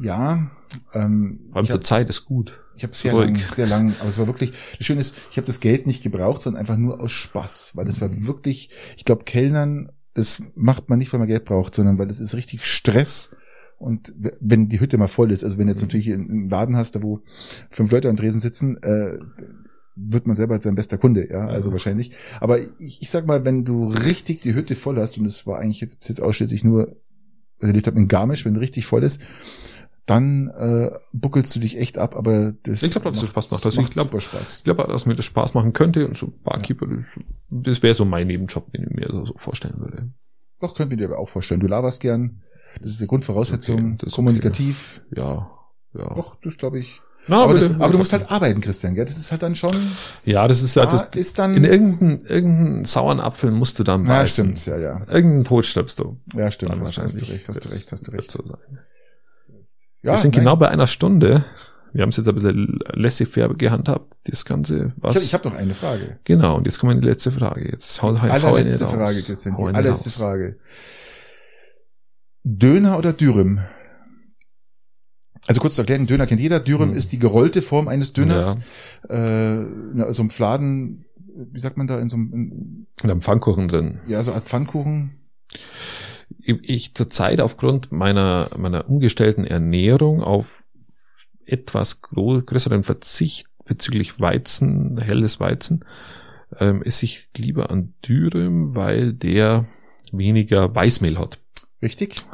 Ja, 0.00 0.50
ähm, 0.92 1.40
Vor 1.48 1.56
allem 1.56 1.64
ich 1.64 1.70
zur 1.70 1.74
habe 1.74 1.80
Zeit 1.84 2.08
ist 2.08 2.24
gut. 2.24 2.60
ich 2.76 2.82
hab 2.82 2.94
sehr 2.94 3.12
lang, 3.12 3.36
sehr 3.36 3.66
lang, 3.68 3.94
aber 4.00 4.08
es 4.08 4.18
war 4.18 4.26
wirklich, 4.26 4.52
das 4.76 4.86
Schöne 4.86 5.00
ist, 5.00 5.14
ich 5.30 5.36
habe 5.36 5.46
das 5.46 5.60
Geld 5.60 5.86
nicht 5.86 6.02
gebraucht, 6.02 6.42
sondern 6.42 6.58
einfach 6.60 6.76
nur 6.76 7.00
aus 7.00 7.12
Spaß, 7.12 7.72
weil 7.76 7.84
das 7.84 8.00
war 8.00 8.08
wirklich, 8.26 8.70
ich 8.96 9.04
glaube, 9.04 9.22
Kellnern, 9.24 9.92
das 10.14 10.42
macht 10.56 10.88
man 10.88 10.98
nicht, 10.98 11.12
weil 11.12 11.20
man 11.20 11.28
Geld 11.28 11.44
braucht, 11.44 11.74
sondern 11.76 11.98
weil 11.98 12.08
das 12.08 12.18
ist 12.20 12.34
richtig 12.34 12.64
Stress. 12.64 13.36
Und 13.78 14.14
wenn 14.40 14.68
die 14.68 14.80
Hütte 14.80 14.96
mal 14.98 15.08
voll 15.08 15.30
ist, 15.32 15.44
also 15.44 15.58
wenn 15.58 15.66
du 15.66 15.72
jetzt 15.72 15.80
Mhm. 15.82 15.86
natürlich 15.88 16.12
einen 16.12 16.48
Laden 16.48 16.76
hast, 16.76 16.96
da 16.96 17.02
wo 17.02 17.20
fünf 17.70 17.90
Leute 17.92 18.08
am 18.08 18.16
Tresen 18.16 18.40
sitzen, 18.40 18.82
äh, 18.82 19.18
wird 19.96 20.26
man 20.26 20.34
selber 20.34 20.60
sein 20.60 20.74
bester 20.74 20.98
Kunde, 20.98 21.28
ja, 21.30 21.46
also 21.46 21.68
Ja. 21.68 21.72
wahrscheinlich. 21.74 22.12
Aber 22.40 22.58
ich, 22.80 23.00
ich 23.02 23.10
sag 23.10 23.26
mal, 23.26 23.44
wenn 23.44 23.64
du 23.64 23.86
richtig 23.86 24.40
die 24.40 24.54
Hütte 24.54 24.74
voll 24.74 24.96
hast, 24.98 25.18
und 25.18 25.26
es 25.26 25.46
war 25.46 25.58
eigentlich 25.58 25.80
jetzt 25.80 26.00
bis 26.00 26.08
jetzt 26.08 26.20
ausschließlich 26.22 26.64
nur, 26.64 26.96
also 27.60 27.74
ich 27.74 27.86
habe 27.86 27.98
in 27.98 28.08
Garmisch, 28.08 28.44
wenn 28.44 28.56
richtig 28.56 28.86
voll 28.86 29.04
ist, 29.04 29.20
dann 30.06 30.48
äh, 30.48 30.90
buckelst 31.12 31.54
du 31.56 31.60
dich 31.60 31.78
echt 31.78 31.96
ab, 31.98 32.14
aber 32.16 32.52
das 32.64 32.82
Ich 32.82 32.90
glaube, 32.92 33.08
dass 33.08 33.20
das 33.20 33.28
Spaß 33.30 33.50
macht. 33.52 33.64
Also 33.64 33.80
ich 33.80 33.90
glaube, 33.90 34.08
super 34.10 34.20
Spaß. 34.20 34.58
ich 34.58 34.64
glaube, 34.64 34.84
dass 34.86 35.06
mir 35.06 35.14
das 35.16 35.24
Spaß 35.24 35.54
machen 35.54 35.72
könnte 35.72 36.06
und 36.08 36.16
so 36.16 36.32
Barkeeper, 36.42 36.86
das, 36.86 37.04
das 37.50 37.82
wäre 37.82 37.94
so 37.94 38.04
mein 38.04 38.26
Nebenjob, 38.26 38.70
den 38.72 38.84
ich 38.84 38.90
mir 38.90 39.08
so, 39.10 39.24
so 39.24 39.34
vorstellen 39.36 39.78
würde. 39.78 40.10
Doch, 40.60 40.74
könnte 40.74 40.94
ich 40.94 40.98
dir 40.98 41.06
aber 41.06 41.18
auch 41.18 41.28
vorstellen. 41.28 41.60
Du 41.60 41.66
laberst 41.66 42.00
gern. 42.02 42.40
Das 42.80 42.90
ist 42.90 43.00
die 43.00 43.06
Grundvoraussetzung. 43.06 43.78
Okay, 43.78 43.94
das 43.98 44.08
ist 44.08 44.14
kommunikativ. 44.14 45.02
Ja, 45.14 45.50
ja. 45.96 46.14
Doch, 46.14 46.36
das 46.42 46.56
glaube 46.56 46.78
ich. 46.80 47.00
Na, 47.26 47.42
aber, 47.44 47.54
würde- 47.54 47.70
du, 47.70 47.82
aber 47.82 47.92
du 47.92 47.98
musst 47.98 48.12
halt 48.12 48.30
arbeiten, 48.30 48.60
Christian, 48.60 48.94
gell? 48.94 49.06
Das 49.06 49.16
ist 49.16 49.30
halt 49.32 49.42
dann 49.42 49.54
schon. 49.54 49.74
ja, 50.26 50.46
das 50.46 50.60
ist 50.60 50.76
halt 50.76 50.88
Da 50.92 50.98
das. 50.98 51.08
ist 51.16 51.38
dann. 51.38 51.54
In 51.56 51.64
irgendeinen, 51.64 52.20
irgendeinen 52.20 52.84
sauren 52.84 53.18
Apfel 53.18 53.50
musst 53.50 53.78
du 53.78 53.84
dann 53.84 54.02
ja, 54.04 54.08
beißen. 54.18 54.56
stimmt, 54.56 54.66
ja, 54.66 54.78
ja. 54.78 55.00
Irgendeinen 55.10 55.44
Tod 55.44 55.64
stirbst 55.64 55.98
du. 56.00 56.18
Ja, 56.36 56.50
stimmt. 56.50 56.72
Dann 56.72 56.80
Hast, 56.80 56.88
hast 56.88 56.96
du 56.98 57.02
wahrscheinlich. 57.02 57.30
recht, 57.30 57.48
hast 57.48 57.56
du 57.56 57.60
Das 57.68 57.72
recht, 57.74 57.92
hast 57.92 58.06
du 58.06 58.10
recht. 58.10 58.30
So 58.30 58.42
sein. 58.44 58.58
Ja, 60.02 60.12
wir 60.12 60.18
sind 60.18 60.34
nein. 60.34 60.44
genau 60.44 60.56
bei 60.56 60.68
einer 60.68 60.86
Stunde. 60.86 61.44
Wir 61.94 62.02
haben 62.02 62.10
es 62.10 62.16
jetzt 62.16 62.28
ein 62.28 62.34
bisschen 62.34 62.80
laissez-faire 62.92 63.54
gehandhabt, 63.54 64.16
das 64.24 64.44
Ganze. 64.44 64.92
Was? 64.96 65.16
Ich 65.22 65.32
habe 65.32 65.44
hab 65.44 65.52
noch 65.54 65.58
eine 65.58 65.74
Frage. 65.74 66.18
genau, 66.24 66.56
und 66.56 66.66
jetzt 66.66 66.78
kommt 66.80 66.92
die 67.02 67.06
letzte 67.06 67.30
Frage. 67.30 67.70
Jetzt 67.70 68.02
hau, 68.02 68.20
hau, 68.20 68.28
hau 68.28 68.28
Allerletzte 68.28 68.84
eine 68.86 68.94
raus. 68.98 69.10
Frage, 69.12 69.22
Christian. 69.22 69.56
Die 69.56 69.62
eine 69.62 69.78
allerletzte 69.78 70.10
raus. 70.10 70.18
Frage. 70.18 70.56
Döner 72.44 72.98
oder 72.98 73.12
Dürüm? 73.14 73.60
Also 75.46 75.60
kurz 75.60 75.74
zu 75.74 75.82
erklären, 75.82 76.06
Döner 76.06 76.26
kennt 76.26 76.40
jeder. 76.40 76.60
Dürüm 76.60 76.90
Hm. 76.90 76.96
ist 76.96 77.12
die 77.12 77.18
gerollte 77.18 77.62
Form 77.62 77.88
eines 77.88 78.12
Döners. 78.12 78.58
Äh, 79.08 79.62
na, 79.94 80.12
so 80.12 80.22
ein 80.22 80.30
Fladen, 80.30 81.06
wie 81.16 81.60
sagt 81.60 81.76
man 81.76 81.86
da, 81.86 81.98
in 81.98 82.08
so 82.08 82.16
einem, 82.16 82.32
in, 82.32 82.86
Und 83.02 83.10
am 83.10 83.20
Pfannkuchen 83.20 83.68
drin. 83.68 84.00
ja, 84.06 84.22
so 84.22 84.30
eine 84.30 84.40
Art 84.40 84.48
Pfannkuchen. 84.48 85.18
Ich, 86.38 86.58
ich 86.62 86.94
zurzeit 86.94 87.40
aufgrund 87.40 87.92
meiner, 87.92 88.50
meiner 88.56 88.88
umgestellten 88.88 89.44
Ernährung 89.44 90.22
auf 90.22 90.64
etwas 91.46 92.02
größeren 92.02 92.82
Verzicht 92.84 93.46
bezüglich 93.64 94.20
Weizen, 94.20 94.98
helles 94.98 95.40
Weizen, 95.40 95.84
ähm, 96.58 96.82
esse 96.82 97.04
ich 97.06 97.30
lieber 97.36 97.70
an 97.70 97.94
Dürüm, 98.06 98.74
weil 98.74 99.14
der 99.14 99.66
weniger 100.12 100.74
Weißmehl 100.74 101.18
hat 101.18 101.38
Richtig? 101.82 102.24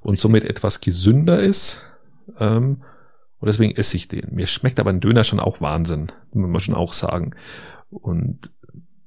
Und 0.00 0.18
somit 0.18 0.44
etwas 0.44 0.80
gesünder 0.80 1.40
ist. 1.40 1.82
Ähm, 2.38 2.82
und 3.40 3.46
deswegen 3.46 3.76
esse 3.76 3.96
ich 3.96 4.08
den. 4.08 4.34
Mir 4.34 4.46
schmeckt 4.46 4.80
aber 4.80 4.90
ein 4.90 5.00
Döner 5.00 5.24
schon 5.24 5.40
auch 5.40 5.60
Wahnsinn, 5.60 6.08
muss 6.32 6.48
man 6.50 6.60
schon 6.60 6.74
auch 6.74 6.92
sagen. 6.92 7.34
Und 7.90 8.50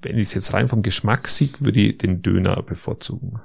wenn 0.02 0.18
ich 0.18 0.24
es 0.24 0.34
jetzt 0.34 0.54
rein 0.54 0.68
vom 0.68 0.82
Geschmack 0.82 1.28
sehe, 1.28 1.50
würde 1.60 1.80
ich 1.80 1.98
den 1.98 2.22
Döner 2.22 2.62
bevorzugen. 2.64 3.40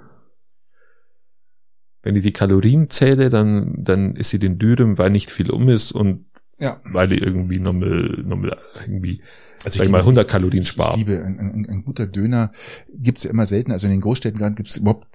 Wenn 2.02 2.14
ich 2.14 2.22
die 2.22 2.32
Kalorien 2.32 2.88
zähle, 2.88 3.30
dann, 3.30 3.74
dann 3.76 4.14
ist 4.14 4.30
sie 4.30 4.38
den 4.38 4.58
Dürüm, 4.58 4.96
weil 4.96 5.10
nicht 5.10 5.30
viel 5.30 5.50
um 5.50 5.68
ist 5.68 5.90
und 5.92 6.26
Ja. 6.58 6.80
weil 6.84 7.12
ich 7.12 7.20
irgendwie 7.20 7.58
nochmal, 7.58 8.22
nochmal 8.24 8.56
irgendwie, 8.80 9.22
Also 9.64 9.82
ich 9.82 9.88
mal, 9.88 9.98
100 9.98 10.28
Kalorien 10.28 10.62
Ich 10.62 10.68
spare. 10.68 10.96
liebe, 10.96 11.24
ein, 11.24 11.38
ein, 11.38 11.66
ein 11.68 11.84
guter 11.84 12.06
Döner 12.06 12.52
gibt's 12.94 13.24
ja 13.24 13.30
immer 13.30 13.46
selten. 13.46 13.72
Also 13.72 13.86
in 13.86 13.92
den 13.92 14.00
Großstädten 14.00 14.38
gerade 14.38 14.54
gibt's 14.54 14.76
überhaupt, 14.76 15.06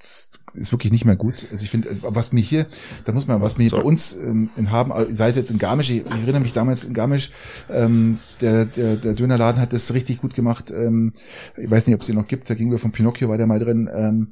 ist 0.54 0.72
wirklich 0.72 0.92
nicht 0.92 1.06
mehr 1.06 1.16
gut. 1.16 1.46
Also 1.52 1.64
ich 1.64 1.70
finde, 1.70 1.90
was 2.02 2.34
mir 2.34 2.42
hier, 2.42 2.68
da 3.06 3.14
muss 3.14 3.28
man, 3.28 3.42
was 3.42 3.58
mir 3.58 3.64
hier 3.64 3.70
Sorry. 3.70 3.84
bei 3.84 3.88
uns 3.88 4.14
ähm, 4.14 4.50
in 4.58 4.72
haben, 4.72 4.92
sei 5.16 5.30
es 5.30 5.36
jetzt 5.36 5.52
in 5.52 5.58
Garmisch, 5.58 5.90
ich, 5.90 6.06
ich 6.06 6.12
erinnere 6.12 6.42
mich 6.42 6.54
damals 6.54 6.84
in 6.84 6.94
Garmisch, 6.94 7.32
ähm, 7.70 8.18
der, 8.42 8.66
der, 8.66 8.98
der 8.98 9.14
Dönerladen 9.14 9.62
hat 9.62 9.74
das 9.74 9.94
richtig 9.94 10.20
gut 10.20 10.34
gemacht. 10.34 10.72
Ähm, 10.72 11.14
ich 11.56 11.70
weiß 11.70 11.88
nicht, 11.88 11.96
ob 11.96 12.02
es 12.02 12.08
den 12.08 12.16
noch 12.16 12.28
gibt, 12.28 12.50
da 12.50 12.54
ging 12.54 12.72
wir 12.72 12.78
von 12.78 12.92
Pinocchio 12.92 13.30
war 13.30 13.38
der 13.38 13.48
mal 13.48 13.60
drin. 13.60 13.90
Ähm, 13.94 14.28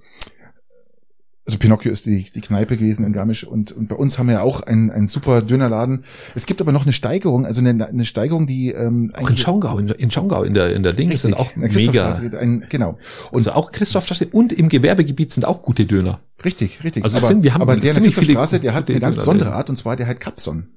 also 1.49 1.57
Pinocchio 1.57 1.91
ist 1.91 2.05
die, 2.05 2.23
die 2.23 2.41
Kneipe 2.41 2.77
gewesen 2.77 3.03
in 3.05 3.11
Garmisch 3.11 3.43
und, 3.43 3.71
und 3.71 3.87
bei 3.89 3.95
uns 3.95 4.19
haben 4.19 4.27
wir 4.27 4.35
ja 4.35 4.41
auch 4.43 4.61
einen, 4.61 4.91
einen 4.91 5.07
super 5.07 5.41
Dönerladen. 5.41 6.03
Es 6.35 6.45
gibt 6.45 6.61
aber 6.61 6.71
noch 6.71 6.83
eine 6.83 6.93
Steigerung, 6.93 7.45
also 7.45 7.59
eine, 7.59 7.87
eine 7.87 8.05
Steigerung, 8.05 8.45
die 8.47 8.71
ähm, 8.71 9.11
Auch 9.15 9.29
in 9.29 9.37
Schongau, 9.37 9.79
in, 9.79 9.87
der- 9.87 9.99
in 9.99 10.11
Schongau, 10.11 10.43
in 10.43 10.53
der, 10.53 10.75
in 10.75 10.83
der 10.83 10.93
Ding 10.93 11.11
sind 11.15 11.33
auch 11.35 11.55
mega. 11.55 12.11
Ein, 12.39 12.65
genau. 12.69 12.97
Und 13.31 13.37
Also 13.39 13.51
auch 13.53 13.71
Christophstraße 13.71 14.27
und 14.31 14.53
im 14.53 14.69
Gewerbegebiet 14.69 15.31
sind 15.31 15.45
auch 15.45 15.63
gute 15.63 15.85
Döner. 15.85 16.19
richtig, 16.45 16.83
richtig. 16.83 17.03
Also 17.03 17.17
aber, 17.17 17.27
sind- 17.27 17.43
wir 17.43 17.53
haben 17.55 17.61
aber 17.61 17.75
der 17.77 17.95
in 17.95 18.03
der 18.03 18.11
Christophstraße, 18.11 18.59
der 18.59 18.73
hat 18.73 18.89
eine 18.89 18.99
ganz 18.99 19.15
besondere. 19.15 19.53
Art 19.53 19.69
und 19.69 19.75
zwar 19.75 19.95
der 19.95 20.05
halt 20.07 20.19
Capson. 20.19 20.67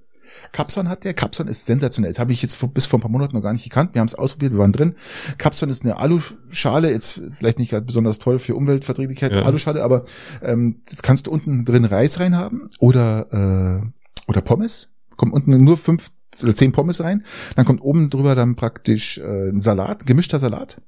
Capson 0.53 0.89
hat 0.89 1.05
der. 1.05 1.15
Capson 1.15 1.49
ist 1.49 1.67
sensationell. 1.67 2.13
Das 2.13 2.19
habe 2.19 2.33
ich 2.33 2.43
jetzt 2.43 2.55
vor, 2.55 2.73
bis 2.73 2.87
vor 2.87 2.99
ein 2.99 3.03
paar 3.03 3.11
Monaten 3.11 3.35
noch 3.35 3.43
gar 3.43 3.53
nicht 3.53 3.65
gekannt. 3.65 3.95
Wir 3.95 4.01
haben 4.01 4.09
es 4.09 4.15
ausprobiert, 4.15 4.53
wir 4.53 4.59
waren 4.59 4.73
drin. 4.73 4.95
Capson 5.39 5.71
ist 5.71 5.85
eine 5.85 5.97
Aluschale, 5.97 6.91
jetzt 6.91 7.21
vielleicht 7.35 7.59
nicht 7.59 7.71
gerade 7.71 7.87
besonders 7.87 8.19
toll 8.19 8.39
für 8.39 8.55
Umweltverträglichkeit, 8.55 9.33
Ja. 9.33 9.43
Aluschale, 9.43 9.83
aber 9.83 10.05
ähm, 10.43 10.83
das 10.89 11.03
kannst 11.03 11.27
du 11.27 11.31
unten 11.31 11.65
drin 11.65 11.85
Reis 11.85 12.21
reinhaben 12.21 12.69
oder 12.79 13.83
äh, 13.83 14.29
oder 14.29 14.41
Pommes. 14.41 14.91
Kommt 15.17 15.33
unten 15.33 15.63
nur 15.65 15.77
fünf 15.77 16.11
oder 16.43 16.55
zehn 16.55 16.73
Pommes 16.73 17.03
rein. 17.03 17.25
Dann 17.57 17.65
kommt 17.65 17.83
oben 17.83 18.11
drüber 18.11 18.35
dann 18.35 18.57
praktisch 18.57 19.19
äh, 19.19 19.49
ein 19.51 19.61
Salat, 19.61 20.07
gemischter 20.07 20.39
Salat. 20.39 20.81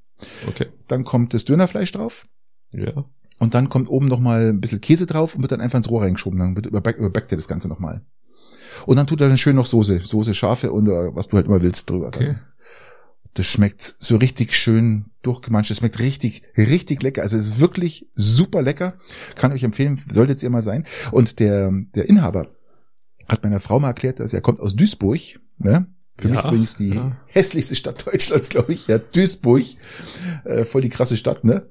Okay. 0.47 0.67
Dann 0.87 1.03
kommt 1.03 1.33
das 1.33 1.45
Dönerfleisch 1.45 1.91
drauf. 1.91 2.27
Ja. 2.71 3.05
Und 3.37 3.53
dann 3.53 3.69
kommt 3.69 3.89
oben 3.89 4.07
noch 4.07 4.19
mal 4.19 4.49
ein 4.49 4.61
bisschen 4.61 4.81
Käse 4.81 5.05
drauf 5.05 5.35
und 5.35 5.41
wird 5.41 5.51
dann 5.51 5.61
einfach 5.61 5.77
ins 5.77 5.89
Rohr 5.89 6.03
reingeschoben. 6.03 6.39
Dann 6.39 6.55
wird 6.55 6.65
überback, 6.65 6.97
überbackt 6.97 7.31
er 7.31 7.35
das 7.35 7.47
Ganze 7.47 7.67
noch 7.67 7.79
mal. 7.79 8.01
Und 8.85 8.97
dann 8.97 9.07
tut 9.07 9.21
er 9.21 9.27
dann 9.27 9.37
schön 9.37 9.55
noch 9.55 9.65
Soße, 9.65 10.01
Soße 10.03 10.33
scharfe 10.33 10.71
und 10.71 10.87
oder 10.87 11.15
was 11.15 11.27
du 11.27 11.37
halt 11.37 11.47
immer 11.47 11.61
willst 11.61 11.89
drüber. 11.89 12.07
Okay. 12.07 12.35
Das 13.33 13.45
schmeckt 13.47 13.95
so 13.99 14.15
richtig 14.15 14.55
schön 14.55 15.05
durchgemanscht. 15.21 15.69
Das 15.69 15.79
schmeckt 15.79 15.99
richtig, 15.99 16.43
richtig 16.57 17.03
lecker. 17.03 17.21
Also 17.21 17.35
es 17.37 17.49
ist 17.49 17.59
wirklich 17.59 18.07
super 18.15 18.61
lecker. 18.61 18.93
Kann 19.35 19.51
euch 19.51 19.63
empfehlen, 19.63 20.01
solltet 20.09 20.41
ihr 20.41 20.49
mal 20.49 20.61
sein. 20.61 20.85
Und 21.11 21.39
der, 21.39 21.71
der 21.95 22.07
Inhaber 22.07 22.47
hat 23.27 23.43
meiner 23.43 23.59
Frau 23.59 23.79
mal 23.79 23.89
erklärt, 23.89 24.19
dass 24.19 24.33
er 24.33 24.41
kommt 24.41 24.61
aus 24.61 24.75
Duisburg. 24.75 25.19
Ne? 25.57 25.87
Für 26.17 26.29
mich 26.29 26.39
Ja, 26.39 26.47
übrigens 26.47 26.75
die 26.75 26.93
ja. 26.95 27.17
hässlichste 27.27 27.75
Stadt 27.75 28.05
Deutschlands, 28.13 28.47
glaube 28.47 28.71
ich. 28.71 28.87
Ja, 28.87 28.99
Duisburg. 28.99 29.63
Äh, 30.45 30.63
voll 30.63 30.81
die 30.81 30.89
krasse 30.89 31.17
Stadt, 31.17 31.43
ne? 31.43 31.67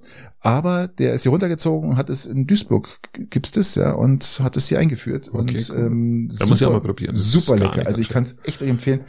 Aber 0.46 0.88
der 0.88 1.14
ist 1.14 1.22
hier 1.22 1.32
runtergezogen 1.32 1.88
und 1.88 1.96
hat 1.96 2.10
es 2.10 2.26
in 2.26 2.46
Duisburg 2.46 3.00
g- 3.14 3.24
gibt's 3.30 3.52
das, 3.52 3.76
ja, 3.76 3.92
und 3.92 4.22
hat 4.42 4.58
es 4.58 4.68
hier 4.68 4.78
eingeführt. 4.78 5.30
Okay, 5.32 5.38
und 5.38 5.70
cool. 5.70 5.76
ähm, 5.78 6.28
Da 6.38 6.44
muss 6.44 6.60
ich 6.60 6.66
auch 6.66 6.72
mal 6.72 6.82
probieren. 6.82 7.14
Das 7.14 7.24
Super 7.32 7.56
lecker. 7.56 7.86
Also 7.86 8.02
ich 8.02 8.10
kann 8.10 8.24
es 8.24 8.36
echt 8.44 8.60
euch 8.60 8.68
empfehlen. 8.68 9.00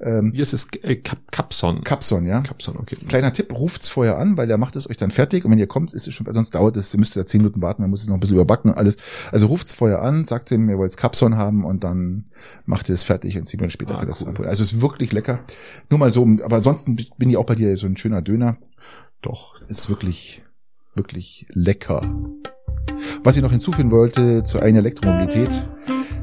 Ähm, 0.00 0.30
Hier 0.32 0.44
ist 0.44 0.52
es 0.52 0.68
äh, 0.82 0.94
Cap 0.94 1.18
Capson. 1.32 1.82
Capson, 1.82 2.24
ja. 2.26 2.42
Capson, 2.42 2.76
okay. 2.78 2.94
Kleiner 3.08 3.32
Tipp, 3.32 3.52
ruft's 3.52 3.88
vorher 3.88 4.18
an, 4.18 4.36
weil 4.36 4.46
der 4.46 4.56
macht 4.56 4.76
es 4.76 4.88
euch 4.88 4.96
dann 4.96 5.10
fertig 5.10 5.44
und 5.44 5.50
wenn 5.50 5.58
ihr 5.58 5.66
kommt, 5.66 5.92
ist 5.94 6.06
es 6.06 6.14
schon, 6.14 6.32
sonst 6.32 6.54
dauert 6.54 6.76
es, 6.76 6.94
ihr 6.94 7.00
müsst 7.00 7.16
da 7.16 7.26
zehn 7.26 7.40
Minuten 7.40 7.60
warten, 7.60 7.82
man 7.82 7.90
muss 7.90 8.02
es 8.02 8.06
noch 8.06 8.14
ein 8.14 8.20
bisschen 8.20 8.36
überbacken 8.36 8.70
und 8.70 8.78
alles. 8.78 8.96
Also 9.32 9.48
ruft's 9.48 9.74
vorher 9.74 10.00
an, 10.00 10.24
sagt 10.24 10.52
ihm, 10.52 10.70
ihr 10.70 10.78
wollt 10.78 10.96
Capson 10.96 11.36
haben 11.36 11.64
und 11.64 11.82
dann 11.82 12.26
macht 12.66 12.88
ihr 12.88 12.94
es 12.94 13.02
fertig 13.02 13.36
und 13.36 13.46
zehn 13.46 13.58
Minuten 13.58 13.72
später 13.72 13.98
Ah, 13.98 14.04
das 14.04 14.22
cool. 14.22 14.28
abholen. 14.28 14.48
Also 14.48 14.62
es 14.62 14.74
ist 14.74 14.80
wirklich 14.80 15.10
lecker. 15.12 15.40
Nur 15.90 15.98
mal 15.98 16.12
so, 16.14 16.22
aber 16.44 16.54
ansonsten 16.54 16.94
bin 16.94 17.30
ich 17.30 17.36
auch 17.36 17.46
bei 17.46 17.56
dir 17.56 17.76
so 17.76 17.88
ein 17.88 17.96
schöner 17.96 18.22
Döner. 18.22 18.58
Doch. 19.22 19.60
Ist 19.68 19.88
wirklich, 19.88 20.43
wirklich 20.96 21.46
lecker. 21.50 22.02
Was 23.22 23.36
ich 23.36 23.42
noch 23.42 23.50
hinzufügen 23.50 23.90
wollte 23.90 24.44
zur 24.44 24.62
einen 24.62 24.76
Elektromobilität. 24.78 25.68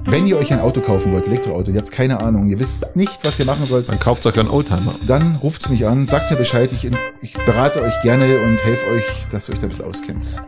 Wenn 0.06 0.26
ihr 0.26 0.38
euch 0.38 0.52
ein 0.52 0.60
Auto 0.60 0.82
kaufen 0.82 1.14
wollt, 1.14 1.28
Elektroauto, 1.28 1.72
ihr 1.72 1.78
habt 1.78 1.92
keine 1.92 2.20
Ahnung, 2.20 2.50
ihr 2.50 2.60
wisst 2.60 2.96
nicht, 2.96 3.20
was 3.24 3.38
ihr 3.40 3.46
machen 3.46 3.68
sollt, 3.68 3.88
Dann 3.90 4.00
kauft 4.00 4.26
euch 4.26 4.40
einen 4.40 4.50
Oldtimer. 4.50 4.94
dann 5.06 5.36
ruft's 5.36 5.70
mich 5.70 5.86
an, 5.86 6.08
sagt 6.08 6.32
mir 6.32 6.38
Bescheid, 6.38 6.72
ich, 6.74 6.90
ich 7.22 7.34
berate 7.46 7.82
euch 7.82 7.94
gerne 8.02 8.42
und 8.42 8.58
helfe 8.64 8.88
euch, 8.88 9.28
dass 9.30 9.48
ihr 9.48 9.54
euch 9.54 9.60
da 9.60 9.68
ein 9.68 9.70
bisschen 9.70 9.86
auskennt. 9.86 10.42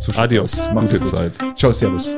So 0.00 0.12
Adios. 0.20 0.68
Macht's 0.74 0.90
Gute 0.90 1.04
gut. 1.04 1.16
Zeit. 1.16 1.32
Ciao, 1.56 1.70
servus. 1.70 2.16